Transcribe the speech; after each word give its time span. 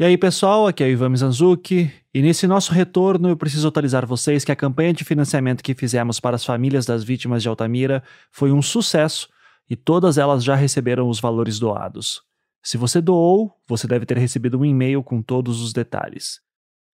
E 0.00 0.04
aí, 0.04 0.16
pessoal, 0.16 0.68
aqui 0.68 0.84
é 0.84 0.86
o 0.86 0.90
Ivan 0.90 1.08
Mizanzuki, 1.08 1.90
e 2.14 2.22
nesse 2.22 2.46
nosso 2.46 2.72
retorno 2.72 3.28
eu 3.28 3.36
preciso 3.36 3.66
atualizar 3.66 4.06
vocês 4.06 4.44
que 4.44 4.52
a 4.52 4.54
campanha 4.54 4.92
de 4.92 5.02
financiamento 5.02 5.60
que 5.60 5.74
fizemos 5.74 6.20
para 6.20 6.36
as 6.36 6.44
famílias 6.44 6.86
das 6.86 7.02
vítimas 7.02 7.42
de 7.42 7.48
Altamira 7.48 8.00
foi 8.30 8.52
um 8.52 8.62
sucesso 8.62 9.28
e 9.68 9.74
todas 9.74 10.16
elas 10.16 10.44
já 10.44 10.54
receberam 10.54 11.08
os 11.08 11.18
valores 11.18 11.58
doados. 11.58 12.22
Se 12.62 12.78
você 12.78 13.00
doou, 13.00 13.52
você 13.66 13.88
deve 13.88 14.06
ter 14.06 14.16
recebido 14.16 14.60
um 14.60 14.64
e-mail 14.64 15.02
com 15.02 15.20
todos 15.20 15.60
os 15.60 15.72
detalhes. 15.72 16.40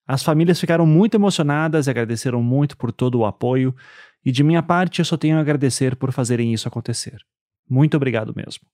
As 0.07 0.23
famílias 0.23 0.59
ficaram 0.59 0.86
muito 0.86 1.14
emocionadas 1.14 1.86
e 1.86 1.91
agradeceram 1.91 2.43
muito 2.43 2.75
por 2.75 2.91
todo 2.91 3.18
o 3.18 3.27
apoio, 3.27 3.77
e 4.25 4.32
de 4.32 4.43
minha 4.43 4.62
parte 4.62 5.00
eu 5.00 5.05
só 5.05 5.18
tenho 5.18 5.36
a 5.36 5.41
agradecer 5.41 5.95
por 5.95 6.11
fazerem 6.11 6.55
isso 6.55 6.66
acontecer. 6.66 7.18
Muito 7.68 7.98
obrigado 7.98 8.32
mesmo. 8.34 8.66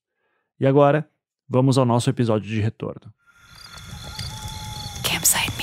E 0.60 0.68
agora, 0.68 1.10
vamos 1.48 1.76
ao 1.76 1.84
nosso 1.84 2.08
episódio 2.08 2.48
de 2.48 2.60
retorno. 2.60 3.12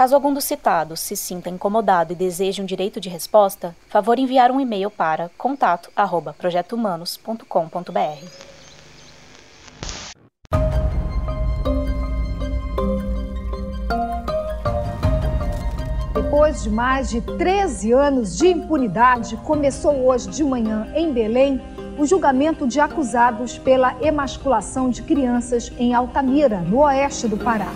Caso 0.00 0.14
algum 0.14 0.32
dos 0.32 0.44
citados 0.44 1.00
se 1.00 1.14
sinta 1.14 1.50
incomodado 1.50 2.14
e 2.14 2.16
deseje 2.16 2.62
um 2.62 2.64
direito 2.64 2.98
de 2.98 3.10
resposta, 3.10 3.76
favor 3.86 4.18
enviar 4.18 4.50
um 4.50 4.58
e-mail 4.58 4.90
para 4.90 5.30
contato@projetohumanos.com.br. 5.36 8.24
Depois 16.14 16.62
de 16.62 16.70
mais 16.70 17.10
de 17.10 17.20
13 17.20 17.92
anos 17.92 18.38
de 18.38 18.48
impunidade, 18.48 19.36
começou 19.36 20.06
hoje 20.06 20.30
de 20.30 20.42
manhã 20.42 20.90
em 20.94 21.12
Belém 21.12 21.60
o 21.98 22.06
julgamento 22.06 22.66
de 22.66 22.80
acusados 22.80 23.58
pela 23.58 23.94
emasculação 24.00 24.88
de 24.88 25.02
crianças 25.02 25.70
em 25.78 25.92
Altamira, 25.92 26.62
no 26.62 26.78
oeste 26.78 27.28
do 27.28 27.36
Pará. 27.36 27.68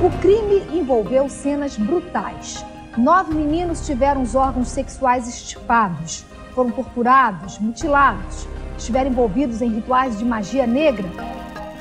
O 0.00 0.10
crime 0.20 0.62
envolveu 0.72 1.28
cenas 1.28 1.76
brutais. 1.76 2.64
Nove 2.96 3.34
meninos 3.34 3.84
tiveram 3.84 4.22
os 4.22 4.36
órgãos 4.36 4.68
sexuais 4.68 5.26
estipados, 5.26 6.24
foram 6.54 6.70
torturados, 6.70 7.58
mutilados, 7.58 8.46
estiveram 8.78 9.10
envolvidos 9.10 9.60
em 9.60 9.68
rituais 9.68 10.16
de 10.16 10.24
magia 10.24 10.68
negra. 10.68 11.08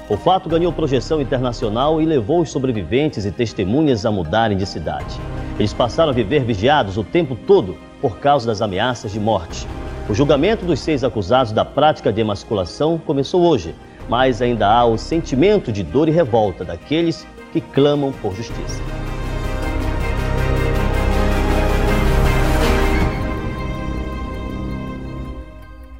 O 0.09 0.17
fato 0.17 0.49
ganhou 0.49 0.73
projeção 0.73 1.21
internacional 1.21 2.01
e 2.01 2.07
levou 2.07 2.41
os 2.41 2.49
sobreviventes 2.49 3.23
e 3.23 3.31
testemunhas 3.31 4.03
a 4.03 4.09
mudarem 4.09 4.57
de 4.57 4.65
cidade. 4.65 5.15
Eles 5.59 5.71
passaram 5.71 6.09
a 6.09 6.15
viver 6.15 6.43
vigiados 6.43 6.97
o 6.97 7.03
tempo 7.03 7.35
todo 7.35 7.77
por 8.01 8.17
causa 8.17 8.47
das 8.47 8.63
ameaças 8.63 9.11
de 9.11 9.19
morte. 9.19 9.67
O 10.09 10.15
julgamento 10.15 10.65
dos 10.65 10.79
seis 10.79 11.03
acusados 11.03 11.51
da 11.51 11.63
prática 11.63 12.11
de 12.11 12.21
emasculação 12.21 12.97
começou 12.97 13.43
hoje, 13.43 13.75
mas 14.09 14.41
ainda 14.41 14.67
há 14.67 14.85
o 14.85 14.97
sentimento 14.97 15.71
de 15.71 15.83
dor 15.83 16.07
e 16.07 16.11
revolta 16.11 16.65
daqueles 16.65 17.27
que 17.51 17.61
clamam 17.61 18.11
por 18.13 18.35
justiça. 18.35 18.81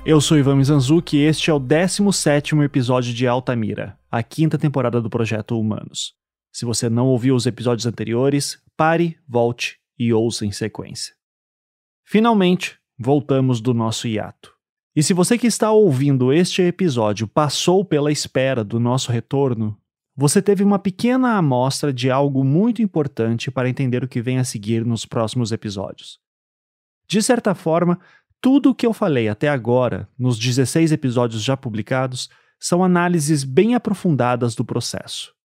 Eu 0.06 0.22
sou 0.22 0.38
Ivan 0.38 0.56
Mizanzuki 0.56 1.18
e 1.18 1.26
este 1.26 1.50
é 1.50 1.54
o 1.54 1.60
17º 1.60 2.64
episódio 2.64 3.14
de 3.14 3.28
Altamira, 3.28 4.00
a 4.10 4.24
quinta 4.24 4.58
temporada 4.58 5.02
do 5.02 5.10
Projeto 5.10 5.60
Humanos. 5.60 6.14
Se 6.50 6.64
você 6.64 6.90
não 6.90 7.08
ouviu 7.08 7.36
os 7.36 7.46
episódios 7.46 7.86
anteriores, 7.86 8.58
pare, 8.78 9.18
volte 9.28 9.78
e 10.00 10.14
ouça 10.14 10.46
em 10.46 10.52
sequência. 10.52 11.14
Finalmente, 12.06 12.80
voltamos 12.98 13.60
do 13.60 13.74
nosso 13.74 14.08
hiato. 14.08 14.54
E 14.96 15.04
se 15.04 15.14
você 15.14 15.38
que 15.38 15.46
está 15.46 15.72
ouvindo 15.72 16.32
este 16.32 16.62
episódio 16.62 17.28
passou 17.28 17.84
pela 17.84 18.12
espera 18.12 18.64
do 18.64 18.80
nosso 18.80 19.12
retorno, 19.12 19.78
você 20.20 20.42
teve 20.42 20.64
uma 20.64 20.80
pequena 20.80 21.38
amostra 21.38 21.94
de 21.94 22.10
algo 22.10 22.44
muito 22.44 22.82
importante 22.82 23.52
para 23.52 23.70
entender 23.70 24.04
o 24.04 24.08
que 24.08 24.20
vem 24.20 24.40
a 24.40 24.44
seguir 24.44 24.84
nos 24.84 25.06
próximos 25.06 25.52
episódios. 25.52 26.18
De 27.08 27.22
certa 27.22 27.54
forma, 27.54 28.00
tudo 28.42 28.72
o 28.72 28.76
que 28.76 28.88
eu 28.88 28.94
falei 28.94 29.30
até 29.30 29.48
agora, 29.48 30.10
nos 30.18 30.40
16 30.40 30.92
episódios 30.92 31.44
já 31.44 31.56
publicados, 31.56 32.32
são 32.60 32.84
análises 32.84 33.44
bem 33.44 33.76
aprofundadas 33.76 34.56
do 34.56 34.66
processo. 34.66 35.36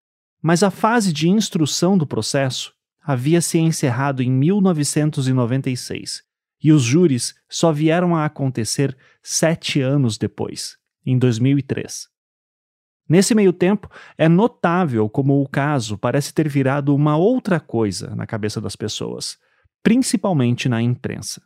Mas 0.40 0.62
a 0.62 0.70
fase 0.70 1.12
de 1.12 1.28
instrução 1.28 1.98
do 1.98 2.06
processo 2.06 2.72
havia 3.04 3.42
se 3.42 3.58
encerrado 3.58 4.22
em 4.22 4.30
1996 4.30 6.22
e 6.62 6.72
os 6.72 6.82
júris 6.82 7.34
só 7.46 7.70
vieram 7.72 8.16
a 8.16 8.24
acontecer 8.24 8.96
sete 9.22 9.82
anos 9.82 10.16
depois, 10.16 10.78
em 11.04 11.18
2003. 11.18 12.11
Nesse 13.12 13.34
meio 13.34 13.52
tempo, 13.52 13.90
é 14.16 14.26
notável 14.26 15.06
como 15.06 15.42
o 15.42 15.46
caso 15.46 15.98
parece 15.98 16.32
ter 16.32 16.48
virado 16.48 16.94
uma 16.94 17.14
outra 17.14 17.60
coisa 17.60 18.16
na 18.16 18.26
cabeça 18.26 18.58
das 18.58 18.74
pessoas, 18.74 19.36
principalmente 19.82 20.66
na 20.66 20.80
imprensa. 20.80 21.42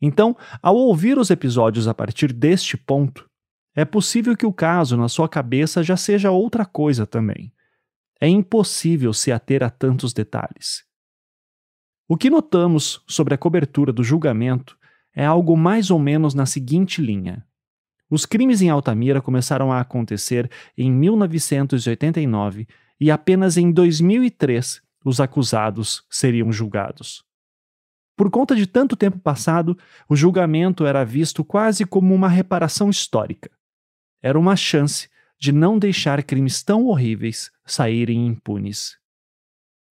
Então, 0.00 0.34
ao 0.62 0.74
ouvir 0.74 1.18
os 1.18 1.28
episódios 1.28 1.86
a 1.86 1.92
partir 1.92 2.32
deste 2.32 2.78
ponto, 2.78 3.28
é 3.76 3.84
possível 3.84 4.34
que 4.34 4.46
o 4.46 4.54
caso 4.54 4.96
na 4.96 5.06
sua 5.06 5.28
cabeça 5.28 5.82
já 5.82 5.98
seja 5.98 6.30
outra 6.30 6.64
coisa 6.64 7.06
também. 7.06 7.52
É 8.18 8.26
impossível 8.26 9.12
se 9.12 9.30
ater 9.30 9.62
a 9.62 9.68
tantos 9.68 10.14
detalhes. 10.14 10.82
O 12.08 12.16
que 12.16 12.30
notamos 12.30 13.04
sobre 13.06 13.34
a 13.34 13.38
cobertura 13.38 13.92
do 13.92 14.02
julgamento 14.02 14.78
é 15.14 15.26
algo 15.26 15.58
mais 15.58 15.90
ou 15.90 15.98
menos 15.98 16.32
na 16.32 16.46
seguinte 16.46 17.02
linha. 17.02 17.46
Os 18.10 18.26
crimes 18.26 18.60
em 18.60 18.68
Altamira 18.68 19.22
começaram 19.22 19.70
a 19.70 19.80
acontecer 19.80 20.50
em 20.76 20.90
1989 20.90 22.66
e 23.00 23.10
apenas 23.10 23.56
em 23.56 23.70
2003 23.70 24.82
os 25.04 25.20
acusados 25.20 26.04
seriam 26.10 26.52
julgados. 26.52 27.24
Por 28.16 28.30
conta 28.30 28.54
de 28.56 28.66
tanto 28.66 28.96
tempo 28.96 29.18
passado, 29.18 29.78
o 30.08 30.16
julgamento 30.16 30.84
era 30.84 31.04
visto 31.04 31.44
quase 31.44 31.86
como 31.86 32.12
uma 32.12 32.28
reparação 32.28 32.90
histórica. 32.90 33.48
Era 34.20 34.38
uma 34.38 34.56
chance 34.56 35.08
de 35.38 35.52
não 35.52 35.78
deixar 35.78 36.22
crimes 36.22 36.62
tão 36.62 36.84
horríveis 36.86 37.50
saírem 37.64 38.26
impunes. 38.26 38.98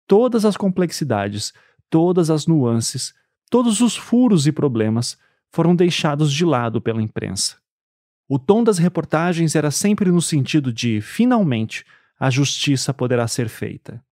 Todas 0.08 0.46
as 0.46 0.56
complexidades, 0.56 1.52
todas 1.90 2.30
as 2.30 2.48
nuances, 2.48 3.14
todos 3.50 3.82
os 3.82 3.98
furos 3.98 4.48
e 4.48 4.52
problemas 4.52 5.18
foram 5.50 5.76
deixados 5.76 6.32
de 6.32 6.46
lado 6.46 6.80
pela 6.80 7.02
imprensa. 7.02 7.63
O 8.34 8.40
tom 8.40 8.64
das 8.64 8.80
reportagens 8.80 9.56
era 9.56 9.70
sempre 9.70 10.10
no 10.12 10.20
sentido 10.20 10.74
de, 10.74 11.00
finalmente, 11.02 11.86
a 12.20 12.32
justiça 12.32 12.92
poderá 12.92 13.28
ser 13.28 13.48
feita. 13.48 14.04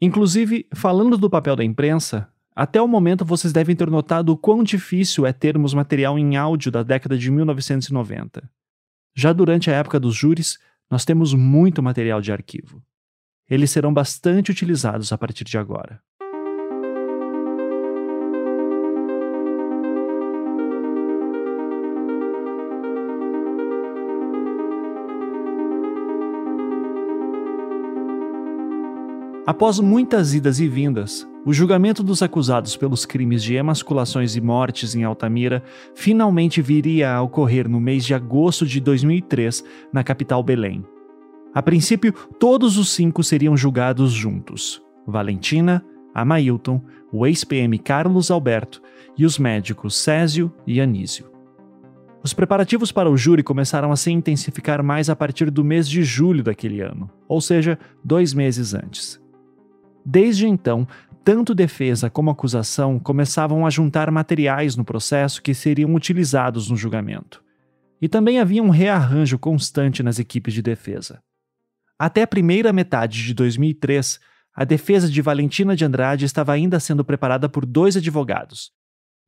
Inclusive, 0.00 0.66
falando 0.74 1.18
do 1.18 1.28
papel 1.28 1.54
da 1.54 1.62
imprensa, 1.62 2.32
até 2.54 2.80
o 2.80 2.88
momento 2.88 3.26
vocês 3.26 3.52
devem 3.52 3.76
ter 3.76 3.90
notado 3.90 4.30
o 4.30 4.38
quão 4.38 4.64
difícil 4.64 5.26
é 5.26 5.34
termos 5.34 5.74
material 5.74 6.18
em 6.18 6.34
áudio 6.34 6.72
da 6.72 6.82
década 6.82 7.18
de 7.18 7.30
1990. 7.30 8.50
Já 9.14 9.34
durante 9.34 9.70
a 9.70 9.74
época 9.74 10.00
dos 10.00 10.14
júris, 10.14 10.58
nós 10.90 11.04
temos 11.04 11.34
muito 11.34 11.82
material 11.82 12.22
de 12.22 12.32
arquivo. 12.32 12.82
Eles 13.50 13.70
serão 13.70 13.92
bastante 13.92 14.50
utilizados 14.50 15.12
a 15.12 15.18
partir 15.18 15.44
de 15.44 15.58
agora. 15.58 16.02
Após 29.46 29.78
muitas 29.78 30.34
idas 30.34 30.58
e 30.58 30.66
vindas, 30.66 31.24
o 31.44 31.52
julgamento 31.52 32.02
dos 32.02 32.20
acusados 32.20 32.76
pelos 32.76 33.06
crimes 33.06 33.44
de 33.44 33.54
emasculações 33.54 34.34
e 34.34 34.40
mortes 34.40 34.96
em 34.96 35.04
Altamira 35.04 35.62
finalmente 35.94 36.60
viria 36.60 37.12
a 37.12 37.22
ocorrer 37.22 37.68
no 37.68 37.80
mês 37.80 38.04
de 38.04 38.12
agosto 38.12 38.66
de 38.66 38.80
2003, 38.80 39.64
na 39.92 40.02
capital 40.02 40.42
Belém. 40.42 40.84
A 41.54 41.62
princípio, 41.62 42.12
todos 42.40 42.76
os 42.76 42.88
cinco 42.88 43.22
seriam 43.22 43.56
julgados 43.56 44.12
juntos: 44.12 44.82
Valentina, 45.06 45.80
Amailton, 46.12 46.82
o 47.12 47.24
ex-PM 47.24 47.78
Carlos 47.78 48.32
Alberto 48.32 48.82
e 49.16 49.24
os 49.24 49.38
médicos 49.38 49.94
Césio 49.94 50.52
e 50.66 50.80
Anísio. 50.80 51.30
Os 52.20 52.34
preparativos 52.34 52.90
para 52.90 53.08
o 53.08 53.16
júri 53.16 53.44
começaram 53.44 53.92
a 53.92 53.96
se 53.96 54.10
intensificar 54.10 54.82
mais 54.82 55.08
a 55.08 55.14
partir 55.14 55.52
do 55.52 55.62
mês 55.62 55.88
de 55.88 56.02
julho 56.02 56.42
daquele 56.42 56.80
ano, 56.80 57.08
ou 57.28 57.40
seja, 57.40 57.78
dois 58.02 58.34
meses 58.34 58.74
antes. 58.74 59.24
Desde 60.08 60.46
então, 60.46 60.86
tanto 61.24 61.52
defesa 61.52 62.08
como 62.08 62.30
acusação 62.30 62.96
começavam 62.96 63.66
a 63.66 63.70
juntar 63.70 64.08
materiais 64.12 64.76
no 64.76 64.84
processo 64.84 65.42
que 65.42 65.52
seriam 65.52 65.92
utilizados 65.92 66.70
no 66.70 66.76
julgamento. 66.76 67.42
E 68.00 68.08
também 68.08 68.38
havia 68.38 68.62
um 68.62 68.68
rearranjo 68.68 69.36
constante 69.36 70.04
nas 70.04 70.20
equipes 70.20 70.54
de 70.54 70.62
defesa. 70.62 71.20
Até 71.98 72.22
a 72.22 72.26
primeira 72.26 72.72
metade 72.72 73.24
de 73.24 73.34
2003, 73.34 74.20
a 74.54 74.64
defesa 74.64 75.10
de 75.10 75.20
Valentina 75.20 75.74
de 75.74 75.84
Andrade 75.84 76.24
estava 76.24 76.52
ainda 76.52 76.78
sendo 76.78 77.04
preparada 77.04 77.48
por 77.48 77.66
dois 77.66 77.96
advogados. 77.96 78.70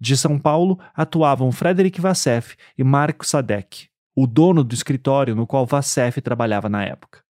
De 0.00 0.16
São 0.16 0.38
Paulo 0.38 0.78
atuavam 0.94 1.50
Frederic 1.50 2.00
Vassef 2.00 2.54
e 2.76 2.84
Marco 2.84 3.26
Sadek, 3.26 3.88
o 4.14 4.28
dono 4.28 4.62
do 4.62 4.76
escritório 4.76 5.34
no 5.34 5.44
qual 5.44 5.66
Vassef 5.66 6.20
trabalhava 6.20 6.68
na 6.68 6.84
época. 6.84 7.24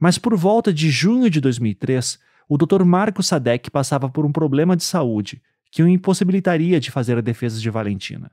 Mas 0.00 0.18
por 0.18 0.34
volta 0.36 0.72
de 0.72 0.90
junho 0.90 1.30
de 1.30 1.40
2003, 1.40 2.18
o 2.48 2.56
Dr. 2.56 2.84
Marco 2.84 3.22
Sadek 3.22 3.70
passava 3.70 4.08
por 4.08 4.24
um 4.24 4.32
problema 4.32 4.76
de 4.76 4.84
saúde 4.84 5.42
que 5.70 5.82
o 5.82 5.88
impossibilitaria 5.88 6.78
de 6.78 6.90
fazer 6.90 7.18
a 7.18 7.20
defesa 7.20 7.60
de 7.60 7.68
Valentina. 7.70 8.30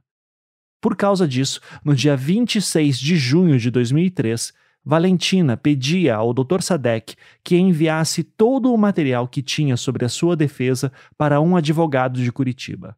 Por 0.80 0.96
causa 0.96 1.28
disso, 1.28 1.62
no 1.84 1.96
dia 1.96 2.16
26 2.16 3.00
de 3.00 3.16
junho 3.16 3.58
de 3.58 3.70
2003, 3.70 4.54
Valentina 4.84 5.56
pedia 5.56 6.16
ao 6.16 6.34
Dr. 6.34 6.62
Sadek 6.62 7.16
que 7.44 7.56
enviasse 7.56 8.24
todo 8.24 8.74
o 8.74 8.78
material 8.78 9.28
que 9.28 9.42
tinha 9.42 9.78
sobre 9.78 10.06
a 10.06 10.10
sua 10.10 10.36
defesa 10.36 10.92
para 11.18 11.40
um 11.40 11.56
advogado 11.56 12.20
de 12.20 12.32
Curitiba. 12.32 12.98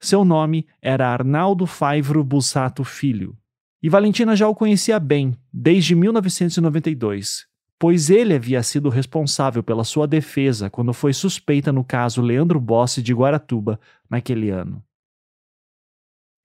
Seu 0.00 0.24
nome 0.24 0.66
era 0.82 1.08
Arnaldo 1.08 1.66
Faivro 1.66 2.22
Bussato 2.22 2.84
Filho, 2.84 3.36
e 3.82 3.88
Valentina 3.88 4.34
já 4.34 4.48
o 4.48 4.54
conhecia 4.54 4.98
bem 4.98 5.34
desde 5.52 5.94
1992, 5.94 7.46
pois 7.78 8.10
ele 8.10 8.34
havia 8.34 8.62
sido 8.62 8.88
responsável 8.88 9.62
pela 9.62 9.84
sua 9.84 10.06
defesa 10.06 10.70
quando 10.70 10.92
foi 10.92 11.12
suspeita 11.12 11.72
no 11.72 11.84
caso 11.84 12.22
Leandro 12.22 12.60
Bossi 12.60 13.02
de 13.02 13.12
Guaratuba 13.12 13.78
naquele 14.08 14.50
ano. 14.50 14.82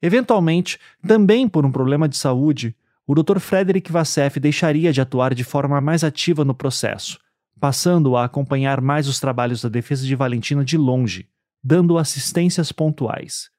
Eventualmente, 0.01 0.79
também 1.05 1.47
por 1.47 1.65
um 1.65 1.71
problema 1.71 2.07
de 2.07 2.17
saúde, 2.17 2.75
o 3.05 3.13
Dr. 3.15 3.39
Frederick 3.39 3.91
Vassef 3.91 4.39
deixaria 4.39 4.93
de 4.93 5.01
atuar 5.01 5.33
de 5.33 5.43
forma 5.43 5.81
mais 5.81 6.03
ativa 6.03 6.45
no 6.45 6.53
processo, 6.53 7.19
passando 7.59 8.15
a 8.15 8.23
acompanhar 8.23 8.79
mais 8.81 9.07
os 9.07 9.19
trabalhos 9.19 9.61
da 9.61 9.69
defesa 9.69 10.05
de 10.05 10.15
Valentina 10.15 10.63
de 10.63 10.77
longe, 10.77 11.27
dando 11.63 11.97
assistências 11.97 12.71
pontuais. 12.71 13.49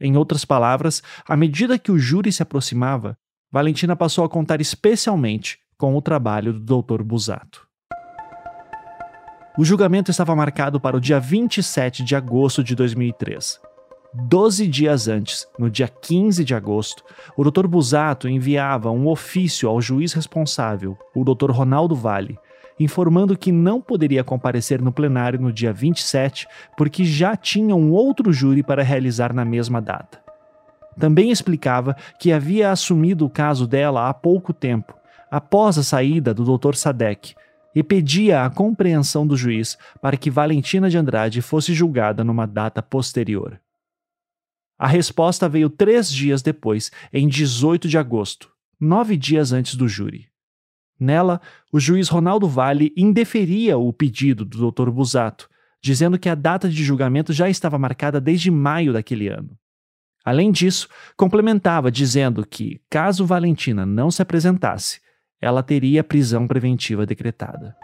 Em 0.00 0.16
outras 0.16 0.44
palavras, 0.44 1.02
à 1.28 1.36
medida 1.36 1.78
que 1.78 1.92
o 1.92 1.98
júri 1.98 2.32
se 2.32 2.42
aproximava, 2.42 3.18
Valentina 3.50 3.94
passou 3.94 4.24
a 4.24 4.28
contar 4.28 4.60
especialmente 4.60 5.58
com 5.76 5.96
o 5.96 6.02
trabalho 6.02 6.52
do 6.52 6.82
Dr. 6.82 7.02
Busato. 7.02 7.66
O 9.56 9.64
julgamento 9.64 10.10
estava 10.10 10.34
marcado 10.34 10.80
para 10.80 10.96
o 10.96 11.00
dia 11.00 11.20
27 11.20 12.02
de 12.02 12.16
agosto 12.16 12.64
de 12.64 12.74
2003. 12.74 13.60
Doze 14.12 14.66
dias 14.66 15.06
antes, 15.08 15.46
no 15.58 15.70
dia 15.70 15.88
15 15.88 16.44
de 16.44 16.54
agosto, 16.54 17.04
o 17.36 17.48
Dr. 17.48 17.66
Busato 17.66 18.28
enviava 18.28 18.90
um 18.90 19.08
ofício 19.08 19.68
ao 19.68 19.80
juiz 19.80 20.12
responsável, 20.12 20.96
o 21.14 21.24
Dr. 21.24 21.50
Ronaldo 21.50 21.94
Vale, 21.94 22.38
informando 22.78 23.36
que 23.36 23.52
não 23.52 23.80
poderia 23.80 24.24
comparecer 24.24 24.80
no 24.80 24.92
plenário 24.92 25.40
no 25.40 25.52
dia 25.52 25.72
27 25.72 26.46
porque 26.76 27.04
já 27.04 27.36
tinha 27.36 27.74
um 27.74 27.92
outro 27.92 28.32
júri 28.32 28.62
para 28.62 28.82
realizar 28.82 29.32
na 29.32 29.44
mesma 29.44 29.80
data. 29.80 30.20
Também 30.98 31.30
explicava 31.30 31.96
que 32.18 32.32
havia 32.32 32.70
assumido 32.70 33.26
o 33.26 33.30
caso 33.30 33.66
dela 33.66 34.08
há 34.08 34.14
pouco 34.14 34.52
tempo 34.52 34.94
após 35.34 35.76
a 35.76 35.82
saída 35.82 36.32
do 36.32 36.44
Dr. 36.44 36.76
Sadek 36.76 37.34
e 37.74 37.82
pedia 37.82 38.44
a 38.44 38.50
compreensão 38.50 39.26
do 39.26 39.36
juiz 39.36 39.76
para 40.00 40.16
que 40.16 40.30
Valentina 40.30 40.88
de 40.88 40.96
Andrade 40.96 41.42
fosse 41.42 41.74
julgada 41.74 42.22
numa 42.22 42.46
data 42.46 42.80
posterior. 42.80 43.60
A 44.78 44.86
resposta 44.86 45.48
veio 45.48 45.68
três 45.68 46.08
dias 46.08 46.40
depois, 46.40 46.92
em 47.12 47.26
18 47.26 47.88
de 47.88 47.98
agosto, 47.98 48.48
nove 48.78 49.16
dias 49.16 49.50
antes 49.50 49.74
do 49.74 49.88
júri. 49.88 50.28
Nela, 51.00 51.40
o 51.72 51.80
juiz 51.80 52.08
Ronaldo 52.08 52.46
Vale 52.46 52.92
indeferia 52.96 53.76
o 53.76 53.92
pedido 53.92 54.44
do 54.44 54.70
Dr. 54.70 54.88
Busato, 54.88 55.48
dizendo 55.82 56.16
que 56.16 56.28
a 56.28 56.36
data 56.36 56.68
de 56.68 56.84
julgamento 56.84 57.32
já 57.32 57.48
estava 57.50 57.76
marcada 57.76 58.20
desde 58.20 58.52
maio 58.52 58.92
daquele 58.92 59.26
ano. 59.26 59.58
Além 60.24 60.52
disso, 60.52 60.88
complementava 61.16 61.90
dizendo 61.90 62.46
que, 62.46 62.80
caso 62.88 63.26
Valentina 63.26 63.84
não 63.84 64.12
se 64.12 64.22
apresentasse, 64.22 65.02
ela 65.44 65.62
teria 65.62 66.02
prisão 66.02 66.48
preventiva 66.48 67.04
decretada. 67.04 67.76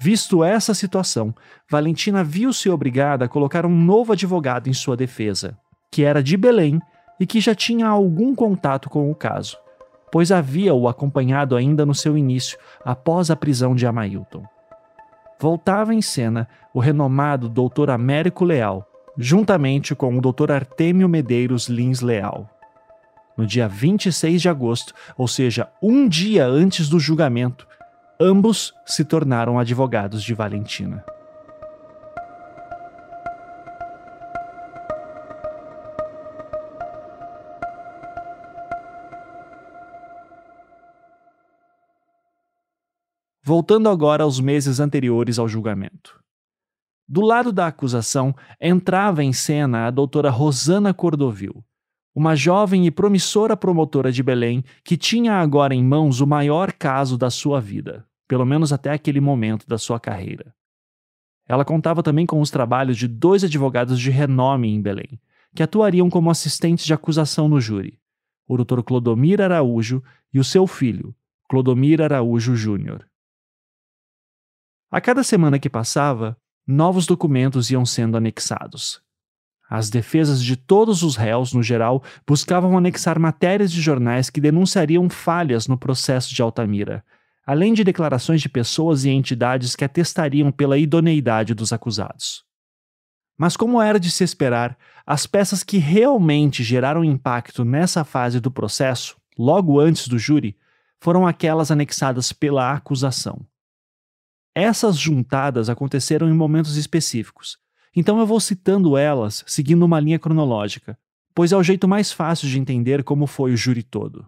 Visto 0.00 0.42
essa 0.42 0.74
situação, 0.74 1.32
Valentina 1.70 2.24
viu-se 2.24 2.68
obrigada 2.68 3.26
a 3.26 3.28
colocar 3.28 3.64
um 3.64 3.76
novo 3.76 4.12
advogado 4.12 4.68
em 4.68 4.72
sua 4.72 4.96
defesa, 4.96 5.56
que 5.88 6.02
era 6.02 6.24
de 6.24 6.36
Belém 6.36 6.80
e 7.20 7.26
que 7.26 7.40
já 7.40 7.54
tinha 7.54 7.86
algum 7.86 8.34
contato 8.34 8.90
com 8.90 9.08
o 9.12 9.14
caso, 9.14 9.56
pois 10.10 10.32
havia 10.32 10.74
o 10.74 10.88
acompanhado 10.88 11.54
ainda 11.54 11.86
no 11.86 11.94
seu 11.94 12.18
início, 12.18 12.58
após 12.84 13.30
a 13.30 13.36
prisão 13.36 13.72
de 13.72 13.86
Amailton. 13.86 14.42
Voltava 15.38 15.94
em 15.94 16.02
cena 16.02 16.48
o 16.74 16.80
renomado 16.80 17.48
Dr. 17.48 17.90
Américo 17.90 18.44
Leal, 18.44 18.84
juntamente 19.16 19.94
com 19.94 20.18
o 20.18 20.20
Dr. 20.20 20.50
Artêmio 20.50 21.08
Medeiros 21.08 21.68
Lins 21.68 22.00
Leal 22.00 22.50
no 23.36 23.46
dia 23.46 23.68
26 23.68 24.42
de 24.42 24.48
agosto, 24.48 24.92
ou 25.16 25.26
seja, 25.26 25.68
um 25.82 26.08
dia 26.08 26.46
antes 26.46 26.88
do 26.88 26.98
julgamento, 26.98 27.66
ambos 28.20 28.74
se 28.84 29.04
tornaram 29.04 29.58
advogados 29.58 30.22
de 30.22 30.34
Valentina. 30.34 31.04
Voltando 43.42 43.88
agora 43.88 44.22
aos 44.22 44.38
meses 44.38 44.78
anteriores 44.78 45.38
ao 45.38 45.48
julgamento. 45.48 46.20
Do 47.08 47.20
lado 47.20 47.50
da 47.50 47.66
acusação 47.66 48.32
entrava 48.60 49.24
em 49.24 49.32
cena 49.32 49.88
a 49.88 49.90
doutora 49.90 50.30
Rosana 50.30 50.94
Cordovil, 50.94 51.64
uma 52.14 52.34
jovem 52.34 52.86
e 52.86 52.90
promissora 52.90 53.56
promotora 53.56 54.10
de 54.10 54.22
Belém 54.22 54.64
que 54.84 54.96
tinha 54.96 55.34
agora 55.34 55.74
em 55.74 55.84
mãos 55.84 56.20
o 56.20 56.26
maior 56.26 56.72
caso 56.72 57.16
da 57.16 57.30
sua 57.30 57.60
vida, 57.60 58.06
pelo 58.26 58.44
menos 58.44 58.72
até 58.72 58.90
aquele 58.90 59.20
momento 59.20 59.66
da 59.66 59.78
sua 59.78 60.00
carreira. 60.00 60.54
Ela 61.46 61.64
contava 61.64 62.02
também 62.02 62.26
com 62.26 62.40
os 62.40 62.50
trabalhos 62.50 62.96
de 62.96 63.08
dois 63.08 63.42
advogados 63.42 63.98
de 63.98 64.10
renome 64.10 64.68
em 64.68 64.80
Belém, 64.80 65.20
que 65.54 65.62
atuariam 65.62 66.08
como 66.08 66.30
assistentes 66.30 66.84
de 66.84 66.94
acusação 66.94 67.48
no 67.48 67.60
júri, 67.60 67.98
o 68.46 68.56
Dr. 68.56 68.82
Clodomir 68.82 69.40
Araújo 69.40 70.02
e 70.32 70.38
o 70.38 70.44
seu 70.44 70.66
filho, 70.66 71.14
Clodomir 71.48 72.00
Araújo 72.00 72.54
Júnior. 72.54 73.08
A 74.90 75.00
cada 75.00 75.22
semana 75.22 75.58
que 75.58 75.70
passava, 75.70 76.36
novos 76.66 77.06
documentos 77.06 77.70
iam 77.70 77.84
sendo 77.84 78.16
anexados, 78.16 79.02
as 79.70 79.88
defesas 79.88 80.42
de 80.42 80.56
todos 80.56 81.04
os 81.04 81.14
réus, 81.14 81.52
no 81.52 81.62
geral, 81.62 82.02
buscavam 82.26 82.76
anexar 82.76 83.20
matérias 83.20 83.70
de 83.70 83.80
jornais 83.80 84.28
que 84.28 84.40
denunciariam 84.40 85.08
falhas 85.08 85.68
no 85.68 85.78
processo 85.78 86.34
de 86.34 86.42
Altamira, 86.42 87.04
além 87.46 87.72
de 87.72 87.84
declarações 87.84 88.42
de 88.42 88.48
pessoas 88.48 89.04
e 89.04 89.10
entidades 89.10 89.76
que 89.76 89.84
atestariam 89.84 90.50
pela 90.50 90.76
idoneidade 90.76 91.54
dos 91.54 91.72
acusados. 91.72 92.44
Mas, 93.38 93.56
como 93.56 93.80
era 93.80 94.00
de 94.00 94.10
se 94.10 94.24
esperar, 94.24 94.76
as 95.06 95.24
peças 95.24 95.62
que 95.62 95.78
realmente 95.78 96.64
geraram 96.64 97.04
impacto 97.04 97.64
nessa 97.64 98.04
fase 98.04 98.40
do 98.40 98.50
processo, 98.50 99.16
logo 99.38 99.78
antes 99.78 100.08
do 100.08 100.18
júri, 100.18 100.56
foram 101.00 101.26
aquelas 101.26 101.70
anexadas 101.70 102.32
pela 102.32 102.72
acusação. 102.72 103.46
Essas 104.52 104.98
juntadas 104.98 105.70
aconteceram 105.70 106.28
em 106.28 106.34
momentos 106.34 106.76
específicos, 106.76 107.56
então 107.94 108.18
eu 108.18 108.26
vou 108.26 108.40
citando 108.40 108.96
elas 108.96 109.44
seguindo 109.46 109.82
uma 109.82 110.00
linha 110.00 110.18
cronológica, 110.18 110.98
pois 111.34 111.52
é 111.52 111.56
o 111.56 111.62
jeito 111.62 111.88
mais 111.88 112.12
fácil 112.12 112.48
de 112.48 112.58
entender 112.58 113.02
como 113.02 113.26
foi 113.26 113.52
o 113.52 113.56
júri 113.56 113.82
todo. 113.82 114.26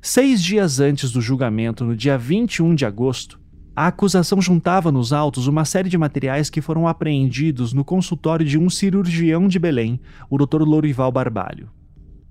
Seis 0.00 0.42
dias 0.42 0.78
antes 0.78 1.10
do 1.10 1.20
julgamento, 1.20 1.84
no 1.84 1.96
dia 1.96 2.16
21 2.16 2.74
de 2.74 2.86
agosto, 2.86 3.40
a 3.74 3.88
acusação 3.88 4.40
juntava 4.40 4.90
nos 4.90 5.12
autos 5.12 5.46
uma 5.46 5.64
série 5.64 5.88
de 5.88 5.98
materiais 5.98 6.48
que 6.48 6.62
foram 6.62 6.88
apreendidos 6.88 7.72
no 7.72 7.84
consultório 7.84 8.46
de 8.46 8.56
um 8.56 8.70
cirurgião 8.70 9.48
de 9.48 9.58
Belém, 9.58 10.00
o 10.30 10.38
Dr. 10.38 10.62
Lorival 10.62 11.12
Barbalho. 11.12 11.68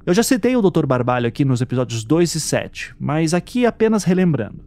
Eu 0.06 0.14
já 0.14 0.24
citei 0.24 0.56
o 0.56 0.62
Dr. 0.62 0.86
Barbalho 0.86 1.28
aqui 1.28 1.44
nos 1.44 1.62
episódios 1.62 2.04
2 2.04 2.36
e 2.36 2.40
7, 2.40 2.96
mas 3.00 3.34
aqui 3.34 3.66
apenas 3.66 4.04
relembrando. 4.04 4.64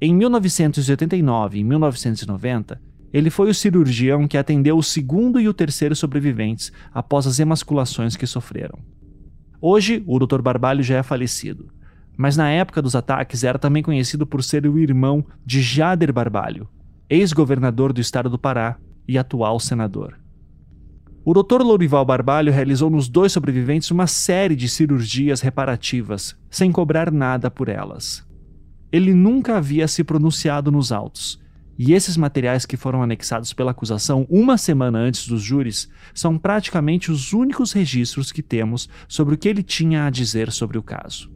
Em 0.00 0.14
1989 0.14 1.58
e 1.58 1.64
1990, 1.64 2.80
ele 3.12 3.30
foi 3.30 3.50
o 3.50 3.54
cirurgião 3.54 4.28
que 4.28 4.38
atendeu 4.38 4.76
o 4.76 4.82
segundo 4.82 5.40
e 5.40 5.48
o 5.48 5.54
terceiro 5.54 5.96
sobreviventes 5.96 6.72
após 6.92 7.26
as 7.26 7.40
emasculações 7.40 8.16
que 8.16 8.26
sofreram. 8.26 8.78
Hoje, 9.60 10.02
o 10.06 10.18
Dr. 10.18 10.40
Barbalho 10.40 10.82
já 10.82 10.96
é 10.96 11.02
falecido, 11.02 11.72
mas 12.16 12.36
na 12.36 12.48
época 12.50 12.80
dos 12.80 12.94
ataques 12.94 13.44
era 13.44 13.58
também 13.58 13.82
conhecido 13.82 14.26
por 14.26 14.42
ser 14.42 14.66
o 14.66 14.78
irmão 14.78 15.24
de 15.44 15.60
Jader 15.60 16.12
Barbalho, 16.12 16.68
ex-governador 17.08 17.92
do 17.92 18.00
estado 18.00 18.30
do 18.30 18.38
Pará 18.38 18.76
e 19.06 19.18
atual 19.18 19.58
senador. 19.58 20.18
O 21.24 21.34
Dr. 21.34 21.62
Lourival 21.62 22.04
Barbalho 22.04 22.52
realizou 22.52 22.88
nos 22.88 23.08
dois 23.08 23.32
sobreviventes 23.32 23.90
uma 23.90 24.06
série 24.06 24.56
de 24.56 24.68
cirurgias 24.68 25.40
reparativas, 25.40 26.34
sem 26.48 26.72
cobrar 26.72 27.10
nada 27.10 27.50
por 27.50 27.68
elas. 27.68 28.26
Ele 28.90 29.12
nunca 29.12 29.58
havia 29.58 29.86
se 29.86 30.02
pronunciado 30.02 30.72
nos 30.72 30.90
autos, 30.90 31.38
e 31.82 31.94
esses 31.94 32.14
materiais 32.14 32.66
que 32.66 32.76
foram 32.76 33.02
anexados 33.02 33.54
pela 33.54 33.70
acusação 33.70 34.26
uma 34.28 34.58
semana 34.58 34.98
antes 34.98 35.26
dos 35.26 35.40
júris 35.40 35.88
são 36.12 36.36
praticamente 36.36 37.10
os 37.10 37.32
únicos 37.32 37.72
registros 37.72 38.30
que 38.30 38.42
temos 38.42 38.86
sobre 39.08 39.34
o 39.34 39.38
que 39.38 39.48
ele 39.48 39.62
tinha 39.62 40.04
a 40.04 40.10
dizer 40.10 40.52
sobre 40.52 40.76
o 40.76 40.82
caso. 40.82 41.32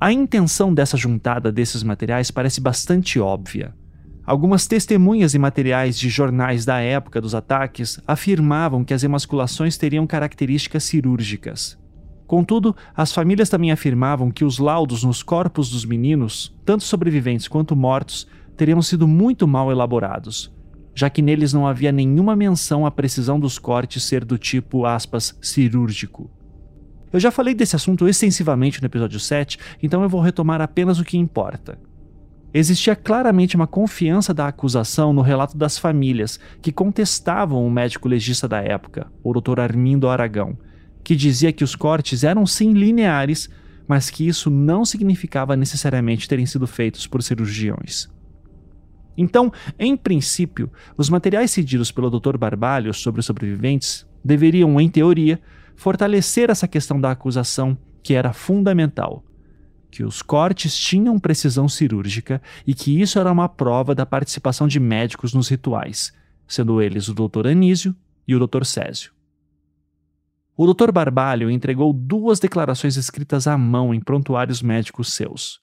A 0.00 0.12
intenção 0.12 0.72
dessa 0.72 0.96
juntada 0.96 1.50
desses 1.50 1.82
materiais 1.82 2.30
parece 2.30 2.60
bastante 2.60 3.18
óbvia. 3.18 3.74
Algumas 4.24 4.64
testemunhas 4.68 5.34
e 5.34 5.40
materiais 5.40 5.98
de 5.98 6.08
jornais 6.08 6.64
da 6.64 6.78
época 6.78 7.20
dos 7.20 7.34
ataques 7.34 8.00
afirmavam 8.06 8.84
que 8.84 8.94
as 8.94 9.02
emasculações 9.02 9.76
teriam 9.76 10.06
características 10.06 10.84
cirúrgicas. 10.84 11.76
Contudo, 12.32 12.74
as 12.96 13.12
famílias 13.12 13.50
também 13.50 13.72
afirmavam 13.72 14.30
que 14.30 14.44
os 14.44 14.58
laudos 14.58 15.04
nos 15.04 15.22
corpos 15.22 15.68
dos 15.68 15.84
meninos, 15.84 16.56
tanto 16.64 16.82
sobreviventes 16.82 17.46
quanto 17.46 17.76
mortos, 17.76 18.26
teriam 18.56 18.80
sido 18.82 19.06
muito 19.08 19.46
mal 19.46 19.70
elaborados, 19.70 20.52
já 20.94 21.08
que 21.08 21.22
neles 21.22 21.52
não 21.52 21.66
havia 21.66 21.92
nenhuma 21.92 22.36
menção 22.36 22.84
à 22.84 22.90
precisão 22.90 23.40
dos 23.40 23.58
cortes 23.58 24.04
ser 24.04 24.24
do 24.24 24.38
tipo, 24.38 24.84
aspas, 24.84 25.36
cirúrgico. 25.40 26.30
Eu 27.12 27.20
já 27.20 27.30
falei 27.30 27.54
desse 27.54 27.76
assunto 27.76 28.08
extensivamente 28.08 28.80
no 28.80 28.86
episódio 28.86 29.20
7, 29.20 29.58
então 29.82 30.02
eu 30.02 30.08
vou 30.08 30.20
retomar 30.20 30.60
apenas 30.60 30.98
o 30.98 31.04
que 31.04 31.18
importa. 31.18 31.78
Existia 32.54 32.94
claramente 32.94 33.56
uma 33.56 33.66
confiança 33.66 34.34
da 34.34 34.46
acusação 34.46 35.12
no 35.12 35.22
relato 35.22 35.56
das 35.56 35.78
famílias 35.78 36.38
que 36.60 36.70
contestavam 36.72 37.66
o 37.66 37.70
médico 37.70 38.08
legista 38.08 38.46
da 38.46 38.60
época, 38.60 39.10
o 39.22 39.32
Dr. 39.32 39.60
Armindo 39.60 40.08
Aragão, 40.08 40.58
que 41.02 41.16
dizia 41.16 41.52
que 41.52 41.64
os 41.64 41.74
cortes 41.74 42.24
eram 42.24 42.46
sim 42.46 42.72
lineares, 42.72 43.48
mas 43.88 44.10
que 44.10 44.26
isso 44.28 44.50
não 44.50 44.84
significava 44.84 45.56
necessariamente 45.56 46.28
terem 46.28 46.46
sido 46.46 46.66
feitos 46.66 47.06
por 47.06 47.22
cirurgiões. 47.22 48.08
Então, 49.16 49.52
em 49.78 49.96
princípio, 49.96 50.70
os 50.96 51.10
materiais 51.10 51.50
cedidos 51.50 51.90
pelo 51.90 52.10
Dr. 52.10 52.36
Barbalho 52.36 52.94
sobre 52.94 53.20
os 53.20 53.26
sobreviventes 53.26 54.06
deveriam, 54.24 54.80
em 54.80 54.88
teoria, 54.88 55.40
fortalecer 55.76 56.50
essa 56.50 56.68
questão 56.68 57.00
da 57.00 57.10
acusação, 57.10 57.76
que 58.02 58.14
era 58.14 58.32
fundamental, 58.32 59.24
que 59.90 60.02
os 60.02 60.22
cortes 60.22 60.76
tinham 60.76 61.18
precisão 61.18 61.68
cirúrgica 61.68 62.40
e 62.66 62.74
que 62.74 63.00
isso 63.00 63.18
era 63.18 63.30
uma 63.30 63.48
prova 63.48 63.94
da 63.94 64.06
participação 64.06 64.66
de 64.66 64.80
médicos 64.80 65.34
nos 65.34 65.48
rituais, 65.48 66.12
sendo 66.46 66.80
eles 66.80 67.08
o 67.08 67.14
Dr. 67.14 67.48
Anísio 67.48 67.94
e 68.26 68.34
o 68.34 68.46
Dr. 68.46 68.64
Césio. 68.64 69.12
O 70.56 70.72
Dr. 70.72 70.92
Barbalho 70.92 71.50
entregou 71.50 71.92
duas 71.92 72.38
declarações 72.38 72.96
escritas 72.96 73.46
à 73.46 73.56
mão 73.56 73.94
em 73.94 74.00
prontuários 74.00 74.60
médicos 74.62 75.12
seus. 75.12 75.61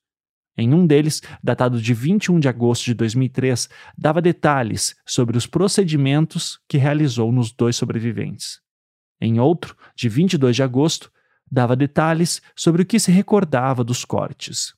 Em 0.59 0.73
um 0.73 0.85
deles, 0.85 1.21
datado 1.41 1.81
de 1.81 1.93
21 1.93 2.37
de 2.37 2.49
agosto 2.49 2.83
de 2.83 2.93
2003, 2.93 3.69
dava 3.97 4.21
detalhes 4.21 4.93
sobre 5.05 5.37
os 5.37 5.47
procedimentos 5.47 6.59
que 6.67 6.77
realizou 6.77 7.31
nos 7.31 7.49
dois 7.53 7.77
sobreviventes. 7.77 8.59
Em 9.21 9.39
outro, 9.39 9.73
de 9.95 10.09
22 10.09 10.57
de 10.57 10.61
agosto, 10.61 11.09
dava 11.49 11.77
detalhes 11.77 12.41
sobre 12.57 12.81
o 12.81 12.85
que 12.85 12.99
se 12.99 13.09
recordava 13.09 13.85
dos 13.85 14.03
cortes. 14.03 14.73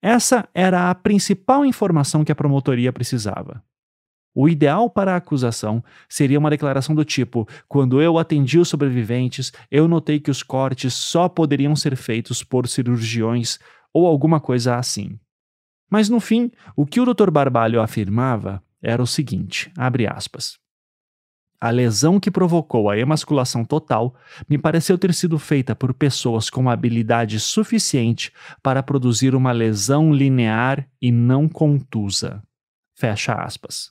Essa 0.00 0.48
era 0.54 0.88
a 0.88 0.94
principal 0.94 1.64
informação 1.64 2.24
que 2.24 2.30
a 2.30 2.36
promotoria 2.36 2.92
precisava. 2.92 3.64
O 4.32 4.48
ideal 4.48 4.88
para 4.88 5.14
a 5.14 5.16
acusação 5.16 5.82
seria 6.08 6.38
uma 6.38 6.50
declaração 6.50 6.94
do 6.94 7.04
tipo: 7.04 7.48
quando 7.66 8.00
eu 8.00 8.18
atendi 8.18 8.58
os 8.58 8.68
sobreviventes, 8.68 9.50
eu 9.68 9.88
notei 9.88 10.20
que 10.20 10.30
os 10.30 10.44
cortes 10.44 10.94
só 10.94 11.28
poderiam 11.28 11.74
ser 11.74 11.96
feitos 11.96 12.44
por 12.44 12.68
cirurgiões 12.68 13.58
ou 13.96 14.06
alguma 14.06 14.38
coisa 14.38 14.76
assim. 14.76 15.18
Mas 15.88 16.10
no 16.10 16.20
fim, 16.20 16.50
o 16.76 16.84
que 16.84 17.00
o 17.00 17.14
Dr. 17.14 17.30
Barbalho 17.30 17.80
afirmava 17.80 18.62
era 18.82 19.02
o 19.02 19.06
seguinte: 19.06 19.72
abre 19.74 20.06
aspas. 20.06 20.58
A 21.58 21.70
lesão 21.70 22.20
que 22.20 22.30
provocou 22.30 22.90
a 22.90 22.98
emasculação 22.98 23.64
total 23.64 24.14
me 24.46 24.58
pareceu 24.58 24.98
ter 24.98 25.14
sido 25.14 25.38
feita 25.38 25.74
por 25.74 25.94
pessoas 25.94 26.50
com 26.50 26.68
habilidade 26.68 27.40
suficiente 27.40 28.30
para 28.62 28.82
produzir 28.82 29.34
uma 29.34 29.52
lesão 29.52 30.12
linear 30.12 30.86
e 31.00 31.10
não 31.10 31.48
contusa. 31.48 32.42
Fecha 32.94 33.32
aspas. 33.32 33.90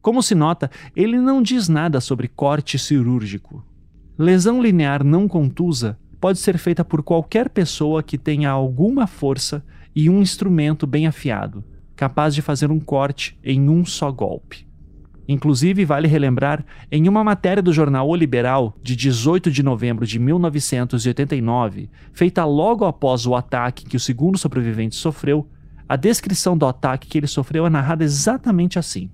Como 0.00 0.22
se 0.22 0.34
nota, 0.34 0.70
ele 0.96 1.18
não 1.18 1.42
diz 1.42 1.68
nada 1.68 2.00
sobre 2.00 2.28
corte 2.28 2.78
cirúrgico. 2.78 3.62
Lesão 4.18 4.62
linear 4.62 5.04
não 5.04 5.28
contusa 5.28 5.98
pode 6.24 6.38
ser 6.38 6.56
feita 6.56 6.82
por 6.82 7.02
qualquer 7.02 7.50
pessoa 7.50 8.02
que 8.02 8.16
tenha 8.16 8.48
alguma 8.48 9.06
força 9.06 9.62
e 9.94 10.08
um 10.08 10.22
instrumento 10.22 10.86
bem 10.86 11.06
afiado, 11.06 11.62
capaz 11.94 12.34
de 12.34 12.40
fazer 12.40 12.70
um 12.70 12.80
corte 12.80 13.38
em 13.44 13.68
um 13.68 13.84
só 13.84 14.10
golpe. 14.10 14.66
Inclusive, 15.28 15.84
vale 15.84 16.08
relembrar, 16.08 16.64
em 16.90 17.10
uma 17.10 17.22
matéria 17.22 17.62
do 17.62 17.74
jornal 17.74 18.08
O 18.08 18.16
Liberal, 18.16 18.74
de 18.82 18.96
18 18.96 19.50
de 19.50 19.62
novembro 19.62 20.06
de 20.06 20.18
1989, 20.18 21.90
feita 22.14 22.42
logo 22.46 22.86
após 22.86 23.26
o 23.26 23.34
ataque 23.34 23.84
que 23.84 23.98
o 23.98 24.00
segundo 24.00 24.38
sobrevivente 24.38 24.94
sofreu, 24.94 25.46
a 25.86 25.94
descrição 25.94 26.56
do 26.56 26.64
ataque 26.64 27.06
que 27.06 27.18
ele 27.18 27.26
sofreu 27.26 27.66
é 27.66 27.68
narrada 27.68 28.02
exatamente 28.02 28.78
assim: 28.78 29.10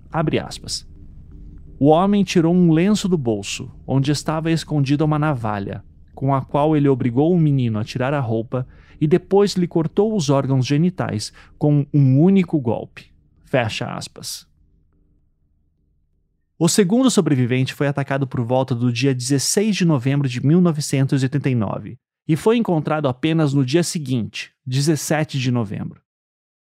O 1.77 1.87
homem 1.87 2.23
tirou 2.23 2.55
um 2.55 2.71
lenço 2.71 3.09
do 3.09 3.19
bolso, 3.19 3.69
onde 3.85 4.13
estava 4.13 4.53
escondida 4.53 5.05
uma 5.05 5.19
navalha, 5.19 5.83
com 6.21 6.35
a 6.35 6.43
qual 6.43 6.77
ele 6.77 6.87
obrigou 6.87 7.33
o 7.33 7.41
menino 7.41 7.79
a 7.79 7.83
tirar 7.83 8.13
a 8.13 8.21
roupa 8.21 8.69
e 9.01 9.07
depois 9.07 9.55
lhe 9.55 9.67
cortou 9.67 10.15
os 10.15 10.29
órgãos 10.29 10.67
genitais 10.67 11.33
com 11.57 11.87
um 11.95 12.21
único 12.21 12.61
golpe. 12.61 13.07
Fecha 13.47 13.87
aspas. 13.87 14.47
O 16.59 16.69
segundo 16.69 17.11
sobrevivente 17.11 17.73
foi 17.73 17.87
atacado 17.87 18.27
por 18.27 18.43
volta 18.43 18.75
do 18.75 18.93
dia 18.93 19.15
16 19.15 19.75
de 19.75 19.87
novembro 19.87 20.29
de 20.29 20.45
1989 20.47 21.97
e 22.29 22.37
foi 22.37 22.59
encontrado 22.59 23.09
apenas 23.09 23.55
no 23.55 23.65
dia 23.65 23.83
seguinte, 23.83 24.53
17 24.67 25.39
de 25.39 25.51
novembro. 25.51 26.03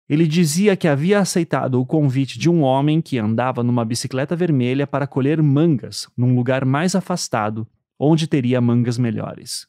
Ele 0.08 0.26
dizia 0.26 0.76
que 0.76 0.88
havia 0.88 1.20
aceitado 1.20 1.80
o 1.80 1.86
convite 1.86 2.36
de 2.36 2.50
um 2.50 2.62
homem 2.62 3.00
que 3.00 3.16
andava 3.16 3.62
numa 3.62 3.84
bicicleta 3.84 4.34
vermelha 4.34 4.88
para 4.88 5.06
colher 5.06 5.40
mangas 5.40 6.08
num 6.16 6.34
lugar 6.34 6.64
mais 6.64 6.96
afastado, 6.96 7.64
onde 7.98 8.26
teria 8.26 8.60
mangas 8.60 8.98
melhores. 8.98 9.66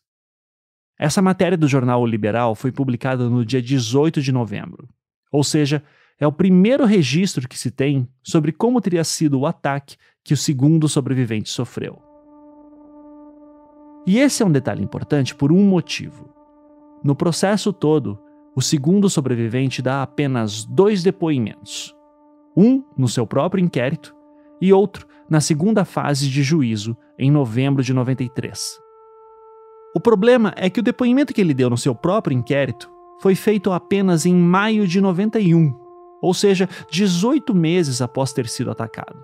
Essa 1.00 1.22
matéria 1.22 1.58
do 1.58 1.68
jornal 1.68 2.02
o 2.02 2.08
Liberal 2.08 2.56
foi 2.56 2.72
publicada 2.72 3.30
no 3.30 3.46
dia 3.46 3.62
18 3.62 4.22
de 4.22 4.32
novembro, 4.32 4.90
ou 5.32 5.44
seja, 5.44 5.84
é 6.20 6.26
o 6.26 6.32
primeiro 6.32 6.86
registro 6.86 7.48
que 7.48 7.58
se 7.58 7.70
tem 7.70 8.08
sobre 8.24 8.52
como 8.52 8.82
teria 8.82 9.04
sido 9.04 9.40
o 9.40 9.46
ataque 9.46 9.96
que 10.24 10.34
o 10.34 10.38
segundo 10.38 10.90
sobrevivente 10.90 11.50
sofreu. 11.50 12.02
E 14.08 14.18
esse 14.18 14.42
é 14.42 14.46
um 14.46 14.52
detalhe 14.52 14.84
importante 14.84 15.36
por 15.36 15.52
um 15.52 15.64
motivo. 15.64 16.34
No 17.04 17.16
processo 17.16 17.72
todo, 17.72 18.20
o 18.56 18.62
segundo 18.62 19.10
sobrevivente 19.10 19.82
dá 19.82 20.02
apenas 20.02 20.66
dois 20.66 21.04
depoimentos: 21.04 21.96
um 22.56 22.84
no 22.98 23.08
seu 23.08 23.28
próprio 23.28 23.64
inquérito 23.64 24.17
e 24.62 24.74
outro 24.74 25.08
na 25.30 25.42
segunda 25.42 25.84
fase 25.84 26.30
de 26.30 26.42
juízo, 26.42 26.96
em 27.18 27.30
novembro 27.30 27.84
de 27.84 27.94
93. 27.94 28.80
O 29.96 30.00
problema 30.00 30.54
é 30.56 30.70
que 30.70 30.80
o 30.80 30.84
depoimento 30.84 31.34
que 31.34 31.42
ele 31.42 31.54
deu 31.54 31.70
no 31.70 31.78
seu 31.78 31.96
próprio 31.96 32.36
inquérito 32.36 32.90
foi 33.20 33.36
feito 33.36 33.72
apenas 33.72 34.26
em 34.26 34.34
maio 34.34 34.88
de 34.88 35.02
91, 35.02 35.74
ou 36.22 36.34
seja, 36.34 36.70
18 36.92 37.54
meses 37.54 38.02
após 38.02 38.32
ter 38.32 38.48
sido 38.48 38.72
atacado. 38.72 39.18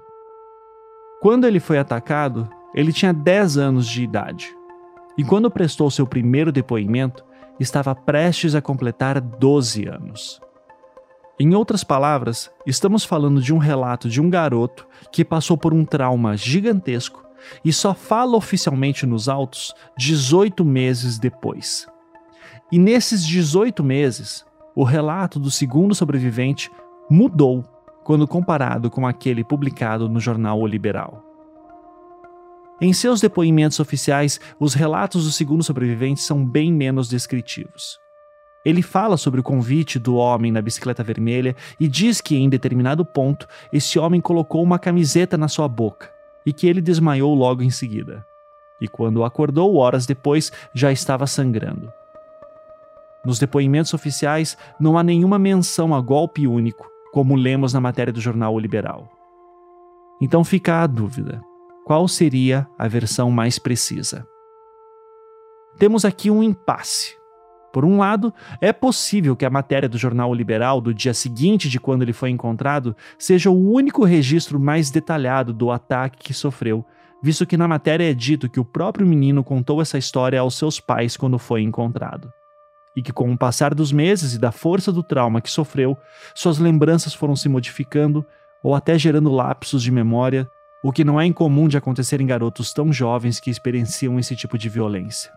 Quando 1.21 1.45
ele 1.45 1.59
foi 1.59 1.77
atacado, 1.77 2.49
ele 2.73 2.91
tinha 2.91 3.13
10 3.13 3.57
anos 3.57 3.87
de 3.87 4.03
idade. 4.03 4.55
E 5.17 5.23
quando 5.23 5.49
prestou 5.49 5.91
seu 5.91 6.07
primeiro 6.07 6.51
depoimento, 6.51 7.23
estava 7.59 7.93
prestes 7.93 8.55
a 8.55 8.61
completar 8.61 9.21
12 9.21 9.87
anos. 9.87 10.41
Em 11.39 11.55
outras 11.55 11.83
palavras, 11.83 12.51
estamos 12.65 13.03
falando 13.03 13.41
de 13.41 13.51
um 13.53 13.57
relato 13.57 14.07
de 14.07 14.21
um 14.21 14.29
garoto 14.29 14.87
que 15.11 15.25
passou 15.25 15.57
por 15.57 15.73
um 15.73 15.83
trauma 15.83 16.37
gigantesco 16.37 17.25
e 17.65 17.73
só 17.73 17.93
fala 17.93 18.37
oficialmente 18.37 19.05
nos 19.05 19.27
autos 19.27 19.73
18 19.97 20.63
meses 20.63 21.17
depois. 21.17 21.87
E 22.71 22.77
nesses 22.77 23.25
18 23.25 23.83
meses, 23.83 24.45
o 24.75 24.83
relato 24.83 25.39
do 25.39 25.49
segundo 25.49 25.95
sobrevivente 25.95 26.71
mudou 27.09 27.63
quando 28.03 28.27
comparado 28.27 28.91
com 28.91 29.07
aquele 29.07 29.43
publicado 29.43 30.07
no 30.07 30.19
jornal 30.19 30.59
O 30.59 30.67
Liberal. 30.67 31.23
Em 32.79 32.93
seus 32.93 33.21
depoimentos 33.21 33.79
oficiais, 33.79 34.39
os 34.59 34.73
relatos 34.73 35.25
do 35.25 35.31
segundo 35.31 35.63
sobrevivente 35.63 36.21
são 36.21 36.45
bem 36.45 36.71
menos 36.71 37.09
descritivos. 37.09 38.02
Ele 38.65 38.81
fala 38.81 39.17
sobre 39.17 39.39
o 39.39 39.43
convite 39.43 39.99
do 39.99 40.15
homem 40.15 40.51
na 40.51 40.61
bicicleta 40.61 41.03
vermelha 41.03 41.55
e 41.79 41.87
diz 41.87 42.21
que, 42.21 42.35
em 42.37 42.49
determinado 42.49 43.03
ponto, 43.03 43.47
esse 43.71 43.99
homem 43.99 44.21
colocou 44.21 44.63
uma 44.63 44.79
camiseta 44.79 45.37
na 45.37 45.47
sua 45.47 45.67
boca 45.67 46.09
e 46.45 46.53
que 46.53 46.67
ele 46.67 46.81
desmaiou 46.81 47.33
logo 47.33 47.61
em 47.61 47.69
seguida. 47.69 48.25
E 48.79 48.87
quando 48.87 49.23
acordou, 49.23 49.75
horas 49.75 50.05
depois, 50.05 50.51
já 50.73 50.91
estava 50.91 51.27
sangrando. 51.27 51.91
Nos 53.25 53.39
depoimentos 53.39 53.93
oficiais, 53.93 54.57
não 54.79 54.97
há 54.97 55.03
nenhuma 55.03 55.39
menção 55.39 55.93
a 55.93 56.01
golpe 56.01 56.45
único, 56.47 56.89
como 57.11 57.35
lemos 57.35 57.73
na 57.73 57.79
matéria 57.79 58.11
do 58.11 58.19
jornal 58.19 58.53
O 58.53 58.59
Liberal. 58.59 59.09
Então 60.21 60.43
fica 60.43 60.81
a 60.81 60.87
dúvida: 60.87 61.41
qual 61.85 62.07
seria 62.07 62.67
a 62.77 62.87
versão 62.87 63.31
mais 63.31 63.57
precisa? 63.57 64.27
Temos 65.77 66.05
aqui 66.05 66.29
um 66.29 66.43
impasse. 66.43 67.22
Por 67.73 67.83
um 67.83 67.97
lado, 67.97 68.31
é 68.61 68.71
possível 68.71 69.35
que 69.35 69.43
a 69.43 69.49
matéria 69.49 69.89
do 69.89 69.97
jornal 69.97 70.31
Liberal 70.31 70.79
do 70.79 70.93
dia 70.93 71.11
seguinte 71.11 71.67
de 71.67 71.79
quando 71.79 72.03
ele 72.03 72.13
foi 72.13 72.29
encontrado 72.29 72.95
seja 73.17 73.49
o 73.49 73.71
único 73.71 74.05
registro 74.05 74.59
mais 74.59 74.91
detalhado 74.91 75.51
do 75.51 75.71
ataque 75.71 76.19
que 76.19 76.35
sofreu, 76.35 76.85
visto 77.21 77.47
que 77.47 77.57
na 77.57 77.67
matéria 77.67 78.11
é 78.11 78.13
dito 78.13 78.47
que 78.47 78.59
o 78.59 78.65
próprio 78.65 79.07
menino 79.07 79.43
contou 79.43 79.81
essa 79.81 79.97
história 79.97 80.39
aos 80.39 80.55
seus 80.55 80.79
pais 80.79 81.17
quando 81.17 81.39
foi 81.39 81.63
encontrado 81.63 82.31
e 82.95 83.01
que, 83.01 83.11
com 83.11 83.31
o 83.31 83.35
passar 83.35 83.73
dos 83.73 83.91
meses 83.91 84.35
e 84.35 84.39
da 84.39 84.51
força 84.51 84.91
do 84.91 85.01
trauma 85.01 85.41
que 85.41 85.49
sofreu, 85.49 85.97
suas 86.35 86.59
lembranças 86.59 87.11
foram 87.11 87.35
se 87.35 87.49
modificando 87.49 88.23
ou 88.63 88.75
até 88.75 88.99
gerando 88.99 89.31
lapsos 89.31 89.81
de 89.81 89.91
memória, 89.91 90.47
o 90.83 90.91
que 90.91 91.03
não 91.03 91.19
é 91.19 91.25
incomum 91.25 91.67
de 91.67 91.75
acontecer 91.75 92.21
em 92.21 92.27
garotos 92.27 92.71
tão 92.71 92.93
jovens 92.93 93.39
que 93.39 93.49
experienciam 93.49 94.19
esse 94.19 94.35
tipo 94.35 94.59
de 94.59 94.69
violência. 94.69 95.31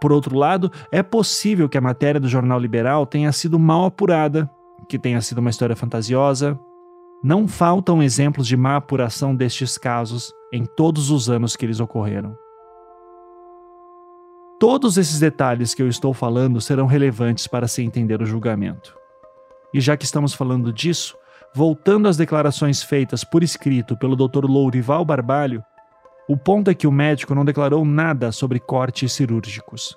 Por 0.00 0.12
outro 0.12 0.36
lado, 0.36 0.70
é 0.90 1.02
possível 1.02 1.68
que 1.68 1.78
a 1.78 1.80
matéria 1.80 2.20
do 2.20 2.28
jornal 2.28 2.58
liberal 2.58 3.06
tenha 3.06 3.32
sido 3.32 3.58
mal 3.58 3.84
apurada, 3.84 4.50
que 4.88 4.98
tenha 4.98 5.20
sido 5.20 5.38
uma 5.38 5.50
história 5.50 5.76
fantasiosa. 5.76 6.58
Não 7.22 7.48
faltam 7.48 8.02
exemplos 8.02 8.46
de 8.46 8.56
má 8.56 8.76
apuração 8.76 9.34
destes 9.34 9.78
casos 9.78 10.32
em 10.52 10.64
todos 10.64 11.10
os 11.10 11.28
anos 11.28 11.56
que 11.56 11.64
eles 11.64 11.80
ocorreram. 11.80 12.36
Todos 14.58 14.96
esses 14.96 15.20
detalhes 15.20 15.74
que 15.74 15.82
eu 15.82 15.88
estou 15.88 16.14
falando 16.14 16.60
serão 16.60 16.86
relevantes 16.86 17.46
para 17.46 17.68
se 17.68 17.82
entender 17.82 18.22
o 18.22 18.26
julgamento. 18.26 18.96
E 19.72 19.80
já 19.80 19.96
que 19.96 20.04
estamos 20.04 20.32
falando 20.32 20.72
disso, 20.72 21.14
voltando 21.54 22.08
às 22.08 22.16
declarações 22.16 22.82
feitas 22.82 23.22
por 23.22 23.42
escrito 23.42 23.96
pelo 23.96 24.16
Dr. 24.16 24.46
Lourival 24.46 25.04
Barbalho, 25.04 25.62
o 26.28 26.36
ponto 26.36 26.70
é 26.70 26.74
que 26.74 26.86
o 26.86 26.92
médico 26.92 27.34
não 27.34 27.44
declarou 27.44 27.84
nada 27.84 28.32
sobre 28.32 28.58
cortes 28.58 29.12
cirúrgicos. 29.12 29.96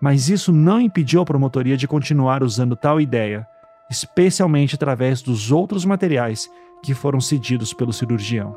Mas 0.00 0.28
isso 0.28 0.52
não 0.52 0.80
impediu 0.80 1.20
a 1.22 1.24
promotoria 1.24 1.76
de 1.76 1.88
continuar 1.88 2.42
usando 2.42 2.76
tal 2.76 3.00
ideia, 3.00 3.46
especialmente 3.90 4.76
através 4.76 5.22
dos 5.22 5.50
outros 5.50 5.84
materiais 5.84 6.48
que 6.84 6.94
foram 6.94 7.20
cedidos 7.20 7.72
pelo 7.72 7.92
cirurgião. 7.92 8.56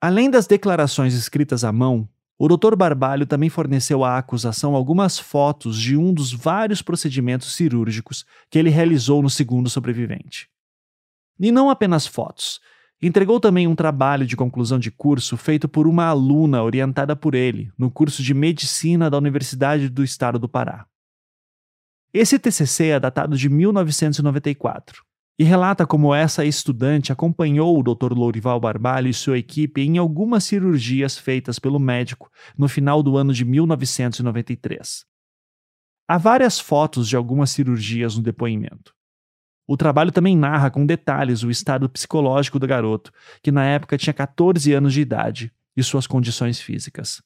Além 0.00 0.30
das 0.30 0.46
declarações 0.46 1.14
escritas 1.14 1.64
à 1.64 1.72
mão, 1.72 2.06
o 2.38 2.48
Dr. 2.48 2.74
Barbalho 2.74 3.26
também 3.26 3.48
forneceu 3.48 4.02
à 4.02 4.18
acusação 4.18 4.74
algumas 4.74 5.18
fotos 5.18 5.78
de 5.78 5.96
um 5.96 6.12
dos 6.12 6.32
vários 6.32 6.82
procedimentos 6.82 7.54
cirúrgicos 7.54 8.24
que 8.50 8.58
ele 8.58 8.70
realizou 8.70 9.22
no 9.22 9.30
segundo 9.30 9.70
sobrevivente. 9.70 10.48
E 11.38 11.52
não 11.52 11.70
apenas 11.70 12.06
fotos, 12.06 12.60
entregou 13.00 13.38
também 13.38 13.68
um 13.68 13.74
trabalho 13.74 14.26
de 14.26 14.36
conclusão 14.36 14.78
de 14.78 14.90
curso 14.90 15.36
feito 15.36 15.68
por 15.68 15.86
uma 15.86 16.06
aluna 16.06 16.62
orientada 16.62 17.14
por 17.14 17.34
ele 17.34 17.70
no 17.78 17.90
curso 17.90 18.22
de 18.22 18.34
medicina 18.34 19.08
da 19.08 19.18
Universidade 19.18 19.88
do 19.88 20.02
Estado 20.02 20.38
do 20.38 20.48
Pará. 20.48 20.86
Esse 22.12 22.38
TCC 22.38 22.86
é 22.86 23.00
datado 23.00 23.36
de 23.36 23.48
1994 23.48 25.04
e 25.38 25.44
relata 25.44 25.86
como 25.86 26.14
essa 26.14 26.44
estudante 26.44 27.12
acompanhou 27.12 27.78
o 27.78 27.82
Dr. 27.82 28.12
Lourival 28.12 28.60
Barbalho 28.60 29.08
e 29.08 29.14
sua 29.14 29.38
equipe 29.38 29.80
em 29.80 29.98
algumas 29.98 30.44
cirurgias 30.44 31.18
feitas 31.18 31.58
pelo 31.58 31.80
médico 31.80 32.30
no 32.56 32.68
final 32.68 33.02
do 33.02 33.16
ano 33.16 33.32
de 33.32 33.44
1993. 33.44 35.04
Há 36.06 36.18
várias 36.18 36.60
fotos 36.60 37.08
de 37.08 37.16
algumas 37.16 37.50
cirurgias 37.50 38.16
no 38.16 38.22
depoimento. 38.22 38.94
O 39.66 39.76
trabalho 39.76 40.12
também 40.12 40.36
narra 40.36 40.70
com 40.70 40.84
detalhes 40.84 41.42
o 41.42 41.50
estado 41.50 41.88
psicológico 41.88 42.58
do 42.58 42.66
garoto, 42.66 43.10
que 43.42 43.50
na 43.50 43.64
época 43.64 43.96
tinha 43.96 44.12
14 44.12 44.72
anos 44.72 44.92
de 44.92 45.00
idade, 45.00 45.52
e 45.76 45.82
suas 45.82 46.06
condições 46.06 46.60
físicas. 46.60 47.22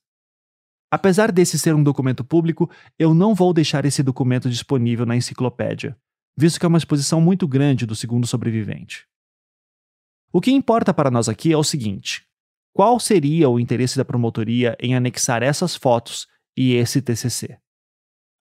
Apesar 0.90 1.30
desse 1.30 1.58
ser 1.58 1.74
um 1.74 1.82
documento 1.82 2.24
público, 2.24 2.70
eu 2.98 3.12
não 3.12 3.34
vou 3.34 3.52
deixar 3.52 3.84
esse 3.84 4.02
documento 4.02 4.48
disponível 4.48 5.04
na 5.04 5.16
enciclopédia, 5.16 5.96
visto 6.38 6.60
que 6.60 6.64
é 6.64 6.68
uma 6.68 6.78
exposição 6.78 7.20
muito 7.20 7.48
grande 7.48 7.84
do 7.84 7.96
segundo 7.96 8.24
sobrevivente. 8.24 9.08
O 10.32 10.40
que 10.40 10.52
importa 10.52 10.94
para 10.94 11.10
nós 11.10 11.28
aqui 11.28 11.52
é 11.52 11.56
o 11.56 11.64
seguinte: 11.64 12.24
qual 12.72 13.00
seria 13.00 13.48
o 13.48 13.58
interesse 13.58 13.96
da 13.96 14.04
promotoria 14.04 14.76
em 14.78 14.94
anexar 14.94 15.42
essas 15.42 15.74
fotos 15.74 16.28
e 16.56 16.74
esse 16.74 17.02
TCC? 17.02 17.58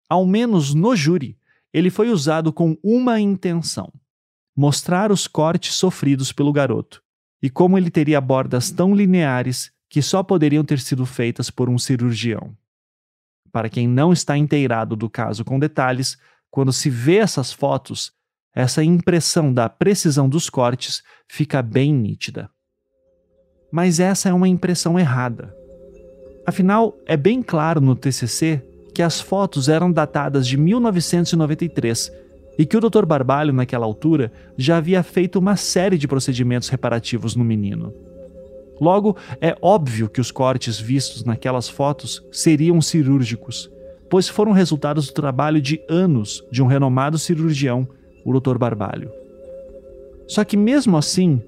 Ao 0.07 0.27
menos 0.27 0.75
no 0.75 0.95
júri, 0.95 1.39
ele 1.73 1.89
foi 1.89 2.09
usado 2.09 2.53
com 2.53 2.77
uma 2.83 3.19
intenção: 3.19 3.91
mostrar 4.55 5.11
os 5.11 5.25
cortes 5.25 5.73
sofridos 5.73 6.31
pelo 6.31 6.53
garoto 6.53 7.01
e 7.41 7.49
como 7.49 7.79
ele 7.79 7.89
teria 7.89 8.21
bordas 8.21 8.69
tão 8.69 8.93
lineares 8.93 9.71
que 9.89 10.03
só 10.03 10.21
poderiam 10.21 10.63
ter 10.63 10.79
sido 10.79 11.03
feitas 11.03 11.49
por 11.49 11.67
um 11.67 11.79
cirurgião. 11.79 12.55
Para 13.51 13.69
quem 13.69 13.87
não 13.87 14.13
está 14.13 14.37
inteirado 14.37 14.95
do 14.95 15.09
caso 15.09 15.43
com 15.43 15.57
detalhes, 15.57 16.17
quando 16.51 16.73
se 16.73 16.89
vê 16.89 17.17
essas 17.17 17.51
fotos, 17.51 18.11
essa 18.55 18.83
impressão 18.83 19.53
da 19.53 19.69
precisão 19.69 20.27
dos 20.27 20.49
cortes 20.49 21.03
fica 21.27 21.61
bem 21.61 21.93
nítida. 21.93 22.49
Mas 23.71 23.99
essa 23.99 24.29
é 24.29 24.33
uma 24.33 24.47
impressão 24.47 24.97
errada. 24.97 25.53
Afinal, 26.45 26.97
é 27.05 27.15
bem 27.15 27.43
claro 27.43 27.79
no 27.79 27.95
TCC 27.95 28.63
que 28.95 29.03
as 29.03 29.21
fotos 29.21 29.69
eram 29.69 29.91
datadas 29.91 30.47
de 30.47 30.57
1993 30.57 32.11
e 32.57 32.65
que 32.65 32.75
o 32.75 32.81
Dr. 32.81 33.05
Barbalho, 33.05 33.53
naquela 33.53 33.85
altura, 33.85 34.31
já 34.57 34.77
havia 34.77 35.03
feito 35.03 35.37
uma 35.37 35.55
série 35.55 35.97
de 35.97 36.07
procedimentos 36.07 36.69
reparativos 36.69 37.35
no 37.35 37.43
menino. 37.43 37.93
Logo, 38.81 39.15
é 39.39 39.55
óbvio 39.61 40.09
que 40.09 40.21
os 40.21 40.31
cortes 40.31 40.79
vistos 40.79 41.23
naquelas 41.23 41.69
fotos 41.69 42.23
seriam 42.31 42.81
cirúrgicos 42.81 43.69
pois 44.09 44.27
foram 44.27 44.51
resultados 44.51 45.07
do 45.07 45.13
trabalho 45.13 45.61
de 45.61 45.81
anos 45.89 46.43
de 46.51 46.61
um 46.63 46.67
renomado 46.67 47.17
cirurgião, 47.17 47.87
o 48.25 48.39
Dr. 48.39 48.57
Barbalho. 48.57 49.11
Só 50.27 50.43
que 50.43 50.57
mesmo 50.57 50.97
assim, 50.97 51.41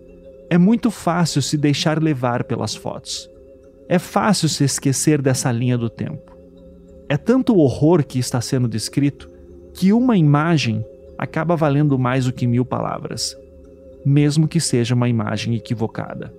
é 0.49 0.57
muito 0.57 0.89
fácil 0.89 1.41
se 1.41 1.57
deixar 1.57 2.01
levar 2.01 2.43
pelas 2.43 2.75
fotos. 2.75 3.29
É 3.87 3.99
fácil 3.99 4.47
se 4.47 4.63
esquecer 4.63 5.21
dessa 5.21 5.51
linha 5.51 5.77
do 5.77 5.89
tempo. 5.89 6.37
É 7.07 7.17
tanto 7.17 7.55
o 7.55 7.59
horror 7.59 8.03
que 8.03 8.19
está 8.19 8.39
sendo 8.39 8.67
descrito 8.67 9.29
que 9.73 9.91
uma 9.91 10.17
imagem 10.17 10.85
acaba 11.17 11.55
valendo 11.55 11.97
mais 11.97 12.25
do 12.25 12.33
que 12.33 12.47
mil 12.47 12.63
palavras, 12.63 13.35
mesmo 14.05 14.47
que 14.47 14.59
seja 14.59 14.95
uma 14.95 15.09
imagem 15.09 15.55
equivocada. 15.55 16.33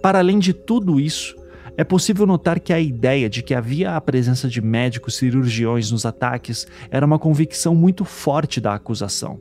Para 0.00 0.20
além 0.20 0.38
de 0.38 0.52
tudo 0.52 1.00
isso, 1.00 1.36
é 1.76 1.84
possível 1.84 2.26
notar 2.26 2.58
que 2.58 2.72
a 2.72 2.80
ideia 2.80 3.28
de 3.28 3.42
que 3.42 3.54
havia 3.54 3.96
a 3.96 4.00
presença 4.00 4.48
de 4.48 4.62
médicos 4.62 5.16
cirurgiões 5.16 5.90
nos 5.90 6.06
ataques 6.06 6.66
era 6.90 7.04
uma 7.04 7.18
convicção 7.18 7.74
muito 7.74 8.04
forte 8.04 8.60
da 8.60 8.74
acusação. 8.74 9.38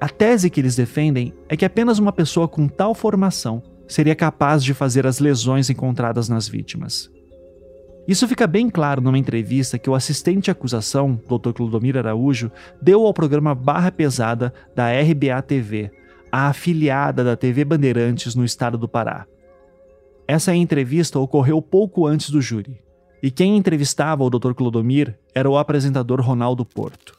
A 0.00 0.08
tese 0.08 0.50
que 0.50 0.60
eles 0.60 0.76
defendem 0.76 1.32
é 1.48 1.56
que 1.56 1.64
apenas 1.64 1.98
uma 1.98 2.12
pessoa 2.12 2.46
com 2.46 2.68
tal 2.68 2.94
formação 2.94 3.62
seria 3.88 4.14
capaz 4.14 4.62
de 4.62 4.74
fazer 4.74 5.06
as 5.06 5.18
lesões 5.18 5.70
encontradas 5.70 6.28
nas 6.28 6.46
vítimas. 6.46 7.10
Isso 8.06 8.28
fica 8.28 8.46
bem 8.46 8.68
claro 8.68 9.00
numa 9.00 9.18
entrevista 9.18 9.78
que 9.78 9.88
o 9.88 9.94
assistente 9.94 10.44
de 10.44 10.50
acusação, 10.50 11.18
Dr. 11.26 11.52
Clodomir 11.54 11.96
Araújo, 11.96 12.52
deu 12.82 13.06
ao 13.06 13.14
programa 13.14 13.54
Barra 13.54 13.90
Pesada 13.90 14.52
da 14.74 14.90
RBA 14.90 15.40
TV, 15.40 15.90
a 16.30 16.48
afiliada 16.48 17.24
da 17.24 17.34
TV 17.34 17.64
Bandeirantes 17.64 18.34
no 18.34 18.44
estado 18.44 18.76
do 18.76 18.86
Pará. 18.86 19.26
Essa 20.26 20.54
entrevista 20.54 21.18
ocorreu 21.18 21.60
pouco 21.60 22.06
antes 22.06 22.30
do 22.30 22.40
júri, 22.40 22.80
e 23.22 23.30
quem 23.30 23.58
entrevistava 23.58 24.24
o 24.24 24.30
Dr. 24.30 24.54
Clodomir 24.54 25.18
era 25.34 25.48
o 25.48 25.58
apresentador 25.58 26.18
Ronaldo 26.22 26.64
Porto. 26.64 27.14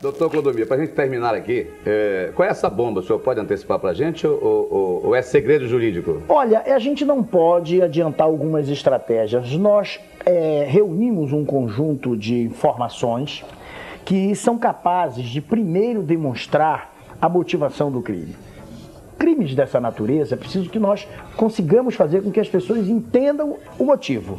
Doutor 0.00 0.30
Clodomir, 0.30 0.66
para 0.66 0.76
a 0.76 0.80
gente 0.80 0.92
terminar 0.92 1.34
aqui, 1.34 1.66
é, 1.84 2.30
qual 2.34 2.48
é 2.48 2.50
essa 2.50 2.70
bomba? 2.70 3.00
O 3.00 3.02
senhor 3.02 3.18
pode 3.18 3.40
antecipar 3.40 3.78
para 3.78 3.90
a 3.90 3.94
gente 3.94 4.26
ou, 4.26 4.38
ou, 4.42 5.06
ou, 5.06 5.14
é 5.14 5.20
segredo 5.20 5.68
jurídico? 5.68 6.22
Olha, 6.28 6.62
a 6.62 6.78
gente 6.78 7.04
não 7.04 7.22
pode 7.22 7.80
adiantar 7.82 8.26
algumas 8.26 8.68
estratégias. 8.70 9.52
Nós 9.52 10.00
é, 10.24 10.66
reunimos 10.68 11.32
um 11.32 11.44
conjunto 11.44 12.16
de 12.16 12.42
informações 12.42 13.44
que 14.04 14.34
são 14.34 14.58
capazes 14.58 15.26
de, 15.26 15.42
primeiro, 15.42 16.02
demonstrar 16.02 16.94
a 17.20 17.28
motivação 17.28 17.90
do 17.90 18.00
crime. 18.00 18.34
Crimes 19.18 19.54
dessa 19.54 19.80
natureza, 19.80 20.34
é 20.34 20.38
preciso 20.38 20.68
que 20.68 20.78
nós 20.78 21.06
consigamos 21.36 21.94
fazer 21.94 22.22
com 22.22 22.30
que 22.30 22.40
as 22.40 22.48
pessoas 22.48 22.88
entendam 22.88 23.56
o 23.78 23.84
motivo. 23.84 24.38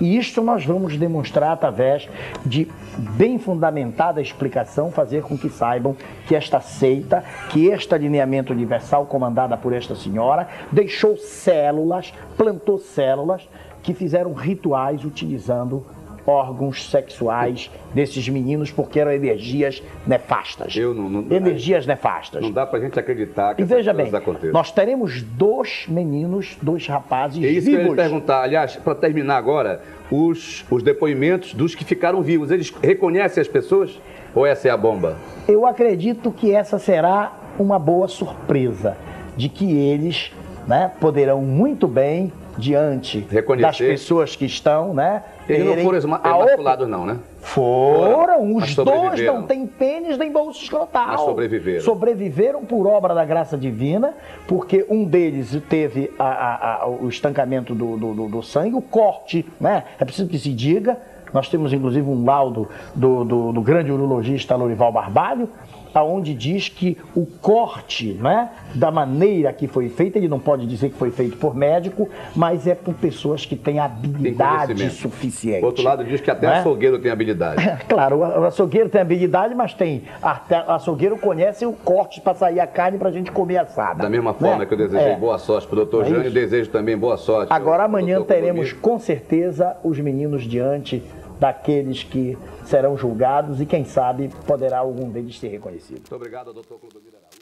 E 0.00 0.18
isto 0.18 0.42
nós 0.42 0.64
vamos 0.64 0.96
demonstrar 0.96 1.52
através 1.52 2.08
de 2.44 2.68
bem 3.16 3.38
fundamentada 3.38 4.20
explicação, 4.20 4.90
fazer 4.90 5.22
com 5.22 5.38
que 5.38 5.48
saibam 5.48 5.96
que 6.26 6.34
esta 6.34 6.60
seita, 6.60 7.24
que 7.48 7.66
este 7.66 7.94
alinhamento 7.94 8.52
universal 8.52 9.06
comandada 9.06 9.56
por 9.56 9.72
esta 9.72 9.94
senhora, 9.94 10.48
deixou 10.70 11.16
células, 11.16 12.12
plantou 12.36 12.78
células 12.78 13.48
que 13.82 13.94
fizeram 13.94 14.34
rituais 14.34 15.04
utilizando 15.04 15.86
órgãos 16.26 16.90
sexuais 16.90 17.70
desses 17.94 18.28
meninos 18.28 18.70
porque 18.70 18.98
eram 18.98 19.12
energias 19.12 19.82
nefastas. 20.06 20.76
Eu 20.76 20.92
não, 20.92 21.08
não 21.08 21.36
energias 21.36 21.86
nefastas. 21.86 22.42
Não 22.42 22.50
dá 22.50 22.66
pra 22.66 22.80
gente 22.80 22.98
acreditar 22.98 23.54
que 23.54 23.62
e 23.62 23.64
veja 23.64 23.92
bem, 23.92 24.10
nós 24.52 24.70
teremos 24.70 25.22
dois 25.22 25.86
meninos, 25.88 26.56
dois 26.60 26.86
rapazes 26.86 27.42
é 27.42 27.48
isso 27.48 27.66
vivos. 27.66 27.84
Que 27.84 27.86
eu 27.86 27.90
ia 27.90 27.96
perguntar, 27.96 28.42
aliás, 28.42 28.76
para 28.76 28.94
terminar 28.94 29.36
agora, 29.36 29.80
os, 30.10 30.64
os 30.70 30.82
depoimentos 30.82 31.54
dos 31.54 31.74
que 31.74 31.84
ficaram 31.84 32.22
vivos, 32.22 32.50
eles 32.50 32.72
reconhecem 32.82 33.40
as 33.40 33.48
pessoas 33.48 33.98
ou 34.34 34.44
essa 34.44 34.68
é 34.68 34.70
a 34.70 34.76
bomba? 34.76 35.16
Eu 35.48 35.66
acredito 35.66 36.30
que 36.30 36.52
essa 36.52 36.78
será 36.78 37.32
uma 37.58 37.78
boa 37.78 38.06
surpresa 38.06 38.96
de 39.36 39.48
que 39.48 39.74
eles 39.74 40.30
né, 40.66 40.90
poderão 41.00 41.40
muito 41.40 41.88
bem 41.88 42.32
diante 42.58 43.26
Reconhecer. 43.30 43.66
das 43.66 43.78
pessoas 43.78 44.36
que 44.36 44.44
estão, 44.44 44.92
né? 44.92 45.22
Eles 45.48 45.64
não 45.64 45.84
foram 45.84 45.98
emasculados, 45.98 46.88
não, 46.88 47.06
né? 47.06 47.18
Foram, 47.40 48.56
os 48.56 48.74
dois 48.74 49.24
não 49.24 49.44
têm 49.44 49.66
pênis 49.66 50.18
nem 50.18 50.32
bolsa 50.32 50.60
escrotal. 50.60 51.06
Mas 51.06 51.20
sobreviveram. 51.20 51.80
Sobreviveram 51.84 52.64
por 52.64 52.86
obra 52.86 53.14
da 53.14 53.24
graça 53.24 53.56
divina, 53.56 54.14
porque 54.48 54.84
um 54.90 55.04
deles 55.04 55.56
teve 55.68 56.10
a, 56.18 56.24
a, 56.24 56.82
a, 56.82 56.88
o 56.88 57.08
estancamento 57.08 57.74
do, 57.74 57.96
do, 57.96 58.28
do, 58.28 58.42
sangue, 58.42 58.74
o 58.74 58.82
corte, 58.82 59.46
né? 59.60 59.84
É 59.98 60.04
preciso 60.04 60.28
que 60.28 60.38
se 60.38 60.52
diga. 60.52 60.98
Nós 61.32 61.48
temos 61.48 61.72
inclusive 61.72 62.08
um 62.08 62.24
laudo 62.24 62.68
do, 62.94 63.24
do, 63.24 63.52
do 63.52 63.60
grande 63.60 63.92
urologista 63.92 64.56
Lorival 64.56 64.90
Barbalho, 64.90 65.48
aonde 65.96 66.34
diz 66.34 66.68
que 66.68 66.96
o 67.14 67.24
corte, 67.24 68.12
né, 68.12 68.50
da 68.74 68.90
maneira 68.90 69.52
que 69.52 69.66
foi 69.66 69.88
feito, 69.88 70.16
ele 70.16 70.28
não 70.28 70.38
pode 70.38 70.66
dizer 70.66 70.90
que 70.90 70.96
foi 70.96 71.10
feito 71.10 71.36
por 71.38 71.54
médico, 71.54 72.08
mas 72.34 72.66
é 72.66 72.74
por 72.74 72.94
pessoas 72.94 73.46
que 73.46 73.56
têm 73.56 73.78
habilidade 73.78 74.74
tem 74.74 74.90
suficiente. 74.90 75.62
O 75.62 75.66
outro 75.66 75.82
lado 75.82 76.04
diz 76.04 76.20
que 76.20 76.30
até 76.30 76.46
né? 76.46 76.58
açougueiro 76.58 76.98
tem 76.98 77.10
habilidade. 77.10 77.62
claro, 77.88 78.18
o 78.18 78.44
açougueiro 78.44 78.88
tem 78.90 79.00
habilidade, 79.00 79.54
mas 79.54 79.72
tem. 79.72 80.02
Até 80.22 80.56
açougueiro 80.56 81.16
conhece 81.16 81.64
o 81.64 81.72
corte 81.72 82.20
para 82.20 82.34
sair 82.34 82.60
a 82.60 82.66
carne 82.66 82.98
para 82.98 83.08
a 83.08 83.12
gente 83.12 83.32
comer 83.32 83.58
assada. 83.58 84.02
Da 84.02 84.10
mesma 84.10 84.34
forma 84.34 84.58
né? 84.58 84.66
que 84.66 84.74
eu 84.74 84.78
desejei 84.78 85.12
é. 85.12 85.16
boa 85.16 85.38
sorte 85.38 85.66
para 85.66 85.74
o 85.74 85.76
doutor 85.76 86.04
é 86.04 86.08
Jânio, 86.10 86.30
desejo 86.30 86.70
também 86.70 86.96
boa 86.96 87.16
sorte. 87.16 87.50
Agora 87.52 87.84
amanhã 87.84 88.20
teremos 88.22 88.72
com 88.72 88.98
certeza 88.98 89.76
os 89.82 89.98
meninos 89.98 90.44
diante 90.44 91.02
daqueles 91.38 92.02
que 92.02 92.36
serão 92.64 92.96
julgados 92.96 93.60
e, 93.60 93.66
quem 93.66 93.84
sabe, 93.84 94.30
poderá 94.46 94.78
algum 94.78 95.10
deles 95.10 95.38
ser 95.38 95.48
reconhecido. 95.48 95.98
Muito 95.98 96.14
obrigado, 96.14 96.52
doutor 96.52 96.78
Clodomir 96.78 97.14
Araújo. 97.14 97.40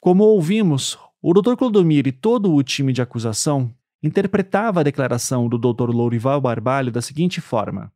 Como 0.00 0.24
ouvimos, 0.24 0.98
o 1.22 1.32
doutor 1.32 1.56
Clodomir 1.56 2.06
e 2.06 2.12
todo 2.12 2.52
o 2.52 2.62
time 2.62 2.92
de 2.92 3.00
acusação 3.00 3.74
interpretava 4.02 4.80
a 4.80 4.82
declaração 4.82 5.48
do 5.48 5.56
doutor 5.56 5.88
Lourival 5.88 6.40
Barbalho 6.40 6.92
da 6.92 7.00
seguinte 7.00 7.40
forma: 7.40 7.90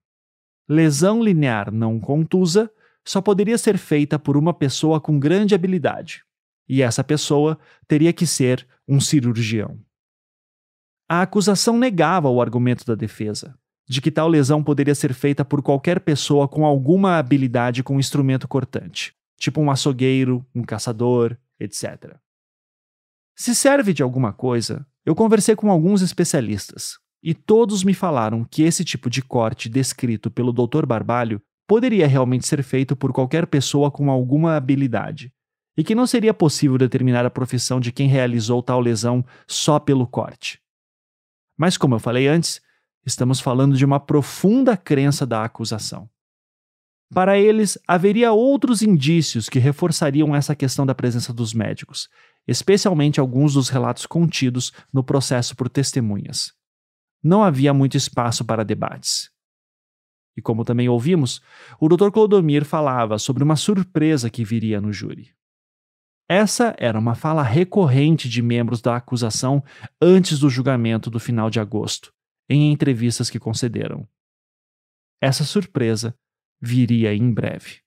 lesão 0.67 1.23
linear 1.23 1.71
não 1.71 2.01
contusa 2.01 2.71
só 3.05 3.21
poderia 3.21 3.57
ser 3.57 3.79
feita 3.79 4.19
por 4.19 4.37
uma 4.37 4.53
pessoa 4.53 5.01
com 5.01 5.19
grande 5.19 5.55
habilidade, 5.55 6.25
e 6.69 6.83
essa 6.83 7.03
pessoa 7.05 7.59
teria 7.87 8.13
que 8.13 8.27
ser 8.27 8.67
um 8.87 9.01
cirurgião. 9.01 9.79
A 11.09 11.23
acusação 11.23 11.79
negava 11.79 12.29
o 12.29 12.41
argumento 12.41 12.85
da 12.85 12.95
defesa, 12.95 13.59
de 13.89 14.01
que 14.01 14.11
tal 14.11 14.29
lesão 14.29 14.63
poderia 14.63 14.95
ser 14.95 15.15
feita 15.15 15.45
por 15.45 15.63
qualquer 15.63 16.01
pessoa 16.01 16.47
com 16.47 16.67
alguma 16.67 17.17
habilidade 17.19 17.83
com 17.83 17.99
instrumento 17.99 18.47
cortante, 18.47 19.15
tipo 19.39 19.61
um 19.61 19.71
açougueiro, 19.71 20.45
um 20.55 20.63
caçador, 20.63 21.37
etc. 21.59 22.17
Se 23.35 23.55
serve 23.55 23.95
de 23.95 24.03
alguma 24.03 24.33
coisa, 24.33 24.87
eu 25.07 25.15
conversei 25.15 25.57
com 25.57 25.71
alguns 25.71 26.03
especialistas 26.03 26.99
e 27.23 27.33
todos 27.33 27.83
me 27.83 27.95
falaram 27.95 28.45
que 28.45 28.63
esse 28.63 28.85
tipo 28.85 29.09
de 29.09 29.23
corte 29.23 29.69
descrito 29.69 30.31
pelo 30.31 30.53
Dr. 30.53 30.85
Barbalho 30.85 31.41
poderia 31.67 32.07
realmente 32.07 32.47
ser 32.47 32.63
feito 32.63 32.95
por 32.95 33.13
qualquer 33.13 33.47
pessoa 33.47 33.91
com 33.91 34.11
alguma 34.11 34.57
habilidade 34.57 35.33
e 35.77 35.85
que 35.85 35.95
não 35.95 36.07
seria 36.07 36.35
possível 36.35 36.77
determinar 36.77 37.25
a 37.25 37.31
profissão 37.31 37.79
de 37.79 37.93
quem 37.93 38.09
realizou 38.09 38.63
tal 38.63 38.81
lesão 38.81 39.25
só 39.47 39.79
pelo 39.79 40.07
corte. 40.07 40.61
Mas, 41.57 41.77
como 41.77 41.95
eu 41.95 42.01
falei 42.01 42.27
antes, 42.27 42.61
Estamos 43.09 43.41
falando 43.41 43.75
de 43.75 43.87
uma 43.87 43.99
profunda 43.99 44.77
crença 44.77 45.25
da 45.25 45.43
acusação. 45.43 46.11
Para 47.11 47.39
eles, 47.39 47.79
haveria 47.89 48.33
outros 48.33 48.83
indícios 48.83 49.49
que 49.49 49.59
reforçariam 49.59 50.37
essa 50.37 50.55
questão 50.55 50.85
da 50.85 50.95
presença 50.95 51.33
dos 51.33 51.55
médicos, 51.55 52.11
especialmente 52.47 53.19
alguns 53.19 53.55
dos 53.55 53.71
relatos 53.71 54.05
contidos 54.05 54.75
no 54.93 55.03
processo 55.03 55.57
por 55.57 55.71
testemunhas. 55.71 56.53
Não 57.25 57.43
havia 57.43 57.73
muito 57.73 57.97
espaço 57.97 58.45
para 58.45 58.63
debates. 58.63 59.31
E 60.37 60.43
como 60.43 60.63
também 60.63 60.91
ouvimos, 60.91 61.41
o 61.81 61.89
Dr. 61.89 62.11
Clodomir 62.11 62.63
falava 62.63 63.19
sobre 63.19 63.43
uma 63.43 63.57
surpresa 63.57 64.29
que 64.29 64.45
viria 64.45 64.83
no 64.83 64.93
júri. 64.93 65.35
Essa 66.29 66.77
era 66.79 66.99
uma 66.99 67.15
fala 67.15 67.43
recorrente 67.43 68.29
de 68.29 68.43
membros 68.43 68.83
da 68.83 68.97
acusação 68.97 69.65
antes 69.99 70.39
do 70.39 70.51
julgamento 70.51 71.09
do 71.09 71.19
final 71.19 71.49
de 71.49 71.59
agosto, 71.59 72.13
em 72.49 72.73
entrevistas 72.73 73.29
que 73.29 73.39
concederam. 73.39 74.07
Essa 75.21 75.45
surpresa 75.45 76.15
viria 76.61 77.15
em 77.15 77.33
breve. 77.33 77.81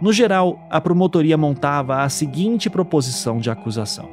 No 0.00 0.12
geral, 0.12 0.64
a 0.70 0.80
promotoria 0.80 1.36
montava 1.36 2.02
a 2.02 2.08
seguinte 2.08 2.70
proposição 2.70 3.38
de 3.38 3.50
acusação: 3.50 4.08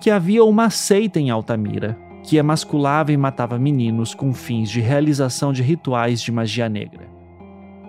que 0.00 0.10
havia 0.10 0.44
uma 0.44 0.70
seita 0.70 1.20
em 1.20 1.30
Altamira 1.30 1.98
que 2.24 2.36
emasculava 2.36 3.10
e 3.12 3.16
matava 3.16 3.58
meninos 3.58 4.12
com 4.12 4.34
fins 4.34 4.68
de 4.68 4.80
realização 4.80 5.52
de 5.52 5.62
rituais 5.62 6.20
de 6.20 6.30
magia 6.30 6.68
negra 6.68 7.17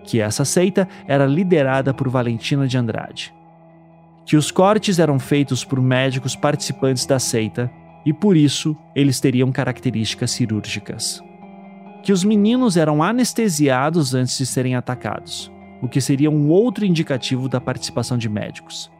que 0.09 0.19
essa 0.19 0.43
seita 0.43 0.89
era 1.07 1.27
liderada 1.27 1.93
por 1.93 2.09
Valentina 2.09 2.67
de 2.67 2.75
Andrade. 2.75 3.31
Que 4.25 4.35
os 4.35 4.49
cortes 4.49 4.97
eram 4.97 5.19
feitos 5.19 5.63
por 5.63 5.79
médicos 5.79 6.35
participantes 6.35 7.05
da 7.05 7.19
seita 7.19 7.71
e 8.03 8.11
por 8.11 8.35
isso 8.35 8.75
eles 8.95 9.19
teriam 9.19 9.51
características 9.51 10.31
cirúrgicas. 10.31 11.23
Que 12.01 12.11
os 12.11 12.23
meninos 12.23 12.75
eram 12.75 13.03
anestesiados 13.03 14.15
antes 14.15 14.35
de 14.35 14.47
serem 14.47 14.73
atacados, 14.73 15.51
o 15.79 15.87
que 15.87 16.01
seria 16.01 16.31
um 16.31 16.49
outro 16.49 16.85
indicativo 16.85 17.47
da 17.47 17.61
participação 17.61 18.17
de 18.17 18.27
médicos. 18.27 18.91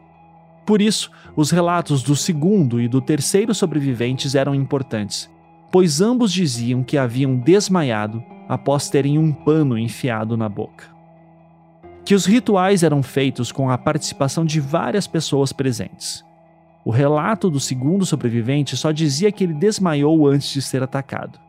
Por 0.64 0.80
isso, 0.80 1.10
os 1.36 1.50
relatos 1.50 2.04
do 2.04 2.16
segundo 2.16 2.80
e 2.80 2.88
do 2.88 3.02
terceiro 3.02 3.56
sobreviventes 3.56 4.36
eram 4.36 4.54
importantes, 4.54 5.28
pois 5.72 6.02
ambos 6.02 6.32
diziam 6.32 6.84
que 6.84 7.00
haviam 7.00 7.36
desmaiado 7.36 8.24
após 8.48 8.90
terem 8.90 9.18
um 9.18 9.32
pano 9.32 9.76
enfiado 9.76 10.38
na 10.38 10.48
boca 10.48 10.99
que 12.10 12.16
os 12.16 12.26
rituais 12.26 12.82
eram 12.82 13.04
feitos 13.04 13.52
com 13.52 13.70
a 13.70 13.78
participação 13.78 14.44
de 14.44 14.60
várias 14.60 15.06
pessoas 15.06 15.54
presentes. 15.54 16.26
O 16.84 16.90
relato 16.90 17.52
do 17.52 17.60
segundo 17.60 18.04
sobrevivente 18.04 18.76
só 18.76 18.92
dizia 18.92 19.32
que 19.32 19.44
ele 19.44 19.54
desmaiou 19.54 20.28
antes 20.28 20.52
de 20.52 20.60
ser 20.60 20.82
atacado. 20.82 21.40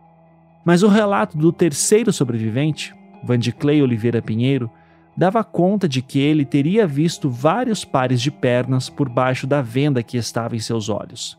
Mas 0.63 0.83
o 0.83 0.89
relato 0.89 1.39
do 1.39 1.51
terceiro 1.51 2.13
sobrevivente, 2.13 2.95
Vandiclay 3.25 3.81
Oliveira 3.81 4.21
Pinheiro, 4.21 4.71
dava 5.17 5.43
conta 5.43 5.89
de 5.89 6.03
que 6.03 6.19
ele 6.19 6.45
teria 6.45 6.87
visto 6.87 7.31
vários 7.31 7.83
pares 7.83 8.21
de 8.21 8.31
pernas 8.31 8.91
por 8.91 9.09
baixo 9.09 9.47
da 9.47 9.63
venda 9.63 10.03
que 10.03 10.19
estava 10.19 10.55
em 10.55 10.61
seus 10.61 10.91
olhos. 10.91 11.39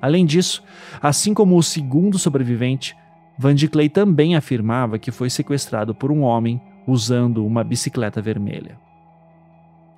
Além 0.00 0.24
disso, 0.24 0.62
assim 1.02 1.34
como 1.34 1.56
o 1.56 1.62
segundo 1.64 2.16
sobrevivente, 2.16 2.96
Vandiclay 3.36 3.88
também 3.88 4.36
afirmava 4.36 5.00
que 5.00 5.10
foi 5.10 5.30
sequestrado 5.30 5.92
por 5.96 6.12
um 6.12 6.20
homem 6.20 6.62
usando 6.86 7.44
uma 7.44 7.64
bicicleta 7.64 8.20
vermelha. 8.20 8.78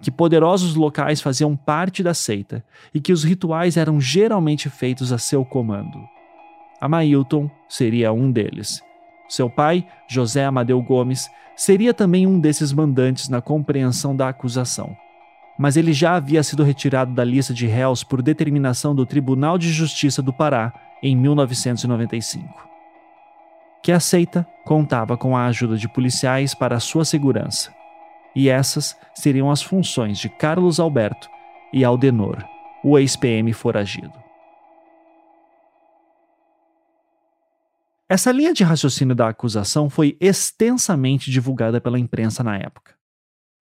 que 0.00 0.12
poderosos 0.12 0.76
locais 0.76 1.20
faziam 1.20 1.56
parte 1.56 2.04
da 2.04 2.14
seita 2.14 2.64
e 2.94 3.00
que 3.00 3.12
os 3.12 3.24
rituais 3.24 3.76
eram 3.76 4.00
geralmente 4.00 4.70
feitos 4.70 5.12
a 5.12 5.18
seu 5.18 5.44
comando. 5.44 5.98
Amailton 6.80 7.50
seria 7.68 8.12
um 8.12 8.30
deles. 8.30 8.80
Seu 9.28 9.50
pai, 9.50 9.84
José 10.08 10.44
Amadeu 10.44 10.80
Gomes, 10.80 11.28
seria 11.56 11.92
também 11.92 12.28
um 12.28 12.38
desses 12.38 12.72
mandantes 12.72 13.28
na 13.28 13.40
compreensão 13.40 14.14
da 14.14 14.28
acusação. 14.28 14.96
Mas 15.58 15.76
ele 15.76 15.92
já 15.92 16.14
havia 16.14 16.44
sido 16.44 16.62
retirado 16.62 17.12
da 17.12 17.24
lista 17.24 17.52
de 17.52 17.66
réus 17.66 18.04
por 18.04 18.22
determinação 18.22 18.94
do 18.94 19.04
Tribunal 19.04 19.58
de 19.58 19.72
Justiça 19.72 20.22
do 20.22 20.32
Pará 20.32 20.72
em 21.02 21.16
1995. 21.16 22.67
Que 23.88 23.92
a 23.92 24.00
seita 24.00 24.46
contava 24.66 25.16
com 25.16 25.34
a 25.34 25.46
ajuda 25.46 25.74
de 25.74 25.88
policiais 25.88 26.54
para 26.54 26.78
sua 26.78 27.06
segurança. 27.06 27.74
E 28.36 28.50
essas 28.50 28.94
seriam 29.14 29.50
as 29.50 29.62
funções 29.62 30.18
de 30.18 30.28
Carlos 30.28 30.78
Alberto 30.78 31.26
e 31.72 31.82
Aldenor, 31.86 32.44
o 32.84 32.98
ex-PM 32.98 33.50
foragido. 33.54 34.12
Essa 38.06 38.30
linha 38.30 38.52
de 38.52 38.62
raciocínio 38.62 39.14
da 39.14 39.30
acusação 39.30 39.88
foi 39.88 40.18
extensamente 40.20 41.30
divulgada 41.30 41.80
pela 41.80 41.98
imprensa 41.98 42.44
na 42.44 42.58
época. 42.58 42.92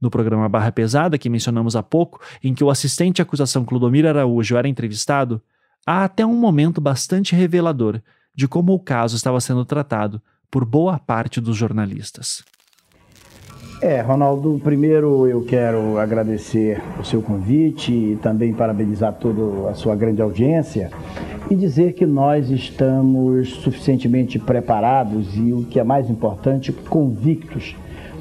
No 0.01 0.09
programa 0.09 0.49
Barra 0.49 0.73
Pesada, 0.73 1.17
que 1.17 1.29
mencionamos 1.29 1.73
há 1.73 1.81
pouco, 1.81 2.19
em 2.43 2.53
que 2.53 2.65
o 2.65 2.69
assistente 2.69 3.15
de 3.15 3.21
acusação 3.21 3.63
Clodomiro 3.63 4.09
Araújo 4.09 4.57
era 4.57 4.67
entrevistado, 4.67 5.41
há 5.85 6.03
até 6.03 6.25
um 6.25 6.35
momento 6.35 6.81
bastante 6.81 7.33
revelador 7.33 8.01
de 8.37 8.47
como 8.47 8.71
o 8.71 8.79
caso 8.79 9.15
estava 9.15 9.41
sendo 9.41 9.65
tratado 9.65 10.21
por 10.51 10.63
boa 10.63 10.99
parte 10.99 11.41
dos 11.41 11.57
jornalistas. 11.57 12.43
É, 13.81 13.99
Ronaldo, 13.99 14.61
primeiro 14.63 15.27
eu 15.27 15.43
quero 15.43 15.97
agradecer 15.97 16.81
o 16.99 17.03
seu 17.03 17.21
convite 17.21 17.91
e 17.91 18.15
também 18.17 18.53
parabenizar 18.53 19.13
toda 19.13 19.69
a 19.69 19.73
sua 19.73 19.95
grande 19.95 20.21
audiência 20.21 20.91
e 21.49 21.55
dizer 21.55 21.93
que 21.93 22.05
nós 22.05 22.49
estamos 22.49 23.49
suficientemente 23.55 24.37
preparados 24.37 25.35
e, 25.35 25.51
o 25.51 25.63
que 25.63 25.79
é 25.79 25.83
mais 25.83 26.09
importante, 26.09 26.71
convictos. 26.71 27.75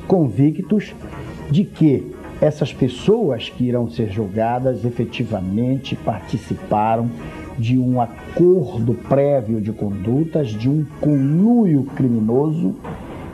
Convictos 0.06 0.94
de 1.50 1.64
que 1.64 2.14
essas 2.40 2.72
pessoas 2.72 3.48
que 3.48 3.64
irão 3.64 3.90
ser 3.90 4.10
julgadas 4.10 4.84
efetivamente 4.84 5.96
participaram 5.96 7.10
de 7.58 7.78
um 7.78 8.00
acordo 8.00 8.94
prévio 8.94 9.60
de 9.60 9.72
condutas, 9.72 10.48
de 10.48 10.68
um 10.68 10.84
conluio 11.00 11.84
criminoso 11.96 12.74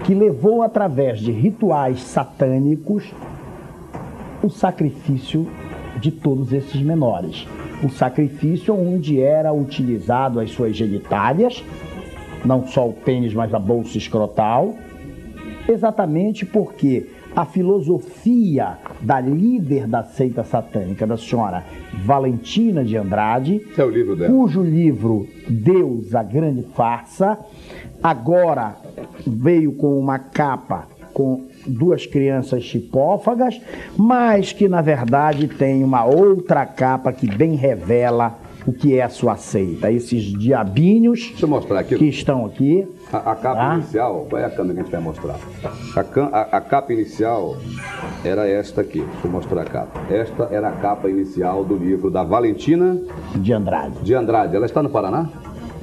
que 0.05 0.15
levou 0.15 0.63
através 0.63 1.21
de 1.21 1.31
rituais 1.31 2.01
satânicos 2.03 3.13
o 4.43 4.49
sacrifício 4.49 5.47
de 6.01 6.11
todos 6.11 6.53
esses 6.53 6.81
menores. 6.81 7.47
O 7.83 7.89
sacrifício 7.89 8.75
onde 8.75 9.21
era 9.21 9.53
utilizado 9.53 10.41
as 10.41 10.51
suas 10.51 10.77
genitálias, 10.77 11.65
não 12.45 12.67
só 12.67 12.89
o 12.89 12.93
pênis, 12.93 13.33
mas 13.33 13.55
a 13.55 13.59
bolsa 13.59 13.97
escrotal, 13.99 14.75
exatamente 15.69 16.45
porque 16.45 17.09
a 17.35 17.45
filosofia 17.45 18.79
da 19.03 19.21
líder 19.21 19.87
da 19.87 20.03
seita 20.05 20.45
satânica, 20.45 21.07
da 21.07 21.17
senhora 21.17 21.65
Valentina 22.05 22.85
de 22.85 22.97
Andrade, 22.97 23.61
é 23.77 23.85
o 23.85 23.91
livro 23.91 24.15
dela. 24.17 24.33
cujo 24.33 24.63
livro 24.63 25.27
Deus, 25.49 26.15
a 26.15 26.23
Grande 26.23 26.63
Farsa, 26.75 27.39
agora 28.03 28.77
veio 29.27 29.73
com 29.73 29.99
uma 29.99 30.19
capa 30.19 30.87
com 31.13 31.47
duas 31.67 32.07
crianças 32.07 32.63
chipófagas, 32.65 33.61
mas 33.97 34.53
que 34.53 34.67
na 34.69 34.81
verdade 34.81 35.47
tem 35.47 35.85
uma 35.85 36.05
outra 36.05 36.65
capa 36.65 37.13
que 37.13 37.27
bem 37.27 37.55
revela 37.55 38.39
o 38.65 38.73
que 38.73 38.97
é 38.97 39.03
a 39.03 39.09
sua 39.09 39.37
seita. 39.37 39.91
Esses 39.91 40.23
diabinhos 40.23 41.35
que 41.99 42.05
estão 42.07 42.47
aqui. 42.47 42.87
A, 43.13 43.33
a 43.33 43.35
capa 43.35 43.57
Tá. 43.57 43.75
inicial, 43.75 44.27
qual 44.31 44.41
é 44.41 44.45
a 44.47 44.51
câmera 44.51 44.75
que 44.75 44.81
a 44.81 44.83
gente 44.85 44.93
vai 44.93 45.01
mostrar? 45.01 45.37
A, 45.97 46.01
a- 46.39 46.57
a 46.57 46.61
capa 46.61 46.93
inicial 46.93 47.57
era 48.25 48.47
esta 48.49 48.81
aqui. 48.81 49.01
Deixa 49.01 49.27
eu 49.27 49.31
mostrar 49.31 49.63
a 49.63 49.65
capa. 49.65 50.01
Esta 50.13 50.45
era 50.51 50.69
a 50.69 50.73
capa 50.73 51.09
inicial 51.11 51.65
do 51.65 51.77
livro 51.77 52.11
da 52.11 52.23
Valentina 52.23 52.97
de 53.35 53.53
Andrade. 53.53 53.99
de 54.03 54.15
Andrade. 54.15 54.57
Ela 54.57 54.67
está 54.67 54.83
no 54.83 54.91
Paraná? 54.91 55.29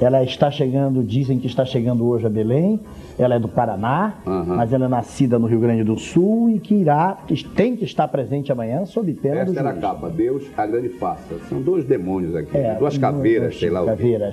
Ela 0.00 0.24
está 0.24 0.50
chegando, 0.50 1.04
dizem 1.04 1.38
que 1.38 1.46
está 1.46 1.62
chegando 1.62 2.08
hoje 2.08 2.24
a 2.24 2.30
Belém. 2.30 2.80
Ela 3.18 3.34
é 3.34 3.38
do 3.38 3.48
Paraná, 3.48 4.14
Aham. 4.26 4.56
mas 4.56 4.72
ela 4.72 4.86
é 4.86 4.88
nascida 4.88 5.38
no 5.38 5.46
Rio 5.46 5.60
Grande 5.60 5.84
do 5.84 5.98
Sul 5.98 6.48
e 6.48 6.58
que 6.58 6.74
irá, 6.74 7.18
tem 7.54 7.76
que 7.76 7.84
estar 7.84 8.08
presente 8.08 8.50
amanhã 8.50 8.86
sob 8.86 9.12
pena 9.12 9.44
do 9.44 9.50
Esta 9.50 9.60
era 9.60 9.70
a 9.70 9.74
capa. 9.74 10.08
Deus, 10.08 10.44
a 10.56 10.66
grande 10.66 10.88
farsa. 10.88 11.34
São 11.50 11.60
dois 11.60 11.84
demônios 11.84 12.34
aqui. 12.34 12.56
É, 12.56 12.74
duas 12.76 12.96
caveiras, 12.96 13.50
duas 13.50 13.60
sei 13.60 13.68
lá 13.68 13.84
o 13.84 13.90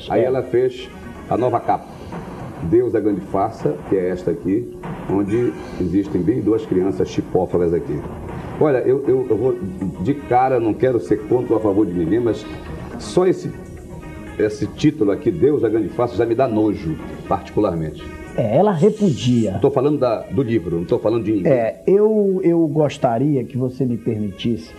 Aí 0.10 0.22
é. 0.22 0.24
ela 0.24 0.41
fez 0.41 0.89
a 1.30 1.38
nova 1.38 1.60
capa. 1.60 1.97
Deus, 2.63 2.96
a 2.96 3.00
grande 3.00 3.22
farsa, 3.22 3.76
que 3.89 3.96
é 3.96 4.10
esta 4.10 4.32
aqui, 4.32 4.72
onde 5.10 5.54
existem 5.80 6.22
bem 6.22 6.41
duas 6.41 6.65
crianças 6.65 7.08
chipófagas 7.10 7.74
aqui. 7.74 8.00
Olha, 8.60 8.80
eu, 8.80 9.04
eu, 9.08 9.28
eu 9.30 9.38
vou 9.38 9.56
de 10.02 10.13
cara, 10.13 10.60
não 10.60 10.74
quero 10.74 11.00
ser 11.00 11.28
contra 11.28 11.54
ou 11.54 11.60
a 11.60 11.62
favor 11.62 11.86
de 11.86 11.93
ninguém, 11.93 12.20
mas 12.20 12.46
só 13.00 13.28
esse, 13.28 13.52
esse 14.39 14.65
título 14.67 15.12
aqui, 15.12 15.30
Deus, 15.30 15.63
a 15.63 15.70
grande 15.70 15.89
farsa, 15.89 16.15
já 16.15 16.26
me 16.26 16.34
dá 16.34 16.48
nojo, 16.48 16.98
particularmente. 17.28 18.04
É, 18.36 18.58
ela 18.58 18.72
repudia. 18.72 19.56
Estou 19.56 19.72
falando 19.72 19.98
da, 19.98 20.22
do 20.22 20.43
livro, 20.43 20.76
não 20.76 20.84
estou 20.84 21.00
falando 21.00 21.24
de 21.24 21.32
ninguém. 21.32 21.52
É, 21.52 21.82
eu, 21.88 22.39
eu 22.43 22.67
gostaria 22.67 23.43
que 23.43 23.58
você 23.58 23.86
me 23.86 23.98
permitisse 23.98 24.72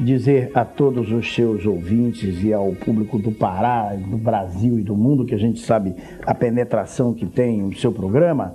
dizer 0.00 0.50
a 0.54 0.64
todos 0.64 1.10
os 1.10 1.34
seus 1.34 1.64
ouvintes 1.64 2.42
e 2.42 2.52
ao 2.52 2.72
público 2.72 3.18
do 3.18 3.32
Pará, 3.32 3.94
do 3.94 4.16
Brasil 4.16 4.78
e 4.78 4.82
do 4.82 4.94
mundo, 4.94 5.24
que 5.24 5.34
a 5.34 5.38
gente 5.38 5.60
sabe 5.60 5.94
a 6.24 6.34
penetração 6.34 7.14
que 7.14 7.26
tem 7.26 7.62
no 7.62 7.74
seu 7.74 7.92
programa, 7.92 8.54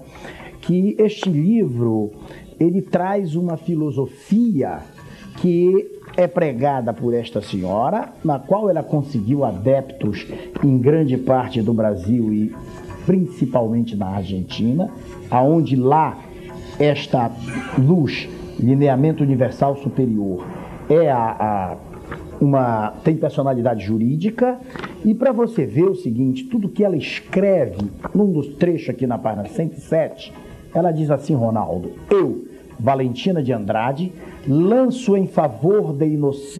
que 0.61 0.95
este 0.99 1.29
livro 1.29 2.11
ele 2.59 2.81
traz 2.81 3.35
uma 3.35 3.57
filosofia 3.57 4.79
que 5.37 5.89
é 6.15 6.27
pregada 6.27 6.93
por 6.93 7.13
esta 7.13 7.41
senhora, 7.41 8.13
na 8.23 8.37
qual 8.37 8.69
ela 8.69 8.83
conseguiu 8.83 9.43
adeptos 9.43 10.27
em 10.63 10.77
grande 10.77 11.17
parte 11.17 11.61
do 11.61 11.73
Brasil 11.73 12.31
e 12.31 12.55
principalmente 13.05 13.95
na 13.95 14.09
Argentina, 14.09 14.91
aonde 15.29 15.75
lá 15.75 16.19
esta 16.79 17.31
luz, 17.77 18.29
lineamento 18.59 19.23
universal 19.23 19.75
superior, 19.77 20.45
é 20.93 21.09
a, 21.11 21.17
a- 21.17 21.77
uma 22.39 22.93
tem 23.03 23.15
personalidade 23.15 23.85
jurídica 23.85 24.59
e 25.05 25.13
para 25.13 25.31
você 25.31 25.63
ver 25.65 25.83
o 25.87 25.95
seguinte, 25.95 26.43
tudo 26.45 26.67
que 26.69 26.83
ela 26.83 26.97
escreve 26.97 27.77
num 28.15 28.31
dos 28.31 28.47
trechos 28.55 28.89
aqui 28.89 29.05
na 29.05 29.17
página 29.17 29.47
107, 29.47 30.33
ela 30.73 30.91
diz 30.91 31.11
assim, 31.11 31.35
Ronaldo, 31.35 31.91
eu, 32.09 32.45
Valentina 32.79 33.43
de 33.43 33.53
Andrade, 33.53 34.11
lanço 34.47 35.15
em 35.15 35.27
favor 35.27 35.93
de 35.93 36.05
inocentes 36.07 36.59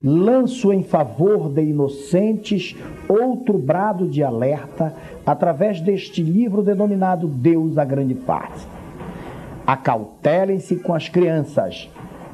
lanço 0.00 0.72
em 0.72 0.84
favor 0.84 1.48
de 1.52 1.60
inocentes 1.60 2.76
outro 3.08 3.58
brado 3.58 4.06
de 4.06 4.22
alerta 4.22 4.94
através 5.26 5.80
deste 5.80 6.22
livro 6.22 6.62
denominado 6.62 7.26
Deus 7.26 7.76
a 7.76 7.84
Grande 7.84 8.14
Farsa. 8.14 8.68
Acautelem-se 9.66 10.76
com 10.76 10.94
as 10.94 11.08
crianças. 11.08 11.90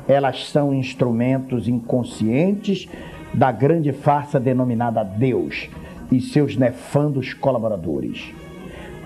Elas 0.06 0.48
são 0.48 0.74
instrumentos 0.74 1.68
inconscientes 1.68 2.88
da 3.32 3.50
grande 3.50 3.92
farsa 3.92 4.38
denominada 4.38 5.02
Deus 5.02 5.68
e 6.10 6.20
seus 6.20 6.56
nefandos 6.56 7.34
colaboradores. 7.34 8.32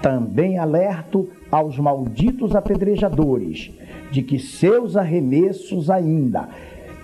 Também 0.03 0.59
alerto 0.59 1.29
aos 1.51 1.79
malditos 1.79 2.55
apedrejadores 2.55 3.71
de 4.11 4.23
que 4.23 4.39
seus 4.39 4.97
arremessos 4.97 5.91
ainda, 5.91 6.49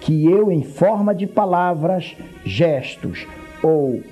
que 0.01 0.31
eu 0.31 0.53
em 0.53 0.63
forma 0.63 1.15
de 1.15 1.27
palavras, 1.27 2.17
gestos 2.45 3.27
ou 3.63 4.03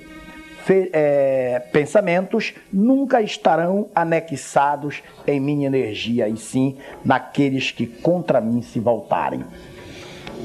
é, 0.69 1.61
pensamentos 1.71 2.53
nunca 2.71 3.21
estarão 3.21 3.89
anexados 3.93 5.03
em 5.27 5.39
minha 5.39 5.67
energia, 5.67 6.27
e 6.29 6.37
sim 6.37 6.77
naqueles 7.03 7.71
que 7.71 7.85
contra 7.85 8.39
mim 8.39 8.61
se 8.61 8.79
voltarem. 8.79 9.43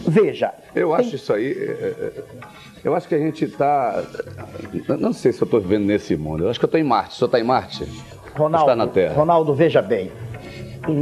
Veja, 0.07 0.53
Eu 0.75 0.95
acho 0.95 1.17
isso 1.17 1.33
aí. 1.33 1.47
é, 1.53 1.55
é, 1.55 2.05
é, 2.07 2.13
eu 2.85 2.95
acho 2.95 3.09
que 3.09 3.15
a 3.15 3.19
gente 3.19 3.45
está. 3.45 4.03
Não 4.99 5.13
sei 5.13 5.33
se 5.33 5.41
eu 5.43 5.45
estou 5.45 5.61
vivendo 5.61 5.85
nesse 5.87 6.17
mundo. 6.17 6.45
Eu 6.45 6.51
acho 6.51 6.59
que 6.59 6.65
eu 6.65 6.69
estou 6.69 6.81
em 6.81 6.85
Marte. 6.85 7.13
O 7.13 7.15
senhor 7.17 7.27
está 7.27 7.41
em 7.41 7.45
Marte? 7.45 7.85
Ronaldo, 8.37 8.71
Está 8.71 8.77
na 8.77 8.87
Terra. 8.87 9.15
Ronaldo, 9.15 9.55
veja 9.55 9.83
bem. 9.83 10.11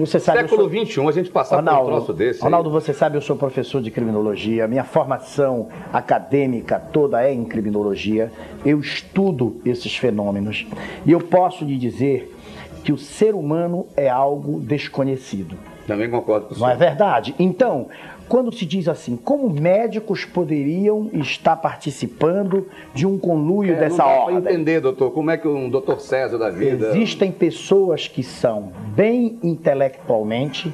Você 0.01 0.19
sabe, 0.19 0.41
Século 0.41 0.63
sou- 0.71 0.85
XXI, 0.87 1.07
a 1.07 1.13
gente 1.13 1.31
passar 1.31 1.63
por 1.63 1.71
um 1.73 1.85
troço 1.85 2.13
desse. 2.15 2.39
aí. 2.41 2.45
Ronaldo, 2.45 2.71
você 2.71 2.95
sabe, 2.95 3.19
eu 3.19 3.21
sou 3.21 3.37
professor 3.37 3.81
de 3.83 3.91
criminologia. 3.91 4.67
Minha 4.67 4.85
formação 4.85 5.69
acadêmica 5.93 6.79
toda 6.81 7.23
é 7.23 7.33
em 7.33 7.45
criminologia. 7.45 8.33
Eu 8.65 8.81
estudo 8.81 9.61
esses 9.67 9.95
fenômenos. 9.97 10.67
E 11.05 11.13
eu 11.13 11.21
posso 11.21 11.65
lhe 11.65 11.77
dizer 11.77 12.35
que 12.83 12.91
o 12.93 12.97
ser 12.99 13.35
humano 13.35 13.87
é 13.97 14.09
algo 14.09 14.59
desconhecido. 14.61 15.57
Também 15.87 16.09
concordo 16.11 16.47
com 16.47 16.55
o 16.55 16.59
Não 16.59 16.71
é 16.71 16.75
verdade? 16.75 17.35
Então, 17.39 17.89
quando 18.29 18.53
se 18.53 18.67
diz 18.67 18.89
assim, 18.89 19.17
como 19.17 19.49
médicos 19.49 20.25
poderiam 20.25 21.11
estar 21.15 21.57
participando 21.57 22.67
de 22.93 23.07
um 23.07 23.19
conluio 23.19 23.75
É, 23.75 23.77
dessa 23.77 24.03
não 24.03 24.11
dá 24.11 24.21
ordem? 24.21 24.39
entender, 24.39 24.81
doutor, 24.81 25.13
como 25.13 25.31
é 25.31 25.37
que 25.37 25.47
um 25.47 25.71
doutor 25.71 26.01
César 26.01 26.39
da 26.39 26.51
vida... 26.51 26.89
Existem 26.89 27.31
pessoas 27.31 28.09
que 28.09 28.23
são 28.23 28.73
bem 28.95 29.39
intelectualmente 29.43 30.73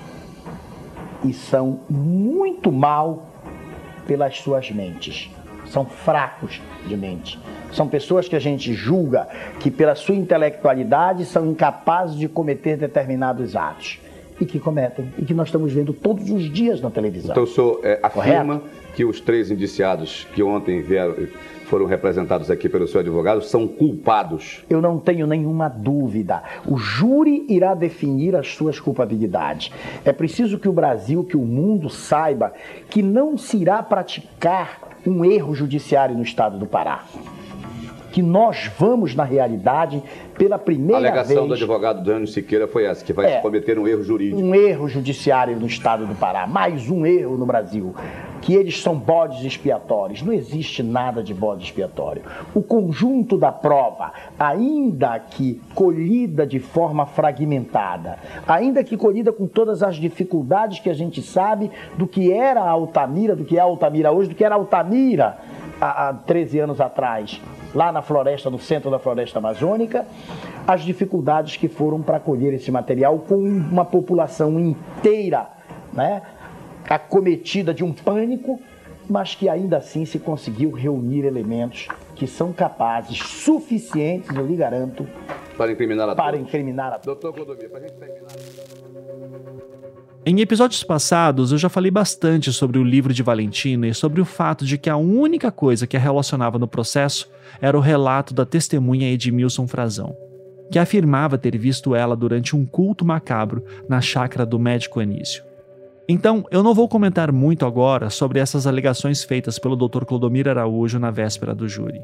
e 1.24 1.32
são 1.32 1.80
muito 1.88 2.72
mal 2.72 3.26
pelas 4.06 4.38
suas 4.38 4.70
mentes. 4.70 5.30
São 5.66 5.84
fracos 5.84 6.60
de 6.86 6.96
mente. 6.96 7.38
São 7.72 7.88
pessoas 7.88 8.28
que 8.28 8.36
a 8.36 8.40
gente 8.40 8.74
julga 8.74 9.28
que, 9.60 9.70
pela 9.70 9.94
sua 9.94 10.14
intelectualidade, 10.14 11.24
são 11.24 11.46
incapazes 11.46 12.16
de 12.16 12.28
cometer 12.28 12.76
determinados 12.76 13.56
atos. 13.56 14.00
E 14.40 14.44
que 14.44 14.58
cometem. 14.58 15.12
E 15.18 15.24
que 15.24 15.34
nós 15.34 15.48
estamos 15.48 15.72
vendo 15.72 15.92
todos 15.92 16.30
os 16.30 16.50
dias 16.50 16.80
na 16.80 16.90
televisão. 16.90 17.32
Então 17.32 17.44
o 17.44 17.46
senhor 17.46 17.80
é, 17.82 18.00
afirma 18.02 18.60
Correto. 18.60 18.92
que 18.94 19.04
os 19.04 19.20
três 19.20 19.50
indiciados 19.50 20.26
que 20.34 20.42
ontem 20.42 20.80
vieram, 20.82 21.14
foram 21.72 21.86
representados 21.86 22.50
aqui 22.50 22.68
pelo 22.68 22.86
seu 22.86 23.00
advogado 23.00 23.40
são 23.42 23.66
culpados. 23.66 24.62
Eu 24.68 24.82
não 24.82 24.98
tenho 24.98 25.26
nenhuma 25.26 25.68
dúvida. 25.68 26.42
O 26.66 26.76
júri 26.76 27.46
irá 27.48 27.74
definir 27.74 28.36
as 28.36 28.48
suas 28.48 28.78
culpabilidades. 28.78 29.72
É 30.04 30.12
preciso 30.12 30.58
que 30.58 30.68
o 30.68 30.72
Brasil, 30.72 31.24
que 31.24 31.36
o 31.36 31.40
mundo 31.40 31.88
saiba 31.88 32.52
que 32.90 33.02
não 33.02 33.38
se 33.38 33.56
irá 33.56 33.82
praticar 33.82 34.98
um 35.06 35.24
erro 35.24 35.54
judiciário 35.54 36.14
no 36.14 36.22
estado 36.22 36.58
do 36.58 36.66
Pará. 36.66 37.04
Que 38.12 38.22
nós 38.22 38.70
vamos, 38.78 39.14
na 39.14 39.24
realidade, 39.24 40.02
pela 40.38 40.56
A 40.56 40.58
primeira 40.58 40.98
alegação 40.98 41.42
do 41.44 41.48
vez, 41.48 41.62
advogado 41.62 42.04
Daniel 42.04 42.26
Siqueira 42.26 42.68
foi 42.68 42.84
essa, 42.84 43.04
que 43.04 43.12
vai 43.12 43.32
É. 43.32 43.40
cometer 43.40 43.78
um 43.78 43.88
erro 43.88 44.02
jurídico. 44.04 44.40
um 44.40 44.54
erro 44.54 44.86
judiciário 44.88 45.58
no 45.58 45.66
estado 45.66 46.06
do 46.06 46.14
Pará. 46.14 46.46
Mais 46.46 46.88
um 46.90 47.04
erro 47.06 47.36
no 47.38 47.46
Brasil. 47.46 47.94
Que 48.42 48.54
eles 48.54 48.82
são 48.82 48.96
bodes 48.96 49.44
expiatórios. 49.44 50.20
Não 50.22 50.32
existe 50.32 50.82
nada 50.82 51.22
de 51.22 51.32
bode 51.32 51.64
expiatório. 51.64 52.22
O 52.54 52.60
conjunto 52.60 53.38
da 53.38 53.50
prova, 53.52 54.12
ainda 54.38 55.18
que 55.18 55.60
colhida 55.74 56.46
de 56.46 56.58
forma 56.58 57.06
fragmentada, 57.06 58.18
ainda 58.46 58.82
que 58.84 58.96
colhida 58.96 59.32
com 59.32 59.46
todas 59.46 59.82
as 59.82 59.96
dificuldades 59.96 60.80
que 60.80 60.90
a 60.90 60.94
gente 60.94 61.22
sabe 61.22 61.70
do 61.96 62.06
que 62.06 62.32
era 62.32 62.60
a 62.60 62.68
Altamira, 62.70 63.34
do 63.36 63.44
que 63.44 63.56
é 63.56 63.60
a 63.60 63.64
Altamira 63.64 64.10
hoje, 64.12 64.28
do 64.28 64.34
que 64.34 64.44
era 64.44 64.54
a 64.56 64.58
Altamira 64.58 65.38
há, 65.80 66.08
há 66.08 66.14
13 66.14 66.58
anos 66.58 66.80
atrás, 66.80 67.40
lá 67.74 67.90
na 67.90 68.02
floresta, 68.02 68.50
no 68.50 68.58
centro 68.58 68.90
da 68.90 68.98
floresta 68.98 69.38
amazônica, 69.38 70.06
as 70.66 70.82
dificuldades 70.82 71.56
que 71.56 71.68
foram 71.68 72.02
para 72.02 72.20
colher 72.20 72.52
esse 72.54 72.70
material 72.70 73.18
com 73.18 73.36
uma 73.36 73.84
população 73.84 74.58
inteira, 74.60 75.48
né, 75.92 76.22
acometida 76.88 77.72
de 77.72 77.82
um 77.82 77.92
pânico, 77.92 78.60
mas 79.08 79.34
que 79.34 79.48
ainda 79.48 79.78
assim 79.78 80.04
se 80.04 80.18
conseguiu 80.18 80.70
reunir 80.70 81.24
elementos 81.24 81.88
que 82.14 82.26
são 82.26 82.52
capazes, 82.52 83.18
suficientes, 83.18 84.34
eu 84.34 84.46
lhe 84.46 84.56
garanto, 84.56 85.06
Para 85.56 85.72
incriminar 85.72 86.08
a 86.08 86.14
para 86.14 86.32
todos. 86.32 86.46
incriminar 86.46 86.92
a 86.92 86.98
Doutor 86.98 87.32
Clodomir, 87.32 87.68
para 87.68 87.78
a 87.78 87.82
gente 87.82 87.94
terminar. 87.94 89.71
Em 90.24 90.40
episódios 90.40 90.84
passados, 90.84 91.50
eu 91.50 91.58
já 91.58 91.68
falei 91.68 91.90
bastante 91.90 92.52
sobre 92.52 92.78
o 92.78 92.84
livro 92.84 93.12
de 93.12 93.24
Valentina 93.24 93.88
e 93.88 93.94
sobre 93.94 94.20
o 94.20 94.24
fato 94.24 94.64
de 94.64 94.78
que 94.78 94.88
a 94.88 94.96
única 94.96 95.50
coisa 95.50 95.84
que 95.84 95.96
a 95.96 96.00
relacionava 96.00 96.60
no 96.60 96.68
processo 96.68 97.28
era 97.60 97.76
o 97.76 97.80
relato 97.80 98.32
da 98.32 98.46
testemunha 98.46 99.10
Edmilson 99.10 99.66
Frazão, 99.66 100.16
que 100.70 100.78
afirmava 100.78 101.36
ter 101.36 101.58
visto 101.58 101.96
ela 101.96 102.14
durante 102.14 102.54
um 102.54 102.64
culto 102.64 103.04
macabro 103.04 103.64
na 103.88 104.00
chácara 104.00 104.46
do 104.46 104.60
médico 104.60 105.00
Anísio. 105.00 105.42
Então, 106.08 106.46
eu 106.52 106.62
não 106.62 106.72
vou 106.72 106.88
comentar 106.88 107.32
muito 107.32 107.66
agora 107.66 108.08
sobre 108.08 108.38
essas 108.38 108.64
alegações 108.64 109.24
feitas 109.24 109.58
pelo 109.58 109.74
Dr. 109.74 110.04
Clodomir 110.04 110.46
Araújo 110.46 111.00
na 111.00 111.10
véspera 111.10 111.52
do 111.52 111.68
júri. 111.68 112.00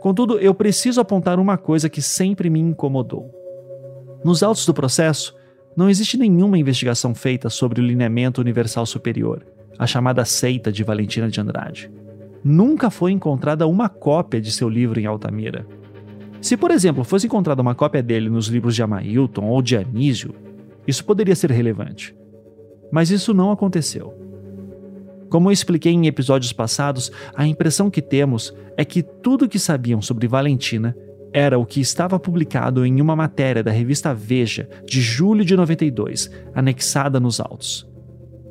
Contudo, 0.00 0.38
eu 0.38 0.54
preciso 0.54 1.00
apontar 1.00 1.40
uma 1.40 1.58
coisa 1.58 1.88
que 1.88 2.00
sempre 2.00 2.48
me 2.48 2.60
incomodou. 2.60 3.28
Nos 4.24 4.42
autos 4.44 4.64
do 4.66 4.74
processo, 4.74 5.34
não 5.76 5.90
existe 5.90 6.16
nenhuma 6.16 6.58
investigação 6.58 7.14
feita 7.14 7.50
sobre 7.50 7.80
o 7.80 7.84
lineamento 7.84 8.40
universal 8.40 8.86
superior, 8.86 9.44
a 9.78 9.86
chamada 9.86 10.24
seita 10.24 10.70
de 10.70 10.84
Valentina 10.84 11.28
de 11.28 11.40
Andrade. 11.40 11.90
Nunca 12.44 12.90
foi 12.90 13.10
encontrada 13.12 13.66
uma 13.66 13.88
cópia 13.88 14.40
de 14.40 14.52
seu 14.52 14.68
livro 14.68 15.00
em 15.00 15.06
Altamira. 15.06 15.66
Se, 16.40 16.56
por 16.56 16.70
exemplo, 16.70 17.02
fosse 17.02 17.26
encontrada 17.26 17.62
uma 17.62 17.74
cópia 17.74 18.02
dele 18.02 18.28
nos 18.28 18.46
livros 18.48 18.74
de 18.74 18.82
Amailton 18.82 19.46
ou 19.46 19.62
de 19.62 19.76
Anísio, 19.76 20.34
isso 20.86 21.04
poderia 21.04 21.34
ser 21.34 21.50
relevante. 21.50 22.14
Mas 22.92 23.10
isso 23.10 23.32
não 23.32 23.50
aconteceu. 23.50 24.14
Como 25.30 25.48
eu 25.48 25.52
expliquei 25.52 25.90
em 25.90 26.06
episódios 26.06 26.52
passados, 26.52 27.10
a 27.34 27.46
impressão 27.46 27.90
que 27.90 28.02
temos 28.02 28.54
é 28.76 28.84
que 28.84 29.02
tudo 29.02 29.46
o 29.46 29.48
que 29.48 29.58
sabiam 29.58 30.00
sobre 30.00 30.28
Valentina 30.28 30.94
era 31.34 31.58
o 31.58 31.66
que 31.66 31.80
estava 31.80 32.16
publicado 32.16 32.86
em 32.86 33.00
uma 33.00 33.16
matéria 33.16 33.60
da 33.60 33.72
revista 33.72 34.14
Veja 34.14 34.68
de 34.86 35.00
julho 35.00 35.44
de 35.44 35.56
92, 35.56 36.30
anexada 36.54 37.18
nos 37.18 37.40
autos. 37.40 37.90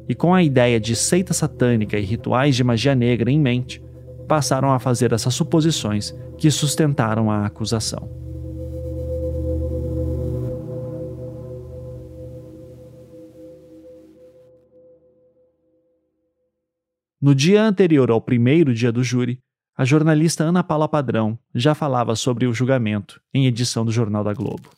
E 0.10 0.14
com 0.14 0.34
a 0.34 0.44
ideia 0.44 0.82
de 0.82 0.94
seita 0.94 1.34
satânica 1.34 1.98
e 1.98 2.04
rituais 2.04 2.58
de 2.58 2.62
magia 2.62 2.94
negra 2.94 3.32
em 3.32 3.40
mente, 3.40 3.82
passaram 4.28 4.74
a 4.74 4.80
fazer 4.80 5.14
essas 5.14 5.34
suposições 5.34 6.14
que 6.38 6.52
sustentaram 6.52 7.32
a 7.32 7.46
acusação. 7.46 8.12
No 17.22 17.34
dia 17.34 17.64
anterior 17.64 18.12
ao 18.12 18.20
primeiro 18.20 18.74
dia 18.74 18.92
do 18.92 19.02
júri, 19.02 19.40
a 19.76 19.84
jornalista 19.84 20.44
Ana 20.44 20.64
Paula 20.64 20.88
Padrão 20.88 21.38
já 21.54 21.74
falava 21.74 22.16
sobre 22.16 22.46
o 22.46 22.54
julgamento 22.54 23.20
em 23.34 23.48
edição 23.48 23.84
do 23.84 23.92
Jornal 23.92 24.24
da 24.24 24.34
Globo. 24.34 24.70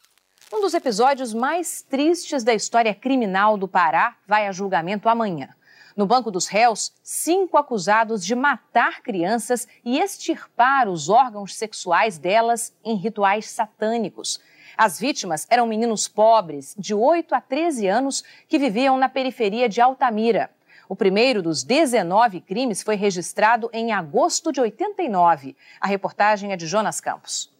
Um 0.53 0.61
dos 0.61 0.73
episódios 0.73 1.33
mais 1.33 1.81
tristes 1.81 2.43
da 2.43 2.53
história 2.53 2.95
criminal 2.95 3.57
do 3.57 3.67
Pará 3.67 4.15
vai 4.25 4.47
a 4.47 4.53
julgamento 4.53 5.09
amanhã. 5.09 5.49
No 5.97 6.05
banco 6.05 6.31
dos 6.31 6.47
réus, 6.47 6.93
cinco 7.03 7.57
acusados 7.57 8.25
de 8.25 8.35
matar 8.35 9.01
crianças 9.01 9.67
e 9.83 9.99
extirpar 9.99 10.87
os 10.87 11.09
órgãos 11.09 11.55
sexuais 11.55 12.17
delas 12.17 12.73
em 12.83 12.95
rituais 12.95 13.49
satânicos. 13.49 14.39
As 14.77 14.99
vítimas 14.99 15.45
eram 15.49 15.67
meninos 15.67 16.07
pobres, 16.07 16.73
de 16.77 16.93
8 16.93 17.33
a 17.35 17.41
13 17.41 17.87
anos, 17.87 18.23
que 18.47 18.59
viviam 18.59 18.97
na 18.97 19.07
periferia 19.07 19.67
de 19.67 19.79
Altamira. 19.79 20.49
O 20.87 20.95
primeiro 20.95 21.41
dos 21.41 21.63
19 21.63 22.41
crimes 22.41 22.83
foi 22.83 22.95
registrado 22.95 23.69
em 23.73 23.91
agosto 23.91 24.51
de 24.51 24.61
89. 24.61 25.55
A 25.81 25.87
reportagem 25.87 26.51
é 26.51 26.55
de 26.55 26.67
Jonas 26.67 27.01
Campos. 27.01 27.53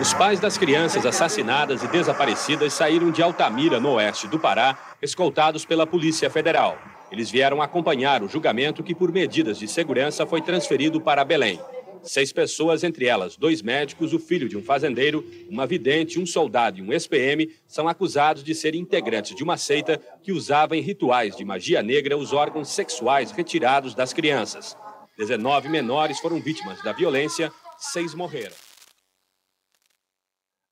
Os 0.00 0.14
pais 0.14 0.40
das 0.40 0.56
crianças 0.56 1.04
assassinadas 1.04 1.82
e 1.82 1.88
desaparecidas 1.88 2.72
saíram 2.72 3.10
de 3.10 3.22
Altamira, 3.22 3.80
no 3.80 3.94
oeste 3.94 4.28
do 4.28 4.38
Pará, 4.38 4.78
escoltados 5.02 5.64
pela 5.64 5.86
Polícia 5.86 6.30
Federal. 6.30 6.78
Eles 7.10 7.30
vieram 7.30 7.60
acompanhar 7.60 8.22
o 8.22 8.28
julgamento 8.28 8.82
que, 8.82 8.94
por 8.94 9.10
medidas 9.10 9.58
de 9.58 9.66
segurança, 9.66 10.24
foi 10.24 10.40
transferido 10.40 11.00
para 11.00 11.24
Belém. 11.24 11.60
Seis 12.02 12.32
pessoas, 12.32 12.82
entre 12.82 13.06
elas 13.06 13.36
dois 13.36 13.60
médicos, 13.60 14.12
o 14.12 14.18
filho 14.18 14.48
de 14.48 14.56
um 14.56 14.62
fazendeiro, 14.62 15.24
uma 15.48 15.66
vidente, 15.66 16.18
um 16.18 16.26
soldado 16.26 16.78
e 16.78 16.82
um 16.82 16.92
ex-PM, 16.92 17.50
são 17.66 17.86
acusados 17.88 18.42
de 18.42 18.54
serem 18.54 18.80
integrantes 18.80 19.34
de 19.36 19.42
uma 19.42 19.56
seita 19.56 19.98
que 20.22 20.32
usava 20.32 20.76
em 20.76 20.80
rituais 20.80 21.36
de 21.36 21.44
magia 21.44 21.82
negra 21.82 22.16
os 22.16 22.32
órgãos 22.32 22.68
sexuais 22.68 23.30
retirados 23.30 23.94
das 23.94 24.12
crianças. 24.12 24.76
19 25.18 25.68
menores 25.68 26.18
foram 26.18 26.40
vítimas 26.40 26.82
da 26.82 26.92
violência, 26.92 27.52
seis 27.78 28.14
morreram. 28.14 28.56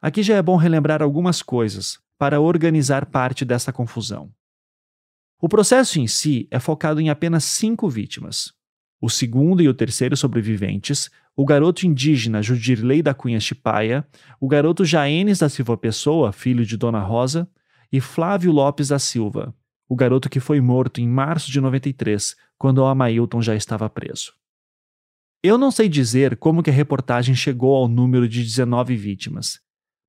Aqui 0.01 0.23
já 0.23 0.37
é 0.37 0.43
bom 0.43 0.57
relembrar 0.57 1.03
algumas 1.03 1.43
coisas 1.43 1.99
para 2.17 2.41
organizar 2.41 3.07
parte 3.07 3.45
dessa 3.45 3.73
confusão. 3.73 4.33
O 5.41 5.49
processo 5.49 6.01
em 6.01 6.07
si 6.07 6.49
é 6.51 6.59
focado 6.59 7.01
em 7.01 7.11
apenas 7.11 7.45
cinco 7.45 7.89
vítimas. 7.89 8.53
O 9.01 9.09
segundo 9.09 9.63
e 9.63 9.69
o 9.69 9.75
terceiro 9.75 10.17
sobreviventes, 10.17 11.09
o 11.37 11.45
garoto 11.45 11.87
indígena 11.87 12.43
Judirley 12.43 13.01
da 13.01 13.15
Cunha 13.15 13.39
Chipaia, 13.39 14.07
o 14.41 14.49
garoto 14.49 14.85
Jaenes 14.85 15.39
da 15.39 15.49
Silva 15.49 15.77
Pessoa, 15.77 16.33
filho 16.33 16.67
de 16.67 16.77
Dona 16.77 17.01
Rosa, 17.01 17.49
e 17.93 18.01
Flávio 18.01 18.53
Lopes 18.53 18.89
da 18.89 18.99
Silva, 18.99 19.55
o 19.89 19.97
garoto 19.97 20.29
que 20.29 20.41
foi 20.41 20.61
morto 20.61 21.01
em 21.01 21.09
março 21.09 21.51
de 21.51 21.61
93, 21.61 22.37
quando 22.59 22.79
o 22.79 22.87
Amailton 22.87 23.41
já 23.41 23.55
estava 23.55 23.89
preso. 23.89 24.33
Eu 25.43 25.57
não 25.57 25.71
sei 25.71 25.89
dizer 25.89 26.37
como 26.37 26.63
que 26.63 26.71
a 26.71 26.73
reportagem 26.73 27.35
chegou 27.35 27.77
ao 27.77 27.89
número 27.89 28.29
de 28.29 28.43
19 28.43 28.97
vítimas, 28.97 29.61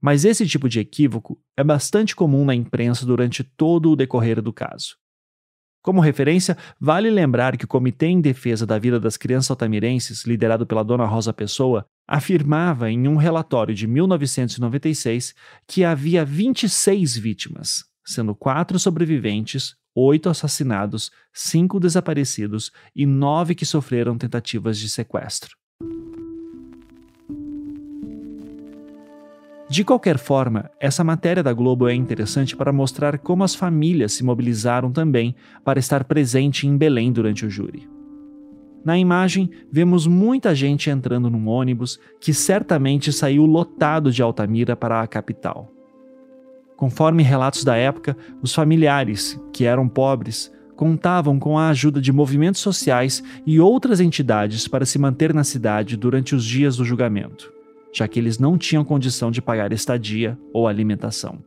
mas 0.02 0.26
esse 0.26 0.48
tipo 0.48 0.68
de 0.68 0.80
equívoco 0.80 1.40
é 1.56 1.64
bastante 1.64 2.16
comum 2.16 2.44
na 2.44 2.56
imprensa 2.56 3.06
durante 3.06 3.44
todo 3.44 3.92
o 3.92 3.96
decorrer 3.96 4.42
do 4.42 4.52
caso. 4.52 4.98
Como 5.82 6.02
referência, 6.02 6.58
vale 6.80 7.10
lembrar 7.10 7.56
que 7.56 7.64
o 7.64 7.68
Comitê 7.68 8.08
em 8.08 8.20
Defesa 8.20 8.66
da 8.66 8.78
Vida 8.78 9.00
das 9.00 9.16
Crianças 9.16 9.52
Altamirenses, 9.52 10.26
liderado 10.26 10.68
pela 10.68 10.84
Dona 10.84 11.06
Rosa 11.06 11.32
Pessoa, 11.32 11.86
afirmava 12.08 12.92
em 12.92 13.08
um 13.08 13.16
relatório 13.16 13.74
de 13.74 13.88
1996 13.88 15.34
que 15.66 15.86
havia 15.86 16.26
26 16.26 17.16
vítimas, 17.18 17.86
sendo 18.06 18.36
quatro 18.36 18.78
sobreviventes, 18.78 19.76
oito 19.96 20.30
assassinados, 20.30 21.12
cinco 21.34 21.80
desaparecidos 21.80 22.72
e 22.96 23.06
nove 23.06 23.56
que 23.56 23.66
sofreram 23.66 24.18
tentativas 24.18 24.78
de 24.78 24.90
sequestro. 24.90 25.59
De 29.70 29.84
qualquer 29.84 30.18
forma, 30.18 30.72
essa 30.80 31.04
matéria 31.04 31.44
da 31.44 31.54
Globo 31.54 31.88
é 31.88 31.94
interessante 31.94 32.56
para 32.58 32.74
mostrar 32.74 33.20
como 33.20 33.44
as 33.44 33.54
famílias 33.54 34.14
se 34.14 34.24
mobilizaram 34.24 34.92
também 34.92 35.36
para 35.64 35.78
estar 35.78 36.06
presente 36.06 36.66
em 36.66 36.76
Belém 36.76 37.12
durante 37.12 37.46
o 37.46 37.50
júri. 37.52 37.88
Na 38.84 38.98
imagem, 38.98 39.48
vemos 39.72 40.08
muita 40.08 40.56
gente 40.56 40.90
entrando 40.90 41.30
num 41.30 41.48
ônibus 41.48 42.00
que 42.20 42.34
certamente 42.34 43.14
saiu 43.14 43.46
lotado 43.46 44.12
de 44.12 44.24
Altamira 44.24 44.76
para 44.76 45.04
a 45.04 45.08
capital. 45.08 45.72
Conforme 46.76 47.22
relatos 47.22 47.64
da 47.64 47.76
época, 47.76 48.18
os 48.42 48.56
familiares, 48.56 49.40
que 49.54 49.66
eram 49.66 49.88
pobres, 49.88 50.52
contavam 50.76 51.38
com 51.38 51.60
a 51.60 51.70
ajuda 51.70 52.02
de 52.02 52.12
movimentos 52.12 52.62
sociais 52.62 53.22
e 53.46 53.60
outras 53.60 54.00
entidades 54.00 54.68
para 54.68 54.86
se 54.86 54.98
manter 54.98 55.32
na 55.32 55.44
cidade 55.44 55.96
durante 55.96 56.34
os 56.34 56.44
dias 56.44 56.76
do 56.78 56.86
julgamento 56.86 57.59
já 57.94 58.08
que 58.08 58.20
eles 58.20 58.38
não 58.38 58.58
tinham 58.58 58.84
condição 58.84 59.32
de 59.32 59.42
pagar 59.42 59.72
estadia 59.72 60.38
ou 60.54 60.68
alimentação. 60.68 61.40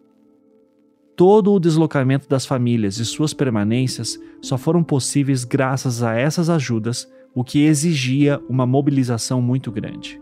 Todo 1.16 1.52
o 1.52 1.60
deslocamento 1.60 2.28
das 2.28 2.46
famílias 2.46 2.98
e 2.98 3.04
suas 3.04 3.34
permanências 3.34 4.18
só 4.40 4.56
foram 4.56 4.82
possíveis 4.82 5.44
graças 5.44 6.02
a 6.02 6.14
essas 6.14 6.48
ajudas, 6.48 7.06
o 7.34 7.44
que 7.44 7.64
exigia 7.64 8.40
uma 8.48 8.66
mobilização 8.66 9.40
muito 9.40 9.70
grande. 9.70 10.20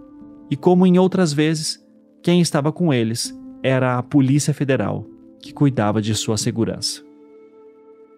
E 0.50 0.56
como 0.56 0.86
em 0.86 0.98
outras 0.98 1.32
vezes, 1.32 1.84
quem 2.22 2.40
estava 2.40 2.72
com 2.72 2.92
eles 2.92 3.36
era 3.62 3.98
a 3.98 4.02
Polícia 4.02 4.52
Federal, 4.52 5.06
que 5.40 5.52
cuidava 5.52 6.02
de 6.02 6.14
sua 6.14 6.36
segurança. 6.36 7.02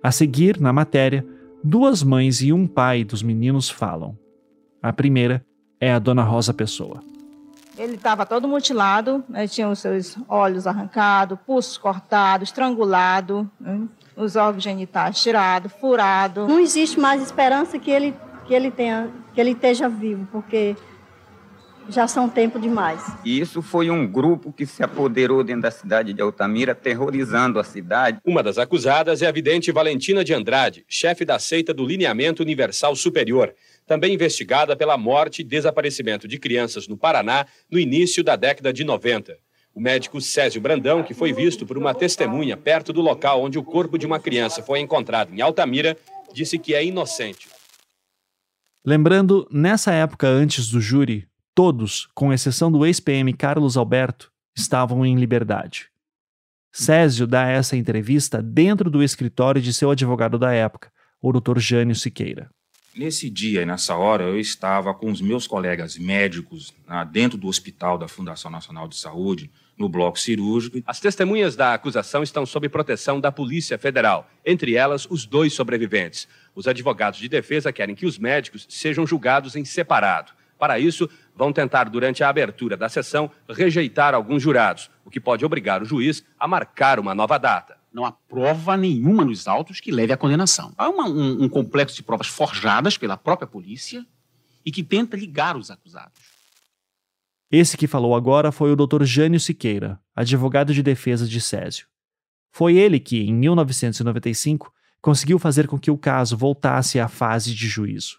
A 0.03 0.11
seguir, 0.11 0.59
na 0.59 0.73
matéria, 0.73 1.25
duas 1.63 2.03
mães 2.03 2.43
e 2.43 2.53
um 2.53 2.67
pai 2.67 3.05
dos 3.05 3.23
meninos 3.23 3.71
falam. 3.71 4.19
A 4.83 4.93
primeira 4.93 5.45
é 5.79 5.93
a 5.93 5.99
Dona 5.99 6.23
Rosa 6.23 6.53
Pessoa. 6.53 7.12
Ele 7.79 7.95
estava 7.95 8.27
todo 8.27 8.47
mutilado, 8.47 9.25
né? 9.29 9.49
tinha 9.49 9.69
os 9.69 9.79
seus 9.79 10.17
olhos 10.29 10.67
arrancados, 10.67 11.39
pulsos 11.47 11.79
cortados, 11.79 12.49
estrangulado, 12.49 13.51
né? 13.59 13.83
os 14.17 14.37
órgãos 14.37 14.63
genitais 14.63 15.21
tirados, 15.21 15.73
furado. 15.81 16.47
Não 16.47 16.61
existe 16.61 17.01
mais 17.01 17.23
esperança 17.23 17.79
que 17.79 17.91
ele 17.91 18.15
que 18.47 18.55
ele 18.55 18.71
tenha, 18.71 19.11
que 19.35 19.41
ele 19.41 19.53
esteja 19.53 19.89
vivo, 19.89 20.27
porque 20.31 20.77
já 21.89 22.07
são 22.07 22.29
tempo 22.29 22.59
demais. 22.61 23.01
E 23.25 23.41
isso 23.41 23.61
foi 23.61 23.91
um 23.91 24.07
grupo 24.07 24.53
que 24.53 24.65
se 24.65 24.83
apoderou 24.83 25.43
dentro 25.43 25.63
da 25.63 25.71
cidade 25.71 26.13
de 26.13 26.23
Altamira, 26.23 26.75
terrorizando 26.75 27.59
a 27.59 27.65
cidade. 27.65 28.21
Uma 28.25 28.43
das 28.43 28.59
acusadas 28.59 29.23
é 29.23 29.27
a 29.27 29.33
vidente 29.33 29.73
Valentina 29.73 30.25
de 30.25 30.33
Andrade, 30.33 30.85
chefe 30.89 31.25
da 31.25 31.39
seita 31.39 31.75
do 31.75 31.85
Lineamento 31.85 32.43
Universal 32.43 32.95
Superior 32.95 33.53
também 33.87 34.15
investigada 34.15 34.77
pela 34.77 34.97
morte 34.97 35.41
e 35.41 35.45
desaparecimento 35.45 36.27
de 36.29 36.39
crianças 36.39 36.89
no 36.89 36.97
Paraná 36.97 37.47
no 37.71 37.79
início 37.79 38.23
da 38.23 38.37
década 38.37 38.73
de 38.73 38.85
90. 38.85 39.37
O 39.75 39.81
médico 39.81 40.21
Césio 40.21 40.61
Brandão, 40.61 41.03
que 41.03 41.15
foi 41.15 41.33
visto 41.33 41.65
por 41.65 41.79
uma 41.79 41.95
testemunha 41.95 42.57
perto 42.57 42.93
do 42.93 43.01
local 43.01 43.43
onde 43.43 43.59
o 43.59 43.65
corpo 43.65 43.99
de 43.99 44.07
uma 44.07 44.21
criança 44.21 44.63
foi 44.63 44.81
encontrado 44.81 45.33
em 45.33 45.41
Altamira, 45.41 45.97
disse 46.33 46.59
que 46.59 46.75
é 46.75 46.85
inocente. 46.85 47.49
Lembrando, 48.85 49.49
nessa 49.51 49.93
época 49.93 50.27
antes 50.27 50.69
do 50.69 50.81
júri, 50.81 51.27
todos, 51.55 52.09
com 52.15 52.33
exceção 52.33 52.71
do 52.71 52.85
ex-PM 52.85 53.33
Carlos 53.33 53.77
Alberto, 53.77 54.33
estavam 54.57 55.07
em 55.07 55.17
liberdade. 55.17 55.89
Césio 56.73 57.27
dá 57.27 57.49
essa 57.49 57.77
entrevista 57.77 58.43
dentro 58.43 58.91
do 58.91 59.03
escritório 59.03 59.61
de 59.61 59.73
seu 59.73 59.91
advogado 59.91 60.39
da 60.39 60.53
época, 60.53 60.91
o 61.21 61.33
Dr. 61.33 61.59
Jânio 61.59 61.95
Siqueira. 61.95 62.51
Nesse 62.95 63.31
dia 63.31 63.63
e 63.63 63.67
nessa 63.67 63.97
hora, 63.97 64.25
eu 64.25 64.39
estava 64.39 64.93
com 64.93 65.11
os 65.11 65.23
meus 65.23 65.47
colegas 65.47 65.97
médicos 65.97 66.75
dentro 67.11 67.39
do 67.39 67.49
hospital 67.49 67.97
da 67.97 68.07
Fundação 68.07 68.51
Nacional 68.51 68.87
de 68.87 68.97
Saúde, 68.97 69.51
no 69.79 69.89
bloco 69.89 70.21
cirúrgico. 70.21 70.83
As 70.87 71.01
testemunhas 71.01 71.57
da 71.57 71.73
acusação 71.73 72.23
estão 72.23 72.45
sob 72.45 72.69
proteção 72.69 73.19
da 73.19 73.33
Polícia 73.33 73.79
Federal, 73.79 74.31
entre 74.45 74.77
elas 74.77 75.07
os 75.09 75.25
dois 75.25 75.55
sobreviventes. 75.55 76.29
Os 76.55 76.69
advogados 76.69 77.19
de 77.19 77.31
defesa 77.31 77.73
querem 77.73 77.95
que 77.95 78.05
os 78.05 78.19
médicos 78.19 78.67
sejam 78.69 79.07
julgados 79.07 79.57
em 79.57 79.65
separado. 79.65 80.33
Para 80.59 80.79
isso, 80.79 81.09
vão 81.35 81.51
tentar, 81.51 81.85
durante 81.89 82.23
a 82.23 82.29
abertura 82.29 82.77
da 82.77 82.91
sessão, 82.91 83.31
rejeitar 83.49 84.15
alguns 84.15 84.43
jurados, 84.43 84.91
o 85.03 85.11
que 85.11 85.19
pode 85.19 85.45
obrigar 85.47 85.83
o 85.83 85.87
juiz 85.87 86.23
a 86.39 86.47
marcar 86.47 87.01
uma 87.01 87.15
nova 87.15 87.39
data 87.39 87.82
não 87.93 88.05
há 88.05 88.13
prova 88.13 88.77
nenhuma 88.77 89.25
nos 89.25 89.47
autos 89.47 89.81
que 89.81 89.93
leve 89.93 90.13
à 90.13 90.17
condenação. 90.17 90.73
Há 90.77 90.89
uma, 90.89 91.09
um, 91.09 91.45
um 91.45 91.49
complexo 91.49 91.97
de 91.97 92.03
provas 92.03 92.27
forjadas 92.27 92.97
pela 92.97 93.17
própria 93.17 93.47
polícia 93.47 94.07
e 94.65 94.71
que 94.71 94.83
tenta 94.83 95.17
ligar 95.17 95.57
os 95.57 95.71
acusados. 95.71 96.19
Esse 97.51 97.77
que 97.77 97.87
falou 97.87 98.15
agora 98.15 98.51
foi 98.51 98.73
o 98.73 98.77
Dr. 98.77 99.05
Jânio 99.05 99.39
Siqueira, 99.39 100.01
advogado 100.17 100.73
de 100.73 100.83
defesa 100.83 101.27
de 101.27 101.41
Césio. 101.41 101.87
Foi 102.51 102.77
ele 102.77 102.99
que, 102.99 103.21
em 103.21 103.35
1995, 103.35 104.73
conseguiu 105.01 105.39
fazer 105.39 105.67
com 105.67 105.79
que 105.79 105.91
o 105.91 105.99
caso 105.99 106.37
voltasse 106.37 106.99
à 106.99 107.09
fase 107.09 107.55
de 107.55 107.67
juízo. 107.67 108.19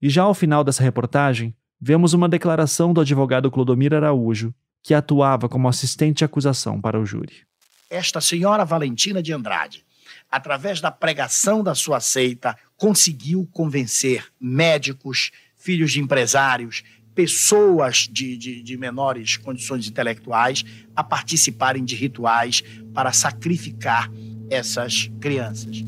E 0.00 0.08
já 0.08 0.22
ao 0.22 0.34
final 0.34 0.62
dessa 0.62 0.82
reportagem, 0.82 1.56
vemos 1.80 2.12
uma 2.12 2.28
declaração 2.28 2.92
do 2.92 3.00
advogado 3.00 3.50
Clodomir 3.50 3.94
Araújo, 3.94 4.54
que 4.82 4.94
atuava 4.94 5.48
como 5.48 5.68
assistente 5.68 6.18
de 6.18 6.24
acusação 6.24 6.80
para 6.80 7.00
o 7.00 7.06
júri 7.06 7.46
esta 7.92 8.22
senhora 8.22 8.64
Valentina 8.64 9.22
de 9.22 9.34
Andrade, 9.34 9.84
através 10.30 10.80
da 10.80 10.90
pregação 10.90 11.62
da 11.62 11.74
sua 11.74 12.00
seita, 12.00 12.56
conseguiu 12.74 13.46
convencer 13.52 14.24
médicos, 14.40 15.30
filhos 15.58 15.92
de 15.92 16.00
empresários, 16.00 16.82
pessoas 17.14 18.08
de, 18.10 18.38
de, 18.38 18.62
de, 18.62 18.78
menores 18.78 19.36
condições 19.36 19.86
intelectuais 19.86 20.64
a 20.96 21.04
participarem 21.04 21.84
de 21.84 21.94
rituais 21.94 22.62
para 22.94 23.12
sacrificar 23.12 24.10
essas 24.48 25.10
crianças. 25.20 25.84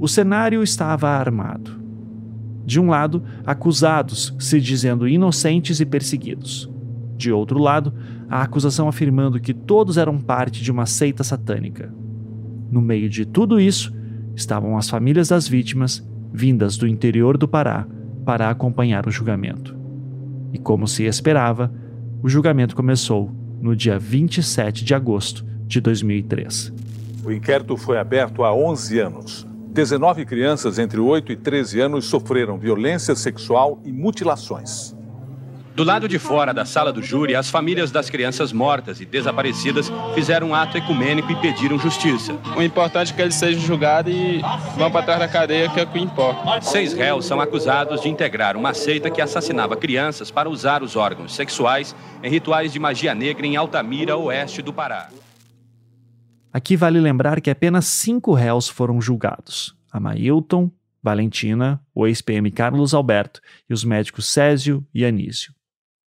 O 0.00 0.08
cenário 0.08 0.60
estava 0.64 1.08
armado. 1.08 1.80
De 2.66 2.80
um 2.80 2.88
lado, 2.88 3.24
acusados 3.46 4.34
se 4.40 4.60
dizendo 4.60 5.06
inocentes 5.06 5.78
e 5.78 5.86
perseguidos. 5.86 6.68
De 7.16 7.30
outro 7.30 7.60
lado, 7.60 7.94
a 8.32 8.40
acusação 8.40 8.88
afirmando 8.88 9.38
que 9.38 9.52
todos 9.52 9.98
eram 9.98 10.18
parte 10.18 10.62
de 10.62 10.70
uma 10.70 10.86
seita 10.86 11.22
satânica. 11.22 11.92
No 12.70 12.80
meio 12.80 13.06
de 13.10 13.26
tudo 13.26 13.60
isso, 13.60 13.94
estavam 14.34 14.78
as 14.78 14.88
famílias 14.88 15.28
das 15.28 15.46
vítimas, 15.46 16.02
vindas 16.32 16.78
do 16.78 16.88
interior 16.88 17.36
do 17.36 17.46
Pará, 17.46 17.86
para 18.24 18.48
acompanhar 18.48 19.06
o 19.06 19.10
julgamento. 19.10 19.76
E 20.50 20.56
como 20.56 20.88
se 20.88 21.02
esperava, 21.02 21.70
o 22.22 22.28
julgamento 22.28 22.74
começou 22.74 23.30
no 23.60 23.76
dia 23.76 23.98
27 23.98 24.82
de 24.82 24.94
agosto 24.94 25.44
de 25.66 25.78
2003. 25.82 26.72
O 27.26 27.30
inquérito 27.30 27.76
foi 27.76 27.98
aberto 27.98 28.44
há 28.44 28.54
11 28.54 28.98
anos. 28.98 29.46
19 29.74 30.24
crianças 30.24 30.78
entre 30.78 30.98
8 30.98 31.32
e 31.32 31.36
13 31.36 31.80
anos 31.80 32.06
sofreram 32.06 32.58
violência 32.58 33.14
sexual 33.14 33.78
e 33.84 33.92
mutilações. 33.92 34.96
Do 35.74 35.84
lado 35.84 36.06
de 36.06 36.18
fora 36.18 36.52
da 36.52 36.66
sala 36.66 36.92
do 36.92 37.02
júri, 37.02 37.34
as 37.34 37.48
famílias 37.48 37.90
das 37.90 38.10
crianças 38.10 38.52
mortas 38.52 39.00
e 39.00 39.06
desaparecidas 39.06 39.90
fizeram 40.14 40.48
um 40.48 40.54
ato 40.54 40.76
ecumênico 40.76 41.32
e 41.32 41.36
pediram 41.36 41.78
justiça. 41.78 42.34
O 42.54 42.62
importante 42.62 43.10
é 43.10 43.16
que 43.16 43.22
eles 43.22 43.34
sejam 43.34 43.62
julgados 43.62 44.12
e 44.12 44.42
vão 44.76 44.90
para 44.90 45.02
trás 45.02 45.20
da 45.20 45.28
cadeia, 45.28 45.70
que 45.70 45.80
é 45.80 45.84
o 45.84 45.86
que 45.86 45.98
importa. 45.98 46.60
Seis 46.60 46.92
réus 46.92 47.24
são 47.24 47.40
acusados 47.40 48.02
de 48.02 48.10
integrar 48.10 48.54
uma 48.54 48.74
seita 48.74 49.10
que 49.10 49.22
assassinava 49.22 49.74
crianças 49.74 50.30
para 50.30 50.50
usar 50.50 50.82
os 50.82 50.94
órgãos 50.94 51.34
sexuais 51.34 51.96
em 52.22 52.28
rituais 52.28 52.70
de 52.70 52.78
magia 52.78 53.14
negra 53.14 53.46
em 53.46 53.56
Altamira, 53.56 54.14
oeste 54.14 54.60
do 54.60 54.74
Pará. 54.74 55.08
Aqui 56.52 56.76
vale 56.76 57.00
lembrar 57.00 57.40
que 57.40 57.48
apenas 57.48 57.86
cinco 57.86 58.34
réus 58.34 58.68
foram 58.68 59.00
julgados: 59.00 59.74
Amailton, 59.90 60.70
Valentina, 61.02 61.80
o 61.94 62.06
ex-PM 62.06 62.50
Carlos 62.50 62.92
Alberto 62.92 63.40
e 63.70 63.72
os 63.72 63.84
médicos 63.84 64.26
Césio 64.26 64.86
e 64.92 65.02
Anísio. 65.02 65.54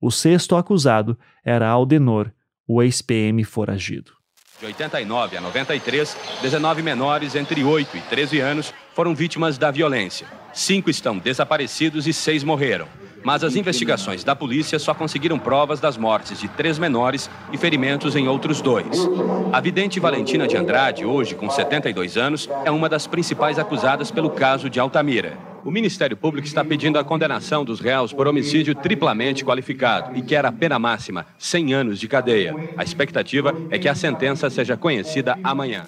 O 0.05 0.11
sexto 0.11 0.57
acusado 0.57 1.17
era 1.45 1.69
Aldenor, 1.69 2.29
o 2.67 2.83
ex-PM 2.83 3.41
foragido. 3.45 4.11
De 4.59 4.65
89 4.65 5.37
a 5.37 5.39
93, 5.39 6.17
19 6.41 6.81
menores 6.81 7.35
entre 7.35 7.63
8 7.63 7.95
e 7.95 8.01
13 8.01 8.39
anos 8.41 8.73
foram 8.93 9.15
vítimas 9.15 9.57
da 9.57 9.71
violência. 9.71 10.27
Cinco 10.51 10.89
estão 10.89 11.17
desaparecidos 11.17 12.05
e 12.05 12.11
seis 12.11 12.43
morreram. 12.43 12.89
Mas 13.23 13.43
as 13.43 13.55
investigações 13.55 14.23
da 14.23 14.35
polícia 14.35 14.77
só 14.77 14.93
conseguiram 14.93 15.39
provas 15.39 15.79
das 15.79 15.97
mortes 15.97 16.39
de 16.39 16.47
três 16.47 16.77
menores 16.77 17.29
e 17.51 17.57
ferimentos 17.57 18.15
em 18.15 18.27
outros 18.27 18.61
dois. 18.61 19.07
A 19.51 19.59
vidente 19.61 19.99
Valentina 19.99 20.47
de 20.47 20.57
Andrade, 20.57 21.05
hoje 21.05 21.35
com 21.35 21.49
72 21.49 22.17
anos, 22.17 22.49
é 22.65 22.71
uma 22.71 22.89
das 22.89 23.07
principais 23.07 23.57
acusadas 23.57 24.11
pelo 24.11 24.29
caso 24.29 24.69
de 24.69 24.79
Altamira. 24.79 25.37
O 25.63 25.71
Ministério 25.71 26.17
Público 26.17 26.45
está 26.45 26.63
pedindo 26.65 26.99
a 26.99 27.05
condenação 27.05 27.63
dos 27.63 27.79
réus 27.79 28.11
por 28.11 28.27
homicídio 28.27 28.75
triplamente 28.75 29.45
qualificado 29.45 30.17
e 30.17 30.21
quer 30.21 30.45
a 30.45 30.51
pena 30.51 30.77
máxima, 30.77 31.25
100 31.37 31.73
anos 31.73 31.99
de 31.99 32.07
cadeia. 32.07 32.53
A 32.75 32.83
expectativa 32.83 33.55
é 33.69 33.79
que 33.79 33.87
a 33.87 33.95
sentença 33.95 34.49
seja 34.49 34.75
conhecida 34.75 35.39
amanhã. 35.41 35.85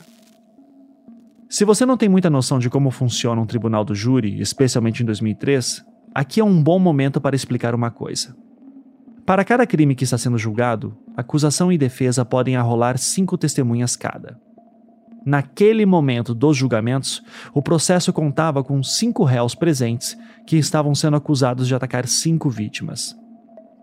Se 1.49 1.65
você 1.65 1.86
não 1.86 1.97
tem 1.97 2.07
muita 2.07 2.29
noção 2.29 2.57
de 2.57 2.69
como 2.69 2.89
funciona 2.89 3.41
um 3.41 3.45
tribunal 3.45 3.83
do 3.83 3.93
júri, 3.93 4.39
especialmente 4.39 5.03
em 5.03 5.05
2003, 5.05 5.83
aqui 6.16 6.39
é 6.39 6.43
um 6.45 6.63
bom 6.63 6.80
momento 6.80 7.20
para 7.20 7.36
explicar 7.36 7.76
uma 7.76 7.91
coisa. 7.91 8.34
Para 9.26 9.43
cada 9.43 9.68
crime 9.68 9.95
que 9.95 10.05
está 10.05 10.18
sendo 10.18 10.38
julgado, 10.38 10.97
acusação 11.18 11.72
e 11.74 11.78
defesa 11.78 12.24
podem 12.24 12.55
arrolar 12.55 12.97
cinco 12.97 13.38
testemunhas 13.38 13.97
cada. 13.97 14.39
Naquele 15.26 15.86
momento 15.86 16.34
dos 16.34 16.55
julgamentos, 16.55 17.22
o 17.53 17.61
processo 17.61 18.13
contava 18.13 18.63
com 18.63 18.82
cinco 18.82 19.24
réus 19.24 19.55
presentes 19.55 20.16
que 20.45 20.55
estavam 20.55 20.95
sendo 20.95 21.18
acusados 21.18 21.68
de 21.68 21.76
atacar 21.76 22.07
cinco 22.07 22.49
vítimas. 22.49 23.18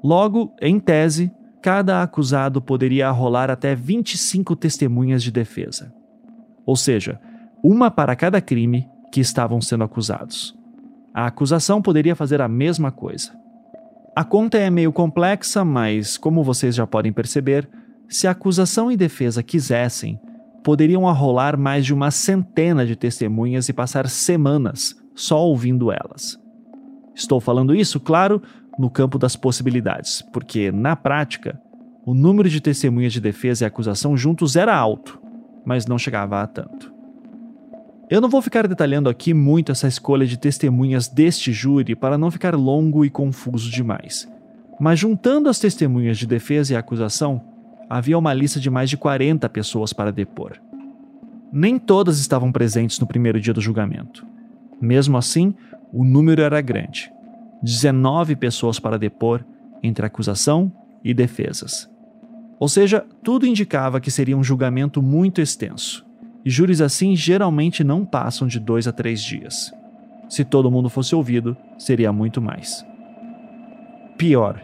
Logo, 0.02 0.54
em 0.60 0.78
tese, 0.78 1.32
cada 1.60 2.02
acusado 2.02 2.62
poderia 2.62 3.08
arrolar 3.08 3.50
até 3.50 3.74
25 3.74 4.56
testemunhas 4.56 5.22
de 5.22 5.30
defesa. 5.30 5.92
Ou 6.64 6.76
seja, 6.76 7.20
uma 7.62 7.90
para 7.90 8.16
cada 8.16 8.40
crime 8.40 8.88
que 9.12 9.20
estavam 9.20 9.60
sendo 9.60 9.84
acusados. 9.84 10.56
A 11.14 11.26
acusação 11.26 11.82
poderia 11.82 12.16
fazer 12.16 12.40
a 12.40 12.48
mesma 12.48 12.90
coisa. 12.90 13.32
A 14.16 14.24
conta 14.24 14.58
é 14.58 14.70
meio 14.70 14.92
complexa, 14.92 15.64
mas, 15.64 16.16
como 16.16 16.42
vocês 16.42 16.74
já 16.74 16.86
podem 16.86 17.12
perceber, 17.12 17.68
se 18.08 18.26
a 18.26 18.30
acusação 18.30 18.90
e 18.92 18.96
defesa 18.96 19.42
quisessem, 19.42 20.20
poderiam 20.62 21.08
arrolar 21.08 21.58
mais 21.58 21.84
de 21.84 21.92
uma 21.92 22.10
centena 22.10 22.86
de 22.86 22.94
testemunhas 22.94 23.68
e 23.68 23.72
passar 23.72 24.08
semanas 24.08 24.94
só 25.14 25.40
ouvindo 25.40 25.90
elas. 25.90 26.38
Estou 27.14 27.40
falando 27.40 27.74
isso, 27.74 28.00
claro, 28.00 28.42
no 28.78 28.90
campo 28.90 29.18
das 29.18 29.36
possibilidades, 29.36 30.22
porque, 30.32 30.72
na 30.72 30.96
prática, 30.96 31.60
o 32.06 32.14
número 32.14 32.48
de 32.48 32.60
testemunhas 32.60 33.12
de 33.12 33.20
defesa 33.20 33.64
e 33.64 33.66
acusação 33.66 34.16
juntos 34.16 34.56
era 34.56 34.74
alto, 34.74 35.20
mas 35.64 35.86
não 35.86 35.98
chegava 35.98 36.42
a 36.42 36.46
tanto. 36.46 36.92
Eu 38.12 38.20
não 38.20 38.28
vou 38.28 38.42
ficar 38.42 38.68
detalhando 38.68 39.08
aqui 39.08 39.32
muito 39.32 39.72
essa 39.72 39.88
escolha 39.88 40.26
de 40.26 40.36
testemunhas 40.36 41.08
deste 41.08 41.50
júri 41.50 41.96
para 41.96 42.18
não 42.18 42.30
ficar 42.30 42.54
longo 42.54 43.06
e 43.06 43.08
confuso 43.08 43.70
demais. 43.70 44.30
Mas 44.78 44.98
juntando 44.98 45.48
as 45.48 45.58
testemunhas 45.58 46.18
de 46.18 46.26
defesa 46.26 46.74
e 46.74 46.76
acusação, 46.76 47.42
havia 47.88 48.18
uma 48.18 48.34
lista 48.34 48.60
de 48.60 48.68
mais 48.68 48.90
de 48.90 48.98
40 48.98 49.48
pessoas 49.48 49.94
para 49.94 50.12
depor. 50.12 50.60
Nem 51.50 51.78
todas 51.78 52.20
estavam 52.20 52.52
presentes 52.52 53.00
no 53.00 53.06
primeiro 53.06 53.40
dia 53.40 53.54
do 53.54 53.62
julgamento. 53.62 54.26
Mesmo 54.78 55.16
assim, 55.16 55.54
o 55.90 56.04
número 56.04 56.42
era 56.42 56.60
grande: 56.60 57.10
19 57.62 58.36
pessoas 58.36 58.78
para 58.78 58.98
depor 58.98 59.42
entre 59.82 60.04
acusação 60.04 60.70
e 61.02 61.14
defesas. 61.14 61.88
Ou 62.60 62.68
seja, 62.68 63.06
tudo 63.22 63.46
indicava 63.46 64.02
que 64.02 64.10
seria 64.10 64.36
um 64.36 64.44
julgamento 64.44 65.00
muito 65.00 65.40
extenso, 65.40 66.04
e 66.44 66.50
júris 66.50 66.80
assim 66.80 67.14
geralmente 67.14 67.84
não 67.84 68.04
passam 68.04 68.46
de 68.46 68.58
dois 68.58 68.88
a 68.88 68.92
três 68.92 69.22
dias. 69.22 69.72
Se 70.28 70.44
todo 70.44 70.70
mundo 70.70 70.88
fosse 70.88 71.14
ouvido, 71.14 71.56
seria 71.78 72.12
muito 72.12 72.40
mais. 72.40 72.84
Pior, 74.16 74.60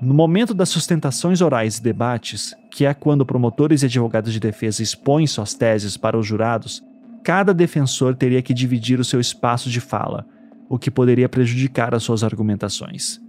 no 0.00 0.14
momento 0.14 0.52
das 0.52 0.68
sustentações 0.68 1.40
orais 1.40 1.78
e 1.78 1.82
debates, 1.82 2.56
que 2.70 2.84
é 2.84 2.92
quando 2.92 3.26
promotores 3.26 3.82
e 3.82 3.86
advogados 3.86 4.32
de 4.32 4.40
defesa 4.40 4.82
expõem 4.82 5.26
suas 5.26 5.54
teses 5.54 5.96
para 5.96 6.18
os 6.18 6.26
jurados, 6.26 6.82
cada 7.22 7.54
defensor 7.54 8.14
teria 8.16 8.42
que 8.42 8.52
dividir 8.52 8.98
o 8.98 9.04
seu 9.04 9.20
espaço 9.20 9.70
de 9.70 9.80
fala, 9.80 10.26
o 10.68 10.78
que 10.78 10.90
poderia 10.90 11.28
prejudicar 11.28 11.94
as 11.94 12.02
suas 12.02 12.24
argumentações. 12.24 13.20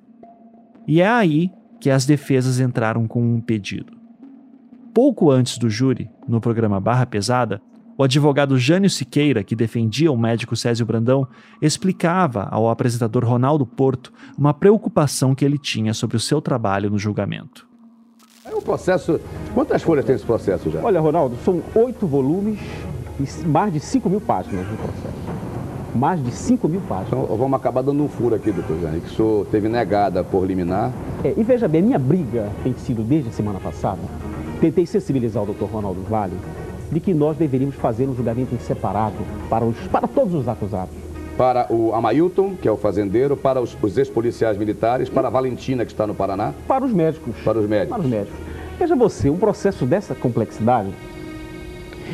E 0.87 1.01
é 1.01 1.07
aí 1.07 1.51
que 1.79 1.89
as 1.89 2.05
defesas 2.05 2.59
entraram 2.59 3.07
com 3.07 3.21
um 3.21 3.39
pedido. 3.39 3.93
Pouco 4.93 5.29
antes 5.29 5.57
do 5.57 5.69
júri, 5.69 6.09
no 6.27 6.39
programa 6.39 6.79
Barra 6.79 7.05
Pesada, 7.05 7.61
o 7.97 8.03
advogado 8.03 8.57
Jânio 8.57 8.89
Siqueira, 8.89 9.43
que 9.43 9.55
defendia 9.55 10.11
o 10.11 10.17
médico 10.17 10.55
Césio 10.55 10.85
Brandão, 10.85 11.27
explicava 11.61 12.47
ao 12.49 12.69
apresentador 12.69 13.23
Ronaldo 13.23 13.65
Porto 13.65 14.11
uma 14.37 14.53
preocupação 14.53 15.35
que 15.35 15.45
ele 15.45 15.57
tinha 15.57 15.93
sobre 15.93 16.17
o 16.17 16.19
seu 16.19 16.41
trabalho 16.41 16.89
no 16.89 16.97
julgamento. 16.97 17.67
É 18.45 18.53
um 18.53 18.61
processo. 18.61 19.19
Quantas 19.53 19.81
folhas 19.83 20.05
tem 20.05 20.15
esse 20.15 20.25
processo 20.25 20.69
já? 20.69 20.81
Olha, 20.81 20.99
Ronaldo, 20.99 21.37
são 21.45 21.61
oito 21.75 22.05
volumes 22.07 22.59
e 23.19 23.47
mais 23.47 23.71
de 23.71 23.79
5 23.79 24.09
mil 24.09 24.19
páginas 24.19 24.67
no 24.67 24.75
processo. 24.75 25.13
Mais 25.95 26.21
de 26.21 26.31
5 26.31 26.67
mil 26.67 26.81
páginas. 26.81 27.23
Então, 27.23 27.37
vamos 27.37 27.53
acabar 27.53 27.83
dando 27.83 28.03
um 28.03 28.09
furo 28.09 28.33
aqui, 28.35 28.51
doutor 28.51 28.79
Jânio, 28.81 29.01
que 29.01 29.11
o 29.11 29.15
senhor 29.15 29.45
teve 29.45 29.69
negada 29.69 30.23
por 30.23 30.45
liminar. 30.45 30.91
É, 31.23 31.33
e 31.37 31.43
veja 31.43 31.67
bem, 31.67 31.83
minha 31.83 31.99
briga 31.99 32.49
tem 32.63 32.73
sido 32.73 33.03
desde 33.03 33.29
a 33.29 33.31
semana 33.31 33.59
passada. 33.59 34.01
Tentei 34.59 34.85
sensibilizar 34.85 35.43
o 35.43 35.45
doutor 35.45 35.69
Ronaldo 35.69 36.01
Vale 36.01 36.33
de 36.93 36.99
que 36.99 37.13
nós 37.13 37.35
deveríamos 37.35 37.75
fazer 37.75 38.07
um 38.07 38.15
julgamento 38.15 38.53
em 38.53 38.59
separado 38.59 39.17
para, 39.49 39.65
os, 39.65 39.75
para 39.87 40.07
todos 40.07 40.33
os 40.33 40.47
acusados. 40.47 40.93
Para 41.37 41.65
o 41.73 41.93
Amailton, 41.95 42.55
que 42.55 42.67
é 42.67 42.71
o 42.71 42.77
fazendeiro, 42.77 43.35
para 43.35 43.59
os, 43.59 43.75
os 43.81 43.97
ex-policiais 43.97 44.57
militares, 44.57 45.09
para 45.09 45.27
a 45.27 45.31
Valentina, 45.31 45.83
que 45.83 45.91
está 45.91 46.05
no 46.05 46.13
Paraná. 46.13 46.53
Para 46.67 46.85
os 46.85 46.93
médicos. 46.93 47.35
Para 47.43 47.59
os 47.59 47.67
médicos. 47.67 47.97
Para 47.97 48.05
os 48.05 48.09
médicos. 48.09 48.39
Veja 48.77 48.95
você, 48.95 49.29
um 49.29 49.37
processo 49.37 49.85
dessa 49.85 50.13
complexidade, 50.13 50.89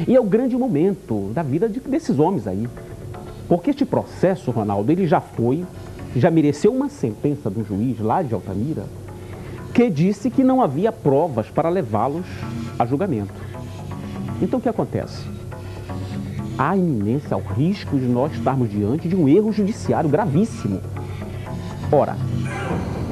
e 0.07 0.15
é 0.15 0.19
o 0.19 0.23
grande 0.23 0.55
momento 0.55 1.32
da 1.34 1.43
vida 1.43 1.67
de, 1.67 1.80
desses 1.82 2.17
homens 2.17 2.47
aí. 2.47 2.67
Porque 3.47 3.71
este 3.71 3.86
processo, 3.86 4.51
Ronaldo, 4.51 4.91
ele 4.91 5.07
já 5.07 5.19
foi, 5.19 5.65
já 6.15 6.32
mereceu 6.32 6.71
uma 6.71 6.88
sentença 6.88 7.49
do 7.49 7.63
juiz 7.63 7.99
lá 7.99 8.21
de 8.21 8.34
Altamira, 8.34 8.84
que 9.73 9.89
disse 9.89 10.30
que 10.30 10.43
não 10.43 10.61
havia 10.61 10.91
provas 10.91 11.49
para 11.49 11.69
levá-los 11.69 12.25
a 12.77 12.86
julgamento. 12.86 13.34
Então 14.41 14.59
o 14.59 14.61
que 14.61 14.69
acontece? 14.69 15.23
Há 16.57 16.75
iminência 16.75 17.35
ao 17.35 17.41
risco 17.41 17.97
de 17.97 18.05
nós 18.05 18.33
estarmos 18.33 18.69
diante 18.69 19.07
de 19.07 19.15
um 19.15 19.27
erro 19.27 19.51
judiciário 19.51 20.09
gravíssimo. 20.09 20.81
Ora, 21.91 22.17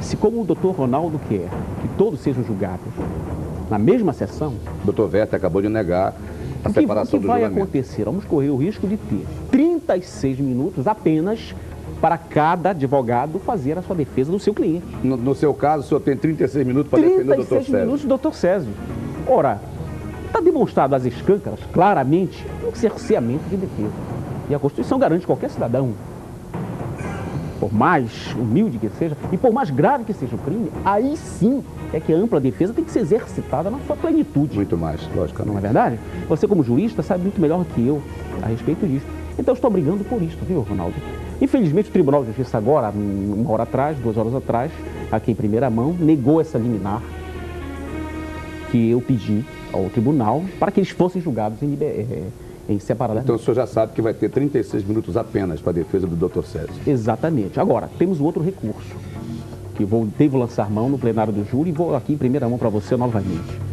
se 0.02 0.16
como 0.16 0.42
o 0.42 0.44
doutor 0.44 0.74
Ronaldo 0.74 1.18
quer 1.28 1.48
que 1.80 1.88
todos 1.96 2.20
sejam 2.20 2.44
julgados 2.44 2.92
na 3.70 3.78
mesma 3.78 4.12
sessão... 4.12 4.54
O 4.82 4.86
doutor 4.86 5.08
Veta 5.08 5.36
acabou 5.36 5.60
de 5.60 5.68
negar 5.68 6.14
a 6.64 6.70
separação 6.70 7.18
do 7.18 7.22
julgamento. 7.22 7.46
O 7.46 7.50
que 7.50 7.54
vai 7.54 7.62
acontecer? 7.62 8.04
Vamos 8.04 8.24
correr 8.24 8.50
o 8.50 8.56
risco 8.56 8.86
de 8.86 8.96
ter 8.96 9.26
36 9.50 10.38
minutos 10.40 10.86
apenas 10.86 11.54
para 12.00 12.16
cada 12.16 12.70
advogado 12.70 13.38
fazer 13.38 13.76
a 13.76 13.82
sua 13.82 13.96
defesa 13.96 14.30
do 14.30 14.38
seu 14.38 14.54
cliente. 14.54 14.86
No, 15.02 15.16
no 15.16 15.34
seu 15.34 15.52
caso, 15.52 15.84
o 15.84 15.86
senhor 15.88 16.00
tem 16.00 16.16
36 16.16 16.66
minutos 16.66 16.90
para 16.90 17.00
defender 17.00 17.32
o 17.32 17.36
doutor 17.36 17.44
Césio. 17.44 17.64
36 17.64 17.84
minutos 17.84 18.02
do 18.02 18.08
doutor 18.08 18.34
Césio. 18.34 18.72
Ora, 19.26 19.60
Está 20.38 20.50
demonstrado 20.52 20.94
às 20.94 21.04
escâncaras, 21.04 21.58
claramente, 21.72 22.46
um 22.64 22.72
cerceamento 22.72 23.42
de 23.50 23.56
defesa. 23.56 23.90
E 24.48 24.54
a 24.54 24.58
Constituição 24.60 24.96
garante 24.96 25.26
qualquer 25.26 25.50
cidadão, 25.50 25.94
por 27.58 27.74
mais 27.74 28.32
humilde 28.36 28.78
que 28.78 28.88
seja, 28.90 29.16
e 29.32 29.36
por 29.36 29.52
mais 29.52 29.68
grave 29.68 30.04
que 30.04 30.12
seja 30.12 30.36
o 30.36 30.38
crime, 30.38 30.70
aí 30.84 31.16
sim 31.16 31.64
é 31.92 31.98
que 31.98 32.12
a 32.12 32.16
ampla 32.16 32.38
defesa 32.38 32.72
tem 32.72 32.84
que 32.84 32.92
ser 32.92 33.00
exercitada 33.00 33.68
na 33.68 33.80
sua 33.80 33.96
plenitude. 33.96 34.54
Muito 34.54 34.78
mais, 34.78 35.00
logicamente. 35.12 35.50
Não 35.50 35.58
é 35.58 35.60
verdade? 35.60 35.98
Você, 36.28 36.46
como 36.46 36.62
jurista, 36.62 37.02
sabe 37.02 37.24
muito 37.24 37.40
melhor 37.40 37.64
que 37.74 37.84
eu 37.84 38.00
a 38.40 38.46
respeito 38.46 38.86
disso. 38.86 39.06
Então, 39.36 39.54
estou 39.54 39.68
brigando 39.68 40.04
por 40.04 40.22
isso, 40.22 40.38
viu, 40.46 40.60
Ronaldo? 40.60 40.94
Infelizmente, 41.40 41.88
o 41.88 41.92
Tribunal 41.92 42.20
de 42.20 42.28
Justiça 42.28 42.58
agora, 42.58 42.90
uma 42.90 43.50
hora 43.50 43.64
atrás, 43.64 43.98
duas 43.98 44.16
horas 44.16 44.36
atrás, 44.36 44.70
aqui 45.10 45.32
em 45.32 45.34
primeira 45.34 45.68
mão, 45.68 45.96
negou 45.98 46.40
essa 46.40 46.58
liminar 46.58 47.02
que 48.70 48.90
eu 48.90 49.00
pedi 49.00 49.44
ao 49.72 49.84
tribunal 49.90 50.42
para 50.58 50.70
que 50.70 50.80
eles 50.80 50.90
fossem 50.90 51.20
julgados 51.20 51.62
em, 51.62 51.76
é, 51.80 52.22
em 52.68 52.78
separadamente. 52.78 53.24
Então 53.24 53.36
o 53.36 53.38
senhor 53.38 53.54
já 53.54 53.66
sabe 53.66 53.92
que 53.92 54.02
vai 54.02 54.14
ter 54.14 54.28
36 54.28 54.84
minutos 54.84 55.16
apenas 55.16 55.60
para 55.60 55.70
a 55.70 55.74
defesa 55.74 56.06
do 56.06 56.28
Dr. 56.28 56.42
César. 56.42 56.72
Exatamente. 56.86 57.58
Agora, 57.58 57.88
temos 57.98 58.20
outro 58.20 58.42
recurso, 58.42 58.94
que 59.74 59.84
vou, 59.84 60.06
devo 60.18 60.38
lançar 60.38 60.70
mão 60.70 60.88
no 60.88 60.98
plenário 60.98 61.32
do 61.32 61.44
júri 61.44 61.70
e 61.70 61.72
vou 61.72 61.94
aqui 61.94 62.12
em 62.12 62.16
primeira 62.16 62.48
mão 62.48 62.58
para 62.58 62.68
você 62.68 62.96
novamente. 62.96 63.68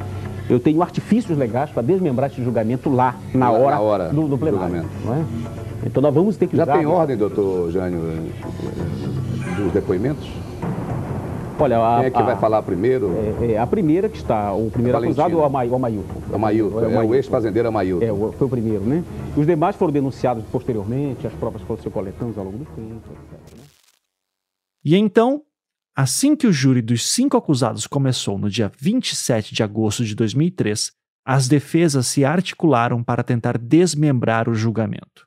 Eu 0.50 0.60
tenho 0.60 0.82
artifícios 0.82 1.38
legais 1.38 1.72
para 1.72 1.82
desmembrar 1.82 2.30
esse 2.30 2.44
julgamento 2.44 2.90
lá, 2.90 3.16
na 3.34 3.52
hora, 3.52 3.76
na 3.76 3.82
hora 3.82 4.10
do, 4.10 4.28
do 4.28 4.38
plenário. 4.38 4.78
É? 4.78 5.24
Então 5.88 6.02
nós 6.02 6.14
vamos 6.14 6.38
ter 6.38 6.48
que... 6.48 6.56
Já 6.56 6.66
tem 6.66 6.86
ordem, 6.86 7.18
doutor 7.18 7.72
Jânio, 7.72 8.02
dos 9.58 9.72
depoimentos? 9.74 10.30
Olha, 11.58 11.78
a, 11.78 11.98
Quem 11.98 12.06
é 12.06 12.10
que 12.12 12.18
a, 12.18 12.22
vai 12.22 12.38
falar 12.38 12.62
primeiro? 12.64 13.12
É, 13.42 13.54
é, 13.54 13.58
a 13.58 13.66
primeira 13.66 14.10
que 14.10 14.18
está, 14.18 14.54
o 14.54 14.70
primeiro 14.70 14.98
acusado 14.98 15.34
é 15.34 15.36
o 15.36 15.46
Amailton. 15.46 15.82
O 16.30 16.36
Amailton, 16.36 16.82
é, 16.82 17.04
o 17.04 17.16
ex-fazendeiro 17.16 17.68
Amailton. 17.70 18.04
É, 18.04 18.32
foi 18.38 18.48
o 18.48 18.50
primeiro, 18.50 18.84
né? 18.84 19.04
Os 19.36 19.46
demais 19.46 19.76
foram 19.76 19.94
denunciados 19.94 20.44
posteriormente, 20.52 21.26
as 21.26 21.34
provas 21.34 21.62
foram 21.62 21.82
ser 21.82 21.90
coletadas 21.90 22.38
ao 22.38 22.44
longo 22.44 22.58
do 22.58 22.66
tempo, 22.66 23.10
etc. 23.12 23.58
Né? 23.58 23.64
E 24.84 24.96
então, 24.96 25.42
Assim 25.98 26.36
que 26.36 26.46
o 26.46 26.52
júri 26.52 26.82
dos 26.82 27.10
cinco 27.10 27.38
acusados 27.38 27.88
começou 27.88 28.38
no 28.38 28.50
dia 28.50 28.70
27 28.78 29.56
de 29.56 29.64
agosto 29.64 30.04
de 30.04 30.14
2003, 30.14 30.92
as 31.26 31.48
defesas 31.48 32.06
se 32.08 32.26
articularam 32.26 33.02
para 33.02 33.24
tentar 33.24 33.58
desmembrar 33.58 34.50
o 34.50 34.54
julgamento. 34.54 35.26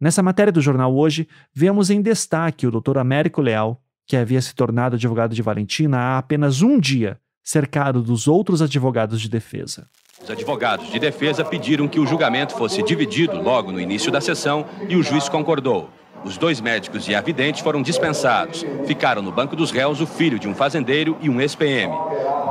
Nessa 0.00 0.24
matéria 0.24 0.52
do 0.52 0.60
jornal 0.60 0.92
hoje, 0.92 1.28
vemos 1.54 1.88
em 1.88 2.02
destaque 2.02 2.66
o 2.66 2.70
Dr. 2.72 2.98
Américo 2.98 3.40
Leal, 3.40 3.80
que 4.06 4.16
havia 4.16 4.40
se 4.40 4.54
tornado 4.54 4.96
advogado 4.96 5.34
de 5.34 5.42
Valentina 5.42 5.98
há 5.98 6.18
apenas 6.18 6.62
um 6.62 6.78
dia, 6.78 7.18
cercado 7.42 8.02
dos 8.02 8.28
outros 8.28 8.62
advogados 8.62 9.20
de 9.20 9.28
defesa. 9.28 9.86
Os 10.22 10.30
advogados 10.30 10.90
de 10.90 10.98
defesa 10.98 11.44
pediram 11.44 11.86
que 11.86 12.00
o 12.00 12.06
julgamento 12.06 12.54
fosse 12.54 12.82
dividido 12.82 13.40
logo 13.40 13.70
no 13.70 13.80
início 13.80 14.10
da 14.10 14.20
sessão 14.20 14.64
e 14.88 14.96
o 14.96 15.02
juiz 15.02 15.28
concordou. 15.28 15.90
Os 16.24 16.36
dois 16.36 16.60
médicos 16.60 17.06
e 17.06 17.14
a 17.14 17.20
vidente 17.20 17.62
foram 17.62 17.82
dispensados. 17.82 18.64
Ficaram 18.86 19.22
no 19.22 19.30
banco 19.30 19.54
dos 19.54 19.70
réus 19.70 20.00
o 20.00 20.06
filho 20.06 20.38
de 20.38 20.48
um 20.48 20.54
fazendeiro 20.54 21.16
e 21.20 21.28
um 21.28 21.40
ex-PM. 21.40 21.92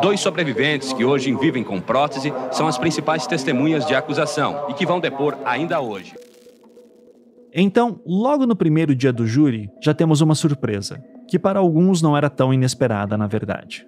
Dois 0.02 0.20
sobreviventes 0.20 0.94
que 0.94 1.04
hoje 1.04 1.34
vivem 1.36 1.64
com 1.64 1.82
prótese 1.82 2.32
são 2.52 2.68
as 2.68 2.78
principais 2.78 3.26
testemunhas 3.26 3.86
de 3.86 3.96
acusação 3.96 4.68
e 4.70 4.74
que 4.74 4.86
vão 4.86 5.00
depor 5.00 5.38
ainda 5.44 5.82
hoje. 5.82 6.14
Então, 7.58 8.02
logo 8.06 8.46
no 8.46 8.54
primeiro 8.54 8.94
dia 8.94 9.14
do 9.14 9.26
júri, 9.26 9.72
já 9.82 9.94
temos 9.94 10.20
uma 10.20 10.36
surpresa, 10.36 11.02
que 11.26 11.40
para 11.40 11.58
alguns 11.58 12.02
não 12.02 12.18
era 12.18 12.30
tão 12.30 12.54
inesperada, 12.54 13.18
na 13.18 13.28
verdade. 13.28 13.88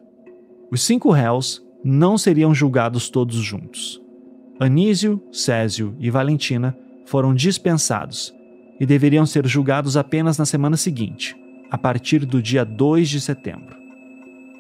Os 0.72 0.82
cinco 0.82 1.12
réus 1.12 1.62
não 1.84 2.18
seriam 2.18 2.56
julgados 2.56 3.10
todos 3.10 3.36
juntos. 3.36 4.02
Anísio, 4.58 5.22
Césio 5.34 5.94
e 6.00 6.10
Valentina 6.10 6.78
foram 7.06 7.36
dispensados 7.36 8.34
e 8.80 8.86
deveriam 8.86 9.26
ser 9.26 9.46
julgados 9.46 9.98
apenas 9.98 10.38
na 10.38 10.46
semana 10.46 10.78
seguinte, 10.78 11.36
a 11.70 11.78
partir 11.78 12.26
do 12.26 12.42
dia 12.42 12.64
2 12.64 13.10
de 13.10 13.20
setembro. 13.20 13.76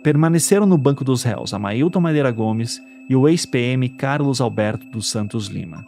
Permaneceram 0.04 0.66
no 0.66 0.78
banco 0.78 1.06
dos 1.06 1.24
réus 1.24 1.54
Amailton 1.54 2.02
Madeira 2.02 2.30
Gomes 2.30 2.82
e 3.10 3.16
o 3.16 3.28
ex-PM 3.28 3.88
Carlos 3.88 4.42
Alberto 4.42 4.86
dos 4.90 5.10
Santos 5.10 5.48
Lima. 5.48 5.86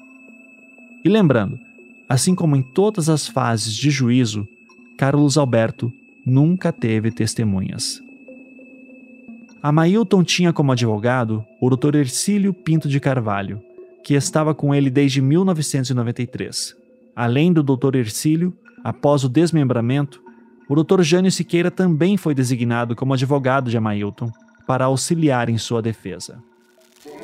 E 1.04 1.10
lembrando, 1.10 1.60
assim 2.10 2.34
como 2.34 2.56
em 2.56 2.64
todas 2.64 3.08
as 3.08 3.28
fases 3.28 3.74
de 3.74 3.92
juízo, 3.92 4.48
Carlos 4.98 5.38
Alberto 5.38 5.92
nunca 6.26 6.74
teve 6.74 7.12
testemunhas. 7.12 8.02
Amailton 9.62 10.24
tinha 10.24 10.52
como 10.52 10.72
advogado 10.72 11.46
o 11.62 11.70
Dr. 11.70 11.96
Ercílio 11.96 12.54
Pinto 12.54 12.90
de 12.90 13.00
Carvalho, 13.00 13.62
que 14.04 14.16
estava 14.16 14.56
com 14.56 14.74
ele 14.74 14.90
desde 14.90 15.22
1993. 15.22 16.76
Além 17.16 17.54
do 17.54 17.62
Dr. 17.62 17.96
Ercílio, 17.96 18.54
após 18.84 19.24
o 19.24 19.30
desmembramento, 19.30 20.22
o 20.70 20.76
Dr. 20.76 21.02
Jânio 21.02 21.32
Siqueira 21.32 21.70
também 21.70 22.16
foi 22.16 22.34
designado 22.34 22.96
como 22.96 23.14
advogado 23.14 23.70
de 23.70 23.78
Amailton 23.78 24.32
para 24.66 24.86
auxiliar 24.86 25.50
em 25.50 25.58
sua 25.58 25.82
defesa. 25.82 26.42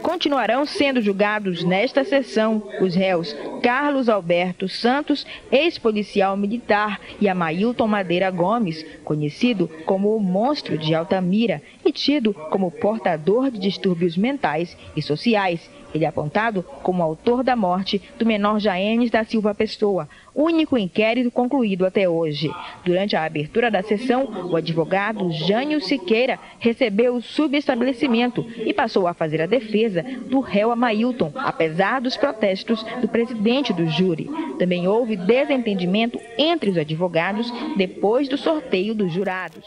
Continuarão 0.01 0.65
sendo 0.65 1.01
julgados 1.01 1.61
nesta 1.63 2.05
sessão 2.05 2.63
os 2.79 2.95
réus 2.95 3.35
Carlos 3.61 4.07
Alberto 4.07 4.69
Santos, 4.69 5.25
ex-policial 5.51 6.37
militar, 6.37 7.01
e 7.19 7.27
Amailton 7.27 7.85
Madeira 7.85 8.31
Gomes, 8.31 8.85
conhecido 9.03 9.69
como 9.85 10.15
o 10.15 10.19
monstro 10.19 10.77
de 10.77 10.95
Altamira 10.95 11.61
e 11.83 11.91
tido 11.91 12.33
como 12.33 12.71
portador 12.71 13.51
de 13.51 13.59
distúrbios 13.59 14.15
mentais 14.15 14.77
e 14.95 15.01
sociais, 15.01 15.69
ele 15.95 16.03
é 16.03 16.09
apontado 16.09 16.61
como 16.83 17.01
autor 17.01 17.41
da 17.41 17.55
morte 17.55 18.01
do 18.19 18.25
menor 18.25 18.59
Jaenes 18.59 19.09
da 19.09 19.23
Silva 19.23 19.55
Pessoa, 19.55 20.09
único 20.35 20.77
inquérito 20.77 21.31
concluído 21.31 21.85
até 21.85 22.09
hoje. 22.09 22.51
Durante 22.83 23.15
a 23.15 23.23
abertura 23.23 23.71
da 23.71 23.81
sessão, 23.81 24.49
o 24.51 24.55
advogado 24.55 25.31
Jânio 25.31 25.79
Siqueira 25.79 26.37
recebeu 26.59 27.15
o 27.15 27.21
subestabelecimento 27.21 28.45
e 28.57 28.73
passou 28.73 29.07
a 29.07 29.13
fazer 29.13 29.41
a 29.41 29.45
defesa 29.45 30.03
do 30.03 30.41
réu 30.41 30.71
Amailton, 30.71 31.31
apesar 31.35 32.01
dos 32.01 32.17
protestos 32.17 32.83
do 33.01 33.07
presidente 33.07 33.71
do 33.71 33.87
júri. 33.87 34.29
Também 34.59 34.87
houve 34.87 35.15
desentendimento 35.15 36.19
entre 36.37 36.69
os 36.69 36.77
advogados 36.77 37.49
depois 37.77 38.27
do 38.27 38.37
sorteio 38.37 38.93
dos 38.93 39.13
jurados. 39.13 39.63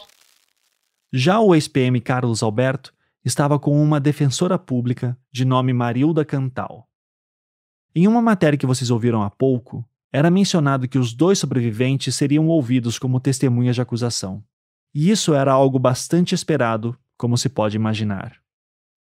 Já 1.11 1.39
o 1.39 1.55
ex-PM 1.55 1.99
Carlos 2.01 2.43
Alberto 2.43 2.93
estava 3.25 3.57
com 3.57 3.71
uma 3.81 3.99
defensora 3.99 4.59
pública 4.59 5.17
de 5.31 5.43
nome 5.43 5.73
Marilda 5.73 6.23
Cantal. 6.23 6.87
Em 7.95 8.07
uma 8.07 8.21
matéria 8.21 8.57
que 8.57 8.67
vocês 8.67 8.91
ouviram 8.91 9.23
há 9.23 9.29
pouco, 9.29 9.83
era 10.11 10.31
mencionado 10.31 10.87
que 10.87 10.97
os 10.97 11.13
dois 11.13 11.39
sobreviventes 11.39 12.15
seriam 12.15 12.47
ouvidos 12.47 12.97
como 12.97 13.19
testemunhas 13.19 13.75
de 13.75 13.81
acusação. 13.81 14.43
E 14.93 15.09
isso 15.11 15.33
era 15.33 15.51
algo 15.51 15.77
bastante 15.77 16.33
esperado, 16.33 16.97
como 17.17 17.37
se 17.37 17.49
pode 17.49 17.75
imaginar. 17.75 18.37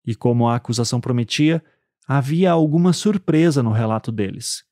E 0.05 0.15
como 0.15 0.47
a 0.47 0.55
acusação 0.55 1.01
prometia, 1.01 1.63
havia 2.07 2.51
alguma 2.51 2.93
surpresa 2.93 3.61
no 3.63 3.71
relato 3.71 4.11
deles. 4.11 4.63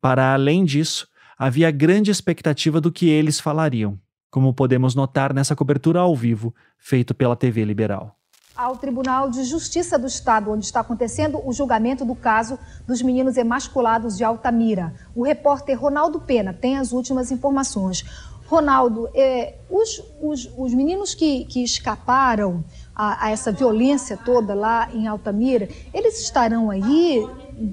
Para 0.00 0.32
além 0.32 0.64
disso, 0.64 1.08
havia 1.36 1.70
grande 1.70 2.10
expectativa 2.10 2.80
do 2.80 2.92
que 2.92 3.08
eles 3.08 3.40
falariam, 3.40 4.00
como 4.30 4.54
podemos 4.54 4.94
notar 4.94 5.34
nessa 5.34 5.56
cobertura 5.56 6.00
ao 6.00 6.16
vivo 6.16 6.54
feita 6.78 7.12
pela 7.12 7.36
TV 7.36 7.64
Liberal 7.64 8.19
ao 8.60 8.76
Tribunal 8.76 9.30
de 9.30 9.42
Justiça 9.42 9.98
do 9.98 10.06
Estado, 10.06 10.50
onde 10.50 10.66
está 10.66 10.80
acontecendo 10.80 11.40
o 11.42 11.50
julgamento 11.50 12.04
do 12.04 12.14
caso 12.14 12.58
dos 12.86 13.00
meninos 13.00 13.38
emasculados 13.38 14.18
de 14.18 14.22
Altamira. 14.22 14.92
O 15.16 15.22
repórter 15.22 15.80
Ronaldo 15.80 16.20
Pena 16.20 16.52
tem 16.52 16.76
as 16.76 16.92
últimas 16.92 17.30
informações. 17.30 18.04
Ronaldo, 18.46 19.08
é, 19.14 19.54
os, 19.70 20.02
os, 20.20 20.50
os, 20.58 20.74
meninos 20.74 21.14
que, 21.14 21.46
que 21.46 21.64
escaparam 21.64 22.62
a, 22.94 23.26
a, 23.26 23.30
essa 23.30 23.50
violência 23.50 24.18
toda 24.18 24.52
lá 24.52 24.90
em 24.92 25.06
Altamira, 25.06 25.66
eles 25.94 26.20
estarão 26.20 26.68
aí 26.68 27.26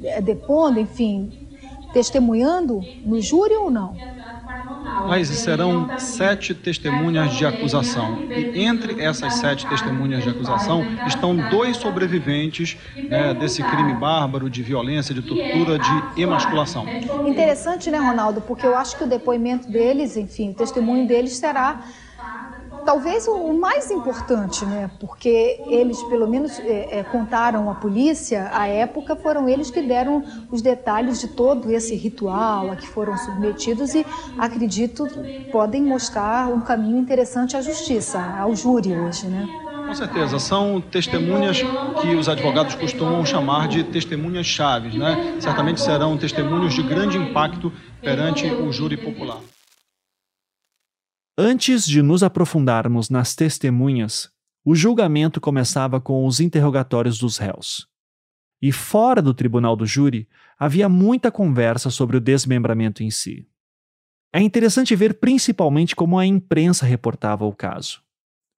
é, 0.03 0.21
depondo, 0.21 0.79
enfim, 0.79 1.49
testemunhando 1.91 2.81
no 3.03 3.19
júri 3.19 3.55
ou 3.55 3.69
não? 3.69 3.93
Mas 5.07 5.27
serão 5.29 5.97
sete 5.97 6.53
testemunhas 6.53 7.33
de 7.33 7.45
acusação. 7.45 8.23
E 8.23 8.59
entre 8.61 9.01
essas 9.01 9.35
sete 9.35 9.65
testemunhas 9.67 10.23
de 10.23 10.29
acusação 10.29 10.85
estão 11.05 11.35
dois 11.49 11.77
sobreviventes 11.77 12.77
né, 12.95 13.33
desse 13.33 13.63
crime 13.63 13.93
bárbaro 13.93 14.49
de 14.49 14.61
violência, 14.61 15.13
de 15.13 15.21
tortura, 15.21 15.79
de 15.79 16.21
emasculação. 16.21 16.85
Interessante, 17.25 17.89
né, 17.89 17.97
Ronaldo? 17.97 18.41
Porque 18.41 18.65
eu 18.65 18.75
acho 18.75 18.97
que 18.97 19.03
o 19.03 19.07
depoimento 19.07 19.69
deles, 19.69 20.17
enfim, 20.17 20.51
o 20.51 20.53
testemunho 20.53 21.07
deles 21.07 21.37
será 21.37 21.81
talvez 22.87 23.27
o 23.27 23.51
mais 23.51 23.91
importante, 23.91 24.65
né? 24.65 24.89
Porque 24.97 25.61
eles, 25.67 26.01
pelo 26.03 26.25
menos, 26.25 26.57
é, 26.57 26.99
é, 26.99 27.03
contaram 27.03 27.69
à 27.69 27.75
polícia, 27.75 28.49
à 28.53 28.65
época, 28.65 29.13
foram 29.13 29.49
eles 29.49 29.69
que 29.69 29.81
deram 29.81 30.23
os 30.49 30.61
detalhes 30.61 31.19
de 31.19 31.27
todo 31.27 31.69
esse 31.69 31.93
ritual 31.95 32.71
a 32.71 32.77
que 32.77 32.87
foram 32.87 33.17
submetidos 33.17 33.93
e, 33.93 34.05
acredito, 34.37 35.05
podem 35.51 35.83
mostrar 35.83 36.47
um 36.47 36.61
caminho 36.61 36.97
interessante 36.97 37.57
à 37.57 37.61
justiça, 37.61 38.21
ao 38.39 38.55
júri 38.55 38.97
hoje, 38.97 39.27
né? 39.27 39.45
Com 39.85 39.93
certeza, 39.93 40.39
são 40.39 40.79
testemunhas 40.79 41.61
que 42.01 42.15
os 42.15 42.29
advogados 42.29 42.75
costumam 42.75 43.25
chamar 43.25 43.67
de 43.67 43.83
testemunhas 43.83 44.45
chaves, 44.45 44.95
né? 44.95 45.35
Certamente 45.41 45.81
serão 45.81 46.17
testemunhos 46.17 46.73
de 46.73 46.83
grande 46.83 47.17
impacto 47.17 47.69
perante 48.01 48.45
o 48.47 48.71
júri 48.71 48.95
popular. 48.95 49.39
Antes 51.39 51.85
de 51.85 52.01
nos 52.01 52.23
aprofundarmos 52.23 53.11
nas 53.11 53.35
testemunhas, 53.35 54.27
o 54.65 54.73
julgamento 54.73 55.39
começava 55.39 56.01
com 56.01 56.25
os 56.25 56.39
interrogatórios 56.39 57.19
dos 57.19 57.37
réus. 57.37 57.87
E 58.59 58.71
fora 58.71 59.21
do 59.21 59.35
tribunal 59.35 59.75
do 59.75 59.85
júri, 59.85 60.27
havia 60.57 60.89
muita 60.89 61.31
conversa 61.31 61.91
sobre 61.91 62.17
o 62.17 62.19
desmembramento 62.19 63.03
em 63.03 63.11
si. 63.11 63.47
É 64.33 64.41
interessante 64.41 64.95
ver 64.95 65.19
principalmente 65.19 65.95
como 65.95 66.17
a 66.17 66.25
imprensa 66.25 66.87
reportava 66.87 67.45
o 67.45 67.53
caso. 67.53 68.01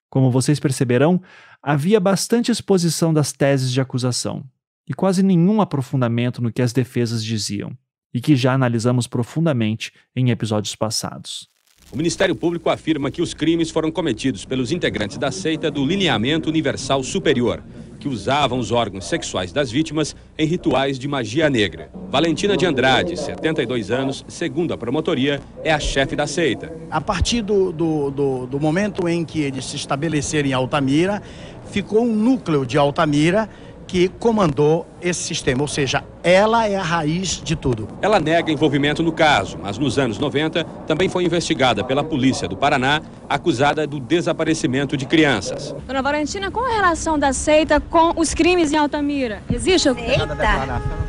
Como 0.09 0.31
vocês 0.31 0.57
perceberão, 0.57 1.21
havia 1.61 1.99
bastante 1.99 2.49
exposição 2.49 3.13
das 3.13 3.33
teses 3.33 3.73
de 3.73 3.81
acusação 3.81 4.49
e 4.87 4.93
quase 4.93 5.21
nenhum 5.21 5.59
aprofundamento 5.59 6.41
no 6.41 6.49
que 6.49 6.61
as 6.61 6.71
defesas 6.71 7.21
diziam, 7.21 7.77
e 8.13 8.21
que 8.21 8.37
já 8.37 8.53
analisamos 8.53 9.05
profundamente 9.05 9.91
em 10.15 10.31
episódios 10.31 10.77
passados. 10.77 11.49
O 11.91 11.97
Ministério 11.97 12.35
Público 12.35 12.69
afirma 12.69 13.09
que 13.09 13.19
os 13.19 13.33
crimes 13.33 13.71
foram 13.71 13.89
cometidos 13.89 14.45
pelos 14.45 14.71
integrantes 14.71 15.17
da 15.17 15.31
seita 15.31 15.71
do 15.71 15.83
Lineamento 15.83 16.47
Universal 16.47 17.01
Superior, 17.01 17.63
que 17.99 18.07
usavam 18.07 18.59
os 18.59 18.71
órgãos 18.71 19.05
sexuais 19.05 19.51
das 19.51 19.71
vítimas 19.71 20.15
em 20.37 20.45
rituais 20.45 20.99
de 20.99 21.07
magia 21.07 21.49
negra. 21.49 21.89
Valentina 22.11 22.55
de 22.55 22.63
Andrade, 22.63 23.17
72 23.17 23.89
anos, 23.89 24.23
segundo 24.27 24.71
a 24.71 24.77
promotoria, 24.77 25.41
é 25.63 25.73
a 25.73 25.79
chefe 25.79 26.15
da 26.15 26.27
seita. 26.27 26.71
A 26.91 27.01
partir 27.01 27.41
do, 27.41 27.71
do, 27.71 28.11
do, 28.11 28.45
do 28.45 28.59
momento 28.59 29.07
em 29.07 29.25
que 29.25 29.41
eles 29.41 29.65
se 29.65 29.75
estabeleceram 29.75 30.47
em 30.47 30.53
Altamira, 30.53 31.23
ficou 31.71 32.03
um 32.03 32.15
núcleo 32.15 32.67
de 32.67 32.77
Altamira 32.77 33.49
que 33.89 34.07
comandou 34.07 34.85
esse 35.01 35.23
sistema, 35.23 35.63
ou 35.63 35.67
seja, 35.67 36.03
ela 36.21 36.67
é 36.67 36.75
a 36.75 36.83
raiz 36.83 37.41
de 37.43 37.55
tudo. 37.55 37.87
Ela 38.03 38.19
nega 38.19 38.51
envolvimento 38.51 39.01
no 39.01 39.11
caso, 39.11 39.57
mas 39.59 39.79
nos 39.79 39.97
anos 39.97 40.19
90 40.19 40.63
também 40.85 41.09
foi 41.09 41.23
investigada 41.23 41.83
pela 41.83 42.03
polícia 42.03 42.47
do 42.47 42.55
Paraná, 42.55 43.01
acusada 43.27 43.87
do 43.87 43.99
desaparecimento 43.99 44.95
de 44.95 45.07
crianças. 45.07 45.73
Dona 45.87 46.03
Valentina, 46.03 46.51
qual 46.51 46.67
a 46.67 46.69
relação 46.69 47.17
da 47.17 47.33
seita 47.33 47.79
com 47.79 48.13
os 48.15 48.31
crimes 48.35 48.71
em 48.71 48.77
Altamira? 48.77 49.41
Existe? 49.51 49.91
Seita? 49.91 50.37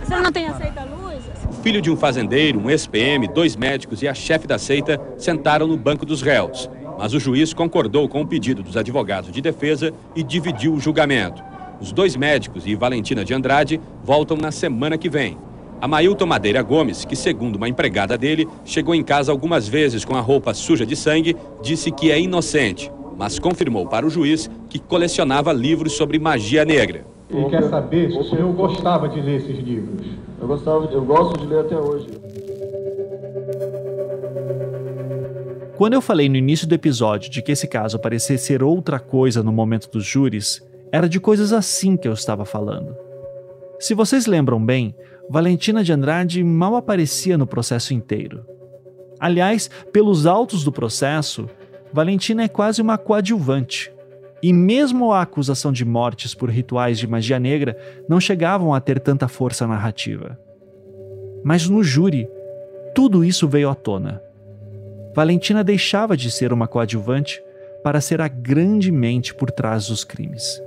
Você 0.03 0.17
não 0.17 0.33
tem 0.33 0.47
a 0.47 0.55
seita 0.55 0.83
luz? 0.85 1.23
O 1.51 1.63
filho 1.63 1.83
de 1.83 1.91
um 1.91 1.97
fazendeiro, 1.99 2.59
um 2.59 2.71
ex-PM, 2.71 3.29
dois 3.29 3.57
médicos 3.57 4.01
e 4.01 4.09
a 4.09 4.15
chefe 4.15 4.47
da 4.47 4.59
seita 4.59 4.99
sentaram 5.19 5.67
no 5.67 5.77
banco 5.77 6.07
dos 6.07 6.23
réus. 6.23 6.71
Mas 6.99 7.13
o 7.13 7.21
juiz 7.21 7.53
concordou 7.53 8.09
com 8.09 8.23
o 8.23 8.27
pedido 8.27 8.63
dos 8.63 8.79
advogados 8.79 9.31
de 9.31 9.43
defesa 9.43 9.93
e 10.17 10.23
dividiu 10.23 10.73
o 10.73 10.81
julgamento. 10.81 11.51
Os 11.81 11.93
dois 11.93 12.15
médicos 12.15 12.67
e 12.67 12.75
Valentina 12.75 13.25
de 13.25 13.33
Andrade 13.33 13.81
voltam 14.05 14.37
na 14.37 14.51
semana 14.51 14.99
que 14.99 15.09
vem. 15.09 15.39
A 15.81 15.89
Mailton 15.89 16.27
Madeira 16.27 16.63
Gomes, 16.63 17.07
que 17.07 17.17
segundo 17.17 17.57
uma 17.57 17.69
empregada 17.69 18.19
dele, 18.19 18.47
chegou 18.67 18.95
em 18.95 19.03
casa 19.03 19.33
algumas 19.33 19.67
vezes 19.67 20.05
com 20.05 20.15
a 20.15 20.21
roupa 20.21 20.53
suja 20.53 20.85
de 20.85 20.95
sangue, 20.95 21.35
disse 21.63 21.91
que 21.91 22.11
é 22.11 22.21
inocente, 22.21 22.93
mas 23.17 23.39
confirmou 23.39 23.87
para 23.87 24.07
o 24.07 24.11
juiz 24.11 24.51
que 24.69 24.79
colecionava 24.79 25.55
livros 25.55 25.95
sobre 25.95 26.19
magia 26.19 26.67
negra. 26.67 27.07
Ele 27.31 27.49
quer 27.49 27.63
saber 27.63 28.11
se 28.11 28.19
o 28.19 28.25
senhor 28.25 28.53
gostava 28.53 29.09
de 29.09 29.21
ler 29.23 29.37
esses 29.37 29.59
livros. 29.59 30.07
Eu 30.39 30.49
gostava, 30.49 30.85
eu 30.93 31.03
gosto 31.03 31.41
de 31.41 31.47
ler 31.47 31.61
até 31.61 31.79
hoje. 31.79 32.09
Quando 35.79 35.95
eu 35.95 36.03
falei 36.03 36.29
no 36.29 36.37
início 36.37 36.67
do 36.69 36.75
episódio 36.75 37.31
de 37.31 37.41
que 37.41 37.53
esse 37.53 37.67
caso 37.67 37.99
parecia 37.99 38.37
ser 38.37 38.63
outra 38.63 38.99
coisa 38.99 39.43
no 39.43 39.51
momento 39.51 39.89
dos 39.91 40.05
júris, 40.05 40.61
era 40.93 41.09
de 41.09 41.21
coisas 41.21 41.53
assim 41.53 41.97
que 41.97 42.09
eu 42.09 42.13
estava 42.13 42.45
falando. 42.45 42.97
Se 43.79 43.95
vocês 43.95 44.27
lembram 44.27 44.65
bem, 44.65 44.95
Valentina 45.29 45.85
de 45.85 45.93
Andrade 45.93 46.43
mal 46.43 46.77
aparecia 46.77 47.39
no 47.39 47.47
processo 47.47 47.95
inteiro. 47.95 48.45
Aliás, 49.19 49.71
pelos 49.93 50.27
autos 50.27 50.65
do 50.65 50.73
processo, 50.73 51.49
Valentina 51.93 52.43
é 52.43 52.49
quase 52.49 52.83
uma 52.83 52.99
coadjuvante. 52.99 53.93
E 54.43 54.53
mesmo 54.53 55.13
a 55.13 55.23
acusação 55.23 55.71
de 55.71 55.85
mortes 55.85 56.35
por 56.35 56.49
rituais 56.49 56.99
de 56.99 57.07
magia 57.07 57.39
negra 57.39 57.77
não 58.09 58.19
chegavam 58.19 58.75
a 58.75 58.81
ter 58.81 58.99
tanta 58.99 59.29
força 59.29 59.67
narrativa. 59.67 60.39
Mas 61.45 61.69
no 61.69 61.83
júri, 61.83 62.29
tudo 62.95 63.25
isso 63.25 63.47
veio 63.47 63.69
à 63.69 63.75
tona. 63.75 64.23
Valentina 65.15 65.63
deixava 65.63 66.17
de 66.17 66.31
ser 66.31 66.53
uma 66.53 66.67
coadjuvante 66.67 67.43
para 67.83 68.01
ser 68.01 68.21
a 68.21 68.29
grande 68.29 68.91
mente 68.91 69.35
por 69.35 69.51
trás 69.51 69.89
dos 69.89 70.05
crimes. 70.05 70.61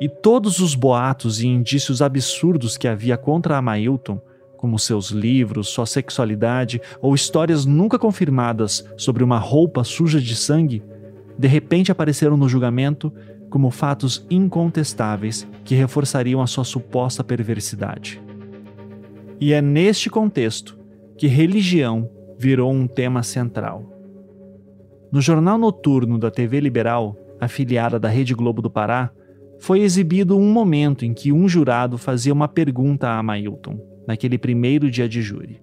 E 0.00 0.08
todos 0.08 0.60
os 0.60 0.74
boatos 0.74 1.42
e 1.42 1.46
indícios 1.46 2.00
absurdos 2.00 2.78
que 2.78 2.88
havia 2.88 3.18
contra 3.18 3.58
a 3.58 3.62
Mailton, 3.62 4.18
como 4.56 4.78
seus 4.78 5.10
livros, 5.10 5.68
sua 5.68 5.84
sexualidade 5.84 6.80
ou 7.00 7.14
histórias 7.14 7.66
nunca 7.66 7.98
confirmadas 7.98 8.86
sobre 8.96 9.22
uma 9.22 9.38
roupa 9.38 9.84
suja 9.84 10.20
de 10.20 10.34
sangue, 10.34 10.82
de 11.38 11.48
repente 11.48 11.92
apareceram 11.92 12.36
no 12.36 12.48
julgamento 12.48 13.12
como 13.50 13.70
fatos 13.70 14.24
incontestáveis 14.30 15.46
que 15.64 15.74
reforçariam 15.74 16.40
a 16.40 16.46
sua 16.46 16.64
suposta 16.64 17.24
perversidade. 17.24 18.22
E 19.40 19.52
é 19.52 19.60
neste 19.60 20.08
contexto 20.08 20.78
que 21.16 21.26
religião 21.26 22.08
virou 22.38 22.72
um 22.72 22.86
tema 22.86 23.22
central. 23.22 23.84
No 25.12 25.20
jornal 25.20 25.58
noturno 25.58 26.18
da 26.18 26.30
TV 26.30 26.60
Liberal, 26.60 27.16
afiliada 27.40 27.98
da 27.98 28.08
Rede 28.08 28.34
Globo 28.34 28.62
do 28.62 28.70
Pará, 28.70 29.10
foi 29.60 29.80
exibido 29.80 30.36
um 30.36 30.50
momento 30.50 31.04
em 31.04 31.12
que 31.12 31.30
um 31.30 31.46
jurado 31.46 31.98
fazia 31.98 32.32
uma 32.32 32.48
pergunta 32.48 33.10
a 33.10 33.22
Mailton, 33.22 33.78
naquele 34.08 34.38
primeiro 34.38 34.90
dia 34.90 35.08
de 35.08 35.20
júri. 35.20 35.60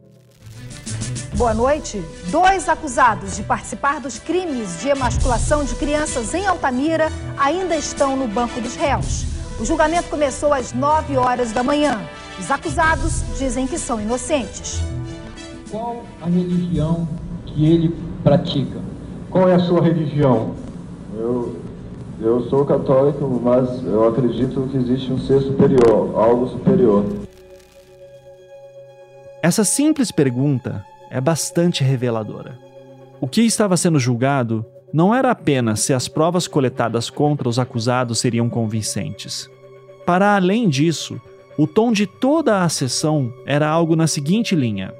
Boa 1.35 1.53
noite. 1.53 2.01
Dois 2.29 2.69
acusados 2.69 3.35
de 3.35 3.43
participar 3.43 3.99
dos 3.99 4.19
crimes 4.19 4.79
de 4.81 4.89
emasculação 4.89 5.63
de 5.63 5.75
crianças 5.75 6.33
em 6.33 6.45
Altamira 6.45 7.11
ainda 7.37 7.75
estão 7.75 8.15
no 8.15 8.27
banco 8.27 8.61
dos 8.61 8.75
réus. 8.75 9.25
O 9.59 9.65
julgamento 9.65 10.09
começou 10.09 10.53
às 10.53 10.73
9 10.73 11.17
horas 11.17 11.51
da 11.51 11.63
manhã. 11.63 11.99
Os 12.39 12.51
acusados 12.51 13.23
dizem 13.37 13.65
que 13.65 13.79
são 13.79 13.99
inocentes. 13.99 14.79
Qual 15.71 16.03
a 16.21 16.27
religião 16.27 17.07
que 17.47 17.65
ele 17.65 17.95
pratica? 18.23 18.79
Qual 19.29 19.49
é 19.49 19.55
a 19.55 19.59
sua 19.59 19.81
religião? 19.81 20.55
Eu 21.13 21.66
eu 22.19 22.41
sou 22.49 22.65
católico, 22.65 23.27
mas 23.43 23.83
eu 23.83 24.07
acredito 24.07 24.67
que 24.71 24.77
existe 24.77 25.11
um 25.11 25.19
ser 25.19 25.41
superior, 25.41 26.11
algo 26.15 26.47
superior. 26.47 27.05
Essa 29.41 29.63
simples 29.63 30.11
pergunta 30.11 30.83
é 31.11 31.21
bastante 31.21 31.83
reveladora. 31.83 32.57
O 33.21 33.27
que 33.27 33.41
estava 33.41 33.77
sendo 33.77 33.99
julgado 33.99 34.65
não 34.91 35.13
era 35.13 35.31
apenas 35.31 35.81
se 35.81 35.93
as 35.93 36.07
provas 36.07 36.47
coletadas 36.47 37.09
contra 37.09 37.47
os 37.47 37.59
acusados 37.59 38.19
seriam 38.19 38.49
convincentes. 38.49 39.49
Para 40.05 40.35
além 40.35 40.69
disso, 40.69 41.21
o 41.57 41.67
tom 41.67 41.91
de 41.91 42.07
toda 42.07 42.63
a 42.63 42.69
sessão 42.69 43.31
era 43.45 43.67
algo 43.67 43.95
na 43.95 44.07
seguinte 44.07 44.55
linha: 44.55 44.93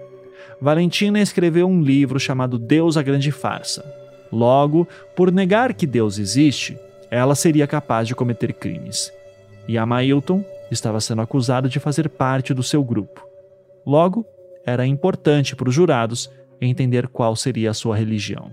Valentina 0.62 1.20
escreveu 1.20 1.68
um 1.68 1.82
livro 1.82 2.20
chamado 2.20 2.58
Deus 2.58 2.98
a 2.98 3.02
Grande 3.02 3.32
Farsa. 3.32 3.86
Logo, 4.32 4.88
por 5.16 5.32
negar 5.32 5.74
que 5.74 5.88
Deus 5.88 6.20
existe, 6.20 6.78
ela 7.10 7.36
seria 7.36 7.68
capaz 7.68 8.08
de 8.08 8.16
cometer 8.16 8.54
crimes. 8.54 9.12
E 9.68 9.78
a 9.78 9.86
Mailton 9.86 10.44
estava 10.72 11.00
sendo 11.00 11.22
acusada 11.22 11.70
de 11.70 11.80
fazer 11.80 12.10
parte 12.10 12.54
do 12.54 12.64
seu 12.64 12.84
grupo. 12.84 13.26
Logo, 13.86 14.26
era 14.66 14.86
importante 14.86 15.56
para 15.56 15.70
os 15.70 15.76
jurados 15.76 16.30
entender 16.60 17.08
qual 17.08 17.36
seria 17.36 17.72
a 17.72 17.74
sua 17.74 17.96
religião. 17.96 18.52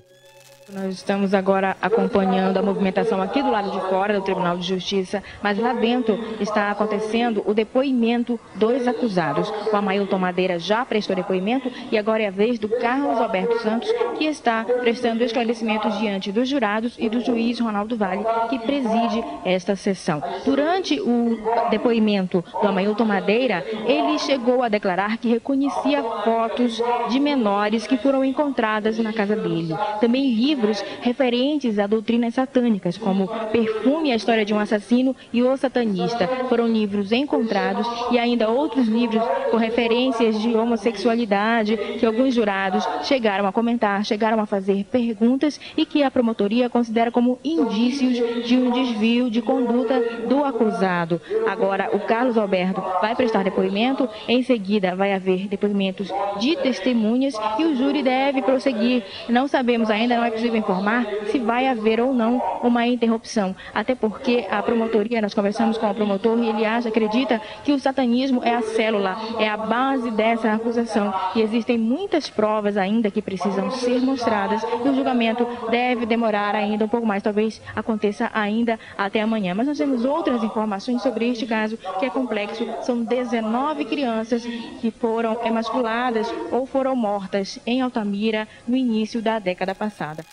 Nós 0.73 0.95
estamos 0.95 1.35
agora 1.35 1.77
acompanhando 1.81 2.57
a 2.57 2.62
movimentação 2.62 3.21
aqui 3.21 3.43
do 3.43 3.51
lado 3.51 3.71
de 3.71 3.81
fora 3.91 4.15
do 4.15 4.23
Tribunal 4.23 4.57
de 4.57 4.67
Justiça, 4.67 5.23
mas 5.43 5.59
lá 5.59 5.75
dentro 5.75 6.19
está 6.41 6.71
acontecendo 6.71 7.43
o 7.45 7.53
depoimento 7.53 8.41
dos 8.55 8.89
acusados. 8.89 9.53
O 9.71 9.77
Amailton 9.77 10.19
Madeira 10.19 10.59
já 10.59 10.83
prestou 10.85 11.15
depoimento 11.15 11.71
e 11.93 11.99
agora 11.99 12.23
é 12.23 12.29
a 12.29 12.31
vez 12.31 12.59
do 12.59 12.69
Carlos 12.69 13.21
Alberto 13.21 13.59
Santos, 13.59 13.93
que 14.17 14.25
está 14.25 14.65
prestando 14.65 15.23
esclarecimentos 15.23 15.99
diante 15.99 16.33
dos 16.33 16.49
jurados 16.49 16.97
e 16.99 17.11
do 17.11 17.21
juiz 17.21 17.61
Ronaldo 17.61 17.97
Vale, 17.97 18.25
que 18.49 18.59
preside 18.59 19.23
esta 19.45 19.77
sessão. 19.77 20.23
Durante 20.47 20.99
o 20.99 21.39
depoimento 21.69 22.43
do 22.62 22.69
Amailton 22.69 23.05
Madeira, 23.05 23.62
ele 23.87 24.19
chegou 24.19 24.62
a 24.62 24.71
declarar 24.71 25.19
que 25.19 25.29
reconhecia 25.29 26.03
fotos 26.25 26.83
de 27.11 27.21
menores 27.21 27.87
que 27.87 27.99
foram 27.99 28.25
encontradas 28.25 28.99
na 28.99 29.12
casa 29.12 29.37
dele. 29.37 29.75
Também 30.01 30.33
livros 30.35 30.55
livros 30.65 30.85
referentes 31.01 31.79
a 31.79 31.87
doutrinas 31.87 32.35
satânicas, 32.35 32.97
como 32.97 33.29
Perfume, 33.53 34.12
a 34.12 34.17
História 34.17 34.45
de 34.45 34.55
um 34.55 34.59
Assassino 34.59 35.15
e 35.33 35.43
O 35.43 35.57
Satanista. 35.57 36.27
Foram 36.49 36.67
livros 36.67 37.12
encontrados 37.12 37.87
e 38.11 38.19
ainda 38.19 38.49
outros 38.49 38.89
livros 38.89 39.23
com 39.51 39.57
referências 39.57 40.41
de 40.41 40.55
homossexualidade 40.55 41.77
que 41.99 42.07
alguns 42.07 42.35
jurados 42.35 42.87
chegaram 43.03 43.47
a 43.47 43.53
comentar, 43.53 44.05
chegaram 44.05 44.41
a 44.41 44.47
fazer 44.47 44.85
perguntas 44.85 45.61
e 45.77 45.85
que 45.85 46.03
a 46.03 46.11
promotoria 46.11 46.71
considera 46.71 47.11
como 47.11 47.39
indícios 47.45 48.47
de 48.47 48.57
um 48.57 48.71
desvio 48.71 49.31
de 49.31 49.43
conduta 49.43 50.01
do 50.29 50.43
acusado. 50.45 51.21
Agora, 51.47 51.91
o 51.93 52.01
Carlos 52.01 52.39
Alberto 52.39 52.83
vai 53.01 53.15
prestar 53.15 53.45
depoimento, 53.45 54.09
em 54.27 54.43
seguida 54.43 54.97
vai 54.97 55.12
haver 55.12 55.47
depoimentos 55.47 56.11
de 56.39 56.57
testemunhas 56.57 57.35
e 57.59 57.65
o 57.65 57.77
júri 57.77 58.03
deve 58.03 58.43
prosseguir. 58.43 59.03
Não 59.29 59.47
sabemos 59.47 59.91
ainda, 59.91 60.17
não 60.17 60.25
é 60.25 60.31
possível 60.45 60.59
informar 60.59 61.07
se 61.30 61.38
vai 61.38 61.66
haver 61.66 62.01
ou 62.01 62.12
não 62.12 62.40
uma 62.62 62.86
interrupção. 62.86 63.57
Até 63.72 63.95
porque 63.95 64.47
a 64.51 64.62
promotoria, 64.62 65.22
nós 65.22 65.32
conversamos 65.32 65.78
com 65.78 65.90
o 65.90 65.95
promotor 65.95 66.38
e 66.38 66.49
ele 66.49 66.66
acha, 66.66 66.88
acredita 66.88 67.40
que 67.64 67.72
o 67.72 67.78
satanismo 67.78 68.42
é 68.45 68.55
a 68.55 68.61
célula, 68.61 69.16
é 69.38 69.49
a 69.49 69.57
base 69.57 70.11
dessa 70.11 70.53
acusação. 70.53 71.14
E 71.34 71.40
existem 71.40 71.78
muitas 71.78 72.28
provas 72.28 72.76
ainda 72.76 73.11
que 73.11 73.22
precisam 73.22 73.70
ser 73.70 74.01
mostradas 74.01 74.62
e 74.62 74.88
o 74.88 74.95
julgamento 74.95 75.47
deve 75.70 76.05
demorar 76.05 76.55
ainda 76.55 76.84
um 76.84 76.88
pouco 76.88 77.07
mais, 77.07 77.22
talvez 77.22 77.62
aconteça 77.74 78.30
ainda 78.34 78.78
até 78.99 79.22
amanhã. 79.22 79.55
Mas 79.55 79.66
nós 79.66 79.78
temos 79.78 80.05
outras 80.05 80.42
informações 80.42 81.01
sobre 81.03 81.30
este 81.30 81.47
caso 81.47 81.78
que 81.99 82.05
é 82.05 82.11
complexo. 82.11 82.66
São 82.82 83.03
19 83.03 83.86
crianças 83.86 84.45
que 84.80 84.90
foram 84.90 85.38
emasculadas 85.45 86.32
ou 86.51 86.66
foram 86.66 86.95
mortas 86.95 87.59
em 87.66 87.80
Altamira 87.80 88.47
no 88.68 88.76
início 88.76 89.22
da 89.22 89.38
década 89.38 89.74
passada. 89.74 90.24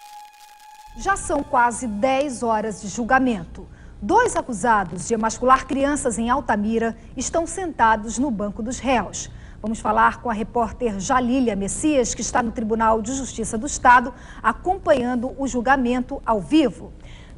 Já 0.98 1.16
são 1.16 1.42
quase 1.42 1.88
10 1.88 2.44
horas 2.44 2.82
de 2.82 2.90
julgamento. 2.90 3.66
Dois 4.02 4.36
acusados 4.36 5.08
de 5.08 5.14
emascular 5.14 5.66
crianças 5.66 6.20
em 6.20 6.30
Altamira 6.30 6.98
estão 7.16 7.48
sentados 7.48 8.20
no 8.20 8.30
banco 8.30 8.62
dos 8.62 8.78
réus. 8.78 9.32
Vamos 9.62 9.80
falar 9.80 10.22
com 10.22 10.30
a 10.30 10.34
repórter 10.34 11.00
Jalília 11.00 11.56
Messias, 11.56 12.14
que 12.14 12.22
está 12.22 12.44
no 12.44 12.52
Tribunal 12.52 13.02
de 13.02 13.14
Justiça 13.14 13.58
do 13.58 13.68
Estado, 13.68 14.14
acompanhando 14.44 15.34
o 15.38 15.48
julgamento 15.48 16.22
ao 16.26 16.42
vivo. 16.42 16.92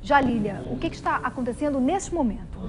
Jalília, 0.04 0.62
o 0.70 0.76
que, 0.76 0.88
está 0.88 1.16
acontecendo 1.16 1.80
neste 1.80 2.14
momento? 2.14 2.60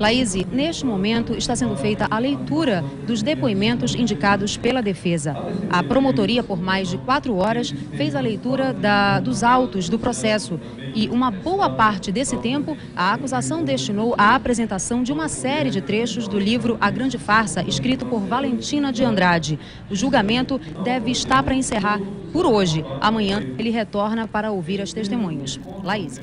Laís, 0.00 0.34
neste 0.46 0.84
momento 0.84 1.32
está 1.36 1.54
sendo 1.54 1.76
feita 1.76 2.08
a 2.10 2.18
leitura 2.18 2.82
dos 3.06 3.22
depoimentos 3.22 3.94
indicados 3.94 4.56
pela 4.56 4.82
defesa. 4.82 5.36
A 5.70 5.80
promotoria, 5.82 6.42
por 6.42 6.60
mais 6.60 6.88
de 6.88 6.98
quatro 6.98 7.36
horas, 7.36 7.70
fez 7.96 8.16
a 8.16 8.20
leitura 8.20 8.72
da, 8.72 9.20
dos 9.20 9.44
autos 9.44 9.88
do 9.88 9.96
processo 9.96 10.58
e 10.92 11.08
uma 11.08 11.30
boa 11.30 11.70
parte 11.70 12.10
desse 12.10 12.36
tempo 12.38 12.76
a 12.96 13.14
acusação 13.14 13.62
destinou 13.62 14.16
à 14.18 14.34
apresentação 14.34 15.04
de 15.04 15.12
uma 15.12 15.28
série 15.28 15.70
de 15.70 15.80
trechos 15.80 16.26
do 16.26 16.38
livro 16.38 16.76
A 16.80 16.90
Grande 16.90 17.16
Farsa, 17.16 17.62
escrito 17.62 18.06
por 18.06 18.20
Valentina 18.20 18.92
de 18.92 19.04
Andrade. 19.04 19.56
O 19.88 19.94
julgamento 19.94 20.58
deve 20.82 21.12
estar 21.12 21.44
para 21.44 21.54
encerrar 21.54 22.00
por 22.32 22.44
hoje. 22.44 22.84
Amanhã 23.00 23.40
ele 23.56 23.70
retorna 23.70 24.26
para 24.26 24.50
ouvir 24.50 24.80
as 24.80 24.92
testemunhas. 24.92 25.60
Laís. 25.84 26.20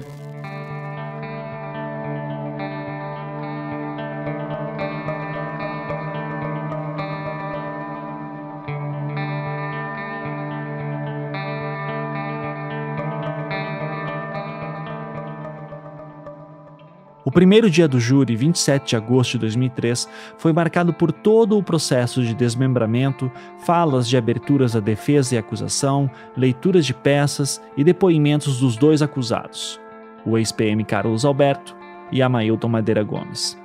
Primeiro 17.37 17.69
dia 17.69 17.87
do 17.87 17.99
júri, 17.99 18.35
27 18.35 18.89
de 18.89 18.95
agosto 18.95 19.33
de 19.33 19.37
2003, 19.41 20.09
foi 20.39 20.51
marcado 20.51 20.91
por 20.91 21.11
todo 21.11 21.55
o 21.55 21.61
processo 21.61 22.23
de 22.23 22.33
desmembramento, 22.33 23.31
falas 23.59 24.09
de 24.09 24.17
aberturas 24.17 24.73
da 24.73 24.79
defesa 24.79 25.35
e 25.35 25.37
acusação, 25.37 26.09
leituras 26.35 26.83
de 26.83 26.95
peças 26.95 27.61
e 27.77 27.83
depoimentos 27.83 28.59
dos 28.59 28.75
dois 28.75 29.03
acusados, 29.03 29.79
o 30.25 30.35
ex-PM 30.35 30.83
Carlos 30.83 31.23
Alberto 31.25 31.77
e 32.11 32.23
Amailton 32.23 32.69
Madeira 32.69 33.03
Gomes. 33.03 33.55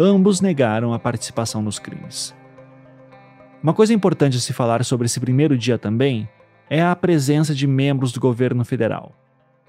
Ambos 0.00 0.40
negaram 0.40 0.94
a 0.94 0.98
participação 0.98 1.60
nos 1.60 1.78
crimes. 1.78 2.34
Uma 3.62 3.74
coisa 3.74 3.92
importante 3.92 4.38
a 4.38 4.40
se 4.40 4.54
falar 4.54 4.82
sobre 4.86 5.04
esse 5.04 5.20
primeiro 5.20 5.58
dia 5.58 5.76
também 5.76 6.26
é 6.70 6.82
a 6.82 6.96
presença 6.96 7.54
de 7.54 7.66
membros 7.66 8.10
do 8.10 8.20
governo 8.20 8.64
federal. 8.64 9.12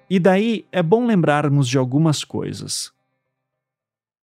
E 0.09 0.17
daí 0.17 0.65
é 0.71 0.81
bom 0.81 1.05
lembrarmos 1.05 1.67
de 1.67 1.77
algumas 1.77 2.23
coisas. 2.23 2.95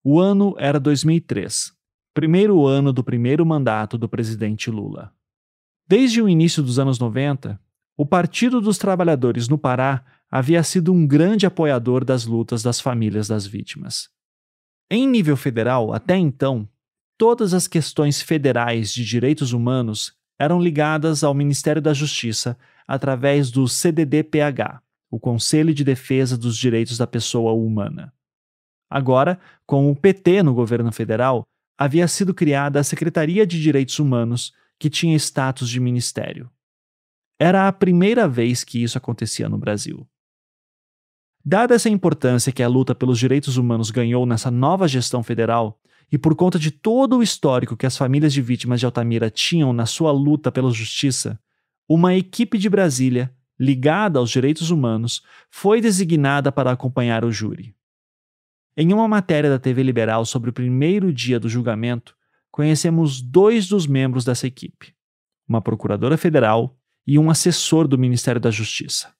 O 0.06 0.20
ano 0.20 0.54
era 0.58 0.78
2003, 0.78 1.72
primeiro 2.12 2.66
ano 2.66 2.92
do 2.92 3.02
primeiro 3.02 3.46
mandato 3.46 3.96
do 3.96 4.06
presidente 4.06 4.70
Lula. 4.70 5.10
Desde 5.88 6.20
o 6.20 6.28
início 6.28 6.62
dos 6.62 6.78
anos 6.78 6.98
90, 6.98 7.58
o 7.96 8.04
Partido 8.04 8.60
dos 8.60 8.76
Trabalhadores 8.76 9.48
no 9.48 9.56
Pará 9.56 10.04
havia 10.30 10.62
sido 10.62 10.92
um 10.92 11.06
grande 11.06 11.46
apoiador 11.46 12.04
das 12.04 12.26
lutas 12.26 12.62
das 12.62 12.82
famílias 12.82 13.28
das 13.28 13.46
vítimas. 13.46 14.10
Em 14.90 15.08
nível 15.08 15.38
federal, 15.38 15.94
até 15.94 16.18
então, 16.18 16.68
todas 17.16 17.54
as 17.54 17.66
questões 17.66 18.20
federais 18.20 18.92
de 18.92 19.06
direitos 19.06 19.54
humanos 19.54 20.12
eram 20.38 20.60
ligadas 20.60 21.24
ao 21.24 21.32
Ministério 21.32 21.80
da 21.80 21.94
Justiça 21.94 22.58
através 22.86 23.50
do 23.50 23.66
CDDPH, 23.66 24.82
o 25.10 25.18
Conselho 25.18 25.72
de 25.72 25.82
Defesa 25.82 26.36
dos 26.36 26.58
Direitos 26.58 26.98
da 26.98 27.06
Pessoa 27.06 27.54
Humana. 27.54 28.12
Agora, 28.94 29.40
com 29.66 29.90
o 29.90 29.96
PT 29.96 30.44
no 30.44 30.54
governo 30.54 30.92
federal, 30.92 31.42
havia 31.76 32.06
sido 32.06 32.32
criada 32.32 32.78
a 32.78 32.84
Secretaria 32.84 33.44
de 33.44 33.60
Direitos 33.60 33.98
Humanos, 33.98 34.54
que 34.78 34.88
tinha 34.88 35.16
status 35.16 35.68
de 35.68 35.80
ministério. 35.80 36.48
Era 37.36 37.66
a 37.66 37.72
primeira 37.72 38.28
vez 38.28 38.62
que 38.62 38.80
isso 38.80 38.96
acontecia 38.96 39.48
no 39.48 39.58
Brasil. 39.58 40.06
Dada 41.44 41.74
essa 41.74 41.88
importância 41.88 42.52
que 42.52 42.62
a 42.62 42.68
luta 42.68 42.94
pelos 42.94 43.18
direitos 43.18 43.56
humanos 43.56 43.90
ganhou 43.90 44.24
nessa 44.24 44.48
nova 44.48 44.86
gestão 44.86 45.24
federal, 45.24 45.80
e 46.12 46.16
por 46.16 46.36
conta 46.36 46.56
de 46.56 46.70
todo 46.70 47.18
o 47.18 47.22
histórico 47.22 47.76
que 47.76 47.86
as 47.86 47.96
famílias 47.96 48.32
de 48.32 48.40
vítimas 48.40 48.78
de 48.78 48.86
Altamira 48.86 49.28
tinham 49.28 49.72
na 49.72 49.86
sua 49.86 50.12
luta 50.12 50.52
pela 50.52 50.70
justiça, 50.70 51.36
uma 51.88 52.14
equipe 52.14 52.58
de 52.58 52.68
Brasília, 52.68 53.34
ligada 53.58 54.20
aos 54.20 54.30
direitos 54.30 54.70
humanos, 54.70 55.20
foi 55.50 55.80
designada 55.80 56.52
para 56.52 56.70
acompanhar 56.70 57.24
o 57.24 57.32
júri. 57.32 57.74
Em 58.76 58.92
uma 58.92 59.06
matéria 59.06 59.48
da 59.48 59.58
TV 59.58 59.84
Liberal 59.84 60.24
sobre 60.24 60.50
o 60.50 60.52
primeiro 60.52 61.12
dia 61.12 61.38
do 61.38 61.48
julgamento, 61.48 62.16
conhecemos 62.50 63.22
dois 63.22 63.68
dos 63.68 63.86
membros 63.86 64.24
dessa 64.24 64.48
equipe, 64.48 64.92
uma 65.48 65.62
procuradora 65.62 66.16
federal 66.16 66.76
e 67.06 67.16
um 67.16 67.30
assessor 67.30 67.86
do 67.86 67.96
Ministério 67.96 68.40
da 68.40 68.50
Justiça. 68.50 69.14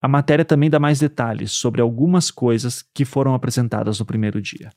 A 0.00 0.06
matéria 0.06 0.44
também 0.44 0.70
dá 0.70 0.78
mais 0.78 1.00
detalhes 1.00 1.50
sobre 1.50 1.80
algumas 1.80 2.30
coisas 2.30 2.84
que 2.94 3.04
foram 3.04 3.34
apresentadas 3.34 3.98
no 3.98 4.06
primeiro 4.06 4.40
dia. 4.40 4.70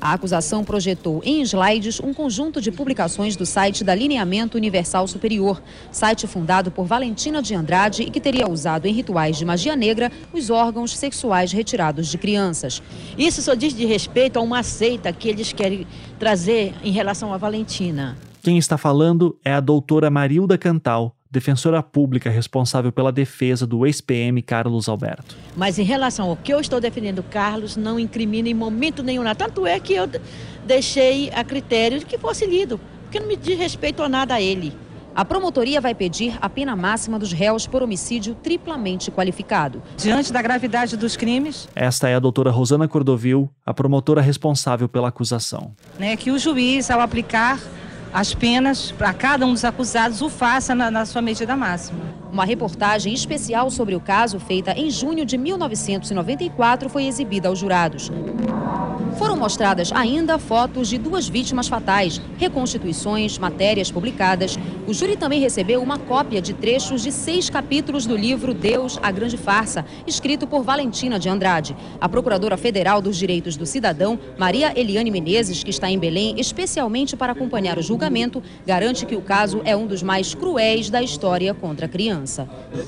A 0.00 0.12
acusação 0.12 0.62
projetou 0.62 1.20
em 1.24 1.42
slides 1.42 1.98
um 1.98 2.14
conjunto 2.14 2.60
de 2.60 2.70
publicações 2.70 3.34
do 3.34 3.44
site 3.44 3.82
da 3.82 3.94
Lineamento 3.94 4.56
Universal 4.56 5.08
Superior, 5.08 5.60
site 5.90 6.26
fundado 6.26 6.70
por 6.70 6.86
Valentina 6.86 7.42
de 7.42 7.54
Andrade 7.54 8.02
e 8.02 8.10
que 8.10 8.20
teria 8.20 8.48
usado 8.48 8.86
em 8.86 8.92
rituais 8.92 9.36
de 9.36 9.44
magia 9.44 9.74
negra 9.74 10.12
os 10.32 10.50
órgãos 10.50 10.96
sexuais 10.96 11.50
retirados 11.50 12.06
de 12.06 12.16
crianças. 12.16 12.80
Isso 13.16 13.42
só 13.42 13.54
diz 13.54 13.74
de 13.74 13.84
respeito 13.86 14.38
a 14.38 14.42
uma 14.42 14.62
seita 14.62 15.12
que 15.12 15.28
eles 15.28 15.52
querem 15.52 15.84
trazer 16.16 16.74
em 16.84 16.92
relação 16.92 17.34
a 17.34 17.36
Valentina. 17.36 18.16
Quem 18.40 18.56
está 18.56 18.78
falando 18.78 19.36
é 19.44 19.52
a 19.52 19.60
doutora 19.60 20.10
Marilda 20.10 20.56
Cantal, 20.56 21.17
defensora 21.30 21.82
pública 21.82 22.30
responsável 22.30 22.90
pela 22.90 23.12
defesa 23.12 23.66
do 23.66 23.86
ex-PM 23.86 24.40
Carlos 24.42 24.88
Alberto. 24.88 25.36
Mas 25.56 25.78
em 25.78 25.82
relação 25.82 26.30
ao 26.30 26.36
que 26.36 26.52
eu 26.52 26.60
estou 26.60 26.80
defendendo, 26.80 27.22
Carlos 27.22 27.76
não 27.76 27.98
incrimina 27.98 28.48
em 28.48 28.54
momento 28.54 29.02
nenhum 29.02 29.22
nada. 29.22 29.46
Tanto 29.46 29.66
é 29.66 29.78
que 29.78 29.94
eu 29.94 30.08
deixei 30.66 31.30
a 31.30 31.44
critério 31.44 31.98
de 31.98 32.06
que 32.06 32.18
fosse 32.18 32.46
lido, 32.46 32.80
porque 33.02 33.20
não 33.20 33.26
me 33.26 33.36
diz 33.36 33.58
respeito 33.58 34.02
a 34.02 34.08
nada 34.08 34.34
a 34.34 34.40
ele. 34.40 34.72
A 35.14 35.24
promotoria 35.24 35.80
vai 35.80 35.96
pedir 35.96 36.38
a 36.40 36.48
pena 36.48 36.76
máxima 36.76 37.18
dos 37.18 37.32
réus 37.32 37.66
por 37.66 37.82
homicídio 37.82 38.36
triplamente 38.36 39.10
qualificado. 39.10 39.82
Diante 39.96 40.32
da 40.32 40.40
gravidade 40.40 40.96
dos 40.96 41.16
crimes. 41.16 41.68
Esta 41.74 42.08
é 42.08 42.14
a 42.14 42.20
doutora 42.20 42.52
Rosana 42.52 42.86
Cordovil, 42.86 43.50
a 43.66 43.74
promotora 43.74 44.20
responsável 44.20 44.88
pela 44.88 45.08
acusação. 45.08 45.74
Né, 45.98 46.16
que 46.16 46.30
o 46.30 46.38
juiz, 46.38 46.88
ao 46.88 47.00
aplicar 47.00 47.58
as 48.12 48.34
penas 48.34 48.90
para 48.90 49.12
cada 49.12 49.46
um 49.46 49.52
dos 49.52 49.64
acusados 49.64 50.20
o 50.22 50.28
faça 50.28 50.74
na, 50.74 50.90
na, 50.90 51.04
sua 51.04 51.22
medida 51.22 51.56
máxima. 51.56 52.00
Uma 52.32 52.44
reportagem 52.44 53.12
especial 53.12 53.70
sobre 53.70 53.94
o 53.94 54.00
caso, 54.00 54.38
feita 54.38 54.72
em 54.72 54.90
junho 54.90 55.24
de 55.24 55.38
1994, 55.38 56.88
foi 56.88 57.06
exibida 57.06 57.48
aos 57.48 57.58
jurados. 57.58 58.10
Foram 59.18 59.36
mostradas 59.36 59.90
ainda 59.92 60.38
fotos 60.38 60.88
de 60.88 60.96
duas 60.96 61.28
vítimas 61.28 61.66
fatais, 61.66 62.20
reconstituições, 62.36 63.36
matérias 63.36 63.90
publicadas. 63.90 64.56
O 64.86 64.94
júri 64.94 65.16
também 65.16 65.40
recebeu 65.40 65.82
uma 65.82 65.98
cópia 65.98 66.40
de 66.40 66.52
trechos 66.52 67.02
de 67.02 67.10
seis 67.10 67.50
capítulos 67.50 68.06
do 68.06 68.16
livro 68.16 68.54
Deus, 68.54 68.96
a 69.02 69.10
Grande 69.10 69.36
Farsa, 69.36 69.84
escrito 70.06 70.46
por 70.46 70.62
Valentina 70.62 71.18
de 71.18 71.28
Andrade. 71.28 71.76
A 72.00 72.08
Procuradora 72.08 72.56
Federal 72.56 73.02
dos 73.02 73.16
Direitos 73.16 73.56
do 73.56 73.66
Cidadão, 73.66 74.18
Maria 74.38 74.72
Eliane 74.78 75.10
Menezes, 75.10 75.64
que 75.64 75.70
está 75.70 75.90
em 75.90 75.98
Belém 75.98 76.34
especialmente 76.38 77.16
para 77.16 77.32
acompanhar 77.32 77.76
o 77.76 77.82
julgamento, 77.82 78.40
garante 78.64 79.04
que 79.04 79.16
o 79.16 79.20
caso 79.20 79.62
é 79.64 79.76
um 79.76 79.86
dos 79.86 80.02
mais 80.02 80.32
cruéis 80.32 80.90
da 80.90 81.02
história 81.02 81.52
contra 81.52 81.86
a 81.86 81.88
criança. 81.88 82.17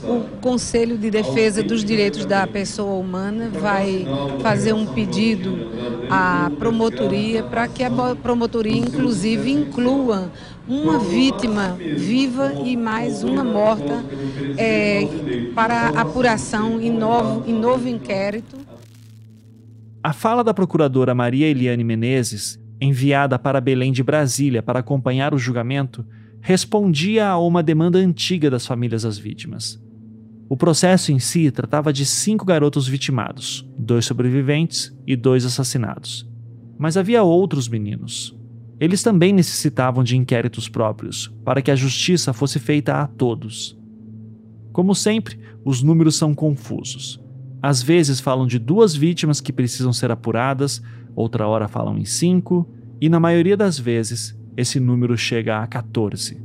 O 0.05 0.41
Conselho 0.41 0.99
de 0.99 1.11
Defesa 1.11 1.63
dos 1.63 1.85
Direitos 1.85 2.25
da 2.25 2.47
Pessoa 2.47 2.95
Humana 2.95 3.51
vai 3.51 4.07
fazer 4.43 4.73
um 4.73 4.87
pedido 4.87 5.71
a 6.11 6.51
promotoria 6.59 7.43
para 7.43 7.69
que 7.69 7.85
a 7.85 7.91
promotoria, 8.23 8.77
inclusive, 8.77 9.51
inclua 9.51 10.31
uma 10.67 10.99
vítima 10.99 11.77
viva 11.97 12.53
e 12.65 12.77
mais 12.77 13.23
uma 13.23 13.43
morta 13.43 14.05
é, 14.57 15.09
para 15.55 15.89
apuração 15.89 16.81
em 16.81 16.91
novo, 16.91 17.49
em 17.49 17.55
novo 17.55 17.89
inquérito. 17.89 18.57
A 20.03 20.13
fala 20.13 20.43
da 20.43 20.55
procuradora 20.55 21.15
Maria 21.15 21.47
Eliane 21.47 21.85
Menezes, 21.85 22.59
enviada 22.81 23.39
para 23.39 23.61
Belém 23.61 23.93
de 23.93 24.03
Brasília 24.03 24.63
para 24.63 24.79
acompanhar 24.79 25.35
o 25.35 25.39
julgamento, 25.39 26.05
respondia 26.41 27.29
a 27.29 27.39
uma 27.39 27.63
demanda 27.63 27.99
antiga 27.99 28.51
das 28.51 28.67
famílias 28.67 29.03
das 29.03 29.19
vítimas. 29.19 29.81
O 30.49 30.57
processo 30.57 31.13
em 31.13 31.19
si 31.19 31.51
tratava 31.51 31.93
de 31.93 32.05
cinco 32.05 32.45
garotos 32.45 32.89
vitimados, 32.89 33.69
dois 33.79 34.05
sobreviventes 34.05 34.93
e 35.07 35.15
dois 35.15 35.45
assassinados. 35.45 36.29
Mas 36.79 36.97
havia 36.97 37.23
outros 37.23 37.69
meninos. 37.69 38.37
Eles 38.81 39.03
também 39.03 39.33
necessitavam 39.33 40.03
de 40.03 40.17
inquéritos 40.17 40.69
próprios, 40.69 41.29
para 41.45 41.61
que 41.61 41.71
a 41.71 41.77
justiça 41.77 42.33
fosse 42.33 42.59
feita 42.59 42.95
a 42.95 43.07
todos. 43.07 43.79
Como 44.73 44.95
sempre, 44.95 45.39
os 45.65 45.83
números 45.83 46.17
são 46.17 46.35
confusos. 46.35 47.21
Às 47.63 47.83
vezes 47.83 48.19
falam 48.21 48.47
de 48.47 48.59
duas 48.59 48.97
vítimas 48.97 49.41
que 49.41 49.53
precisam 49.53 49.93
ser 49.93 50.11
apuradas, 50.11 50.83
outra 51.15 51.47
hora 51.47 51.69
falam 51.69 51.99
em 51.99 52.07
cinco, 52.07 52.67
e 53.01 53.09
na 53.09 53.21
maioria 53.21 53.57
das 53.57 53.79
vezes 53.79 54.40
esse 54.61 54.79
número 54.79 55.17
chega 55.17 55.63
a 55.63 55.67
14. 55.67 56.41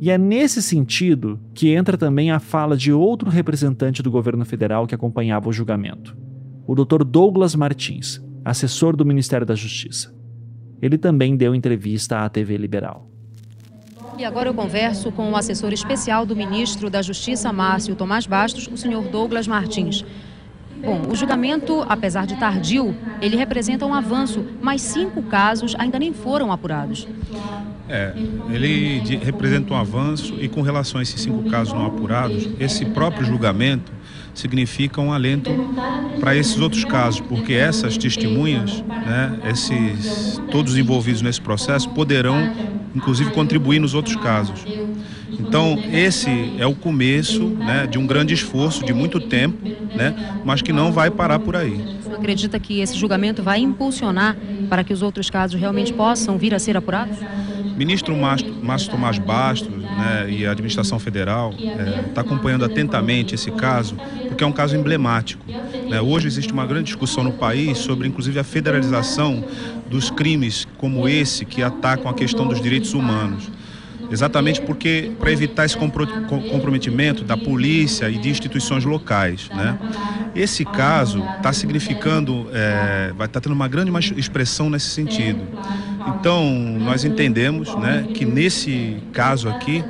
E 0.00 0.10
é 0.10 0.18
nesse 0.18 0.60
sentido 0.60 1.40
que 1.54 1.70
entra 1.70 1.96
também 1.96 2.30
a 2.30 2.38
fala 2.40 2.76
de 2.76 2.92
outro 2.92 3.30
representante 3.30 4.02
do 4.02 4.10
governo 4.10 4.44
federal 4.44 4.86
que 4.86 4.94
acompanhava 4.94 5.48
o 5.48 5.52
julgamento, 5.52 6.16
o 6.66 6.74
Dr. 6.74 7.04
Douglas 7.04 7.54
Martins, 7.54 8.20
assessor 8.44 8.96
do 8.96 9.06
Ministério 9.06 9.46
da 9.46 9.54
Justiça. 9.54 10.14
Ele 10.82 10.98
também 10.98 11.36
deu 11.36 11.54
entrevista 11.54 12.18
à 12.18 12.28
TV 12.28 12.56
Liberal. 12.56 13.08
E 14.18 14.24
agora 14.24 14.48
eu 14.48 14.54
converso 14.54 15.12
com 15.12 15.30
o 15.30 15.36
assessor 15.36 15.72
especial 15.72 16.26
do 16.26 16.34
ministro 16.34 16.90
da 16.90 17.00
Justiça, 17.02 17.52
Márcio 17.52 17.94
Tomás 17.94 18.26
Bastos, 18.26 18.66
o 18.66 18.76
senhor 18.76 19.04
Douglas 19.08 19.46
Martins. 19.46 20.04
Bom, 20.84 21.02
o 21.10 21.14
julgamento, 21.14 21.84
apesar 21.88 22.26
de 22.26 22.36
tardio, 22.36 22.94
ele 23.20 23.36
representa 23.36 23.84
um 23.84 23.94
avanço, 23.94 24.44
mas 24.60 24.82
cinco 24.82 25.22
casos 25.22 25.74
ainda 25.78 25.98
nem 25.98 26.12
foram 26.12 26.52
apurados. 26.52 27.08
É, 27.88 28.12
ele 28.50 29.00
de, 29.00 29.16
representa 29.16 29.72
um 29.72 29.76
avanço 29.76 30.34
e 30.40 30.48
com 30.48 30.60
relação 30.60 30.98
a 30.98 31.02
esses 31.02 31.20
cinco 31.20 31.48
casos 31.48 31.72
não 31.72 31.86
apurados, 31.86 32.48
esse 32.58 32.84
próprio 32.86 33.24
julgamento 33.24 33.92
significa 34.34 35.00
um 35.00 35.12
alento 35.12 35.50
para 36.20 36.34
esses 36.36 36.58
outros 36.58 36.84
casos, 36.84 37.20
porque 37.20 37.54
essas 37.54 37.96
testemunhas, 37.96 38.82
né, 38.88 39.38
esses 39.48 40.40
todos 40.50 40.76
envolvidos 40.76 41.22
nesse 41.22 41.40
processo 41.40 41.88
poderão 41.90 42.52
inclusive 42.94 43.30
contribuir 43.30 43.78
nos 43.78 43.94
outros 43.94 44.16
casos. 44.16 44.64
Então, 45.38 45.78
esse 45.92 46.54
é 46.58 46.66
o 46.66 46.74
começo 46.74 47.44
né, 47.44 47.86
de 47.86 47.98
um 47.98 48.06
grande 48.06 48.34
esforço 48.34 48.84
de 48.84 48.92
muito 48.92 49.20
tempo, 49.20 49.58
né, 49.94 50.14
mas 50.44 50.62
que 50.62 50.72
não 50.72 50.92
vai 50.92 51.10
parar 51.10 51.38
por 51.38 51.56
aí. 51.56 51.96
Você 52.02 52.12
acredita 52.12 52.58
que 52.58 52.80
esse 52.80 52.96
julgamento 52.96 53.42
vai 53.42 53.60
impulsionar 53.60 54.36
para 54.68 54.82
que 54.82 54.92
os 54.92 55.02
outros 55.02 55.30
casos 55.30 55.60
realmente 55.60 55.92
possam 55.92 56.38
vir 56.38 56.54
a 56.54 56.58
ser 56.58 56.76
apurados? 56.76 57.18
Ministro 57.76 58.16
Márcio 58.16 58.90
Tomás 58.90 59.18
Bastos 59.18 59.68
né, 59.68 60.26
e 60.30 60.46
a 60.46 60.52
administração 60.52 60.98
federal 60.98 61.52
está 61.52 61.82
é, 61.82 62.02
tá 62.14 62.20
acompanhando 62.22 62.64
atentamente 62.64 63.34
esse 63.34 63.50
caso, 63.50 63.96
porque 64.28 64.42
é 64.42 64.46
um 64.46 64.52
caso 64.52 64.74
emblemático. 64.74 65.44
Né? 65.46 66.00
Hoje 66.00 66.26
existe 66.26 66.50
uma 66.54 66.64
grande 66.64 66.84
discussão 66.84 67.22
no 67.22 67.32
país 67.32 67.76
sobre, 67.76 68.08
inclusive, 68.08 68.38
a 68.38 68.44
federalização 68.44 69.44
dos 69.90 70.10
crimes 70.10 70.66
como 70.78 71.06
esse 71.06 71.44
que 71.44 71.62
atacam 71.62 72.10
a 72.10 72.14
questão 72.14 72.46
dos 72.48 72.62
direitos 72.62 72.94
humanos 72.94 73.50
exatamente 74.10 74.60
porque 74.60 75.12
para 75.18 75.30
evitar 75.30 75.64
esse 75.64 75.76
comprometimento 75.76 77.24
da 77.24 77.36
polícia 77.36 78.08
e 78.08 78.18
de 78.18 78.28
instituições 78.28 78.84
locais, 78.84 79.48
né? 79.50 79.78
Esse 80.34 80.64
caso 80.64 81.24
está 81.38 81.52
significando, 81.52 82.46
é, 82.52 83.12
vai 83.16 83.26
estar 83.26 83.40
tá 83.40 83.44
tendo 83.44 83.54
uma 83.54 83.68
grande 83.68 83.90
expressão 84.18 84.68
nesse 84.68 84.90
sentido. 84.90 85.40
Então 86.06 86.44
nós 86.78 87.04
entendemos, 87.04 87.74
né, 87.76 88.06
que 88.14 88.24
nesse 88.24 88.98
caso 89.12 89.48
aqui 89.48 89.82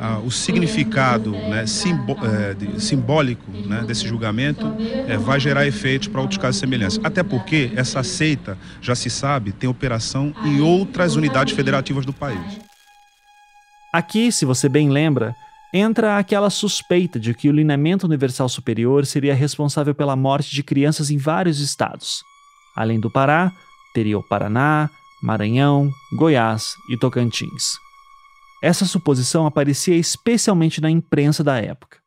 ah, 0.00 0.18
o 0.18 0.30
significado 0.32 1.30
né, 1.30 1.64
simbo, 1.64 2.16
é, 2.24 2.54
de, 2.54 2.82
simbólico 2.82 3.44
né, 3.52 3.84
desse 3.86 4.06
julgamento 4.06 4.66
é, 5.06 5.16
vai 5.16 5.38
gerar 5.38 5.64
efeitos 5.64 6.08
para 6.08 6.20
outros 6.20 6.38
casos 6.38 6.60
semelhantes. 6.60 6.98
Até 7.04 7.22
porque 7.22 7.70
essa 7.76 8.02
seita, 8.02 8.58
já 8.80 8.96
se 8.96 9.08
sabe, 9.08 9.52
tem 9.52 9.70
operação 9.70 10.34
em 10.44 10.60
outras 10.60 11.14
unidades 11.14 11.54
federativas 11.54 12.04
do 12.04 12.12
país. 12.12 12.71
Aqui, 13.92 14.32
se 14.32 14.46
você 14.46 14.70
bem 14.70 14.88
lembra, 14.88 15.36
entra 15.70 16.16
aquela 16.16 16.48
suspeita 16.48 17.20
de 17.20 17.34
que 17.34 17.50
o 17.50 17.52
Lineamento 17.52 18.06
Universal 18.06 18.48
Superior 18.48 19.04
seria 19.04 19.34
responsável 19.34 19.94
pela 19.94 20.16
morte 20.16 20.50
de 20.50 20.62
crianças 20.62 21.10
em 21.10 21.18
vários 21.18 21.60
estados. 21.60 22.22
Além 22.74 22.98
do 22.98 23.10
Pará, 23.10 23.52
teria 23.92 24.18
o 24.18 24.22
Paraná, 24.22 24.88
Maranhão, 25.22 25.92
Goiás 26.16 26.74
e 26.88 26.96
Tocantins. 26.96 27.76
Essa 28.62 28.86
suposição 28.86 29.44
aparecia 29.44 29.96
especialmente 29.96 30.80
na 30.80 30.88
imprensa 30.88 31.44
da 31.44 31.58
época. 31.58 31.98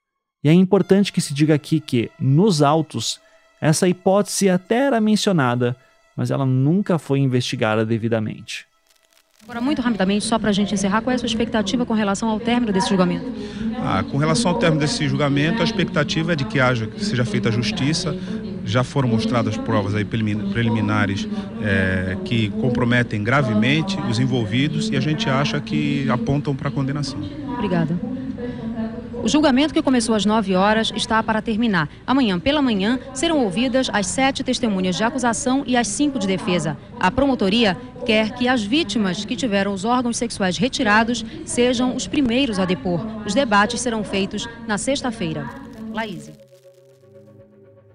E 0.44 0.50
é 0.50 0.54
importante 0.54 1.14
que 1.14 1.22
se 1.22 1.36
diga 1.36 1.54
aqui 1.54 1.80
que, 1.80 2.10
nos 2.20 2.64
autos, 2.64 3.20
essa 3.62 3.88
hipótese 3.88 4.50
até 4.50 4.88
era 4.88 5.00
mencionada, 5.00 5.78
mas 6.18 6.32
ela 6.32 6.48
nunca 6.48 6.98
foi 6.98 7.20
investigada 7.20 7.86
devidamente. 7.86 8.66
Agora, 9.46 9.62
muito 9.62 9.80
rapidamente, 9.80 10.26
só 10.26 10.40
para 10.40 10.50
a 10.50 10.52
gente 10.54 10.74
encerrar, 10.74 11.02
qual 11.02 11.12
é 11.12 11.16
a 11.16 11.20
sua 11.20 11.28
expectativa 11.28 11.86
com 11.86 11.94
relação 11.94 12.28
ao 12.30 12.40
término 12.40 12.74
desse 12.74 12.90
julgamento? 12.90 13.32
Ah, 13.80 14.04
com 14.04 14.18
relação 14.18 14.52
ao 14.52 14.58
término 14.58 14.82
desse 14.82 15.08
julgamento, 15.08 15.62
a 15.62 15.64
expectativa 15.64 16.34
é 16.34 16.36
de 16.36 16.46
que 16.46 16.60
haja, 16.60 16.88
que 16.88 17.06
seja 17.06 17.24
feita 17.24 17.50
a 17.50 17.52
justiça. 17.52 18.18
Já 18.66 18.84
foram 18.84 19.08
mostradas 19.08 19.56
provas 19.56 19.94
aí 19.94 20.04
preliminares 20.04 21.28
é, 21.62 22.18
que 22.26 22.50
comprometem 22.60 23.24
gravemente 23.24 23.96
os 24.10 24.18
envolvidos 24.18 24.90
e 24.90 24.98
a 24.98 25.00
gente 25.00 25.30
acha 25.30 25.62
que 25.62 26.10
apontam 26.10 26.56
para 26.56 26.70
a 26.70 26.72
condenação. 26.72 27.20
Obrigada. 27.54 27.96
O 29.26 29.28
julgamento, 29.28 29.74
que 29.74 29.82
começou 29.82 30.14
às 30.14 30.24
9 30.24 30.56
horas, 30.56 30.94
está 30.96 31.24
para 31.24 31.42
terminar. 31.42 31.90
Amanhã, 32.06 32.40
pela 32.40 32.62
manhã, 32.62 33.00
serão 33.12 33.44
ouvidas 33.44 33.90
as 33.92 34.06
sete 34.06 34.44
testemunhas 34.44 34.96
de 34.96 35.04
acusação 35.04 35.64
e 35.66 35.76
as 35.76 35.88
cinco 35.88 36.20
de 36.20 36.28
defesa. 36.28 36.78
A 37.00 37.10
promotoria 37.10 37.76
quer 38.06 38.36
que 38.36 38.48
as 38.48 38.62
vítimas 38.62 39.26
que 39.26 39.36
tiveram 39.36 39.74
os 39.74 39.84
órgãos 39.84 40.18
sexuais 40.18 40.60
retirados 40.60 41.26
sejam 41.44 41.96
os 41.96 42.06
primeiros 42.06 42.60
a 42.60 42.66
depor. 42.66 43.04
Os 43.26 43.34
debates 43.34 43.82
serão 43.82 44.04
feitos 44.04 44.48
na 44.68 44.78
sexta-feira. 44.78 45.50
Laís. 45.92 46.45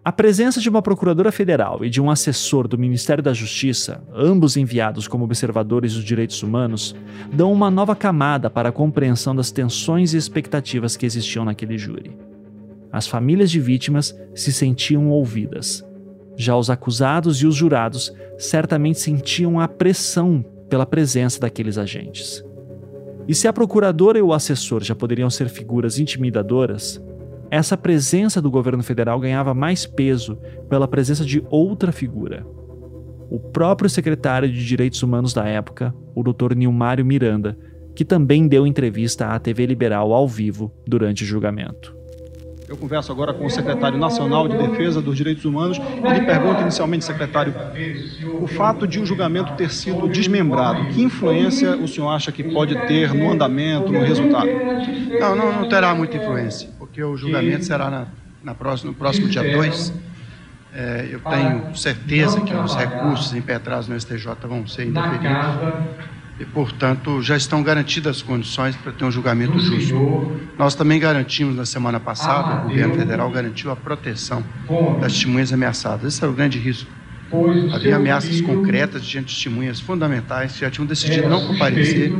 A 0.02 0.10
presença 0.10 0.62
de 0.62 0.68
uma 0.70 0.80
procuradora 0.80 1.30
federal 1.30 1.84
e 1.84 1.90
de 1.90 2.00
um 2.00 2.10
assessor 2.10 2.66
do 2.66 2.78
Ministério 2.78 3.22
da 3.22 3.34
Justiça, 3.34 4.02
ambos 4.14 4.56
enviados 4.56 5.06
como 5.06 5.24
observadores 5.24 5.92
dos 5.92 6.02
direitos 6.02 6.42
humanos, 6.42 6.96
dão 7.30 7.52
uma 7.52 7.70
nova 7.70 7.94
camada 7.94 8.48
para 8.48 8.70
a 8.70 8.72
compreensão 8.72 9.36
das 9.36 9.50
tensões 9.50 10.14
e 10.14 10.16
expectativas 10.16 10.96
que 10.96 11.04
existiam 11.04 11.44
naquele 11.44 11.76
júri. 11.76 12.16
As 12.90 13.06
famílias 13.06 13.50
de 13.50 13.60
vítimas 13.60 14.18
se 14.34 14.54
sentiam 14.54 15.10
ouvidas. 15.10 15.84
Já 16.34 16.56
os 16.56 16.70
acusados 16.70 17.42
e 17.42 17.46
os 17.46 17.54
jurados 17.54 18.10
certamente 18.38 18.98
sentiam 18.98 19.60
a 19.60 19.68
pressão 19.68 20.42
pela 20.70 20.86
presença 20.86 21.38
daqueles 21.38 21.76
agentes. 21.76 22.42
E 23.28 23.34
se 23.34 23.46
a 23.46 23.52
procuradora 23.52 24.18
e 24.18 24.22
o 24.22 24.32
assessor 24.32 24.82
já 24.82 24.94
poderiam 24.94 25.28
ser 25.28 25.50
figuras 25.50 25.98
intimidadoras, 25.98 26.98
essa 27.50 27.76
presença 27.76 28.40
do 28.40 28.50
governo 28.50 28.82
federal 28.82 29.18
ganhava 29.18 29.52
mais 29.52 29.84
peso 29.84 30.38
pela 30.68 30.86
presença 30.86 31.24
de 31.24 31.42
outra 31.50 31.90
figura. 31.90 32.46
O 33.28 33.38
próprio 33.38 33.90
secretário 33.90 34.50
de 34.50 34.64
Direitos 34.64 35.02
Humanos 35.02 35.34
da 35.34 35.44
época, 35.46 35.94
o 36.14 36.22
Dr. 36.22 36.54
Nilmário 36.54 37.04
Miranda, 37.04 37.58
que 37.94 38.04
também 38.04 38.46
deu 38.46 38.66
entrevista 38.66 39.26
à 39.26 39.38
TV 39.38 39.66
Liberal 39.66 40.12
ao 40.12 40.28
vivo 40.28 40.72
durante 40.86 41.24
o 41.24 41.26
julgamento. 41.26 41.98
Eu 42.68 42.76
converso 42.76 43.10
agora 43.10 43.34
com 43.34 43.44
o 43.44 43.50
secretário 43.50 43.98
nacional 43.98 44.46
de 44.46 44.56
Defesa 44.56 45.02
dos 45.02 45.16
Direitos 45.16 45.44
Humanos 45.44 45.78
e 45.78 46.12
lhe 46.12 46.24
pergunto 46.24 46.60
inicialmente, 46.60 47.04
secretário, 47.04 47.52
o 48.40 48.46
fato 48.46 48.86
de 48.86 49.00
o 49.00 49.06
julgamento 49.06 49.54
ter 49.54 49.72
sido 49.72 50.08
desmembrado, 50.08 50.86
que 50.86 51.02
influência 51.02 51.76
o 51.76 51.88
senhor 51.88 52.10
acha 52.10 52.30
que 52.30 52.44
pode 52.44 52.76
ter 52.86 53.12
no 53.12 53.32
andamento, 53.32 53.90
no 53.90 53.98
resultado? 53.98 54.48
Não, 55.18 55.34
não, 55.34 55.52
não 55.62 55.68
terá 55.68 55.92
muita 55.96 56.16
influência 56.16 56.79
porque 57.00 57.04
o 57.04 57.16
julgamento 57.16 57.64
será 57.64 57.90
na, 57.90 58.06
na 58.44 58.54
próxima, 58.54 58.90
no 58.90 58.96
próximo 58.96 59.28
dia 59.28 59.42
2. 59.42 59.92
É, 60.72 61.08
eu 61.10 61.20
tenho 61.20 61.74
certeza 61.74 62.40
que 62.42 62.54
os 62.54 62.76
recursos 62.76 63.34
impetrados 63.34 63.88
no 63.88 63.98
STJ 63.98 64.26
vão 64.42 64.66
ser 64.66 64.86
indeferidos 64.86 65.74
e, 66.38 66.44
portanto, 66.44 67.20
já 67.22 67.36
estão 67.36 67.62
garantidas 67.62 68.16
as 68.16 68.22
condições 68.22 68.76
para 68.76 68.92
ter 68.92 69.04
um 69.04 69.10
julgamento 69.10 69.58
justo. 69.58 70.40
Nós 70.58 70.74
também 70.74 71.00
garantimos 71.00 71.56
na 71.56 71.66
semana 71.66 71.98
passada, 71.98 72.66
o 72.66 72.68
governo 72.68 72.94
federal 72.94 73.30
garantiu 73.30 73.70
a 73.70 73.76
proteção 73.76 74.44
das 75.00 75.12
testemunhas 75.14 75.52
ameaçadas. 75.52 76.14
Esse 76.14 76.22
era 76.22 76.30
o 76.30 76.34
grande 76.34 76.58
risco. 76.58 76.90
Havia 77.72 77.96
ameaças 77.96 78.40
concretas 78.40 79.04
de 79.04 79.22
testemunhas 79.22 79.80
fundamentais 79.80 80.52
que 80.52 80.60
já 80.60 80.70
tinham 80.70 80.86
decidido 80.86 81.28
não 81.28 81.46
comparecer 81.46 82.12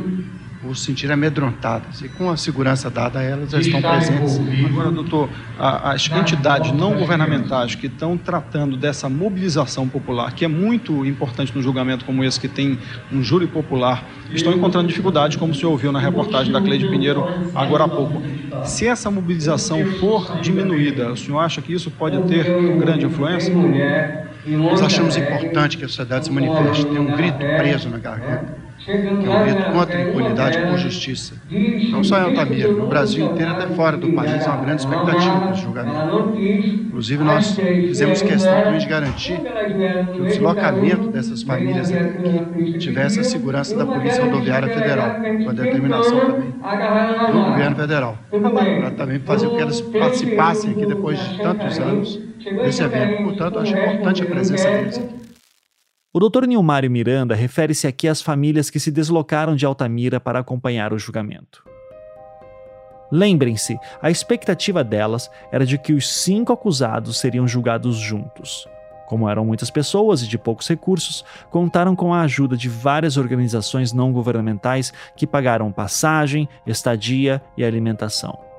por 0.61 0.77
se 0.77 0.85
sentir 0.85 1.11
amedrontadas. 1.11 2.01
E 2.01 2.09
com 2.09 2.29
a 2.29 2.37
segurança 2.37 2.89
dada 2.89 3.19
a 3.19 3.23
elas, 3.23 3.51
já 3.51 3.59
estão 3.59 3.81
presentes. 3.81 4.39
Agora, 4.65 4.91
doutor, 4.91 5.29
as 5.57 6.09
entidades 6.09 6.71
não 6.71 6.95
governamentais 6.97 7.75
que 7.75 7.87
estão 7.87 8.17
tratando 8.17 8.77
dessa 8.77 9.09
mobilização 9.09 9.87
popular, 9.87 10.33
que 10.33 10.45
é 10.45 10.47
muito 10.47 11.05
importante 11.05 11.55
no 11.55 11.61
julgamento 11.61 12.05
como 12.05 12.23
esse, 12.23 12.39
que 12.39 12.47
tem 12.47 12.77
um 13.11 13.23
júri 13.23 13.47
popular, 13.47 14.03
estão 14.31 14.53
encontrando 14.53 14.87
dificuldades, 14.87 15.37
como 15.37 15.51
o 15.51 15.55
senhor 15.55 15.71
ouviu 15.71 15.91
na 15.91 15.99
reportagem 15.99 16.53
da 16.53 16.61
Cleide 16.61 16.87
Pinheiro 16.87 17.25
agora 17.55 17.85
há 17.85 17.89
pouco. 17.89 18.21
Se 18.63 18.87
essa 18.87 19.09
mobilização 19.09 19.83
for 19.99 20.39
diminuída, 20.41 21.11
o 21.11 21.17
senhor 21.17 21.39
acha 21.39 21.61
que 21.61 21.73
isso 21.73 21.89
pode 21.89 22.21
ter 22.23 22.45
grande 22.77 23.05
influência? 23.05 23.53
Nós 24.45 24.81
achamos 24.81 25.17
importante 25.17 25.77
que 25.77 25.85
a 25.85 25.87
sociedade 25.87 26.25
se 26.25 26.31
manifeste, 26.31 26.85
tem 26.85 26.99
um 26.99 27.15
grito 27.15 27.37
preso 27.37 27.89
na 27.89 27.97
garganta 27.97 28.60
que 28.85 28.91
é 28.91 28.95
um 29.11 29.43
grito 29.43 29.71
contra 29.71 29.97
a 29.97 30.01
impunidade 30.01 30.57
por 30.57 30.77
justiça. 30.77 31.35
Não 31.91 32.03
só 32.03 32.17
em 32.17 32.23
Altamira, 32.23 32.71
no 32.71 32.87
Brasil 32.87 33.25
inteiro, 33.25 33.51
até 33.51 33.67
fora 33.67 33.97
do 33.97 34.11
país, 34.13 34.47
há 34.47 34.53
uma 34.53 34.65
grande 34.65 34.81
expectativa 34.81 35.39
para 35.39 35.51
esse 35.51 35.61
julgamento. 35.61 36.39
Inclusive, 36.39 37.23
nós 37.23 37.55
fizemos 37.55 38.21
questão 38.21 38.63
também 38.63 38.79
de 38.79 38.85
garantir 38.87 39.39
que 40.13 40.21
o 40.21 40.25
deslocamento 40.25 41.07
dessas 41.09 41.43
famílias 41.43 41.91
aqui 41.91 42.77
tivesse 42.79 43.19
a 43.19 43.23
segurança 43.23 43.75
da 43.75 43.85
Polícia 43.85 44.23
Rodoviária 44.23 44.67
Federal, 44.67 45.15
com 45.43 45.49
a 45.49 45.53
determinação 45.53 46.19
também 46.19 46.51
do 46.51 47.49
governo 47.51 47.75
federal, 47.75 48.17
para 48.29 48.91
também 48.91 49.19
fazer 49.19 49.47
com 49.47 49.55
que 49.55 49.61
elas 49.61 49.81
participassem 49.81 50.71
aqui 50.71 50.85
depois 50.85 51.19
de 51.19 51.37
tantos 51.37 51.79
anos 51.79 52.19
desse 52.39 52.83
evento. 52.83 53.23
Portanto, 53.23 53.59
acho 53.59 53.73
importante 53.73 54.23
a 54.23 54.25
presença 54.25 54.69
deles 54.69 54.97
aqui. 54.97 55.20
O 56.13 56.19
Dr. 56.19 56.45
Nilmário 56.45 56.91
Miranda 56.91 57.33
refere-se 57.33 57.87
aqui 57.87 58.05
às 58.05 58.21
famílias 58.21 58.69
que 58.69 58.81
se 58.81 58.91
deslocaram 58.91 59.55
de 59.55 59.65
Altamira 59.65 60.19
para 60.19 60.39
acompanhar 60.39 60.91
o 60.91 60.99
julgamento. 60.99 61.63
Lembrem-se, 63.09 63.79
a 64.01 64.11
expectativa 64.11 64.83
delas 64.83 65.31
era 65.53 65.65
de 65.65 65.77
que 65.77 65.93
os 65.93 66.11
cinco 66.11 66.51
acusados 66.51 67.17
seriam 67.17 67.47
julgados 67.47 67.95
juntos. 67.95 68.67
Como 69.07 69.29
eram 69.29 69.45
muitas 69.45 69.69
pessoas 69.69 70.21
e 70.21 70.27
de 70.27 70.37
poucos 70.37 70.67
recursos, 70.67 71.23
contaram 71.49 71.95
com 71.95 72.13
a 72.13 72.23
ajuda 72.23 72.57
de 72.57 72.67
várias 72.67 73.15
organizações 73.15 73.93
não 73.93 74.11
governamentais 74.11 74.91
que 75.15 75.25
pagaram 75.25 75.71
passagem, 75.71 76.47
estadia 76.67 77.41
e 77.55 77.63
alimentação. 77.63 78.50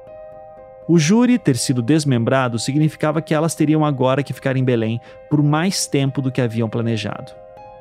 O 0.89 0.99
júri 0.99 1.39
ter 1.39 1.57
sido 1.57 1.81
desmembrado 1.81 2.59
significava 2.59 3.23
que 3.23 3.35
elas 3.35 3.55
teriam 3.55 3.85
agora 3.85 4.23
que 4.23 4.33
ficar 4.33 4.57
em 4.57 4.65
Belém 4.65 5.01
por 5.31 5.43
mais 5.43 5.87
tempo 5.87 6.21
do 6.21 6.33
que 6.33 6.41
haviam 6.41 6.69
planejado, 6.69 7.33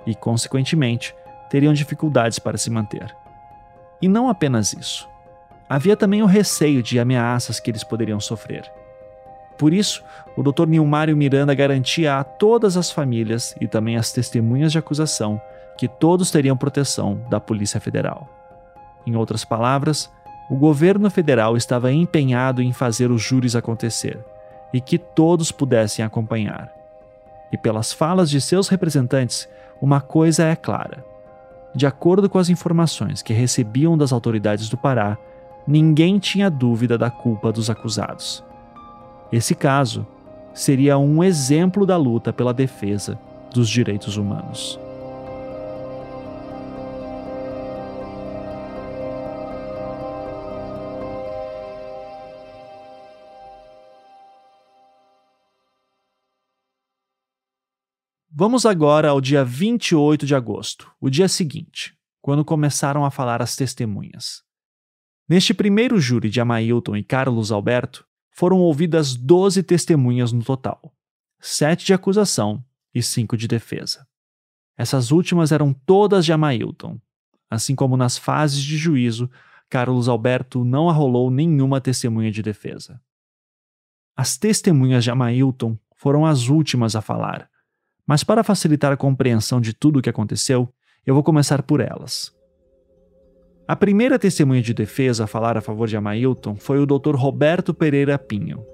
e, 0.06 0.14
consequentemente, 0.14 1.16
teriam 1.50 1.74
dificuldades 1.74 2.38
para 2.38 2.58
se 2.58 2.70
manter. 2.70 3.16
E 4.02 4.08
não 4.08 4.30
apenas 4.30 4.74
isso. 4.74 5.10
Havia 5.68 5.96
também 5.96 6.22
o 6.22 6.28
receio 6.28 6.84
de 6.84 7.00
ameaças 7.00 7.60
que 7.60 7.72
eles 7.72 7.84
poderiam 7.84 8.20
sofrer. 8.20 8.72
Por 9.58 9.74
isso, 9.74 10.04
o 10.36 10.44
Dr. 10.44 10.68
Nilmário 10.68 11.16
Miranda 11.16 11.54
garantia 11.54 12.18
a 12.18 12.24
todas 12.24 12.78
as 12.78 12.92
famílias 12.92 13.56
e 13.62 13.68
também 13.68 13.96
às 13.96 14.12
testemunhas 14.12 14.72
de 14.72 14.78
acusação 14.78 15.42
que 15.78 15.88
todos 15.88 16.32
teriam 16.32 16.58
proteção 16.58 17.22
da 17.30 17.40
Polícia 17.40 17.80
Federal. 17.80 18.28
Em 19.06 19.16
outras 19.16 19.46
palavras, 19.46 20.12
o 20.52 20.58
governo 20.58 21.10
federal 21.10 21.56
estava 21.56 21.94
empenhado 21.94 22.62
em 22.62 22.74
fazer 22.74 23.10
os 23.10 23.22
júris 23.22 23.56
acontecer 23.56 24.20
e 24.74 24.82
que 24.82 24.98
todos 24.98 25.50
pudessem 25.50 26.04
acompanhar. 26.04 26.70
E 27.54 27.58
pelas 27.58 27.94
falas 27.94 28.30
de 28.30 28.42
seus 28.42 28.68
representantes, 28.68 29.48
uma 29.82 30.02
coisa 30.02 30.44
é 30.44 30.54
clara. 30.54 31.06
De 31.74 31.88
acordo 31.88 32.30
com 32.30 32.38
as 32.38 32.50
informações 32.50 33.22
que 33.22 33.32
recebiam 33.32 33.98
das 33.98 34.12
autoridades 34.12 34.68
do 34.68 34.76
Pará, 34.76 35.18
ninguém 35.66 36.20
tinha 36.20 36.52
dúvida 36.52 36.98
da 36.98 37.10
culpa 37.10 37.50
dos 37.50 37.70
acusados. 37.70 38.44
Esse 39.32 39.56
caso 39.56 40.06
seria 40.54 40.98
um 40.98 41.24
exemplo 41.24 41.86
da 41.86 41.96
luta 41.96 42.34
pela 42.34 42.54
defesa 42.54 43.18
dos 43.54 43.70
direitos 43.70 44.18
humanos. 44.18 44.78
Vamos 58.34 58.66
agora 58.66 59.10
ao 59.10 59.20
dia 59.20 59.44
28 59.44 60.26
de 60.26 60.34
agosto, 60.34 60.90
o 61.02 61.10
dia 61.10 61.28
seguinte, 61.28 61.94
quando 62.22 62.46
começaram 62.46 63.04
a 63.04 63.12
falar 63.12 63.42
as 63.42 63.58
testemunhas. 63.58 64.42
Neste 65.28 65.54
primeiro 65.54 66.00
júri 66.00 66.30
de 66.30 66.40
Amailton 66.40 66.96
e 66.96 67.04
Carlos 67.04 67.52
Alberto, 67.52 68.08
foram 68.30 68.60
ouvidas 68.60 69.18
12 69.18 69.62
testemunhas 69.64 70.32
no 70.32 70.42
total, 70.46 70.96
sete 71.42 71.86
de 71.86 71.94
acusação 71.94 72.64
e 72.96 73.04
cinco 73.04 73.36
de 73.36 73.50
defesa. 73.50 74.08
Essas 74.78 75.12
últimas 75.12 75.52
eram 75.52 75.74
todas 75.74 76.24
de 76.24 76.32
Amailton. 76.32 76.98
Assim 77.50 77.76
como 77.76 77.98
nas 77.98 78.18
fases 78.18 78.64
de 78.64 78.78
juízo, 78.78 79.30
Carlos 79.70 80.08
Alberto 80.08 80.64
não 80.64 80.90
arrolou 80.90 81.30
nenhuma 81.30 81.82
testemunha 81.82 82.32
de 82.32 82.42
defesa. 82.42 83.02
As 84.16 84.38
testemunhas 84.38 85.04
de 85.04 85.12
Amailton 85.12 85.78
foram 85.98 86.26
as 86.26 86.48
últimas 86.48 86.96
a 86.96 87.02
falar, 87.02 87.52
mas 88.06 88.24
para 88.24 88.44
facilitar 88.44 88.92
a 88.92 88.98
compreensão 88.98 89.62
de 89.62 89.74
tudo 89.74 90.00
o 90.00 90.02
que 90.02 90.10
aconteceu, 90.10 90.70
eu 91.06 91.14
vou 91.14 91.24
começar 91.24 91.62
por 91.64 91.80
elas. 91.80 92.32
A 93.68 93.76
primeira 93.76 94.20
testemunha 94.20 94.62
de 94.62 94.74
defesa 94.74 95.24
a 95.24 95.28
falar 95.28 95.58
a 95.58 95.62
favor 95.62 95.88
de 95.88 95.96
Amailton 95.96 96.56
foi 96.56 96.80
o 96.80 96.86
Dr. 96.86 97.16
Roberto 97.16 97.74
Pereira 97.74 98.18
Pinho. 98.18 98.66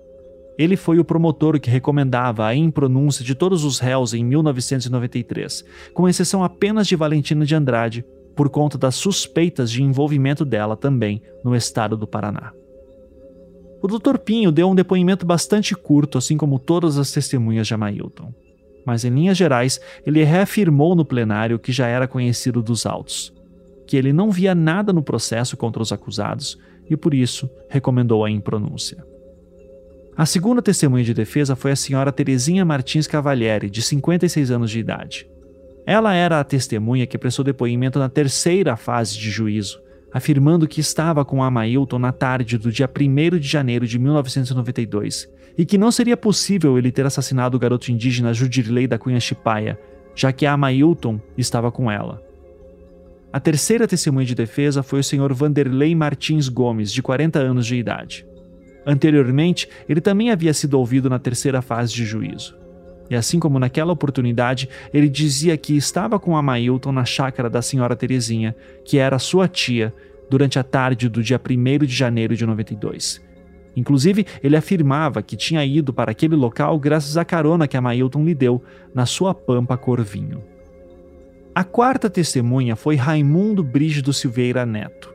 Ele 0.57 0.75
foi 0.75 0.97
o 0.97 1.05
promotor 1.05 1.59
que 1.59 1.69
recomendava 1.69 2.47
a 2.47 2.55
impronúncia 2.55 3.23
de 3.23 3.35
todos 3.35 3.63
os 3.63 3.79
réus 3.79 4.13
em 4.13 4.25
1993, 4.25 5.63
com 5.93 6.09
exceção 6.09 6.43
apenas 6.43 6.87
de 6.87 6.95
Valentina 6.95 7.45
de 7.45 7.53
Andrade, 7.53 8.03
por 8.35 8.49
conta 8.49 8.77
das 8.77 8.95
suspeitas 8.95 9.69
de 9.69 9.83
envolvimento 9.83 10.43
dela 10.43 10.75
também 10.75 11.21
no 11.43 11.55
estado 11.55 11.95
do 11.95 12.07
Paraná. 12.07 12.51
O 13.81 13.87
Dr. 13.87 14.17
Pinho 14.17 14.51
deu 14.51 14.67
um 14.67 14.75
depoimento 14.75 15.25
bastante 15.25 15.75
curto, 15.75 16.17
assim 16.17 16.35
como 16.35 16.57
todas 16.57 16.97
as 16.97 17.11
testemunhas 17.11 17.67
de 17.67 17.75
Amailton. 17.75 18.33
Mas, 18.87 19.05
em 19.05 19.09
linhas 19.09 19.37
gerais, 19.37 19.79
ele 20.03 20.23
reafirmou 20.23 20.95
no 20.95 21.05
plenário 21.05 21.59
que 21.59 21.71
já 21.71 21.85
era 21.85 22.07
conhecido 22.07 22.63
dos 22.63 22.87
autos 22.87 23.37
que 23.87 23.95
ele 23.95 24.11
não 24.11 24.29
via 24.29 24.53
nada 24.53 24.91
no 24.91 25.01
processo 25.01 25.55
contra 25.55 25.81
os 25.81 25.91
acusados 25.91 26.59
e, 26.89 26.97
por 26.97 27.13
isso, 27.13 27.49
recomendou 27.69 28.23
a 28.23 28.29
impronúncia. 28.29 29.03
A 30.15 30.25
segunda 30.25 30.61
testemunha 30.61 31.03
de 31.03 31.13
defesa 31.13 31.55
foi 31.55 31.71
a 31.71 31.75
senhora 31.75 32.11
Terezinha 32.11 32.65
Martins 32.65 33.07
Cavalieri, 33.07 33.69
de 33.69 33.81
56 33.81 34.51
anos 34.51 34.69
de 34.69 34.79
idade. 34.79 35.29
Ela 35.85 36.13
era 36.13 36.39
a 36.39 36.43
testemunha 36.43 37.07
que 37.07 37.17
prestou 37.17 37.45
depoimento 37.45 37.97
na 37.97 38.09
terceira 38.09 38.75
fase 38.75 39.17
de 39.17 39.29
juízo, 39.31 39.79
afirmando 40.17 40.67
que 40.67 40.81
estava 40.81 41.23
com 41.23 41.43
Amailton 41.43 41.99
na 41.99 42.11
tarde 42.11 42.57
do 42.57 42.71
dia 42.71 42.89
1 42.89 43.37
de 43.37 43.47
janeiro 43.47 43.87
de 43.87 43.99
1992 43.99 45.29
e 45.57 45.65
que 45.65 45.77
não 45.77 45.91
seria 45.91 46.17
possível 46.17 46.77
ele 46.77 46.91
ter 46.91 47.05
assassinado 47.05 47.55
o 47.55 47.59
garoto 47.59 47.91
indígena 47.91 48.33
Judirley 48.33 48.87
da 48.87 48.97
Cunha 48.97 49.19
Chipaia, 49.19 49.79
já 50.15 50.31
que 50.31 50.45
Amailton 50.45 51.19
estava 51.37 51.71
com 51.71 51.89
ela. 51.89 52.21
A 53.31 53.39
terceira 53.39 53.87
testemunha 53.87 54.25
de 54.25 54.33
defesa 54.33 54.81
foi 54.81 54.99
o 54.99 55.03
senhor 55.03 55.31
Vanderlei 55.33 55.93
Martins 55.93 56.49
Gomes, 56.49 56.91
de 56.91 57.03
40 57.03 57.39
anos 57.39 57.65
de 57.65 57.75
idade. 57.75 58.25
Anteriormente, 58.85 59.69
ele 59.87 60.01
também 60.01 60.31
havia 60.31 60.53
sido 60.53 60.75
ouvido 60.75 61.09
na 61.09 61.19
terceira 61.19 61.61
fase 61.61 61.93
de 61.93 62.05
juízo. 62.05 62.57
E 63.09 63.15
assim 63.15 63.39
como 63.39 63.59
naquela 63.59 63.93
oportunidade, 63.93 64.69
ele 64.93 65.09
dizia 65.09 65.57
que 65.57 65.75
estava 65.75 66.19
com 66.19 66.35
a 66.35 66.41
Mailton 66.41 66.91
na 66.91 67.05
chácara 67.05 67.49
da 67.49 67.61
senhora 67.61 67.95
Terezinha, 67.95 68.55
que 68.83 68.97
era 68.97 69.19
sua 69.19 69.47
tia, 69.47 69.93
durante 70.29 70.59
a 70.59 70.63
tarde 70.63 71.09
do 71.09 71.23
dia 71.23 71.39
1 71.39 71.85
de 71.85 71.93
janeiro 71.93 72.35
de 72.35 72.45
92. 72.45 73.25
Inclusive, 73.75 74.25
ele 74.41 74.57
afirmava 74.57 75.21
que 75.21 75.37
tinha 75.37 75.63
ido 75.63 75.93
para 75.93 76.11
aquele 76.11 76.35
local 76.35 76.79
graças 76.79 77.15
à 77.15 77.23
carona 77.23 77.67
que 77.67 77.77
a 77.77 77.81
Mailton 77.81 78.25
lhe 78.25 78.33
deu 78.33 78.63
na 78.93 79.05
sua 79.05 79.35
pampa 79.35 79.77
Corvinho. 79.77 80.43
A 81.53 81.63
quarta 81.63 82.09
testemunha 82.09 82.75
foi 82.75 82.95
Raimundo 82.95 83.63
Brígido 83.63 84.11
Silveira 84.13 84.65
Neto. 84.65 85.13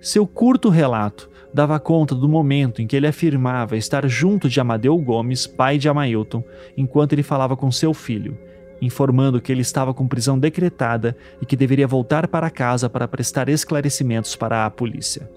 Seu 0.00 0.26
curto 0.26 0.68
relato 0.68 1.30
dava 1.52 1.78
conta 1.78 2.16
do 2.16 2.28
momento 2.28 2.82
em 2.82 2.86
que 2.86 2.96
ele 2.96 3.06
afirmava 3.06 3.76
estar 3.76 4.08
junto 4.08 4.48
de 4.48 4.60
Amadeu 4.60 4.98
Gomes, 4.98 5.46
pai 5.46 5.78
de 5.78 5.88
Amailton, 5.88 6.42
enquanto 6.76 7.12
ele 7.12 7.22
falava 7.22 7.56
com 7.56 7.70
seu 7.70 7.94
filho, 7.94 8.36
informando 8.80 9.40
que 9.40 9.50
ele 9.50 9.62
estava 9.62 9.94
com 9.94 10.08
prisão 10.08 10.38
decretada 10.38 11.16
e 11.40 11.46
que 11.46 11.56
deveria 11.56 11.86
voltar 11.86 12.28
para 12.28 12.50
casa 12.50 12.88
para 12.88 13.08
prestar 13.08 13.48
esclarecimentos 13.48 14.36
para 14.36 14.66
a 14.66 14.70
polícia. 14.70 15.28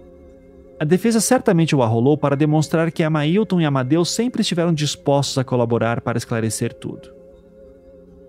A 0.80 0.86
defesa 0.86 1.20
certamente 1.20 1.76
o 1.76 1.82
arrolou 1.82 2.18
para 2.18 2.36
demonstrar 2.36 2.92
que 2.92 3.02
Amailton 3.02 3.60
e 3.60 3.66
Amadeu 3.66 4.06
sempre 4.06 4.42
estiveram 4.42 4.74
dispostos 4.74 5.38
a 5.38 5.44
colaborar 5.44 6.02
para 6.02 6.18
esclarecer 6.18 6.74
tudo. 6.74 7.12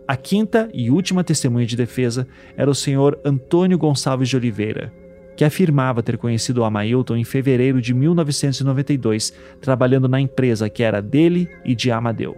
A 0.07 0.17
quinta 0.17 0.71
e 0.73 0.91
última 0.91 1.23
testemunha 1.23 1.67
de 1.67 1.77
defesa 1.77 2.27
era 2.57 2.71
o 2.71 2.75
senhor 2.75 3.21
Antônio 3.23 3.77
Gonçalves 3.77 4.31
de 4.31 4.37
Oliveira, 4.37 4.91
que 5.37 5.45
afirmava 5.45 6.03
ter 6.03 6.17
conhecido 6.17 6.65
Amailton 6.65 7.17
em 7.17 7.25
fevereiro 7.25 7.83
de 7.83 7.93
1992, 7.93 9.35
trabalhando 9.61 10.09
na 10.09 10.19
empresa 10.19 10.71
que 10.71 10.83
era 10.83 11.03
dele 11.03 11.49
e 11.63 11.75
de 11.75 11.91
Amadeu. 11.91 12.35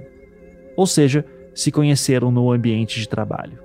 Ou 0.77 0.87
seja, 0.87 1.25
se 1.61 1.71
conheceram 1.71 2.31
no 2.31 2.51
ambiente 2.51 2.99
de 2.99 3.09
trabalho. 3.09 3.59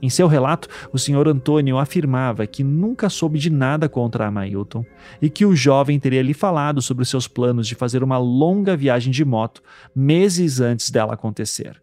Em 0.00 0.08
seu 0.08 0.28
relato, 0.28 0.68
o 0.92 0.98
senhor 0.98 1.26
Antônio 1.26 1.76
afirmava 1.76 2.46
que 2.46 2.62
nunca 2.62 3.10
soube 3.10 3.38
de 3.38 3.50
nada 3.50 3.88
contra 3.88 4.26
Amailton 4.26 4.84
e 5.20 5.28
que 5.28 5.44
o 5.44 5.56
jovem 5.56 5.98
teria 5.98 6.22
lhe 6.22 6.32
falado 6.32 6.80
sobre 6.80 7.04
seus 7.04 7.26
planos 7.26 7.66
de 7.66 7.74
fazer 7.74 8.02
uma 8.02 8.16
longa 8.16 8.76
viagem 8.76 9.12
de 9.12 9.24
moto 9.24 9.60
meses 9.94 10.60
antes 10.60 10.88
dela 10.90 11.14
acontecer. 11.14 11.82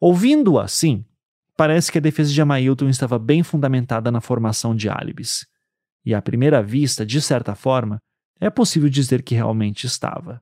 Ouvindo-o 0.00 0.60
assim, 0.60 1.04
parece 1.56 1.90
que 1.90 1.98
a 1.98 2.00
defesa 2.00 2.32
de 2.32 2.40
Amailton 2.40 2.88
estava 2.88 3.18
bem 3.18 3.42
fundamentada 3.42 4.12
na 4.12 4.20
formação 4.20 4.76
de 4.76 4.88
álibis. 4.88 5.44
E 6.06 6.14
à 6.14 6.22
primeira 6.22 6.62
vista, 6.62 7.04
de 7.04 7.20
certa 7.20 7.56
forma, 7.56 7.98
é 8.40 8.48
possível 8.48 8.88
dizer 8.88 9.22
que 9.22 9.34
realmente 9.34 9.86
estava. 9.86 10.40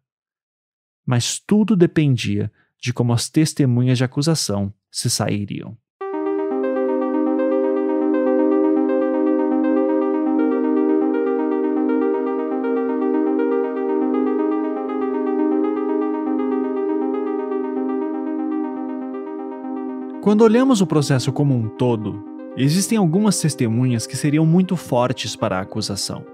Mas 1.06 1.40
tudo 1.40 1.74
dependia 1.74 2.52
de 2.81 2.93
como 2.93 3.12
as 3.12 3.28
testemunhas 3.28 3.98
de 3.98 4.05
acusação 4.05 4.73
se 4.90 5.11
sairiam. 5.11 5.77
Quando 20.27 20.43
olhamos 20.43 20.81
o 20.81 20.86
processo 20.89 21.32
como 21.32 21.55
um 21.55 21.69
todo, 21.69 22.20
existem 22.57 22.98
algumas 22.98 23.39
testemunhas 23.39 24.09
que 24.09 24.16
seriam 24.16 24.44
muito 24.44 24.77
fortes 24.77 25.36
para 25.36 25.57
a 25.57 25.61
acusação. 25.61 26.27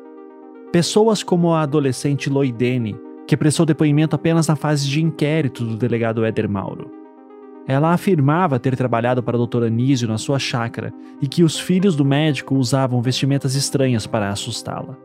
Pessoas 0.72 1.22
como 1.22 1.52
a 1.52 1.60
adolescente 1.60 2.30
Loidene, 2.30 2.96
que 3.32 3.36
prestou 3.38 3.64
depoimento 3.64 4.14
apenas 4.14 4.46
na 4.46 4.54
fase 4.54 4.86
de 4.86 5.02
inquérito 5.02 5.64
do 5.64 5.74
delegado 5.74 6.22
Éder 6.22 6.46
Mauro. 6.50 6.90
Ela 7.66 7.94
afirmava 7.94 8.58
ter 8.58 8.76
trabalhado 8.76 9.22
para 9.22 9.38
o 9.38 9.46
Dr. 9.46 9.64
Anísio 9.64 10.06
na 10.06 10.18
sua 10.18 10.38
chácara 10.38 10.92
e 11.18 11.26
que 11.26 11.42
os 11.42 11.58
filhos 11.58 11.96
do 11.96 12.04
médico 12.04 12.54
usavam 12.54 13.00
vestimentas 13.00 13.54
estranhas 13.54 14.06
para 14.06 14.28
assustá-la. 14.28 14.98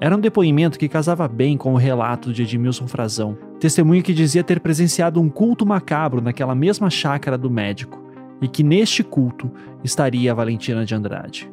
Era 0.00 0.16
um 0.16 0.20
depoimento 0.20 0.78
que 0.78 0.88
casava 0.88 1.28
bem 1.28 1.58
com 1.58 1.74
o 1.74 1.76
relato 1.76 2.32
de 2.32 2.44
Edmilson 2.44 2.86
Frazão, 2.86 3.36
testemunho 3.60 4.02
que 4.02 4.14
dizia 4.14 4.42
ter 4.42 4.58
presenciado 4.58 5.20
um 5.20 5.28
culto 5.28 5.66
macabro 5.66 6.22
naquela 6.22 6.54
mesma 6.54 6.88
chácara 6.88 7.36
do 7.36 7.50
médico 7.50 8.02
e 8.40 8.48
que 8.48 8.62
neste 8.62 9.04
culto 9.04 9.50
estaria 9.84 10.32
a 10.32 10.34
Valentina 10.34 10.82
de 10.82 10.94
Andrade. 10.94 11.52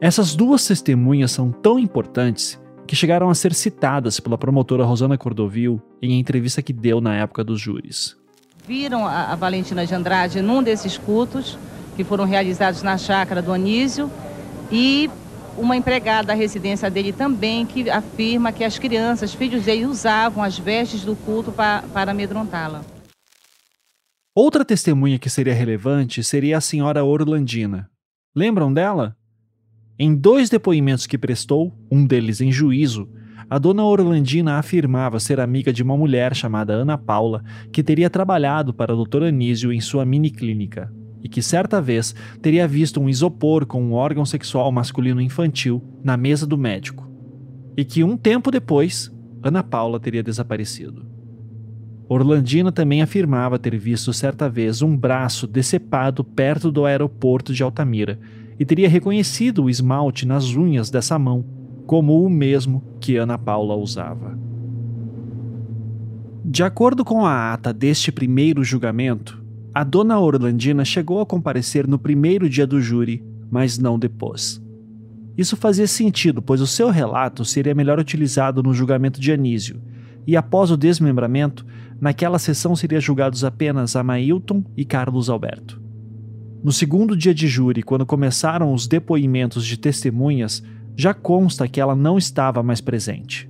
Essas 0.00 0.34
duas 0.34 0.66
testemunhas 0.66 1.32
são 1.32 1.52
tão 1.52 1.78
importantes 1.78 2.58
que 2.86 2.96
chegaram 2.96 3.30
a 3.30 3.34
ser 3.34 3.54
citadas 3.54 4.18
pela 4.18 4.36
promotora 4.36 4.84
Rosana 4.84 5.16
Cordovil 5.16 5.80
em 6.02 6.18
entrevista 6.18 6.62
que 6.62 6.72
deu 6.72 7.00
na 7.00 7.14
época 7.14 7.44
dos 7.44 7.60
júris. 7.60 8.16
Viram 8.66 9.06
a, 9.06 9.34
Valentina 9.36 9.86
de 9.86 9.94
Andrade 9.94 10.42
num 10.42 10.62
desses 10.62 10.98
cultos 10.98 11.58
que 11.96 12.04
foram 12.04 12.24
realizados 12.24 12.82
na 12.82 12.96
chácara 12.98 13.42
do 13.42 13.52
Anísio 13.52 14.10
e 14.70 15.10
uma 15.56 15.76
empregada 15.76 16.28
da 16.28 16.34
residência 16.34 16.90
dele 16.90 17.12
também 17.12 17.66
que 17.66 17.90
afirma 17.90 18.52
que 18.52 18.64
as 18.64 18.78
crianças, 18.78 19.34
filhos 19.34 19.64
dele, 19.64 19.86
usavam 19.86 20.42
as 20.42 20.58
vestes 20.58 21.04
do 21.04 21.14
culto 21.16 21.52
para, 21.52 21.82
para 21.92 22.12
amedrontá-la. 22.12 22.82
Outra 24.34 24.64
testemunha 24.64 25.18
que 25.18 25.28
seria 25.28 25.52
relevante 25.52 26.22
seria 26.22 26.58
a 26.58 26.60
senhora 26.60 27.04
Orlandina. 27.04 27.90
Lembram 28.34 28.72
dela? 28.72 29.16
Em 30.02 30.14
dois 30.14 30.48
depoimentos 30.48 31.06
que 31.06 31.18
prestou, 31.18 31.76
um 31.90 32.06
deles 32.06 32.40
em 32.40 32.50
juízo, 32.50 33.06
a 33.50 33.58
dona 33.58 33.84
Orlandina 33.84 34.54
afirmava 34.54 35.20
ser 35.20 35.38
amiga 35.38 35.74
de 35.74 35.82
uma 35.82 35.94
mulher 35.94 36.34
chamada 36.34 36.72
Ana 36.72 36.96
Paula, 36.96 37.44
que 37.70 37.82
teria 37.82 38.08
trabalhado 38.08 38.72
para 38.72 38.96
o 38.96 39.04
Dr. 39.04 39.24
Anísio 39.24 39.70
em 39.70 39.78
sua 39.78 40.06
mini 40.06 40.30
clínica, 40.30 40.90
e 41.22 41.28
que 41.28 41.42
certa 41.42 41.82
vez 41.82 42.14
teria 42.40 42.66
visto 42.66 42.98
um 42.98 43.10
isopor 43.10 43.66
com 43.66 43.82
um 43.82 43.92
órgão 43.92 44.24
sexual 44.24 44.72
masculino 44.72 45.20
infantil 45.20 45.84
na 46.02 46.16
mesa 46.16 46.46
do 46.46 46.56
médico, 46.56 47.06
e 47.76 47.84
que 47.84 48.02
um 48.02 48.16
tempo 48.16 48.50
depois, 48.50 49.14
Ana 49.42 49.62
Paula 49.62 50.00
teria 50.00 50.22
desaparecido. 50.22 51.04
Orlandina 52.08 52.72
também 52.72 53.02
afirmava 53.02 53.58
ter 53.58 53.76
visto 53.76 54.14
certa 54.14 54.48
vez 54.48 54.80
um 54.80 54.96
braço 54.96 55.46
decepado 55.46 56.24
perto 56.24 56.72
do 56.72 56.86
aeroporto 56.86 57.52
de 57.52 57.62
Altamira 57.62 58.18
e 58.60 58.66
teria 58.66 58.90
reconhecido 58.90 59.64
o 59.64 59.70
esmalte 59.70 60.26
nas 60.26 60.54
unhas 60.54 60.90
dessa 60.90 61.18
mão 61.18 61.42
como 61.86 62.22
o 62.22 62.28
mesmo 62.28 62.84
que 63.00 63.16
Ana 63.16 63.38
Paula 63.38 63.74
usava. 63.74 64.38
De 66.44 66.62
acordo 66.62 67.04
com 67.04 67.24
a 67.24 67.54
ata 67.54 67.72
deste 67.72 68.12
primeiro 68.12 68.62
julgamento, 68.62 69.42
a 69.74 69.82
dona 69.82 70.20
Orlandina 70.20 70.84
chegou 70.84 71.20
a 71.20 71.26
comparecer 71.26 71.86
no 71.86 71.98
primeiro 71.98 72.48
dia 72.50 72.66
do 72.66 72.80
júri, 72.80 73.24
mas 73.50 73.78
não 73.78 73.98
depois. 73.98 74.62
Isso 75.38 75.56
fazia 75.56 75.86
sentido, 75.86 76.42
pois 76.42 76.60
o 76.60 76.66
seu 76.66 76.90
relato 76.90 77.44
seria 77.44 77.74
melhor 77.74 77.98
utilizado 77.98 78.62
no 78.62 78.74
julgamento 78.74 79.20
de 79.20 79.32
Anísio, 79.32 79.80
e 80.26 80.36
após 80.36 80.70
o 80.70 80.76
desmembramento, 80.76 81.64
naquela 81.98 82.38
sessão 82.38 82.76
seriam 82.76 83.00
julgados 83.00 83.42
apenas 83.42 83.96
Amailton 83.96 84.62
e 84.76 84.84
Carlos 84.84 85.30
Alberto. 85.30 85.79
No 86.62 86.72
segundo 86.72 87.16
dia 87.16 87.32
de 87.32 87.48
júri, 87.48 87.82
quando 87.82 88.04
começaram 88.04 88.74
os 88.74 88.86
depoimentos 88.86 89.64
de 89.64 89.78
testemunhas, 89.78 90.62
já 90.94 91.14
consta 91.14 91.66
que 91.66 91.80
ela 91.80 91.96
não 91.96 92.18
estava 92.18 92.62
mais 92.62 92.82
presente. 92.82 93.48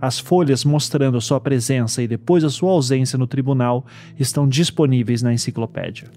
As 0.00 0.18
folhas 0.18 0.64
mostrando 0.64 1.20
sua 1.20 1.38
presença 1.38 2.02
e 2.02 2.08
depois 2.08 2.42
a 2.42 2.48
sua 2.48 2.70
ausência 2.70 3.18
no 3.18 3.26
tribunal 3.26 3.84
estão 4.18 4.48
disponíveis 4.48 5.20
na 5.20 5.34
enciclopédia. 5.34 6.08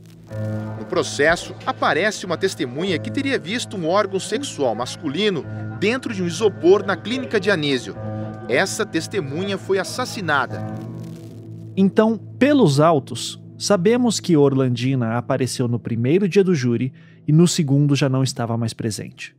No 0.79 0.85
processo, 0.85 1.53
aparece 1.65 2.25
uma 2.25 2.37
testemunha 2.37 2.97
que 2.97 3.11
teria 3.11 3.37
visto 3.37 3.75
um 3.75 3.89
órgão 3.89 4.17
sexual 4.17 4.73
masculino 4.73 5.43
dentro 5.77 6.13
de 6.13 6.23
um 6.23 6.27
isopor 6.27 6.85
na 6.85 6.95
clínica 6.95 7.37
de 7.37 7.51
Anísio. 7.51 7.97
Essa 8.47 8.85
testemunha 8.85 9.57
foi 9.57 9.77
assassinada. 9.77 10.65
Então, 11.75 12.17
pelos 12.17 12.79
autos, 12.79 13.42
Sabemos 13.63 14.19
que 14.19 14.35
Orlandina 14.35 15.17
apareceu 15.17 15.69
no 15.69 15.79
primeiro 15.79 16.27
dia 16.27 16.43
do 16.43 16.53
júri 16.53 16.91
e 17.25 17.31
no 17.31 17.47
segundo 17.47 17.95
já 17.95 18.09
não 18.09 18.21
estava 18.21 18.57
mais 18.57 18.73
presente. 18.73 19.33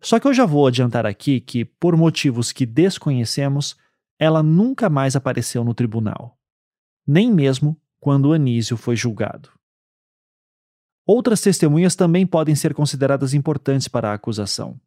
Só 0.00 0.20
que 0.20 0.28
eu 0.28 0.32
já 0.32 0.46
vou 0.46 0.64
adiantar 0.64 1.04
aqui 1.04 1.40
que, 1.40 1.64
por 1.64 1.96
motivos 1.96 2.52
que 2.52 2.64
desconhecemos, 2.64 3.76
ela 4.16 4.44
nunca 4.44 4.88
mais 4.88 5.16
apareceu 5.16 5.64
no 5.64 5.74
tribunal, 5.74 6.38
nem 7.04 7.32
mesmo 7.32 7.76
quando 7.98 8.32
Anísio 8.32 8.76
foi 8.76 8.94
julgado. 8.94 9.48
Outras 11.04 11.40
testemunhas 11.40 11.96
também 11.96 12.24
podem 12.24 12.54
ser 12.54 12.72
consideradas 12.72 13.34
importantes 13.34 13.88
para 13.88 14.12
a 14.12 14.14
acusação. 14.14 14.80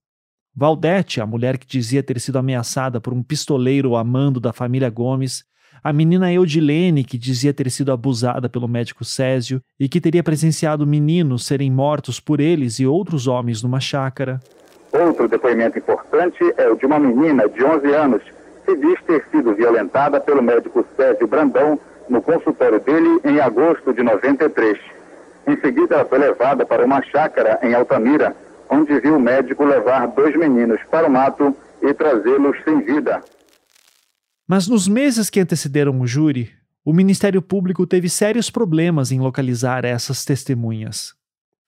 Valdete, 0.56 1.20
a 1.20 1.26
mulher 1.26 1.58
que 1.58 1.68
dizia 1.68 2.02
ter 2.02 2.22
sido 2.22 2.38
ameaçada 2.38 3.02
por 3.02 3.14
um 3.14 3.22
pistoleiro 3.22 3.98
amando 3.98 4.40
da 4.40 4.54
família 4.54 4.90
Gomes, 4.90 5.44
a 5.86 5.94
menina 5.94 6.34
Eudilene, 6.34 7.04
que 7.04 7.16
dizia 7.16 7.54
ter 7.54 7.70
sido 7.70 7.92
abusada 7.92 8.50
pelo 8.50 8.68
médico 8.68 9.06
Césio 9.06 9.62
e 9.80 9.88
que 9.88 10.02
teria 10.02 10.24
presenciado 10.24 10.84
meninos 10.88 11.46
serem 11.46 11.72
mortos 11.72 12.20
por 12.20 12.40
eles 12.40 12.80
e 12.80 12.88
outros 12.88 13.28
homens 13.28 13.62
numa 13.62 13.80
chácara. 13.80 14.40
Outro 14.92 15.28
depoimento 15.28 15.78
importante 15.78 16.40
é 16.58 16.68
o 16.68 16.76
de 16.76 16.88
uma 16.88 16.98
menina 16.98 17.48
de 17.48 17.64
11 17.64 17.94
anos 17.94 18.24
que 18.66 18.76
diz 18.76 19.00
ter 19.06 19.28
sido 19.30 19.54
violentada 19.54 20.20
pelo 20.20 20.42
médico 20.42 20.84
Césio 20.98 21.28
Brandão 21.28 21.80
no 22.10 22.20
consultório 22.20 22.80
dele 22.80 23.20
em 23.24 23.40
agosto 23.40 23.94
de 23.94 24.02
93. 24.02 24.80
Em 25.46 25.56
seguida, 25.58 25.98
ela 25.98 26.06
foi 26.06 26.18
levada 26.18 26.66
para 26.66 26.84
uma 26.84 27.04
chácara 27.04 27.60
em 27.62 27.76
Altamira, 27.76 28.36
onde 28.72 29.00
viu 29.02 29.18
o 29.18 29.20
médico 29.20 29.64
levar 29.64 30.08
dois 30.08 30.36
meninos 30.36 30.82
para 30.90 31.06
o 31.06 31.12
mato 31.12 31.56
e 31.84 31.94
trazê-los 31.94 32.58
sem 32.64 32.82
vida. 32.82 33.22
Mas 34.48 34.68
nos 34.68 34.88
meses 34.88 35.30
que 35.30 35.40
antecederam 35.40 36.00
o 36.00 36.06
júri, 36.06 36.52
o 36.84 36.94
Ministério 36.94 37.42
Público 37.42 37.88
teve 37.88 38.08
sérios 38.08 38.50
problemas 38.50 39.12
em 39.12 39.20
localizar 39.20 39.84
essas 39.84 40.24
testemunhas. 40.24 41.16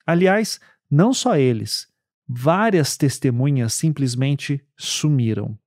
Aliás, 0.06 0.60
não 0.88 1.12
só 1.12 1.36
eles, 1.36 1.88
várias 2.28 2.96
testemunhas 2.96 3.74
simplesmente 3.74 4.64
sumiram. 4.76 5.58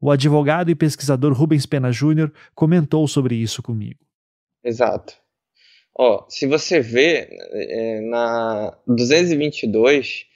O 0.00 0.10
advogado 0.10 0.70
e 0.70 0.74
pesquisador 0.74 1.32
Rubens 1.32 1.66
Pena 1.66 1.92
Júnior 1.92 2.32
comentou 2.54 3.06
sobre 3.06 3.34
isso 3.34 3.62
comigo. 3.62 4.00
Exato. 4.64 5.14
Ó, 5.94 6.24
se 6.28 6.46
você 6.46 6.80
vê, 6.80 7.28
é, 7.52 8.00
na 8.08 8.78
222 8.86 10.26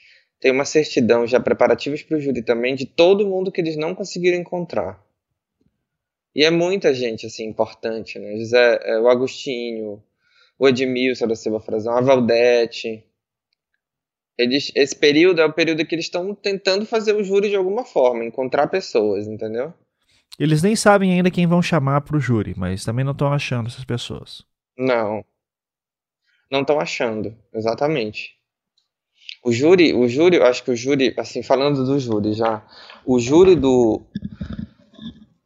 tem 0.41 0.51
uma 0.51 0.65
certidão 0.65 1.25
já 1.27 1.39
preparativos 1.39 2.03
para 2.03 2.19
o 2.19 2.21
júri 2.21 2.43
também 2.43 2.75
de 2.75 2.85
todo 2.85 3.27
mundo 3.27 3.53
que 3.53 3.61
eles 3.61 3.77
não 3.77 3.95
conseguiram 3.95 4.37
encontrar. 4.37 5.01
E 6.35 6.45
é 6.45 6.51
muita 6.51 6.95
gente, 6.95 7.27
assim, 7.27 7.45
importante, 7.45 8.19
né? 8.19 8.37
José, 8.39 8.81
é, 8.83 8.99
o 8.99 9.09
Agostinho, 9.09 10.03
o 10.59 10.69
Edmilson 10.69 11.27
da 11.27 11.37
Silva 11.37 11.61
Frazão, 11.61 11.97
a 11.97 12.01
Valdete. 12.01 13.05
Eles, 14.39 14.73
esse 14.75 14.97
período 14.97 15.41
é 15.41 15.45
o 15.45 15.53
período 15.53 15.85
que 15.85 15.95
eles 15.95 16.07
estão 16.07 16.35
tentando 16.35 16.87
fazer 16.87 17.15
o 17.15 17.23
júri 17.23 17.51
de 17.51 17.57
alguma 17.57 17.85
forma, 17.85 18.25
encontrar 18.25 18.67
pessoas, 18.69 19.27
entendeu? 19.27 19.75
Eles 20.39 20.63
nem 20.63 20.75
sabem 20.75 21.13
ainda 21.13 21.31
quem 21.31 21.47
vão 21.47 21.61
chamar 21.61 22.01
para 22.01 22.17
o 22.17 22.21
júri, 22.21 22.55
mas 22.57 22.85
também 22.85 23.05
não 23.05 23.13
estão 23.13 23.33
achando 23.33 23.67
essas 23.67 23.85
pessoas. 23.85 24.43
Não. 24.77 25.23
Não 26.51 26.63
estão 26.63 26.81
achando, 26.81 27.37
exatamente. 27.53 28.37
O 29.45 29.53
júri, 29.53 29.93
o 29.93 30.09
júri, 30.09 30.37
eu 30.37 30.45
acho 30.45 30.63
que 30.65 30.71
o 30.71 30.77
júri, 30.77 31.15
assim, 31.19 31.43
falando 31.43 31.85
do 31.85 31.99
júri 31.99 32.33
já, 32.33 32.65
o 33.05 33.19
júri 33.19 33.55
do 33.55 34.01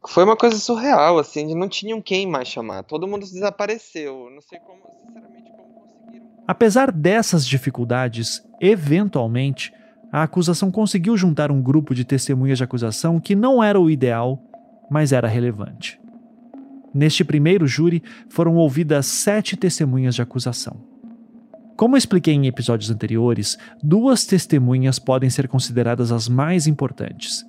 foi 0.07 0.23
uma 0.23 0.37
coisa 0.37 0.57
surreal, 0.57 1.19
assim, 1.19 1.45
de 1.47 1.53
não 1.53 1.67
tinham 1.67 2.01
quem 2.01 2.25
mais 2.25 2.47
chamar. 2.47 2.83
Todo 2.83 3.07
mundo 3.07 3.21
desapareceu. 3.21 4.29
Não 4.33 4.41
sei 4.41 4.57
como, 4.59 4.79
sinceramente, 5.05 5.51
como 5.51 5.81
conseguiram. 5.81 6.25
Apesar 6.47 6.91
dessas 6.91 7.45
dificuldades, 7.45 8.41
eventualmente, 8.61 9.73
a 10.11 10.23
acusação 10.23 10.71
conseguiu 10.71 11.17
juntar 11.17 11.51
um 11.51 11.61
grupo 11.61 11.93
de 11.93 12.05
testemunhas 12.05 12.57
de 12.57 12.63
acusação 12.63 13.19
que 13.19 13.35
não 13.35 13.61
era 13.61 13.79
o 13.79 13.89
ideal, 13.89 14.41
mas 14.89 15.11
era 15.11 15.27
relevante. 15.27 15.99
Neste 16.93 17.23
primeiro 17.23 17.67
júri, 17.67 18.01
foram 18.29 18.55
ouvidas 18.55 19.05
sete 19.05 19.57
testemunhas 19.57 20.15
de 20.15 20.21
acusação. 20.21 20.77
Como 21.75 21.97
expliquei 21.97 22.33
em 22.33 22.47
episódios 22.47 22.89
anteriores, 22.89 23.57
duas 23.83 24.25
testemunhas 24.25 24.97
podem 24.97 25.29
ser 25.29 25.47
consideradas 25.47 26.11
as 26.11 26.27
mais 26.27 26.65
importantes: 26.65 27.45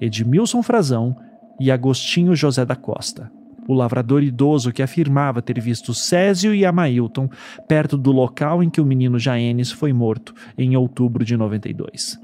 Edmilson 0.00 0.62
Frazão 0.62 1.16
e 1.62 1.70
Agostinho 1.70 2.34
José 2.34 2.64
da 2.64 2.74
Costa, 2.74 3.30
o 3.68 3.72
lavrador 3.72 4.20
idoso 4.20 4.72
que 4.72 4.82
afirmava 4.82 5.40
ter 5.40 5.60
visto 5.60 5.94
Césio 5.94 6.52
e 6.52 6.66
Amailton 6.66 7.30
perto 7.68 7.96
do 7.96 8.10
local 8.10 8.64
em 8.64 8.68
que 8.68 8.80
o 8.80 8.84
menino 8.84 9.16
Jaenes 9.16 9.70
foi 9.70 9.92
morto 9.92 10.34
em 10.58 10.76
outubro 10.76 11.24
de 11.24 11.36
92. 11.36 12.18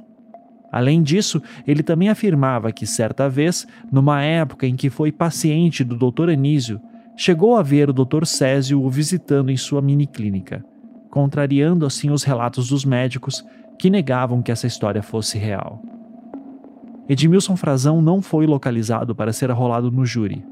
Além 0.73 1.05
disso, 1.05 1.41
ele 1.65 1.85
também 1.85 2.09
afirmava 2.09 2.73
que 2.73 2.85
certa 2.85 3.29
vez, 3.29 3.65
numa 3.93 4.21
época 4.25 4.67
em 4.67 4.75
que 4.75 4.91
foi 4.91 5.13
paciente 5.13 5.85
do 5.85 5.95
Dr. 5.95 6.31
Anísio, 6.31 6.81
chegou 7.17 7.57
a 7.57 7.63
ver 7.63 7.89
o 7.89 7.93
Dr. 7.93 8.25
Césio 8.25 8.83
o 8.83 8.91
visitando 8.91 9.53
em 9.53 9.57
sua 9.57 9.81
miniclínica, 9.81 10.65
contrariando 11.13 11.87
assim 11.87 12.11
os 12.11 12.25
relatos 12.25 12.71
dos 12.71 12.85
médicos 12.85 13.45
que 13.79 13.89
negavam 13.89 14.43
que 14.43 14.51
essa 14.51 14.67
história 14.67 15.01
fosse 15.01 15.39
real. 15.39 15.81
Edmilson 17.09 17.57
Frazão 17.57 18.03
não 18.03 18.21
foi 18.21 18.47
localizado 18.47 19.15
para 19.15 19.33
ser 19.33 19.51
arrolado 19.51 19.91
no 19.91 20.05
júri, 20.05 20.45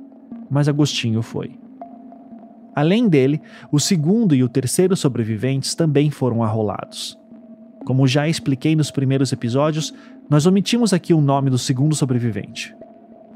mas 0.50 0.68
Agostinho 0.68 1.20
foi. 1.20 1.58
Além 2.74 3.08
dele, 3.08 3.40
o 3.70 3.80
segundo 3.80 4.34
e 4.34 4.42
o 4.42 4.48
terceiro 4.48 4.96
sobreviventes 4.96 5.74
também 5.74 6.10
foram 6.10 6.42
arrolados. 6.42 7.18
Como 7.84 8.06
já 8.06 8.28
expliquei 8.28 8.74
nos 8.74 8.90
primeiros 8.90 9.32
episódios, 9.32 9.94
nós 10.28 10.44
omitimos 10.44 10.92
aqui 10.92 11.14
o 11.14 11.20
nome 11.20 11.50
do 11.50 11.58
segundo 11.58 11.94
sobrevivente. 11.94 12.74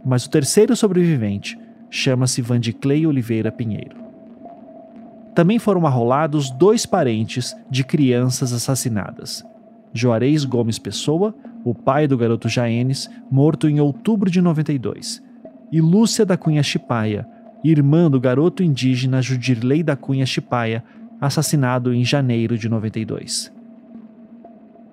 Mas 0.04 0.26
o 0.26 0.30
terceiro 0.30 0.74
sobrevivente 0.74 1.58
chama-se 1.88 2.42
Vandiclei 2.42 3.06
Oliveira 3.06 3.52
Pinheiro. 3.52 3.96
Também 5.34 5.58
foram 5.58 5.86
arrolados 5.86 6.50
dois 6.50 6.84
parentes 6.84 7.56
de 7.70 7.84
crianças 7.84 8.52
assassinadas. 8.52 9.44
Juarez 9.92 10.44
Gomes 10.44 10.78
Pessoa, 10.78 11.34
o 11.64 11.74
pai 11.74 12.06
do 12.06 12.16
garoto 12.16 12.48
Jaenes, 12.48 13.08
morto 13.30 13.68
em 13.68 13.80
outubro 13.80 14.30
de 14.30 14.40
92, 14.40 15.22
e 15.70 15.80
Lúcia 15.80 16.24
da 16.24 16.36
Cunha 16.36 16.62
Chipaia, 16.62 17.26
irmã 17.62 18.10
do 18.10 18.18
garoto 18.18 18.62
indígena 18.62 19.20
Judirley 19.20 19.82
da 19.82 19.96
Cunha 19.96 20.26
Chipaia, 20.26 20.82
assassinado 21.20 21.92
em 21.92 22.04
janeiro 22.04 22.56
de 22.56 22.68
92. 22.68 23.52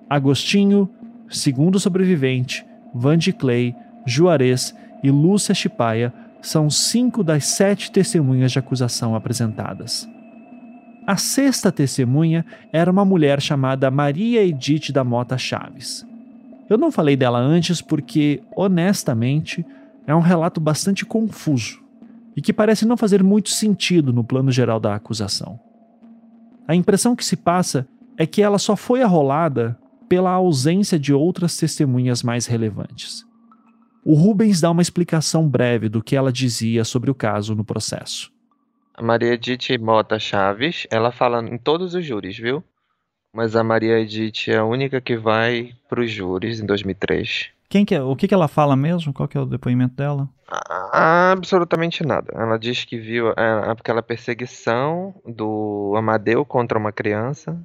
Agostinho, 0.08 0.88
segundo 1.28 1.78
sobrevivente, 1.80 2.64
Vande 2.94 3.32
Clay, 3.32 3.74
Juarez 4.06 4.74
e 5.02 5.10
Lúcia 5.10 5.54
Chipaia 5.54 6.12
são 6.40 6.70
cinco 6.70 7.24
das 7.24 7.44
sete 7.44 7.90
testemunhas 7.90 8.52
de 8.52 8.58
acusação 8.58 9.14
apresentadas. 9.14 10.08
A 11.06 11.16
sexta 11.16 11.72
testemunha 11.72 12.44
era 12.72 12.90
uma 12.90 13.04
mulher 13.04 13.40
chamada 13.40 13.90
Maria 13.90 14.44
Edith 14.44 14.92
da 14.92 15.02
Mota 15.02 15.36
Chaves. 15.38 16.06
Eu 16.68 16.76
não 16.76 16.92
falei 16.92 17.16
dela 17.16 17.38
antes 17.38 17.80
porque, 17.80 18.42
honestamente, 18.54 19.64
é 20.06 20.14
um 20.14 20.20
relato 20.20 20.60
bastante 20.60 21.04
confuso 21.04 21.82
e 22.36 22.42
que 22.42 22.52
parece 22.52 22.86
não 22.86 22.96
fazer 22.96 23.22
muito 23.22 23.48
sentido 23.48 24.12
no 24.12 24.22
plano 24.22 24.50
geral 24.52 24.78
da 24.78 24.94
acusação. 24.94 25.58
A 26.66 26.74
impressão 26.74 27.16
que 27.16 27.24
se 27.24 27.36
passa 27.36 27.88
é 28.16 28.26
que 28.26 28.42
ela 28.42 28.58
só 28.58 28.76
foi 28.76 29.02
arrolada 29.02 29.78
pela 30.08 30.30
ausência 30.30 30.98
de 30.98 31.12
outras 31.12 31.56
testemunhas 31.56 32.22
mais 32.22 32.46
relevantes. 32.46 33.26
O 34.04 34.14
Rubens 34.14 34.60
dá 34.60 34.70
uma 34.70 34.82
explicação 34.82 35.48
breve 35.48 35.88
do 35.88 36.02
que 36.02 36.16
ela 36.16 36.32
dizia 36.32 36.84
sobre 36.84 37.10
o 37.10 37.14
caso 37.14 37.54
no 37.54 37.64
processo. 37.64 38.32
A 38.94 39.02
Maria 39.02 39.34
Edith 39.34 39.78
Mota 39.78 40.18
Chaves, 40.18 40.86
ela 40.90 41.12
fala 41.12 41.40
em 41.46 41.58
todos 41.58 41.94
os 41.94 42.04
júris, 42.04 42.36
viu? 42.36 42.64
Mas 43.32 43.54
a 43.54 43.62
Maria 43.62 44.00
Edith 44.00 44.48
é 44.48 44.56
a 44.56 44.64
única 44.64 45.00
que 45.00 45.16
vai 45.16 45.74
para 45.88 46.00
os 46.00 46.10
júris 46.10 46.60
em 46.60 46.66
2003. 46.66 47.50
Quem 47.68 47.84
que 47.84 47.94
é? 47.94 48.02
O 48.02 48.16
que, 48.16 48.26
que 48.26 48.32
ela 48.32 48.48
fala 48.48 48.74
mesmo? 48.74 49.12
Qual 49.12 49.28
que 49.28 49.36
é 49.36 49.40
o 49.40 49.46
depoimento 49.46 49.94
dela? 49.94 50.28
Absolutamente 50.90 52.02
nada. 52.04 52.32
Ela 52.34 52.58
diz 52.58 52.84
que 52.84 52.98
viu 52.98 53.28
aquela 53.36 54.02
perseguição 54.02 55.14
do 55.26 55.92
Amadeu 55.94 56.44
contra 56.46 56.78
uma 56.78 56.90
criança 56.90 57.60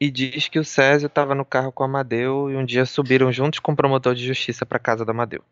e 0.00 0.10
diz 0.10 0.48
que 0.48 0.58
o 0.58 0.64
Césio 0.64 1.08
estava 1.08 1.34
no 1.34 1.44
carro 1.44 1.70
com 1.70 1.82
o 1.82 1.86
Amadeu 1.86 2.50
e 2.50 2.56
um 2.56 2.64
dia 2.64 2.86
subiram 2.86 3.30
juntos 3.30 3.58
com 3.58 3.72
o 3.72 3.76
promotor 3.76 4.14
de 4.14 4.24
justiça 4.24 4.64
para 4.64 4.78
casa 4.78 5.04
do 5.04 5.10
Amadeu. 5.10 5.42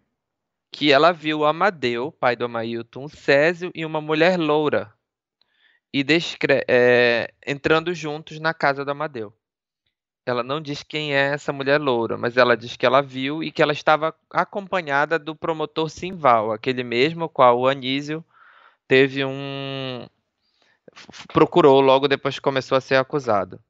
Que 0.73 0.91
ela 0.91 1.13
viu 1.13 1.41
o 1.41 1.45
Amadeu, 1.45 2.11
pai 2.11 2.35
do 2.35 2.47
Amailton, 2.47 3.05
o 3.05 3.09
Césio 3.11 3.71
e 3.75 3.85
uma 3.85 4.01
mulher 4.01 4.39
loura 4.39 4.96
e 5.93 6.05
é, 6.69 7.33
entrando 7.47 7.95
juntos 7.95 8.39
na 8.39 8.53
casa 8.53 8.85
do 8.85 8.91
Amadeu. 8.91 9.33
Ela 10.27 10.43
não 10.43 10.61
diz 10.61 10.83
quem 10.83 11.15
é 11.15 11.35
essa 11.35 11.53
mulher 11.53 11.81
loura, 11.81 12.19
mas 12.19 12.37
ela 12.37 12.57
diz 12.57 12.77
que 12.77 12.85
ela 12.85 13.01
viu 13.01 13.45
e 13.45 13.53
que 13.53 13.63
ela 13.63 13.73
estava 13.73 14.15
acompanhada 14.31 15.19
do 15.19 15.37
promotor 15.37 15.89
Simval, 15.89 16.51
aquele 16.51 16.83
mesmo 16.83 17.29
qual 17.29 17.61
o 17.61 17.69
Anísio 17.69 18.25
teve 18.89 19.25
um 19.25 20.07
procurou 21.33 21.81
logo 21.81 22.09
depois 22.09 22.37
que 22.37 22.41
começou 22.41 22.77
a 22.77 22.81
ser 22.81 22.97
acusado. 22.97 23.61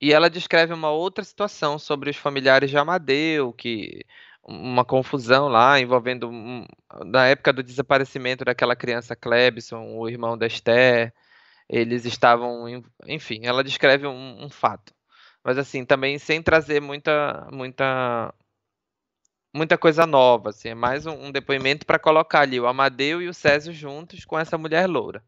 E 0.00 0.12
ela 0.12 0.30
descreve 0.30 0.72
uma 0.72 0.90
outra 0.90 1.24
situação 1.24 1.78
sobre 1.78 2.10
os 2.10 2.16
familiares 2.16 2.70
de 2.70 2.78
Amadeu, 2.78 3.52
que 3.52 4.06
uma 4.44 4.84
confusão 4.84 5.48
lá 5.48 5.78
envolvendo 5.80 6.28
um, 6.28 6.66
na 7.06 7.26
época 7.26 7.52
do 7.52 7.62
desaparecimento 7.62 8.44
daquela 8.44 8.76
criança 8.76 9.14
Clebson, 9.16 9.96
o 9.96 10.08
irmão 10.08 10.38
da 10.38 10.46
Esther, 10.46 11.12
eles 11.68 12.04
estavam, 12.04 12.82
enfim, 13.06 13.40
ela 13.44 13.62
descreve 13.64 14.06
um, 14.06 14.44
um 14.44 14.50
fato 14.50 14.92
mas 15.48 15.56
assim, 15.56 15.82
também 15.84 16.18
sem 16.18 16.42
trazer 16.42 16.78
muita 16.80 17.48
muita 17.50 18.34
muita 19.54 19.78
coisa 19.78 20.06
nova, 20.06 20.50
assim, 20.50 20.68
é 20.68 20.74
mais 20.74 21.06
um, 21.06 21.26
um 21.26 21.32
depoimento 21.32 21.86
para 21.86 21.98
colocar 21.98 22.40
ali 22.40 22.60
o 22.60 22.66
Amadeu 22.66 23.22
e 23.22 23.28
o 23.28 23.34
Césio 23.34 23.72
juntos 23.72 24.26
com 24.26 24.38
essa 24.38 24.58
mulher 24.58 24.86
loura. 24.86 25.24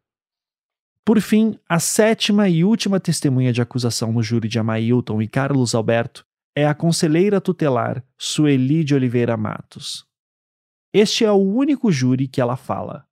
Por 1.04 1.20
fim, 1.22 1.58
a 1.66 1.80
sétima 1.80 2.50
e 2.50 2.62
última 2.62 3.00
testemunha 3.00 3.50
de 3.50 3.62
acusação 3.62 4.12
no 4.12 4.22
júri 4.22 4.46
de 4.46 4.58
Amailton 4.58 5.22
e 5.22 5.26
Carlos 5.26 5.74
Alberto 5.74 6.26
é 6.54 6.66
a 6.66 6.74
conselheira 6.74 7.40
tutelar 7.40 8.04
Sueli 8.18 8.82
de 8.82 8.94
Oliveira 8.94 9.36
Matos. 9.36 10.04
Este 10.92 11.24
é 11.24 11.30
o 11.30 11.36
único 11.36 11.92
júri 11.92 12.26
que 12.26 12.40
ela 12.40 12.56
fala. 12.56 13.04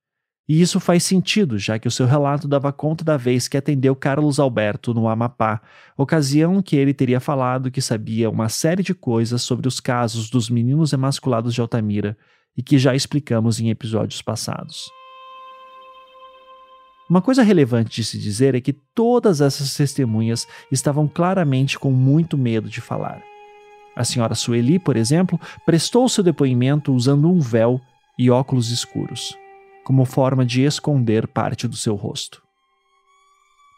E 0.47 0.61
isso 0.61 0.79
faz 0.79 1.03
sentido, 1.03 1.57
já 1.59 1.77
que 1.77 1.87
o 1.87 1.91
seu 1.91 2.07
relato 2.07 2.47
dava 2.47 2.73
conta 2.73 3.05
da 3.05 3.15
vez 3.15 3.47
que 3.47 3.55
atendeu 3.55 3.95
Carlos 3.95 4.39
Alberto 4.39 4.93
no 4.93 5.07
Amapá, 5.07 5.61
ocasião 5.95 6.61
que 6.61 6.75
ele 6.75 6.93
teria 6.93 7.19
falado 7.19 7.69
que 7.69 7.81
sabia 7.81 8.29
uma 8.29 8.49
série 8.49 8.81
de 8.81 8.95
coisas 8.95 9.43
sobre 9.43 9.67
os 9.67 9.79
casos 9.79 10.29
dos 10.29 10.49
meninos 10.49 10.91
emasculados 10.91 11.53
de 11.53 11.61
Altamira 11.61 12.17
e 12.57 12.63
que 12.63 12.79
já 12.79 12.95
explicamos 12.95 13.59
em 13.59 13.69
episódios 13.69 14.21
passados. 14.23 14.89
Uma 17.07 17.21
coisa 17.21 17.43
relevante 17.43 18.01
de 18.01 18.03
se 18.03 18.17
dizer 18.17 18.55
é 18.55 18.61
que 18.61 18.73
todas 18.73 19.41
essas 19.41 19.73
testemunhas 19.75 20.47
estavam 20.71 21.07
claramente 21.07 21.77
com 21.77 21.91
muito 21.91 22.37
medo 22.37 22.67
de 22.67 22.81
falar. 22.81 23.28
A 23.99 24.05
senhora 24.05 24.33
Sueli, 24.33 24.79
por 24.79 24.95
exemplo, 24.95 25.37
prestou 25.65 26.07
seu 26.07 26.23
depoimento 26.23 26.93
usando 26.93 27.29
um 27.29 27.41
véu 27.41 27.81
e 28.17 28.31
óculos 28.31 28.71
escuros 28.71 29.37
como 29.83 30.05
forma 30.05 30.45
de 30.45 30.61
esconder 30.61 31.27
parte 31.27 31.67
do 31.67 31.75
seu 31.75 31.95
rosto. 31.95 32.43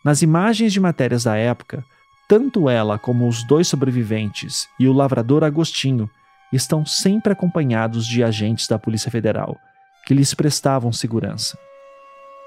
Nas 0.03 0.21
imagens 0.21 0.73
de 0.73 0.79
matérias 0.79 1.23
da 1.23 1.37
época, 1.37 1.85
tanto 2.27 2.69
ela 2.69 2.99
como 2.99 3.29
os 3.29 3.45
dois 3.45 3.69
sobreviventes 3.69 4.67
e 4.77 4.89
o 4.89 4.93
lavrador 4.93 5.41
Agostinho 5.41 6.09
estão 6.51 6.85
sempre 6.85 7.31
acompanhados 7.31 8.05
de 8.05 8.23
agentes 8.25 8.67
da 8.67 8.77
Polícia 8.77 9.09
Federal, 9.09 9.57
que 10.05 10.13
lhes 10.13 10.33
prestavam 10.33 10.91
segurança. 10.91 11.57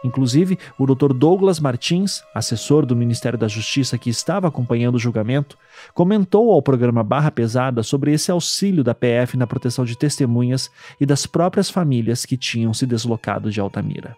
Inclusive, 0.05 0.59
o 0.79 0.87
Dr. 0.87 1.15
Douglas 1.15 1.59
Martins, 1.59 2.23
assessor 2.35 2.85
do 2.85 2.95
Ministério 2.95 3.39
da 3.39 3.49
Justiça 3.49 3.97
que 3.97 4.11
estava 4.11 4.47
acompanhando 4.47 4.97
o 4.97 4.99
julgamento, 4.99 5.57
comentou 5.95 6.53
ao 6.53 6.61
programa 6.63 7.03
Barra 7.03 7.31
Pesada 7.31 7.83
sobre 7.83 8.13
esse 8.13 8.31
auxílio 8.31 8.85
da 8.85 8.95
PF 8.95 9.37
na 9.39 9.47
proteção 9.47 9.85
de 9.85 9.97
testemunhas 9.97 10.71
e 11.01 11.07
das 11.07 11.25
próprias 11.25 11.71
famílias 11.71 12.27
que 12.27 12.37
tinham 12.37 12.75
se 12.75 12.85
deslocado 12.85 13.51
de 13.51 13.59
Altamira. 13.59 14.15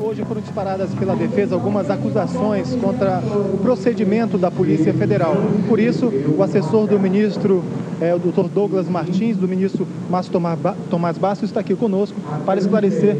Hoje 0.00 0.24
foram 0.24 0.40
disparadas 0.40 0.94
pela 0.94 1.16
defesa 1.16 1.56
algumas 1.56 1.90
acusações 1.90 2.72
contra 2.76 3.18
o 3.18 3.58
procedimento 3.58 4.38
da 4.38 4.48
Polícia 4.48 4.94
Federal. 4.94 5.34
Por 5.68 5.80
isso, 5.80 6.06
o 6.06 6.40
assessor 6.40 6.86
do 6.86 7.00
ministro, 7.00 7.64
é, 8.00 8.14
o 8.14 8.18
doutor 8.18 8.48
Douglas 8.48 8.88
Martins, 8.88 9.36
do 9.36 9.48
ministro 9.48 9.88
Márcio 10.08 10.32
Tomás 10.88 11.18
Bastos, 11.18 11.50
está 11.50 11.60
aqui 11.60 11.74
conosco 11.74 12.16
para 12.46 12.60
esclarecer 12.60 13.16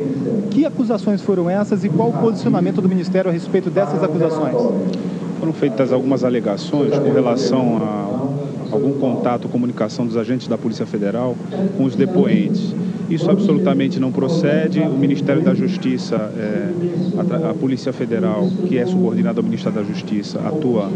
que 0.53 0.65
acusações 0.65 1.21
foram 1.21 1.51
essas 1.51 1.83
e 1.83 1.89
qual 1.89 2.11
o 2.11 2.13
posicionamento 2.13 2.81
do 2.81 2.89
Ministério 2.89 3.29
a 3.29 3.33
respeito 3.33 3.71
dessas 3.71 4.01
acusações. 4.01 4.55
Foram 5.41 5.53
feitas 5.53 5.93
algumas 5.93 6.23
alegações 6.23 6.97
com 6.97 7.13
relação 7.13 7.79
a 7.79 8.28
algum 8.71 8.99
contato, 8.99 9.49
comunicação 9.49 10.07
dos 10.07 10.17
agentes 10.17 10.49
da 10.49 10.59
Polícia 10.59 10.87
Federal 10.87 11.37
com 11.77 11.85
os 11.85 11.95
depoentes. 11.95 12.75
Isso 13.09 13.31
absolutamente 13.31 13.99
não 13.99 14.13
procede. 14.13 14.81
O 14.81 14.97
Ministério 14.97 15.43
da 15.43 15.55
Justiça, 15.55 16.17
é, 16.17 16.73
a, 17.47 17.51
a, 17.51 17.55
Polícia 17.55 17.93
Federal, 17.93 18.47
que 18.69 18.77
é 18.77 18.85
subordinada 18.85 19.41
ao 19.41 19.45
Ministério 19.45 19.79
da 19.79 19.85
Justiça, 19.85 20.41
atua 20.41 20.91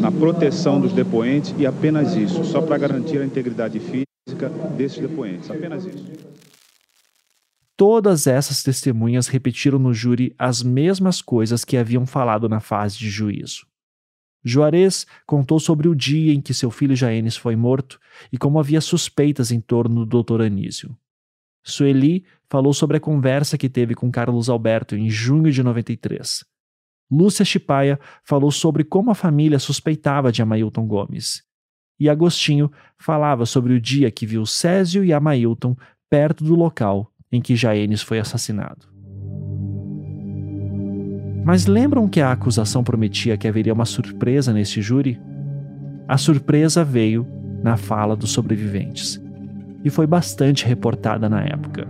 na 0.00 0.12
proteção 0.12 0.80
dos 0.80 0.92
depoentes 0.92 1.54
e 1.58 1.66
apenas 1.66 2.14
isso, 2.14 2.44
só 2.44 2.60
para 2.60 2.78
garantir 2.78 3.18
a 3.18 3.24
integridade 3.24 3.80
física 3.80 4.48
desses 4.76 4.98
depoentes, 4.98 5.50
apenas 5.50 5.84
isso. 5.84 6.04
Todas 7.76 8.26
essas 8.26 8.62
testemunhas 8.62 9.26
repetiram 9.26 9.78
no 9.78 9.92
júri 9.92 10.34
as 10.38 10.62
mesmas 10.62 11.20
coisas 11.20 11.64
que 11.64 11.76
haviam 11.76 12.06
falado 12.06 12.48
na 12.48 12.60
fase 12.60 12.96
de 12.96 13.10
juízo. 13.10 13.66
Juarez 14.48 15.06
contou 15.26 15.58
sobre 15.58 15.88
o 15.88 15.94
dia 15.94 16.32
em 16.32 16.40
que 16.40 16.54
seu 16.54 16.70
filho 16.70 16.94
Jaenes 16.94 17.36
foi 17.36 17.56
morto 17.56 17.98
e 18.32 18.38
como 18.38 18.60
havia 18.60 18.80
suspeitas 18.80 19.50
em 19.50 19.60
torno 19.60 20.06
do 20.06 20.22
Dr. 20.22 20.42
Anísio. 20.42 20.96
Sueli 21.64 22.24
falou 22.48 22.72
sobre 22.72 22.98
a 22.98 23.00
conversa 23.00 23.58
que 23.58 23.68
teve 23.68 23.96
com 23.96 24.08
Carlos 24.08 24.48
Alberto 24.48 24.94
em 24.94 25.10
junho 25.10 25.50
de 25.50 25.64
93. 25.64 26.44
Lúcia 27.10 27.44
Chipaia 27.44 27.98
falou 28.22 28.52
sobre 28.52 28.84
como 28.84 29.10
a 29.10 29.16
família 29.16 29.58
suspeitava 29.58 30.30
de 30.30 30.42
Amailton 30.42 30.86
Gomes. 30.86 31.42
E 31.98 32.08
Agostinho 32.08 32.70
falava 32.96 33.46
sobre 33.46 33.72
o 33.72 33.80
dia 33.80 34.12
que 34.12 34.26
viu 34.26 34.46
Césio 34.46 35.04
e 35.04 35.12
Amailton 35.12 35.74
perto 36.08 36.44
do 36.44 36.54
local 36.54 37.12
em 37.32 37.40
que 37.40 37.56
Jaenes 37.56 38.00
foi 38.00 38.20
assassinado. 38.20 38.95
Mas 41.46 41.64
lembram 41.68 42.08
que 42.08 42.20
a 42.20 42.32
acusação 42.32 42.82
prometia 42.82 43.36
que 43.36 43.46
haveria 43.46 43.72
uma 43.72 43.84
surpresa 43.84 44.52
neste 44.52 44.82
júri? 44.82 45.20
A 46.08 46.18
surpresa 46.18 46.82
veio 46.82 47.24
na 47.62 47.76
fala 47.76 48.16
dos 48.16 48.32
sobreviventes 48.32 49.22
e 49.84 49.88
foi 49.88 50.08
bastante 50.08 50.66
reportada 50.66 51.28
na 51.28 51.42
época. 51.42 51.86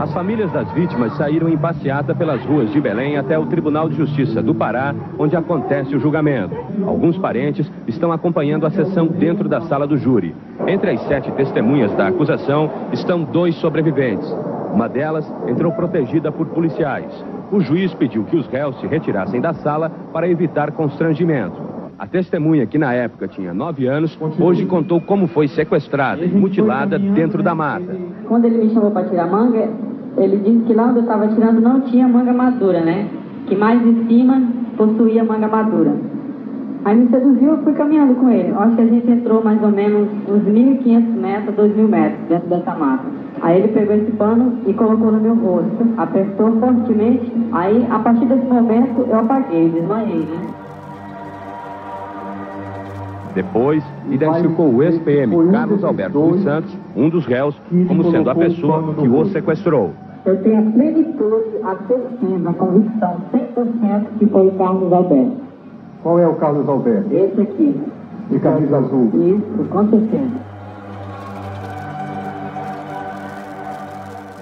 As 0.00 0.10
famílias 0.14 0.50
das 0.50 0.72
vítimas 0.72 1.14
saíram 1.18 1.50
em 1.50 1.58
passeata 1.58 2.14
pelas 2.14 2.42
ruas 2.42 2.72
de 2.72 2.80
Belém 2.80 3.18
até 3.18 3.38
o 3.38 3.44
Tribunal 3.44 3.90
de 3.90 3.96
Justiça 3.96 4.42
do 4.42 4.54
Pará, 4.54 4.94
onde 5.18 5.36
acontece 5.36 5.94
o 5.94 6.00
julgamento. 6.00 6.56
Alguns 6.86 7.18
parentes 7.18 7.70
estão 7.86 8.12
acompanhando 8.12 8.64
a 8.64 8.70
sessão 8.70 9.06
dentro 9.06 9.46
da 9.46 9.60
sala 9.60 9.86
do 9.86 9.98
júri. 9.98 10.34
Entre 10.66 10.92
as 10.92 11.02
sete 11.02 11.30
testemunhas 11.32 11.94
da 11.96 12.08
acusação 12.08 12.70
estão 12.94 13.22
dois 13.24 13.54
sobreviventes. 13.56 14.26
Uma 14.72 14.88
delas 14.88 15.30
entrou 15.48 15.72
protegida 15.72 16.30
por 16.30 16.46
policiais. 16.46 17.12
O 17.50 17.60
juiz 17.60 17.92
pediu 17.94 18.24
que 18.24 18.36
os 18.36 18.46
réus 18.46 18.78
se 18.80 18.86
retirassem 18.86 19.40
da 19.40 19.52
sala 19.52 19.90
para 20.12 20.28
evitar 20.28 20.70
constrangimento. 20.72 21.70
A 21.98 22.06
testemunha, 22.06 22.64
que 22.66 22.78
na 22.78 22.94
época 22.94 23.28
tinha 23.28 23.52
nove 23.52 23.86
anos, 23.86 24.18
hoje 24.40 24.64
contou 24.64 25.00
como 25.02 25.26
foi 25.26 25.48
sequestrada 25.48 26.24
e 26.24 26.28
mutilada 26.28 26.98
dentro 26.98 27.42
da 27.42 27.54
mata. 27.54 27.94
Quando 28.26 28.46
ele 28.46 28.64
me 28.64 28.70
chamou 28.72 28.90
para 28.90 29.06
tirar 29.06 29.26
manga, 29.26 29.68
ele 30.16 30.38
disse 30.38 30.64
que 30.64 30.72
lá 30.72 30.86
onde 30.86 31.00
eu 31.00 31.02
estava 31.02 31.28
tirando 31.28 31.60
não 31.60 31.82
tinha 31.82 32.08
manga 32.08 32.32
madura, 32.32 32.80
né? 32.80 33.06
Que 33.46 33.54
mais 33.54 33.84
em 33.84 34.06
cima 34.06 34.42
possuía 34.76 35.22
manga 35.24 35.46
madura. 35.46 35.92
Aí 36.86 36.96
me 36.96 37.08
seduziu, 37.10 37.50
eu 37.50 37.58
fui 37.58 37.74
caminhando 37.74 38.14
com 38.14 38.30
ele. 38.30 38.50
Acho 38.56 38.76
que 38.76 38.80
a 38.80 38.86
gente 38.86 39.10
entrou 39.10 39.44
mais 39.44 39.62
ou 39.62 39.70
menos 39.70 40.08
uns 40.26 40.42
1.500 40.44 41.02
metros, 41.20 41.54
2.000 41.54 41.88
metros 41.88 42.28
dentro 42.28 42.48
dessa 42.48 42.74
mata. 42.74 43.04
Aí 43.42 43.58
ele 43.58 43.68
pegou 43.68 43.96
esse 43.96 44.10
pano 44.12 44.58
e 44.66 44.74
colocou 44.74 45.10
no 45.10 45.20
meu 45.20 45.34
rosto, 45.34 45.86
apertou 45.96 46.52
fortemente. 46.60 47.32
Aí, 47.52 47.86
a 47.90 47.98
partir 47.98 48.26
desse 48.26 48.44
momento, 48.44 49.06
eu 49.08 49.18
apaguei, 49.18 49.68
desmaiei, 49.70 50.18
né? 50.18 50.46
Depois, 53.34 53.82
identificou 54.10 54.74
o 54.74 54.82
ex-PM 54.82 55.50
Carlos 55.52 55.84
Alberto 55.84 56.20
dos 56.20 56.42
Santos, 56.42 56.76
um 56.96 57.08
dos 57.08 57.24
réus, 57.26 57.60
como 57.86 58.10
sendo 58.10 58.28
a 58.28 58.34
pessoa 58.34 58.94
que 58.94 59.08
o 59.08 59.24
sequestrou. 59.26 59.90
Eu 60.26 60.36
tenho 60.42 60.58
a 60.58 60.72
plenitude, 60.72 61.56
a 61.62 61.76
certeza, 61.86 62.50
a 62.50 62.52
convicção 62.52 63.16
100% 63.32 64.06
que 64.18 64.26
foi 64.26 64.48
o 64.48 64.50
Carlos 64.52 64.92
Alberto. 64.92 65.36
Qual 66.02 66.18
é 66.18 66.26
o 66.26 66.34
Carlos 66.34 66.68
Alberto? 66.68 67.08
Esse 67.14 67.40
aqui. 67.40 67.80
De 68.30 68.38
camisa 68.38 68.78
azul. 68.78 69.10
Isso, 69.14 69.68
com 69.70 69.88
certeza. 69.88 70.49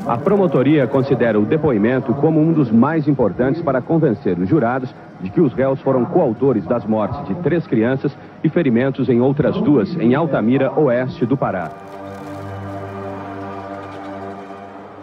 A 0.08 0.16
promotoria 0.16 0.86
considera 0.86 1.38
o 1.38 1.44
depoimento 1.44 2.14
como 2.14 2.40
um 2.40 2.50
dos 2.50 2.70
mais 2.70 3.06
importantes 3.06 3.60
para 3.60 3.82
convencer 3.82 4.38
os 4.38 4.48
jurados 4.48 4.94
de 5.20 5.28
que 5.28 5.38
os 5.38 5.52
réus 5.52 5.82
foram 5.82 6.06
coautores 6.06 6.64
das 6.64 6.82
mortes 6.86 7.22
de 7.26 7.34
três 7.42 7.66
crianças 7.66 8.16
e 8.42 8.48
ferimentos 8.48 9.10
em 9.10 9.20
outras 9.20 9.60
duas 9.60 9.94
em 9.96 10.14
Altamira, 10.14 10.72
oeste 10.80 11.26
do 11.26 11.36
Pará. 11.36 11.70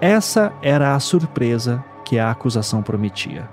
Essa 0.01 0.51
era 0.59 0.95
a 0.95 0.99
surpresa 0.99 1.85
que 2.03 2.17
a 2.17 2.31
acusação 2.31 2.81
prometia. 2.81 3.47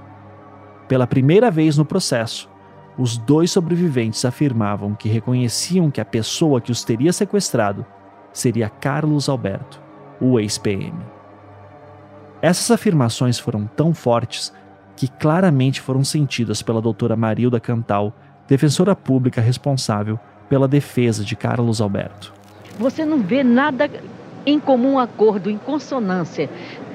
Pela 0.88 1.06
primeira 1.06 1.50
vez 1.50 1.76
no 1.76 1.84
processo, 1.84 2.48
os 2.96 3.18
dois 3.18 3.50
sobreviventes 3.50 4.24
afirmavam 4.24 4.94
que 4.94 5.06
reconheciam 5.06 5.90
que 5.90 6.00
a 6.00 6.04
pessoa 6.06 6.62
que 6.62 6.72
os 6.72 6.82
teria 6.82 7.12
sequestrado 7.12 7.84
seria 8.32 8.70
Carlos 8.70 9.28
Alberto, 9.28 9.78
o 10.18 10.40
ex-PM. 10.40 10.94
Essas 12.43 12.73
afirmações 12.73 13.39
foram 13.39 13.69
tão 13.77 13.94
fortes 13.94 14.52
que 14.97 15.06
claramente 15.06 15.81
foram 15.81 16.02
sentidas 16.02 16.60
pela 16.60 16.82
doutora 16.82 17.14
Marilda 17.14 17.60
Cantal, 17.60 18.12
defensora 18.48 18.97
pública 18.97 19.40
responsável 19.40 20.19
pela 20.48 20.66
defesa 20.66 21.24
de 21.24 21.36
Carlos 21.36 21.81
Alberto. 21.81 22.35
Você 22.81 23.05
não 23.05 23.19
vê 23.19 23.44
nada 23.44 23.89
em 24.44 24.59
comum 24.59 24.98
acordo, 24.98 25.48
em 25.48 25.56
consonância. 25.56 26.51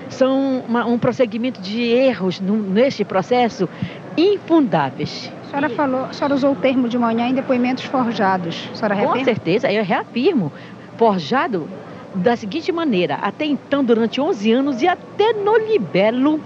São 0.10 0.66
uma, 0.68 0.86
um 0.86 1.00
prosseguimento 1.00 1.62
de 1.62 1.82
erros 1.82 2.42
no, 2.42 2.58
neste 2.58 3.06
processo 3.06 3.70
infundáveis. 4.18 5.32
A 5.46 5.50
senhora 5.50 5.70
falou, 5.70 6.06
a 6.06 6.14
senhora 6.14 6.36
usou 6.36 6.52
o 6.52 6.56
termo 6.56 6.90
de 6.90 6.98
manhã 6.98 7.26
em 7.30 7.34
depoimentos 7.34 7.86
forjados. 7.86 8.70
A 8.74 8.76
senhora 8.76 8.96
Com 8.96 9.02
reafirma? 9.02 9.26
certeza, 9.26 9.72
eu 9.72 9.84
reafirmo. 9.84 10.52
Forjado 10.98 11.70
da 12.18 12.36
seguinte 12.36 12.72
maneira: 12.72 13.16
até 13.16 13.46
então, 13.46 13.84
durante 13.84 14.20
11 14.20 14.52
anos 14.52 14.82
e 14.82 14.88
até 14.88 15.34
no 15.34 15.58
libelo, 15.58 16.42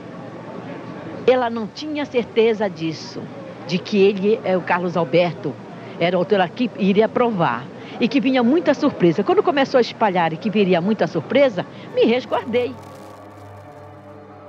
ela 1.25 1.49
não 1.49 1.67
tinha 1.67 2.05
certeza 2.05 2.69
disso, 2.69 3.21
de 3.67 3.77
que 3.77 3.97
ele, 3.97 4.39
é 4.43 4.57
o 4.57 4.61
Carlos 4.61 4.97
Alberto, 4.97 5.53
era 5.99 6.17
o 6.17 6.19
autor 6.19 6.47
que 6.49 6.69
iria 6.77 7.07
provar. 7.07 7.65
E 7.99 8.07
que 8.07 8.19
vinha 8.19 8.41
muita 8.41 8.73
surpresa. 8.73 9.23
Quando 9.23 9.43
começou 9.43 9.77
a 9.77 9.81
espalhar 9.81 10.33
e 10.33 10.37
que 10.37 10.49
viria 10.49 10.81
muita 10.81 11.05
surpresa, 11.05 11.63
me 11.93 12.03
resguardei. 12.05 12.73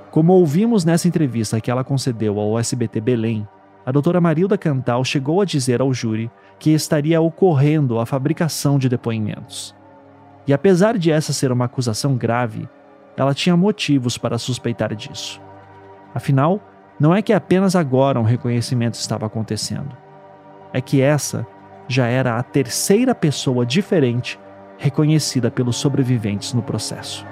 Como 0.09 0.33
ouvimos 0.33 0.83
nessa 0.83 1.07
entrevista 1.07 1.61
que 1.61 1.69
ela 1.69 1.83
concedeu 1.83 2.39
ao 2.39 2.57
SBT 2.57 2.99
Belém, 2.99 3.47
a 3.85 3.91
doutora 3.91 4.19
Marilda 4.19 4.57
Cantal 4.57 5.03
chegou 5.03 5.39
a 5.39 5.45
dizer 5.45 5.81
ao 5.81 5.93
júri 5.93 6.31
que 6.57 6.71
estaria 6.71 7.21
ocorrendo 7.21 7.99
a 7.99 8.05
fabricação 8.07 8.79
de 8.79 8.89
depoimentos. 8.89 9.75
E 10.45 10.53
apesar 10.53 10.97
de 10.97 11.11
essa 11.11 11.31
ser 11.31 11.51
uma 11.51 11.65
acusação 11.65 12.15
grave, 12.15 12.67
ela 13.15 13.33
tinha 13.33 13.55
motivos 13.55 14.17
para 14.17 14.37
suspeitar 14.37 14.93
disso. 14.95 15.41
Afinal, 16.13 16.61
não 16.99 17.13
é 17.13 17.21
que 17.21 17.33
apenas 17.33 17.75
agora 17.75 18.19
um 18.19 18.23
reconhecimento 18.23 18.95
estava 18.95 19.25
acontecendo. 19.25 19.95
É 20.71 20.81
que 20.81 21.01
essa 21.01 21.45
já 21.87 22.07
era 22.07 22.37
a 22.37 22.43
terceira 22.43 23.15
pessoa 23.15 23.65
diferente 23.65 24.39
reconhecida 24.77 25.49
pelos 25.49 25.77
sobreviventes 25.77 26.53
no 26.53 26.61
processo. 26.61 27.25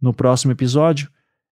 No 0.00 0.14
próximo 0.14 0.52
episódio, 0.52 1.10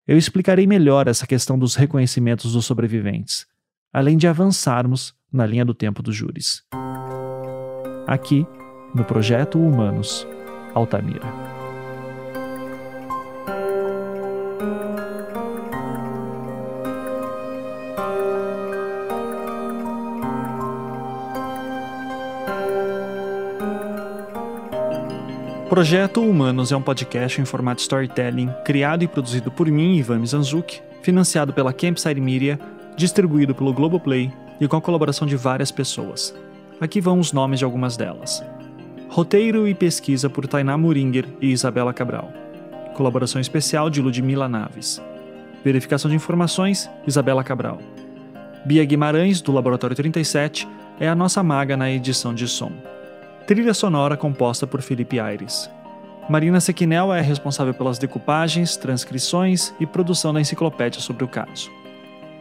eu 0.07 0.17
explicarei 0.17 0.67
melhor 0.67 1.07
essa 1.07 1.25
questão 1.25 1.57
dos 1.57 1.75
reconhecimentos 1.75 2.53
dos 2.53 2.65
sobreviventes, 2.65 3.45
além 3.91 4.17
de 4.17 4.27
avançarmos 4.27 5.13
na 5.31 5.45
linha 5.45 5.65
do 5.65 5.73
tempo 5.73 6.03
dos 6.03 6.15
júris. 6.15 6.63
Aqui, 8.05 8.45
no 8.93 9.03
Projeto 9.03 9.59
Humanos, 9.59 10.27
Altamira. 10.73 11.42
Projeto 25.73 26.21
Humanos 26.21 26.71
é 26.71 26.77
um 26.77 26.81
podcast 26.83 27.41
em 27.41 27.45
formato 27.45 27.81
storytelling, 27.81 28.47
criado 28.63 29.03
e 29.03 29.07
produzido 29.07 29.49
por 29.49 29.67
mim, 29.67 29.95
Ivan 29.95 30.19
Mizanzuki, 30.19 30.79
financiado 31.01 31.51
pela 31.51 31.73
Campside 31.73 32.21
Media, 32.21 32.59
distribuído 32.95 33.55
pelo 33.55 33.73
Globoplay 33.73 34.31
e 34.61 34.67
com 34.67 34.77
a 34.77 34.81
colaboração 34.81 35.27
de 35.27 35.35
várias 35.35 35.71
pessoas. 35.71 36.31
Aqui 36.79 37.01
vão 37.01 37.17
os 37.17 37.33
nomes 37.33 37.57
de 37.57 37.65
algumas 37.65 37.97
delas. 37.97 38.45
Roteiro 39.09 39.67
e 39.67 39.73
pesquisa 39.73 40.29
por 40.29 40.45
Tainá 40.45 40.77
Muringer 40.77 41.25
e 41.41 41.47
Isabela 41.47 41.91
Cabral. 41.91 42.31
Colaboração 42.93 43.41
especial 43.41 43.89
de 43.89 43.99
Ludmila 43.99 44.47
Naves. 44.47 45.01
Verificação 45.65 46.07
de 46.07 46.15
informações, 46.15 46.87
Isabela 47.07 47.43
Cabral. 47.43 47.79
Bia 48.63 48.85
Guimarães, 48.85 49.41
do 49.41 49.51
Laboratório 49.51 49.95
37, 49.95 50.67
é 50.99 51.09
a 51.09 51.15
nossa 51.15 51.41
maga 51.41 51.75
na 51.75 51.89
edição 51.89 52.31
de 52.31 52.47
som. 52.47 52.71
Trilha 53.45 53.73
sonora 53.73 54.15
composta 54.15 54.65
por 54.65 54.81
Felipe 54.81 55.19
Aires. 55.19 55.69
Marina 56.29 56.61
Sequinel 56.61 57.13
é 57.13 57.19
responsável 57.19 57.73
pelas 57.73 57.99
decupagens, 57.99 58.77
transcrições 58.77 59.73
e 59.81 59.85
produção 59.85 60.33
da 60.33 60.39
enciclopédia 60.39 61.01
sobre 61.01 61.25
o 61.25 61.27
caso. 61.27 61.69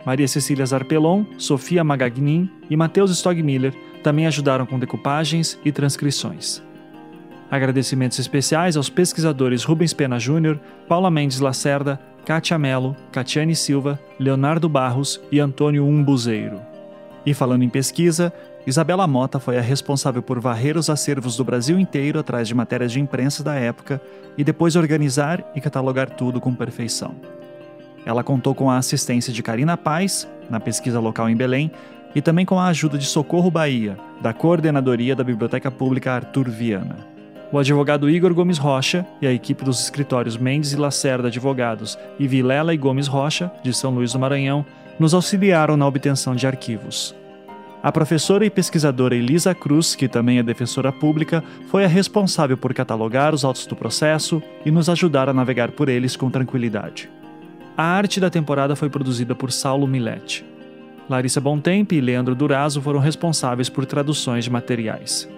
Maria 0.07 0.29
Cecília 0.29 0.65
Zarpelon, 0.65 1.25
Sofia 1.39 1.83
Magagnin 1.83 2.49
e 2.71 2.77
Matheus 2.77 3.11
Stogmiller 3.11 3.75
também 4.05 4.29
ajudaram 4.29 4.65
com 4.65 4.79
decupagens 4.79 5.59
e 5.65 5.73
transcrições. 5.73 6.63
Agradecimentos 7.51 8.21
especiais 8.21 8.77
aos 8.77 8.89
pesquisadores 8.89 9.65
Rubens 9.65 9.93
Pena 9.93 10.21
Júnior, 10.21 10.61
Paula 10.89 11.11
Mendes 11.11 11.41
Lacerda, 11.41 12.01
Kátia 12.25 12.57
Mello, 12.57 12.97
Catiane 13.11 13.57
Silva, 13.57 13.99
Leonardo 14.21 14.69
Barros 14.69 15.21
e 15.33 15.41
Antônio 15.41 15.85
Umbuzeiro. 15.85 16.61
E 17.27 17.35
falando 17.35 17.63
em 17.63 17.69
pesquisa, 17.69 18.33
Isabela 18.67 19.07
Mota 19.07 19.41
foi 19.41 19.59
a 19.59 19.61
responsável 19.61 20.23
por 20.23 20.39
varrer 20.39 20.77
os 20.77 20.89
acervos 20.89 21.37
do 21.37 21.45
Brasil 21.45 21.79
inteiro 21.79 22.19
atrás 22.19 22.47
de 22.47 22.55
matérias 22.55 22.93
de 22.93 23.01
imprensa 23.01 23.43
da 23.43 23.55
época 23.55 24.01
e 24.39 24.45
depois 24.45 24.77
organizar 24.77 25.45
e 25.55 25.61
catalogar 25.61 26.11
tudo 26.11 26.41
com 26.41 26.55
perfeição. 26.55 27.15
Ela 28.07 28.23
contou 28.23 28.55
com 28.55 28.71
a 28.71 28.77
assistência 28.77 29.33
de 29.33 29.43
Karina 29.43 29.77
Paz, 29.77 30.29
na 30.49 30.61
pesquisa 30.61 31.01
local 31.01 31.29
em 31.29 31.37
Belém, 31.37 31.71
e 32.15 32.21
também 32.21 32.45
com 32.45 32.59
a 32.59 32.67
ajuda 32.67 32.99
de 32.99 33.07
Socorro 33.07 33.51
Bahia, 33.51 33.97
da 34.21 34.33
Coordenadoria 34.33 35.17
da 35.17 35.25
Biblioteca 35.25 35.71
Pública 35.71 36.13
Arthur 36.13 36.49
Viana 36.49 37.13
o 37.53 37.59
advogado 37.59 38.09
Igor 38.09 38.33
Gomes 38.33 38.57
Rocha 38.57 39.07
e 39.21 39.27
a 39.27 39.33
equipe 39.33 39.63
dos 39.63 39.79
escritórios 39.79 40.39
Mendes 40.39 40.73
e 40.73 40.77
Lacerda 40.77 41.29
Advogados 41.29 41.99
e 42.19 42.27
Vilela 42.27 42.73
e 42.73 42.79
Gomes 42.79 43.07
Rocha, 43.07 43.53
de 43.63 43.75
São 43.75 43.91
Luís 43.91 44.15
do 44.15 44.19
Maranhão, 44.19 44.65
nos 44.99 45.13
auxiliaram 45.13 45.77
na 45.77 45.87
obtenção 45.87 46.35
de 46.35 46.47
arquivos. 46.47 47.15
A 47.83 47.91
professora 47.91 48.47
e 48.47 48.51
pesquisadora 48.51 49.17
Elisa 49.17 49.53
Cruz, 49.57 49.97
que 49.97 50.07
também 50.07 50.39
é 50.39 50.43
defensora 50.43 50.93
pública, 50.93 51.43
foi 51.67 51.85
a 51.85 51.89
responsável 51.89 52.57
por 52.57 52.73
catalogar 52.73 53.35
os 53.35 53.45
autos 53.45 53.67
do 53.67 53.75
processo 53.75 54.41
e 54.65 54.71
nos 54.71 54.89
ajudar 54.89 55.29
a 55.29 55.33
navegar 55.33 55.73
por 55.73 55.89
eles 55.89 56.15
com 56.15 56.31
tranquilidade. 56.31 57.11
A 57.77 57.83
arte 57.83 58.21
da 58.21 58.31
temporada 58.31 58.77
foi 58.77 58.89
produzida 58.89 59.35
por 59.35 59.51
Saulo 59.51 59.89
Milete. 59.89 60.45
Larissa 61.11 61.41
Bontempo 61.41 61.95
e 61.95 62.01
Leandro 62.01 62.37
Durazo 62.37 62.81
foram 62.81 63.01
responsáveis 63.01 63.69
por 63.69 63.85
traduções 63.85 64.45
de 64.45 64.51
materiais. 64.51 65.29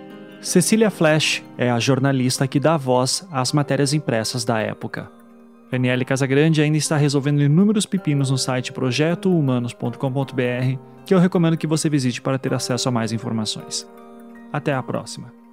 Cecília 0.42 0.90
Flash 0.90 1.42
é 1.56 1.70
a 1.70 1.80
jornalista 1.80 2.46
que 2.46 2.60
dá 2.60 2.76
voz 2.76 3.26
às 3.32 3.52
matérias 3.52 3.94
impressas 3.94 4.44
da 4.44 4.60
época. 4.60 5.10
Daniele 5.74 6.04
Casagrande 6.04 6.62
ainda 6.62 6.78
está 6.78 6.96
resolvendo 6.96 7.42
inúmeros 7.42 7.84
pepinos 7.84 8.30
no 8.30 8.38
site 8.38 8.72
projetohumanos.com.br, 8.72 10.78
que 11.04 11.12
eu 11.12 11.18
recomendo 11.18 11.56
que 11.56 11.66
você 11.66 11.88
visite 11.88 12.22
para 12.22 12.38
ter 12.38 12.54
acesso 12.54 12.88
a 12.88 12.92
mais 12.92 13.10
informações. 13.10 13.84
Até 14.52 14.72
a 14.72 14.80
próxima! 14.80 15.43